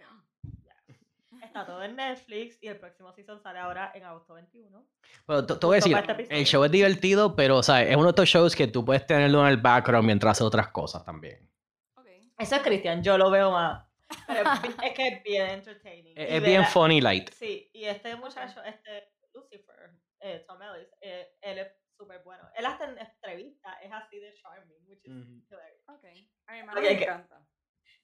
Está 1.42 1.66
todo 1.66 1.82
en 1.82 1.96
Netflix 1.96 2.58
y 2.62 2.68
el 2.68 2.78
próximo 2.78 3.12
season 3.12 3.40
sale 3.40 3.58
ahora 3.58 3.92
en 3.94 4.04
agosto 4.04 4.34
21. 4.34 4.84
Pero 5.26 5.46
te, 5.46 5.66
voy 5.66 5.74
a 5.74 5.76
decir, 5.76 5.96
este 5.96 6.38
el 6.38 6.44
show 6.46 6.64
es 6.64 6.70
divertido, 6.70 7.36
pero, 7.36 7.62
¿sabes? 7.62 7.90
Es 7.90 7.96
uno 7.96 8.04
de 8.04 8.10
estos 8.10 8.28
shows 8.28 8.56
que 8.56 8.66
tú 8.66 8.84
puedes 8.84 9.06
tenerlo 9.06 9.40
en 9.42 9.48
el 9.48 9.56
background 9.58 10.06
mientras 10.06 10.32
haces 10.32 10.46
otras 10.46 10.68
cosas 10.68 11.04
también. 11.04 11.48
Ok. 11.94 12.06
Eso 12.38 12.56
es 12.56 12.62
Cristian, 12.62 13.02
yo 13.02 13.16
lo 13.18 13.30
veo 13.30 13.50
más. 13.50 13.84
Pero 14.26 14.50
es, 14.82 14.92
que 14.94 15.08
es 15.08 15.22
bien 15.22 15.46
entertaining. 15.48 16.16
Es, 16.16 16.32
es 16.32 16.42
bien 16.42 16.62
a- 16.62 16.66
funny 16.66 17.00
light. 17.00 17.30
Sí, 17.32 17.70
y 17.72 17.84
este 17.84 18.16
muchacho, 18.16 18.62
este 18.64 19.12
Lucifer, 19.34 19.90
eh, 20.20 20.44
Tom 20.46 20.60
Ellis, 20.62 20.88
eh, 21.00 21.36
él 21.42 21.58
es 21.58 21.68
súper 21.96 22.22
bueno. 22.22 22.44
Él 22.56 22.66
hasta 22.66 22.84
en 22.84 22.98
entrevista 22.98 23.78
es 23.82 23.90
así 23.92 24.18
de 24.18 24.34
charming, 24.34 24.76
which 24.86 25.04
is 25.04 25.10
Ujú. 25.12 25.42
hilarious. 25.50 25.88
Ok. 25.88 26.04
A 26.46 26.52
mi 26.52 26.58
hermano 26.60 26.78
Ok, 26.80 26.84
le 26.86 26.96
que- 26.98 27.04
encanta. 27.04 27.40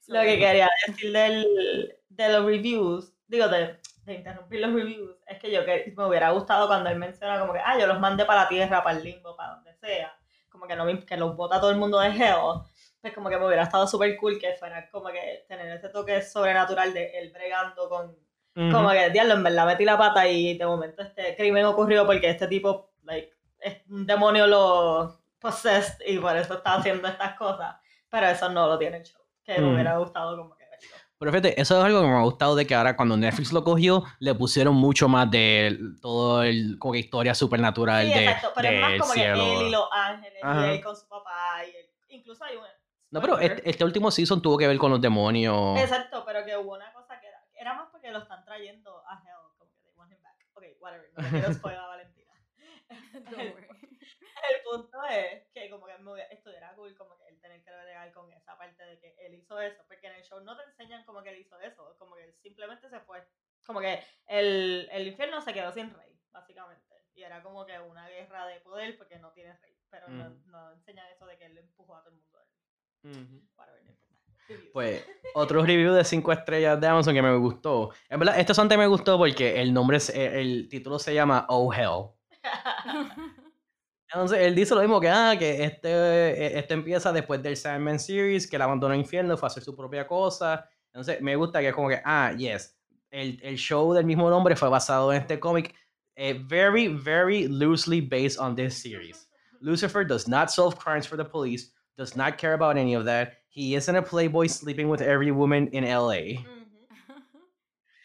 Lo 0.09 0.21
que 0.23 0.39
quería 0.39 0.69
decir 0.87 1.13
del, 1.13 1.97
de 2.09 2.29
los 2.33 2.45
reviews, 2.45 3.15
digo, 3.29 3.47
de, 3.49 3.79
de 4.05 4.15
interrumpir 4.15 4.61
los 4.61 4.73
reviews, 4.73 5.17
es 5.29 5.39
que 5.39 5.51
yo 5.53 5.65
que 5.65 5.93
me 5.97 6.07
hubiera 6.09 6.31
gustado 6.31 6.67
cuando 6.67 6.91
él 6.91 6.99
menciona 6.99 7.39
como 7.39 7.53
que, 7.53 7.61
ah, 7.65 7.79
yo 7.79 7.87
los 7.87 8.01
mandé 8.01 8.25
para 8.25 8.43
la 8.43 8.49
tierra, 8.49 8.83
para 8.83 8.99
el 8.99 9.05
limbo, 9.05 9.37
para 9.37 9.55
donde 9.55 9.73
sea, 9.77 10.13
como 10.49 10.67
que 10.67 10.75
no 10.75 10.85
me- 10.85 11.07
que 11.07 11.17
los 11.17 11.37
bota 11.37 11.61
todo 11.61 11.71
el 11.71 11.77
mundo 11.77 12.01
de 12.01 12.09
Hell, 12.09 12.35
pues 13.01 13.15
como 13.15 13.29
que 13.31 13.39
me 13.39 13.47
hubiera 13.47 13.63
estado 13.63 13.87
súper 13.87 14.17
cool 14.17 14.41
que 14.41 14.55
fuera 14.55 14.91
como 14.91 15.09
que 15.11 15.45
tener 15.49 15.69
ese 15.77 15.89
toque 15.89 16.21
sobrenatural 16.21 16.93
de 16.93 17.19
él 17.21 17.31
bregando 17.33 17.89
con, 17.89 18.17
como 18.73 18.91
que, 18.91 19.09
diablo, 19.11 19.35
en 19.35 19.45
verdad 19.45 19.67
metí 19.67 19.85
la 19.85 19.97
pata 19.97 20.27
y 20.27 20.59
de 20.59 20.67
momento 20.67 21.03
este 21.03 21.37
crimen 21.37 21.65
ocurrió 21.65 22.05
porque 22.05 22.29
este 22.29 22.49
tipo, 22.49 22.93
like, 23.05 23.33
un 23.89 24.07
demonio 24.07 24.47
lo 24.47 25.21
possessed 25.39 25.99
y 26.07 26.19
por 26.19 26.37
eso 26.37 26.55
está 26.55 26.75
haciendo 26.75 27.09
estas 27.09 27.35
cosas, 27.37 27.77
pero 28.09 28.27
eso 28.29 28.49
no 28.49 28.67
lo 28.67 28.79
tiene 28.79 28.99
el 28.99 29.03
show, 29.05 29.21
que 29.45 29.59
me 29.59 29.67
Mm. 29.71 29.75
hubiera 29.75 29.99
gustado 29.99 30.37
como 30.37 30.55
que 30.57 30.65
verlo. 30.65 30.97
Pero 31.19 31.31
fíjate, 31.33 31.61
eso 31.61 31.79
es 31.79 31.85
algo 31.85 32.01
que 32.01 32.07
me 32.09 32.17
ha 32.17 32.23
gustado 32.23 32.55
de 32.57 32.67
que 32.67 32.75
ahora 32.75 32.97
cuando 32.97 33.17
Netflix 33.17 33.53
lo 33.53 33.63
cogió, 33.65 34.03
le 34.19 34.35
pusieron 34.35 34.75
mucho 34.75 35.09
más 35.09 35.31
de 35.31 35.79
todo 36.01 36.43
el, 36.43 36.77
como 36.79 36.93
que 36.93 36.99
historia 37.01 37.35
supernatural 37.35 38.07
Sí, 38.07 38.13
de, 38.15 38.25
exacto, 38.25 38.53
pero 38.55 38.69
es 38.69 38.81
más 38.81 39.01
como 39.01 39.13
cielo. 39.13 39.35
que 39.45 39.53
él 39.61 39.67
y 39.67 39.71
los 39.71 39.89
ángeles, 39.93 40.39
Ajá. 40.43 40.67
y 40.67 40.71
él 40.77 40.85
con 40.85 40.97
su 40.97 41.09
papá, 41.09 41.65
y 41.65 41.77
él, 41.77 41.87
incluso 42.09 42.45
hay 42.45 42.57
un... 42.57 42.65
No, 43.11 43.21
pero 43.21 43.39
este, 43.39 43.69
este 43.69 43.85
último 43.85 44.11
season 44.11 44.41
tuvo 44.41 44.57
que 44.57 44.67
ver 44.67 44.79
con 44.79 44.91
los 44.91 45.01
demonios. 45.01 45.79
Exacto, 45.79 46.23
pero 46.25 46.45
que 46.47 46.57
hubo 46.57 46.73
una 46.75 46.91
cosa 46.95 47.21
que 47.21 47.27
era, 47.27 47.39
era 47.55 47.75
más 47.75 47.89
porque 47.93 48.11
lo 48.11 48.19
están 48.21 48.43
trayendo 48.45 48.91
a 49.07 49.15
Hell, 49.21 49.53
como 49.59 49.71
que 49.71 49.83
they 49.85 49.93
want 49.95 50.11
him 50.11 50.19
back. 50.23 50.33
Ok, 50.55 50.63
whatever, 50.81 51.11
no 51.17 51.29
quiero 51.29 51.53
spoiler 51.55 51.79
a 51.81 51.87
Valentina. 51.89 52.12
El, 54.51 54.63
punto 54.65 54.99
es 55.11 55.47
que 55.55 55.71
como 55.71 55.87
que 55.87 55.95
hubiera- 56.03 56.29
estuviera 56.31 56.75
cool 56.75 56.95
como 56.97 57.17
que 57.17 57.29
él 57.29 57.41
tener 57.41 57.63
que 57.63 57.71
bregar 57.71 58.13
con 58.13 58.33
esa 58.33 58.57
parte 58.59 58.85
de 58.85 58.99
que 58.99 59.15
él 59.21 59.35
hizo 59.35 59.61
eso, 59.61 59.85
porque 59.87 60.07
en 60.09 60.15
el 60.15 60.25
show 60.25 60.41
no 60.41 60.57
te 60.57 60.65
enseñan 60.65 61.05
como 61.05 61.23
que 61.23 61.31
él 61.31 61.39
hizo 61.41 61.61
eso, 61.61 61.95
como 61.99 62.17
que 62.17 62.25
él 62.25 62.35
simplemente 62.43 62.89
se 62.89 63.01
fue. 63.01 63.23
Como 63.65 63.81
que 63.81 64.03
el, 64.27 64.89
el 64.91 65.07
infierno 65.07 65.41
se 65.41 65.53
quedó 65.53 65.71
sin 65.73 65.95
rey, 65.95 66.19
básicamente. 66.33 66.83
Y 67.15 67.23
era 67.23 67.43
como 67.43 67.65
que 67.67 67.79
una 67.79 68.09
guerra 68.09 68.47
de 68.47 68.61
poder 68.61 68.97
porque 68.97 69.19
no 69.19 69.31
tiene 69.33 69.57
rey. 69.59 69.77
Pero 69.91 70.09
no, 70.09 70.27
Ujú. 70.29 70.51
no 70.51 70.73
enseñan 70.73 71.07
eso 71.13 71.27
de 71.27 71.37
que 71.37 71.45
él 71.47 71.59
empujó 71.59 71.95
a 71.97 72.01
todo 72.03 72.11
el 72.15 72.17
mundo. 72.21 72.39
a 72.39 72.43
él. 72.43 72.49
Whatever, 73.57 73.83
no 73.85 73.91
importa. 73.91 74.13
Reviews. 74.49 74.71
Pues 74.73 75.07
otro 75.35 75.63
review 75.65 75.93
de 75.93 76.05
5 76.05 76.33
estrellas 76.33 76.81
de 76.81 76.87
Amazon 76.89 77.15
que 77.15 77.23
me 77.23 77.37
gustó. 77.37 77.91
En 78.09 78.19
verdad, 78.19 78.41
este 78.41 78.55
sonte 78.55 78.77
me 78.77 78.87
gustó 78.89 79.19
porque 79.19 79.61
el 79.61 79.73
nombre, 79.73 79.99
el, 80.15 80.21
el 80.35 80.69
título 80.69 80.99
se 80.99 81.15
llama 81.15 81.47
Oh 81.49 81.73
Hell. 81.73 82.11
Entonces 84.13 84.41
él 84.41 84.55
dice 84.55 84.75
lo 84.75 84.83
mismo 84.83 85.01
que, 85.01 85.09
ah, 85.09 85.35
que 85.39 85.65
este, 85.65 85.89
eh, 85.89 86.59
este 86.59 86.75
empieza 86.75 87.13
después 87.13 87.43
del 87.43 87.57
Sandman 87.57 87.99
Series, 87.99 88.47
que 88.47 88.57
él 88.57 88.63
abandonó 88.63 88.93
el 88.93 89.01
infierno, 89.01 89.37
fue 89.39 89.47
a 89.47 89.51
hacer 89.51 89.63
su 89.63 89.75
propia 89.75 90.07
cosa. 90.07 90.69
Entonces 90.89 91.23
me 91.23 91.35
gusta 91.35 91.61
que 91.61 91.69
es 91.69 91.75
como 91.75 91.89
que, 91.89 92.03
ah, 92.05 92.35
yes, 92.37 92.79
el, 93.11 93.41
el 93.43 93.57
show 93.57 93.95
del 93.95 94.05
mismo 94.05 94.29
nombre 94.29 94.55
fue 94.55 94.69
basado 94.69 95.13
en 95.13 95.21
este 95.23 95.41
cómic, 95.41 95.75
eh, 96.17 96.35
very, 96.45 96.89
very 96.89 97.49
loosely 97.49 98.01
based 98.03 98.39
on 98.39 98.55
this 98.55 98.77
series. 98.77 99.29
Lucifer 99.63 100.05
does 100.05 100.29
not 100.29 100.51
solve 100.51 100.77
crimes 100.77 101.07
for 101.07 101.17
the 101.17 101.25
police, 101.25 101.73
does 101.97 102.15
not 102.17 102.37
care 102.37 102.53
about 102.53 102.77
any 102.77 102.95
of 102.95 103.05
that. 103.07 103.39
He 103.49 103.75
isn't 103.75 103.97
a 103.97 104.03
playboy 104.03 104.49
sleeping 104.49 104.89
with 104.89 105.01
every 105.01 105.31
woman 105.31 105.69
in 105.73 105.85
LA. 105.85 106.43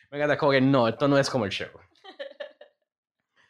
Me 0.10 0.20
encanta 0.20 0.38
como 0.38 0.54
que 0.54 0.62
no, 0.62 0.88
esto 0.88 1.08
no 1.08 1.18
es 1.18 1.30
como 1.30 1.46
el 1.46 1.52
show. 1.52 1.68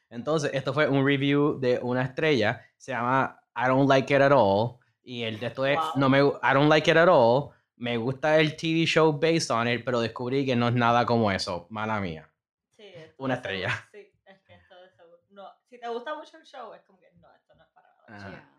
Entonces, 0.09 0.51
esto 0.53 0.73
fue 0.73 0.87
un 0.87 1.05
review 1.05 1.59
de 1.59 1.79
una 1.81 2.03
estrella, 2.03 2.61
se 2.77 2.91
llama 2.91 3.39
I 3.55 3.67
don't 3.67 3.89
like 3.89 4.13
it 4.13 4.21
at 4.21 4.31
all. 4.31 4.77
Y 5.03 5.23
el 5.23 5.39
de 5.39 5.47
esto 5.47 5.65
es, 5.65 5.77
Wow. 5.77 5.91
no 5.95 6.09
me, 6.09 6.19
I 6.19 6.53
don't 6.53 6.69
like 6.69 6.89
it 6.89 6.97
at 6.97 7.09
all. 7.09 7.51
Me 7.75 7.97
gusta 7.97 8.39
el 8.39 8.55
TV 8.55 8.85
show 8.85 9.11
based 9.17 9.51
on 9.51 9.67
it, 9.67 9.83
pero 9.85 9.99
descubrí 10.01 10.45
que 10.45 10.55
no 10.55 10.67
es 10.67 10.73
nada 10.73 11.05
como 11.05 11.31
eso. 11.31 11.67
Mala 11.69 11.99
mía. 11.99 12.29
Sí, 12.69 12.83
esto 12.83 13.23
Una 13.23 13.35
estrella. 13.35 13.69
Sí, 13.91 14.11
es 14.25 14.39
que 14.41 14.55
esto 14.55 14.75
de 14.81 14.89
seguro. 14.91 15.19
No, 15.29 15.47
si 15.69 15.79
te 15.79 15.87
gusta 15.87 16.15
mucho 16.15 16.37
el 16.37 16.43
show, 16.43 16.73
es 16.73 16.81
como 16.81 16.99
que 16.99 17.07
no, 17.21 17.27
esto 17.35 17.53
no 17.55 17.63
es 17.63 17.69
para 17.73 17.87
nada. 18.09 18.29
Yeah. 18.31 18.53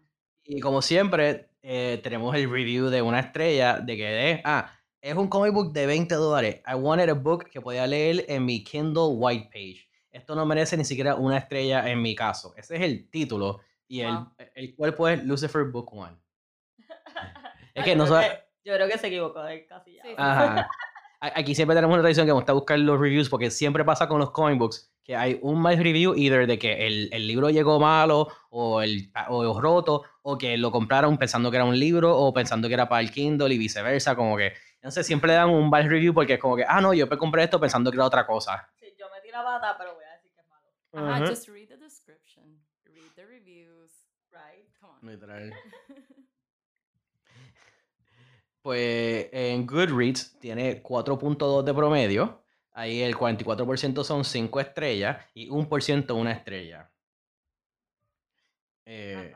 Y 0.44 0.60
como 0.60 0.80
siempre, 0.82 1.50
eh, 1.62 2.00
tenemos 2.02 2.34
el 2.36 2.50
review 2.50 2.88
de 2.88 3.02
una 3.02 3.20
estrella 3.20 3.78
de 3.80 3.96
que 3.96 4.04
de, 4.04 4.42
ah, 4.44 4.70
es 5.00 5.14
un 5.14 5.28
comic 5.28 5.52
book 5.52 5.72
de 5.72 5.86
20 5.86 6.14
dólares. 6.14 6.62
I 6.66 6.74
wanted 6.74 7.08
a 7.10 7.14
book 7.14 7.44
que 7.50 7.60
podía 7.60 7.86
leer 7.86 8.24
en 8.28 8.44
mi 8.44 8.64
Kindle 8.64 9.08
White 9.16 9.50
Page. 9.52 9.87
Esto 10.18 10.34
no 10.34 10.44
merece 10.46 10.76
ni 10.76 10.84
siquiera 10.84 11.14
una 11.14 11.38
estrella 11.38 11.88
en 11.88 12.02
mi 12.02 12.14
caso. 12.14 12.54
Ese 12.56 12.76
es 12.76 12.82
el 12.82 13.08
título 13.10 13.60
y 13.86 14.00
el, 14.00 14.14
Wow. 14.14 14.32
el 14.54 14.74
cuerpo 14.74 15.08
es 15.08 15.24
Lucifer 15.24 15.64
Book 15.64 15.92
One. 15.94 16.16
Es 17.74 17.84
que 17.84 17.90
yo, 17.90 17.96
no 17.96 18.04
creo 18.06 18.20
sa- 18.20 18.28
que, 18.28 18.44
yo 18.64 18.74
creo 18.74 18.88
que 18.88 18.98
se 18.98 19.06
equivocó 19.06 19.42
de 19.42 19.66
casilla. 19.66 20.02
Sí, 20.02 20.08
sí. 20.08 20.14
Ajá. 20.18 20.68
Aquí 21.20 21.54
siempre 21.54 21.74
tenemos 21.74 21.94
una 21.94 22.02
tradición 22.02 22.26
que 22.26 22.32
me 22.32 22.36
gusta 22.36 22.52
buscar 22.52 22.78
los 22.78 22.98
reviews 23.00 23.28
porque 23.28 23.50
siempre 23.50 23.84
pasa 23.84 24.06
con 24.06 24.20
los 24.20 24.30
comic 24.30 24.56
books 24.58 24.92
que 25.02 25.16
hay 25.16 25.38
un 25.42 25.60
mal 25.60 25.76
review 25.76 26.14
either 26.14 26.46
de 26.46 26.58
que 26.60 26.86
el, 26.86 27.08
el 27.12 27.26
libro 27.26 27.50
llegó 27.50 27.80
malo 27.80 28.28
o, 28.50 28.82
el, 28.82 29.10
o 29.28 29.60
roto 29.60 30.02
o 30.22 30.38
que 30.38 30.56
lo 30.58 30.70
compraron 30.70 31.16
pensando 31.18 31.50
que 31.50 31.56
era 31.56 31.64
un 31.64 31.76
libro 31.78 32.16
o 32.16 32.32
pensando 32.32 32.68
que 32.68 32.74
era 32.74 32.88
para 32.88 33.00
el 33.00 33.10
Kindle 33.10 33.52
y 33.52 33.58
viceversa, 33.58 34.14
como 34.14 34.36
que 34.36 34.52
entonces 34.74 35.04
siempre 35.06 35.28
le 35.28 35.34
dan 35.34 35.50
un 35.50 35.68
mal 35.70 35.88
review 35.88 36.14
porque 36.14 36.34
es 36.34 36.38
como 36.40 36.54
que, 36.54 36.64
ah, 36.68 36.80
no, 36.80 36.94
yo 36.94 37.06
me 37.08 37.16
compré 37.16 37.42
esto 37.42 37.58
pensando 37.58 37.90
que 37.90 37.96
era 37.96 38.04
otra 38.04 38.24
cosa. 38.26 38.68
Sí, 38.78 38.94
yo 38.98 39.06
metí 39.12 39.30
la 39.32 39.42
bata, 39.42 39.74
pero 39.76 39.94
voy 39.94 40.04
a 40.04 40.07
Ujú. 40.92 41.26
just 41.28 41.48
read 41.48 41.68
the 41.68 41.76
description. 41.76 42.60
Read 42.86 43.12
the 43.16 43.26
reviews. 43.26 43.90
Right? 44.32 44.68
Come 44.80 44.90
on. 44.90 45.08
Literal. 45.08 45.52
Pues 48.60 49.28
en 49.32 49.66
Goodreads 49.66 50.36
tiene 50.40 50.82
4.2 50.82 51.62
de 51.62 51.72
promedio. 51.72 52.44
Ahí 52.72 53.00
el 53.00 53.16
44% 53.16 54.04
son 54.04 54.24
5 54.24 54.60
estrellas 54.60 55.24
y 55.32 55.48
1% 55.48 56.14
una 56.14 56.32
estrella. 56.32 56.90
Eh. 58.84 59.34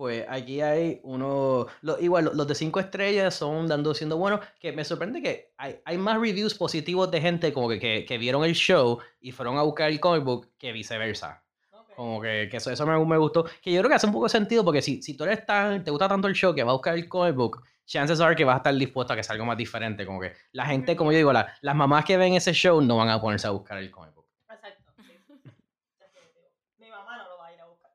Pues 0.00 0.24
aquí 0.30 0.62
hay 0.62 0.98
uno. 1.02 1.66
lo- 1.82 2.00
igual, 2.00 2.24
lo- 2.24 2.32
los 2.32 2.46
de 2.48 2.54
5 2.54 2.80
estrellas 2.80 3.34
son 3.34 3.68
dando 3.68 3.92
siendo 3.92 4.16
buenos. 4.16 4.40
Que 4.58 4.72
me 4.72 4.82
sorprende 4.82 5.20
que 5.20 5.52
hay, 5.58 5.78
hay 5.84 5.98
más 5.98 6.18
reviews 6.18 6.54
positivos 6.54 7.10
de 7.10 7.20
gente 7.20 7.52
como 7.52 7.68
que, 7.68 7.78
que, 7.78 8.06
que 8.06 8.16
vieron 8.16 8.42
el 8.42 8.54
show 8.54 8.98
y 9.20 9.30
fueron 9.32 9.58
a 9.58 9.62
buscar 9.62 9.90
el 9.90 10.00
comic 10.00 10.24
book 10.24 10.48
que 10.56 10.72
viceversa. 10.72 11.44
Como 11.94 12.18
que, 12.22 12.48
que 12.50 12.56
eso, 12.56 12.70
eso 12.70 12.86
me, 12.86 12.98
me 13.04 13.18
gustó. 13.18 13.44
Que 13.60 13.70
yo 13.72 13.80
creo 13.80 13.90
que 13.90 13.96
hace 13.96 14.06
un 14.06 14.12
poco 14.14 14.24
de 14.24 14.30
sentido 14.30 14.64
porque 14.64 14.80
si, 14.80 15.02
si 15.02 15.14
tú 15.18 15.24
eres 15.24 15.44
tan, 15.44 15.84
te 15.84 15.90
gusta 15.90 16.08
tanto 16.08 16.28
el 16.28 16.34
show 16.34 16.54
que 16.54 16.64
va 16.64 16.70
a 16.70 16.74
buscar 16.76 16.94
el 16.94 17.06
comic 17.06 17.34
book, 17.34 17.62
chances 17.84 18.20
are 18.22 18.34
que 18.34 18.44
vas 18.44 18.54
a 18.54 18.56
estar 18.56 18.74
dispuesto 18.74 19.12
a 19.12 19.16
que 19.16 19.22
sea 19.22 19.34
algo 19.34 19.44
más 19.44 19.58
diferente. 19.58 20.06
Como 20.06 20.18
que 20.18 20.32
la 20.52 20.64
gente, 20.64 20.96
como 20.96 21.12
yo 21.12 21.18
digo, 21.18 21.30
la- 21.34 21.54
las 21.60 21.76
mamás 21.76 22.06
que 22.06 22.16
ven 22.16 22.32
ese 22.32 22.54
show 22.54 22.80
no 22.80 22.96
van 22.96 23.10
a 23.10 23.20
ponerse 23.20 23.46
a 23.48 23.50
buscar 23.50 23.76
el 23.76 23.90
comic 23.90 24.14
book. 24.14 24.24
Exacto, 24.50 24.92
sí. 24.96 25.12
Definitivo. 25.98 26.46
Mi 26.78 26.88
mamá 26.88 27.18
no 27.18 27.28
lo 27.28 27.36
va 27.36 27.48
a 27.48 27.52
ir 27.52 27.60
a 27.60 27.66
buscar. 27.66 27.90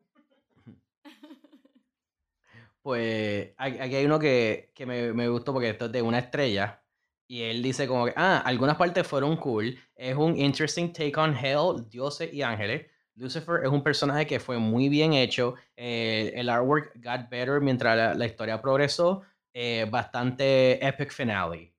Pues 2.86 3.54
aquí 3.58 3.96
hay 3.96 4.06
uno 4.06 4.20
que, 4.20 4.72
que 4.76 4.86
me, 4.86 5.12
me 5.12 5.28
gustó 5.28 5.52
porque 5.54 5.70
esto 5.72 5.86
es 5.86 5.92
de 5.92 6.04
una 6.04 6.20
estrella. 6.20 6.84
Y 7.28 7.42
él 7.42 7.64
dice 7.64 7.88
como 7.88 8.06
que, 8.06 8.14
ah, 8.16 8.44
algunas 8.46 8.78
partes 8.78 9.08
fueron 9.08 9.38
cool. 9.38 9.76
Es 9.96 10.16
un 10.16 10.38
interesting 10.38 10.94
take 10.94 11.14
on 11.18 11.36
hell, 11.36 11.90
dioses 11.90 12.32
y 12.32 12.44
ángeles. 12.44 12.86
Lucifer 13.16 13.62
es 13.64 13.70
un 13.72 13.82
personaje 13.82 14.28
que 14.28 14.40
fue 14.40 14.60
muy 14.60 14.88
bien 14.90 15.14
hecho. 15.14 15.56
eh, 15.76 16.32
el 16.36 16.48
artwork 16.50 16.92
got 17.04 17.28
better 17.30 17.60
mientras 17.60 17.98
la, 17.98 18.14
la 18.14 18.26
historia 18.28 18.62
progresó. 18.62 19.24
eh, 19.54 19.88
bastante 19.90 20.86
epic 20.86 21.12
finale. 21.12 21.74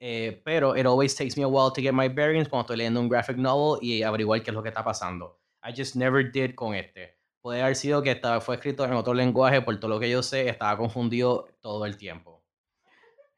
Eh, 0.00 0.42
pero 0.44 0.76
it 0.76 0.86
always 0.86 1.14
takes 1.14 1.36
me 1.36 1.44
a 1.44 1.48
while 1.48 1.70
to 1.72 1.80
get 1.80 1.94
my 1.94 2.08
bearings 2.08 2.48
cuando 2.48 2.62
estoy 2.64 2.76
leyendo 2.78 3.00
un 3.00 3.08
graphic 3.08 3.36
novel 3.38 3.78
y 3.82 4.02
averiguar 4.02 4.42
qué 4.42 4.50
es 4.50 4.54
lo 4.54 4.62
que 4.62 4.70
está 4.70 4.84
pasando. 4.84 5.40
I 5.64 5.72
just 5.76 5.96
never 5.96 6.24
did 6.30 6.54
con 6.56 6.74
este. 6.74 7.16
Puede 7.42 7.60
haber 7.60 7.74
sido 7.76 8.02
que 8.02 8.12
estaba, 8.12 8.40
fue 8.40 8.54
escrito 8.54 8.84
en 8.84 8.92
otro 8.92 9.12
lenguaje, 9.14 9.60
por 9.62 9.78
todo 9.78 9.90
lo 9.90 10.00
que 10.00 10.08
yo 10.08 10.22
sé, 10.22 10.48
estaba 10.48 10.76
confundido 10.78 11.48
todo 11.60 11.84
el 11.86 11.96
tiempo. 11.96 12.42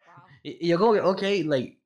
Wow. 0.07 0.25
Y, 0.43 0.67
y 0.67 0.69
yo 0.69 0.79
como 0.79 0.93
que, 0.93 1.01
ok, 1.01 1.23
like, 1.47 1.81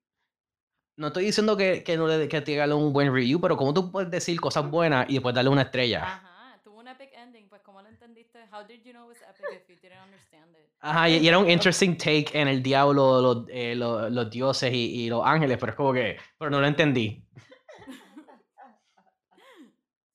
no 0.97 1.07
estoy 1.07 1.27
diciendo 1.27 1.57
que, 1.57 1.85
que 1.85 1.97
no 1.97 2.09
le 2.09 2.27
que 2.29 2.41
te 2.41 2.51
regale 2.51 2.75
un 2.75 2.93
buen 2.93 3.15
review, 3.15 3.41
pero 3.41 3.57
¿cómo 3.57 3.73
tú 3.73 3.93
puedes 3.93 4.11
decir 4.11 4.41
cosas 4.41 4.69
buenas 4.69 5.09
y 5.09 5.15
después 5.15 5.33
darle 5.33 5.51
una 5.51 5.63
estrella? 5.63 6.03
Ajá, 6.03 6.61
tuvo 6.65 6.81
un 6.81 6.89
epic 6.89 7.11
ending, 7.15 7.49
pues 7.49 7.63
¿cómo 7.63 7.81
lo 7.81 7.89
entendiste? 7.89 8.41
How 8.53 8.67
did 8.67 8.83
you 8.83 8.91
know 8.91 9.05
it 9.09 9.17
was 9.17 9.23
epic 9.23 9.63
if 9.63 9.69
you 9.69 9.77
didn't 9.81 10.03
understand 10.05 10.51
it? 10.57 10.69
Ajá, 10.81 11.09
y, 11.09 11.19
y 11.19 11.29
era 11.29 11.39
un 11.39 11.49
interesting 11.49 11.97
take 11.97 12.27
en 12.33 12.49
el 12.49 12.63
diablo, 12.65 13.21
los, 13.21 13.45
eh, 13.49 13.77
los, 13.77 14.11
los 14.11 14.29
dioses 14.29 14.73
y, 14.75 15.05
y 15.05 15.09
los 15.09 15.25
ángeles, 15.25 15.57
pero 15.59 15.71
es 15.71 15.77
como 15.77 15.93
que, 15.93 16.17
pero 16.37 16.51
no 16.51 16.61
lo 16.61 16.67
entendí. 16.67 17.25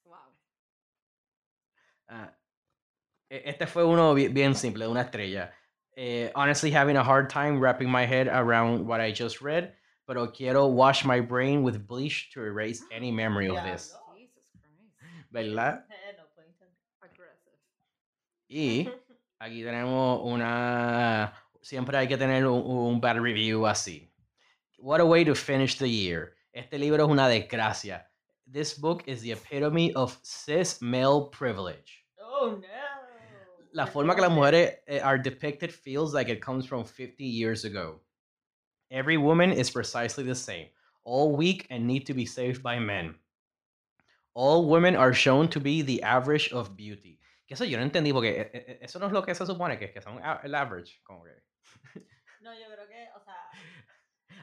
Wow. 0.05 0.17
Ah, 2.09 2.33
e- 3.22 3.22
este 3.45 3.65
fue 3.67 3.83
uno 3.83 4.13
bi- 4.13 4.27
bien 4.27 4.53
simple, 4.55 4.87
una 4.87 5.01
estrella. 5.01 5.51
Eh, 5.95 6.31
honestly, 6.35 6.71
having 6.71 6.97
a 6.97 7.03
hard 7.03 7.29
time 7.29 7.59
wrapping 7.59 7.89
my 7.89 8.05
head 8.05 8.27
around 8.27 8.85
what 8.87 8.99
I 8.99 9.11
just 9.11 9.41
read, 9.41 9.73
pero 10.07 10.27
quiero 10.27 10.67
wash 10.67 11.05
my 11.05 11.19
brain 11.19 11.63
with 11.63 11.87
bleach 11.87 12.31
to 12.33 12.41
erase 12.43 12.83
any 12.91 13.11
memory 13.11 13.47
of 13.49 13.63
this. 13.63 13.89
Diablo. 13.89 14.15
Jesus 14.17 14.43
Christ. 14.59 15.31
¿Verdad? 15.31 15.83
Eh. 18.49 18.85
Y 18.85 18.87
aquí 19.41 19.63
tenemos 19.63 20.21
una... 20.23 21.33
Siempre 21.61 21.97
hay 21.97 22.07
que 22.07 22.17
tener 22.17 22.45
un, 22.45 22.61
un 22.61 22.99
bad 23.01 23.17
review 23.19 23.65
así. 23.65 24.11
What 24.77 24.99
a 24.99 25.05
way 25.05 25.23
to 25.25 25.33
finish 25.33 25.77
the 25.77 25.89
year. 25.89 26.35
Este 26.53 26.77
libro 26.77 27.03
es 27.05 27.09
una 27.09 27.27
desgracia. 27.27 28.05
This 28.45 28.77
book 28.77 29.03
is 29.07 29.21
the 29.21 29.31
epitome 29.31 29.93
of 29.95 30.19
cis 30.23 30.81
male 30.81 31.29
privilege. 31.31 32.03
Oh 32.19 32.59
no. 32.61 32.82
La 33.73 33.85
¿Por 33.85 33.93
forma 33.93 34.15
que 34.15 34.21
las 34.21 34.31
mujeres 34.31 34.79
eh, 34.87 34.99
are 34.99 35.17
depicted 35.17 35.71
feels 35.71 36.13
like 36.13 36.29
it 36.29 36.41
comes 36.41 36.65
from 36.65 36.85
50 36.85 37.23
years 37.23 37.65
ago. 37.65 38.01
Every 38.91 39.17
woman 39.17 39.51
is 39.51 39.71
precisely 39.71 40.23
the 40.23 40.35
same, 40.35 40.69
all 41.03 41.35
weak 41.35 41.65
and 41.71 41.87
need 41.87 42.05
to 42.05 42.13
be 42.13 42.25
saved 42.25 42.61
by 42.61 42.79
men. 42.79 43.15
All 44.35 44.69
women 44.69 44.95
are 44.95 45.13
shown 45.13 45.47
to 45.49 45.59
be 45.59 45.81
the 45.81 46.03
average 46.03 46.51
of 46.53 46.75
beauty. 46.75 47.19
Que 47.47 47.55
eso 47.55 47.65
yo 47.65 47.77
no 47.77 47.83
entendí 47.83 48.13
porque 48.13 48.29
eh, 48.29 48.49
eh, 48.53 48.77
eso 48.81 48.99
no 48.99 49.07
es 49.07 49.11
lo 49.11 49.23
que 49.23 49.33
se 49.33 49.45
supone 49.45 49.77
que 49.77 49.85
es, 49.85 49.91
que 49.91 50.01
son 50.01 50.19
el 50.43 50.55
average. 50.55 51.01
Como 51.03 51.23
que, 51.23 51.31
No, 52.41 52.53
yo 52.53 52.65
creo 52.67 52.87
que, 52.87 53.09
o 53.15 53.23
sea, 53.23 53.49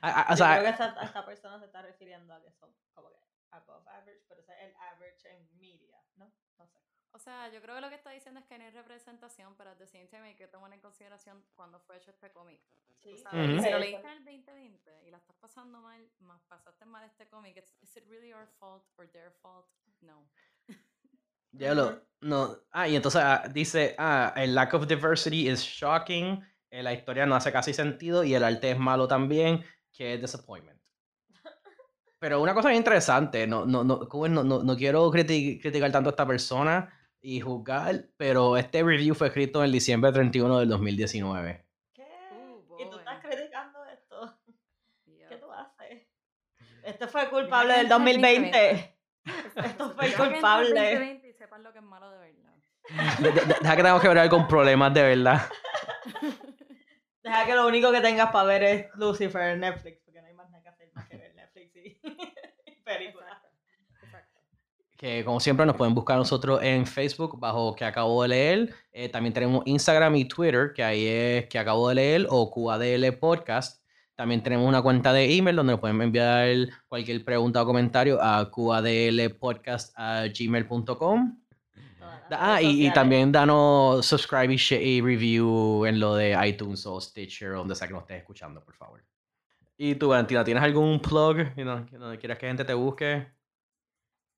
Ah, 0.02 0.24
ah, 0.24 0.26
o 0.28 0.30
yo 0.30 0.36
sea, 0.36 0.52
creo 0.54 0.64
que 0.64 0.70
esta, 0.70 1.02
esta 1.02 1.26
persona 1.26 1.58
se 1.58 1.66
está 1.66 1.82
refiriendo 1.82 2.32
a 2.32 2.40
que 2.42 2.50
son 2.52 2.74
como 2.94 3.10
que 3.10 3.18
above 3.50 3.86
average, 3.88 4.24
pero 4.28 4.40
es 4.40 4.48
el 4.48 4.74
average 4.76 5.28
en 5.28 5.48
media. 5.58 5.89
O 7.12 7.18
sea, 7.18 7.48
yo 7.52 7.60
creo 7.60 7.74
que 7.74 7.80
lo 7.80 7.88
que 7.88 7.96
está 7.96 8.10
diciendo 8.10 8.40
es 8.40 8.46
que 8.46 8.56
no 8.56 8.64
hay 8.64 8.70
representación, 8.70 9.54
pero 9.56 9.70
at 9.70 9.76
the 9.78 9.86
same 9.86 10.06
time 10.06 10.28
hay 10.28 10.36
que 10.36 10.46
tomar 10.46 10.72
en 10.72 10.80
consideración 10.80 11.42
cuándo 11.54 11.80
fue 11.80 11.96
hecho 11.96 12.10
este 12.10 12.30
cómic. 12.30 12.60
Sí, 13.02 13.16
sabes, 13.18 13.62
si 13.62 13.70
lo 13.70 13.78
leíste 13.78 14.06
en 14.06 14.12
el 14.18 14.24
2020 14.24 14.90
y 15.06 15.10
la 15.10 15.16
estás 15.16 15.36
pasando 15.40 15.80
mal, 15.80 16.08
más 16.20 16.40
pasaste 16.48 16.84
mal 16.84 17.04
este 17.04 17.26
cómic, 17.28 17.56
it's- 17.56 17.74
¿is 17.82 17.96
it 17.96 18.04
really 18.08 18.32
our 18.32 18.46
fault 18.46 18.84
or 18.96 19.08
their 19.08 19.32
fault? 19.42 19.66
No. 20.02 20.28
ya 21.52 21.74
lo, 21.74 22.00
no. 22.20 22.56
Ah, 22.70 22.86
y 22.88 22.94
entonces 22.96 23.22
ah, 23.24 23.42
dice, 23.52 23.94
ah, 23.98 24.32
el 24.36 24.54
lack 24.54 24.74
of 24.74 24.86
diversity 24.86 25.48
is 25.48 25.60
shocking, 25.62 26.44
eh, 26.70 26.82
la 26.82 26.92
historia 26.92 27.26
no 27.26 27.34
hace 27.34 27.50
casi 27.50 27.74
sentido 27.74 28.22
y 28.22 28.34
el 28.34 28.44
arte 28.44 28.70
es 28.70 28.78
malo 28.78 29.08
también, 29.08 29.64
que 29.92 30.14
es 30.14 30.20
disappointment. 30.20 30.80
Pero 32.18 32.40
una 32.42 32.52
cosa 32.54 32.68
bien 32.68 32.78
interesante, 32.78 33.46
no, 33.46 33.64
no, 33.64 33.82
no, 33.82 34.02
es, 34.02 34.30
no, 34.30 34.44
no, 34.44 34.62
no 34.62 34.76
quiero 34.76 35.10
criti- 35.10 35.60
criticar 35.60 35.90
tanto 35.90 36.10
a 36.10 36.12
esta 36.12 36.26
persona 36.26 36.92
y 37.22 37.40
juzgar, 37.40 38.06
pero 38.16 38.56
este 38.56 38.82
review 38.82 39.14
fue 39.14 39.28
escrito 39.28 39.62
en 39.64 39.72
diciembre 39.72 40.10
31 40.12 40.58
del 40.60 40.68
2019. 40.68 41.64
¿Qué? 41.94 42.06
Oh, 42.32 42.76
¿Y 42.78 42.88
tú 42.90 42.98
estás 42.98 43.20
criticando 43.20 43.84
esto? 43.86 44.38
¿Qué 45.28 45.36
tú 45.36 45.50
haces? 45.52 46.06
Este 46.84 47.06
fue 47.08 47.28
culpable 47.28 47.74
del 47.74 47.82
entra 47.82 47.96
el 47.96 48.02
2020. 48.04 48.96
Esto 49.56 49.90
fue 49.94 50.12
culpable. 50.14 50.70
2020 50.80 51.28
y 51.30 51.32
sepan 51.34 51.62
lo 51.62 51.72
que 51.72 51.78
es 51.78 51.84
malo 51.84 52.10
de 52.10 52.18
verdad. 52.18 52.54
De- 53.20 53.32
de- 53.32 53.54
Deja 53.60 53.76
que 53.76 53.82
tengo 53.82 54.00
que 54.00 54.08
ver 54.08 54.28
con 54.30 54.48
problemas 54.48 54.94
de 54.94 55.02
verdad. 55.02 55.42
Deja 57.22 57.44
que 57.46 57.54
lo 57.54 57.66
único 57.68 57.92
que 57.92 58.00
tengas 58.00 58.30
para 58.32 58.44
ver 58.46 58.62
es 58.62 58.86
Lucifer 58.94 59.42
en 59.50 59.60
Netflix, 59.60 60.00
porque 60.04 60.20
no 60.22 60.26
hay 60.26 60.32
más 60.34 60.50
nada 60.50 60.62
que 60.62 60.68
hacer 60.70 60.90
más 60.94 61.06
que 61.08 61.18
ver 61.18 61.34
Netflix 61.34 61.76
y 61.76 62.00
y 62.66 62.80
películas. 62.82 63.36
Exacto. 63.36 63.60
Exacto. 64.02 64.40
Que 65.00 65.24
como 65.24 65.40
siempre 65.40 65.64
nos 65.64 65.76
pueden 65.76 65.94
buscar 65.94 66.18
nosotros 66.18 66.60
en 66.62 66.84
Facebook 66.86 67.40
bajo 67.40 67.74
que 67.74 67.86
acabo 67.86 68.22
de 68.22 68.28
leer. 68.28 68.74
Eh, 68.92 69.08
también 69.08 69.32
tenemos 69.32 69.62
Instagram 69.64 70.14
y 70.16 70.26
Twitter, 70.26 70.72
que 70.74 70.84
ahí 70.84 71.06
es 71.06 71.46
que 71.46 71.58
acabo 71.58 71.88
de 71.88 71.94
leer, 71.94 72.26
o 72.28 72.50
QADL 72.50 73.10
Podcast. 73.18 73.82
También 74.14 74.42
tenemos 74.42 74.68
una 74.68 74.82
cuenta 74.82 75.14
de 75.14 75.34
email 75.34 75.56
donde 75.56 75.72
nos 75.72 75.80
pueden 75.80 76.02
enviar 76.02 76.54
cualquier 76.86 77.24
pregunta 77.24 77.62
o 77.62 77.64
comentario 77.64 78.18
a 78.20 78.50
qadlpodcast.gmail.com. 78.50 81.40
Ah, 82.32 82.60
y, 82.62 82.86
y 82.86 82.92
también 82.92 83.32
danos 83.32 84.04
subscribe 84.04 84.54
y, 84.54 85.00
review 85.00 85.86
en 85.86 85.98
lo 85.98 86.14
de 86.14 86.36
iTunes 86.46 86.84
o 86.86 87.00
Stitcher, 87.00 87.52
donde 87.52 87.74
sea 87.74 87.88
que 87.88 87.94
nos 87.94 88.02
estés 88.02 88.18
escuchando, 88.18 88.62
por 88.62 88.74
favor. 88.76 89.02
¿Y 89.78 89.94
tú, 89.94 90.08
Valentina, 90.08 90.44
tienes 90.44 90.62
algún 90.62 91.00
plug 91.00 91.38
you 91.56 91.64
know, 91.64 91.86
que- 91.86 91.96
donde 91.96 92.18
quieras 92.18 92.38
que 92.38 92.46
gente 92.46 92.64
te 92.64 92.74
busque? 92.74 93.26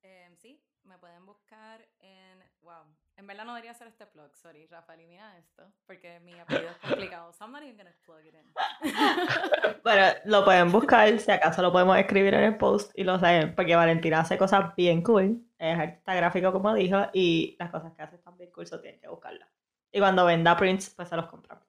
Em, 0.01 0.35
sí, 0.37 0.59
me 0.83 0.97
pueden 0.97 1.23
buscar 1.25 1.85
en. 1.99 2.39
Wow. 2.61 2.85
En 3.17 3.27
verdad 3.27 3.42
no 3.53 3.57
debería 3.57 3.71
hacer 3.71 3.87
este 3.87 4.07
plug, 4.07 4.35
sorry. 4.35 4.65
Rafa, 4.65 4.95
elimina 4.95 5.37
esto. 5.37 5.63
Porque 5.85 6.19
mi 6.21 6.33
apellido 6.39 6.71
es 6.71 6.77
complicado. 6.77 7.31
So 7.33 7.45
I'm 7.45 7.51
not 7.51 7.61
even 7.61 7.77
gonna 7.77 7.93
plug 8.03 8.25
it 8.25 8.33
in. 8.33 8.51
Bueno, 9.83 10.07
lo 10.25 10.43
pueden 10.43 10.71
buscar, 10.71 11.19
si 11.19 11.29
acaso 11.29 11.61
lo 11.61 11.71
podemos 11.71 11.97
escribir 11.97 12.33
en 12.33 12.43
el 12.45 12.57
post 12.57 12.91
y 12.95 13.03
lo 13.03 13.19
saben, 13.19 13.53
porque 13.53 13.75
Valentina 13.75 14.21
hace 14.21 14.37
cosas 14.37 14.73
bien 14.75 15.03
cool, 15.03 15.45
es 15.59 15.77
artista 15.77 16.15
gráfico 16.15 16.53
como 16.53 16.73
dijo, 16.73 16.97
y 17.11 17.57
las 17.59 17.69
cosas 17.69 17.91
que 17.93 18.01
hace 18.01 18.15
están 18.15 18.37
bien 18.37 18.49
cool, 18.51 18.65
so 18.65 18.79
tienen 18.79 19.01
que 19.01 19.09
buscarlas. 19.09 19.49
Y 19.91 19.99
cuando 19.99 20.25
venda 20.25 20.55
prints, 20.55 20.89
pues 20.95 21.09
se 21.09 21.17
los 21.17 21.27
compran. 21.27 21.59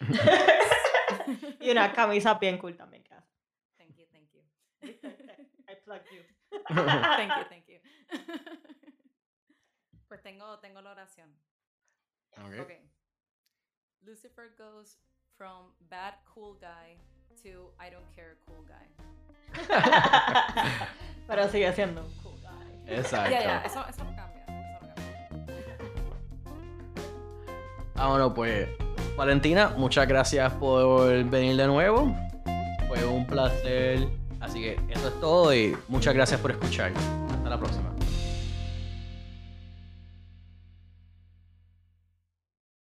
y 1.60 1.70
una 1.70 1.92
camisa 1.92 2.34
bien 2.34 2.58
cool 2.58 2.76
también 2.76 3.04
que 3.04 3.14
hace. 3.14 3.32
Thank 3.78 3.96
you, 3.96 4.04
thank 4.10 4.28
you. 4.32 4.42
I 5.68 5.76
plugged 5.84 6.10
you. 6.12 6.22
thank 6.74 7.30
you, 7.36 7.44
thank 7.48 7.68
you. 7.68 8.60
Pues 10.10 10.22
tengo, 10.24 10.58
tengo 10.58 10.82
la 10.82 10.90
oración. 10.90 11.30
Ok. 12.32 12.62
Okay. 12.64 12.90
Lucifer 14.02 14.52
goes 14.58 14.98
from 15.36 15.72
bad 15.88 16.14
cool 16.34 16.58
guy 16.60 16.98
to 17.44 17.72
I 17.78 17.90
don't 17.90 18.10
care 18.12 18.36
cool 18.44 18.66
guy. 18.66 18.88
Pero 21.28 21.48
sigue 21.48 21.72
siendo 21.72 22.04
un 22.04 22.12
cool 22.24 22.40
guy. 22.40 22.92
Exacto. 22.92 23.36
Eso 23.86 24.04
no 24.04 24.16
cambia. 24.16 24.44
Eso 24.48 24.74
no 24.74 24.86
cambia. 24.88 25.00
Ah, 27.94 28.08
bueno, 28.08 28.34
pues, 28.34 28.68
Valentina, 29.16 29.68
muchas 29.76 30.08
gracias 30.08 30.52
por 30.54 31.22
venir 31.24 31.54
de 31.54 31.68
nuevo. 31.68 32.12
Fue 32.88 33.04
un 33.04 33.28
placer. 33.28 34.08
Así 34.40 34.60
que 34.60 34.80
eso 34.88 35.06
es 35.06 35.20
todo 35.20 35.54
y 35.54 35.76
muchas 35.86 36.14
gracias 36.14 36.40
por 36.40 36.50
escuchar. 36.50 36.92
Hasta 37.30 37.48
la 37.48 37.58
próxima. 37.58 37.99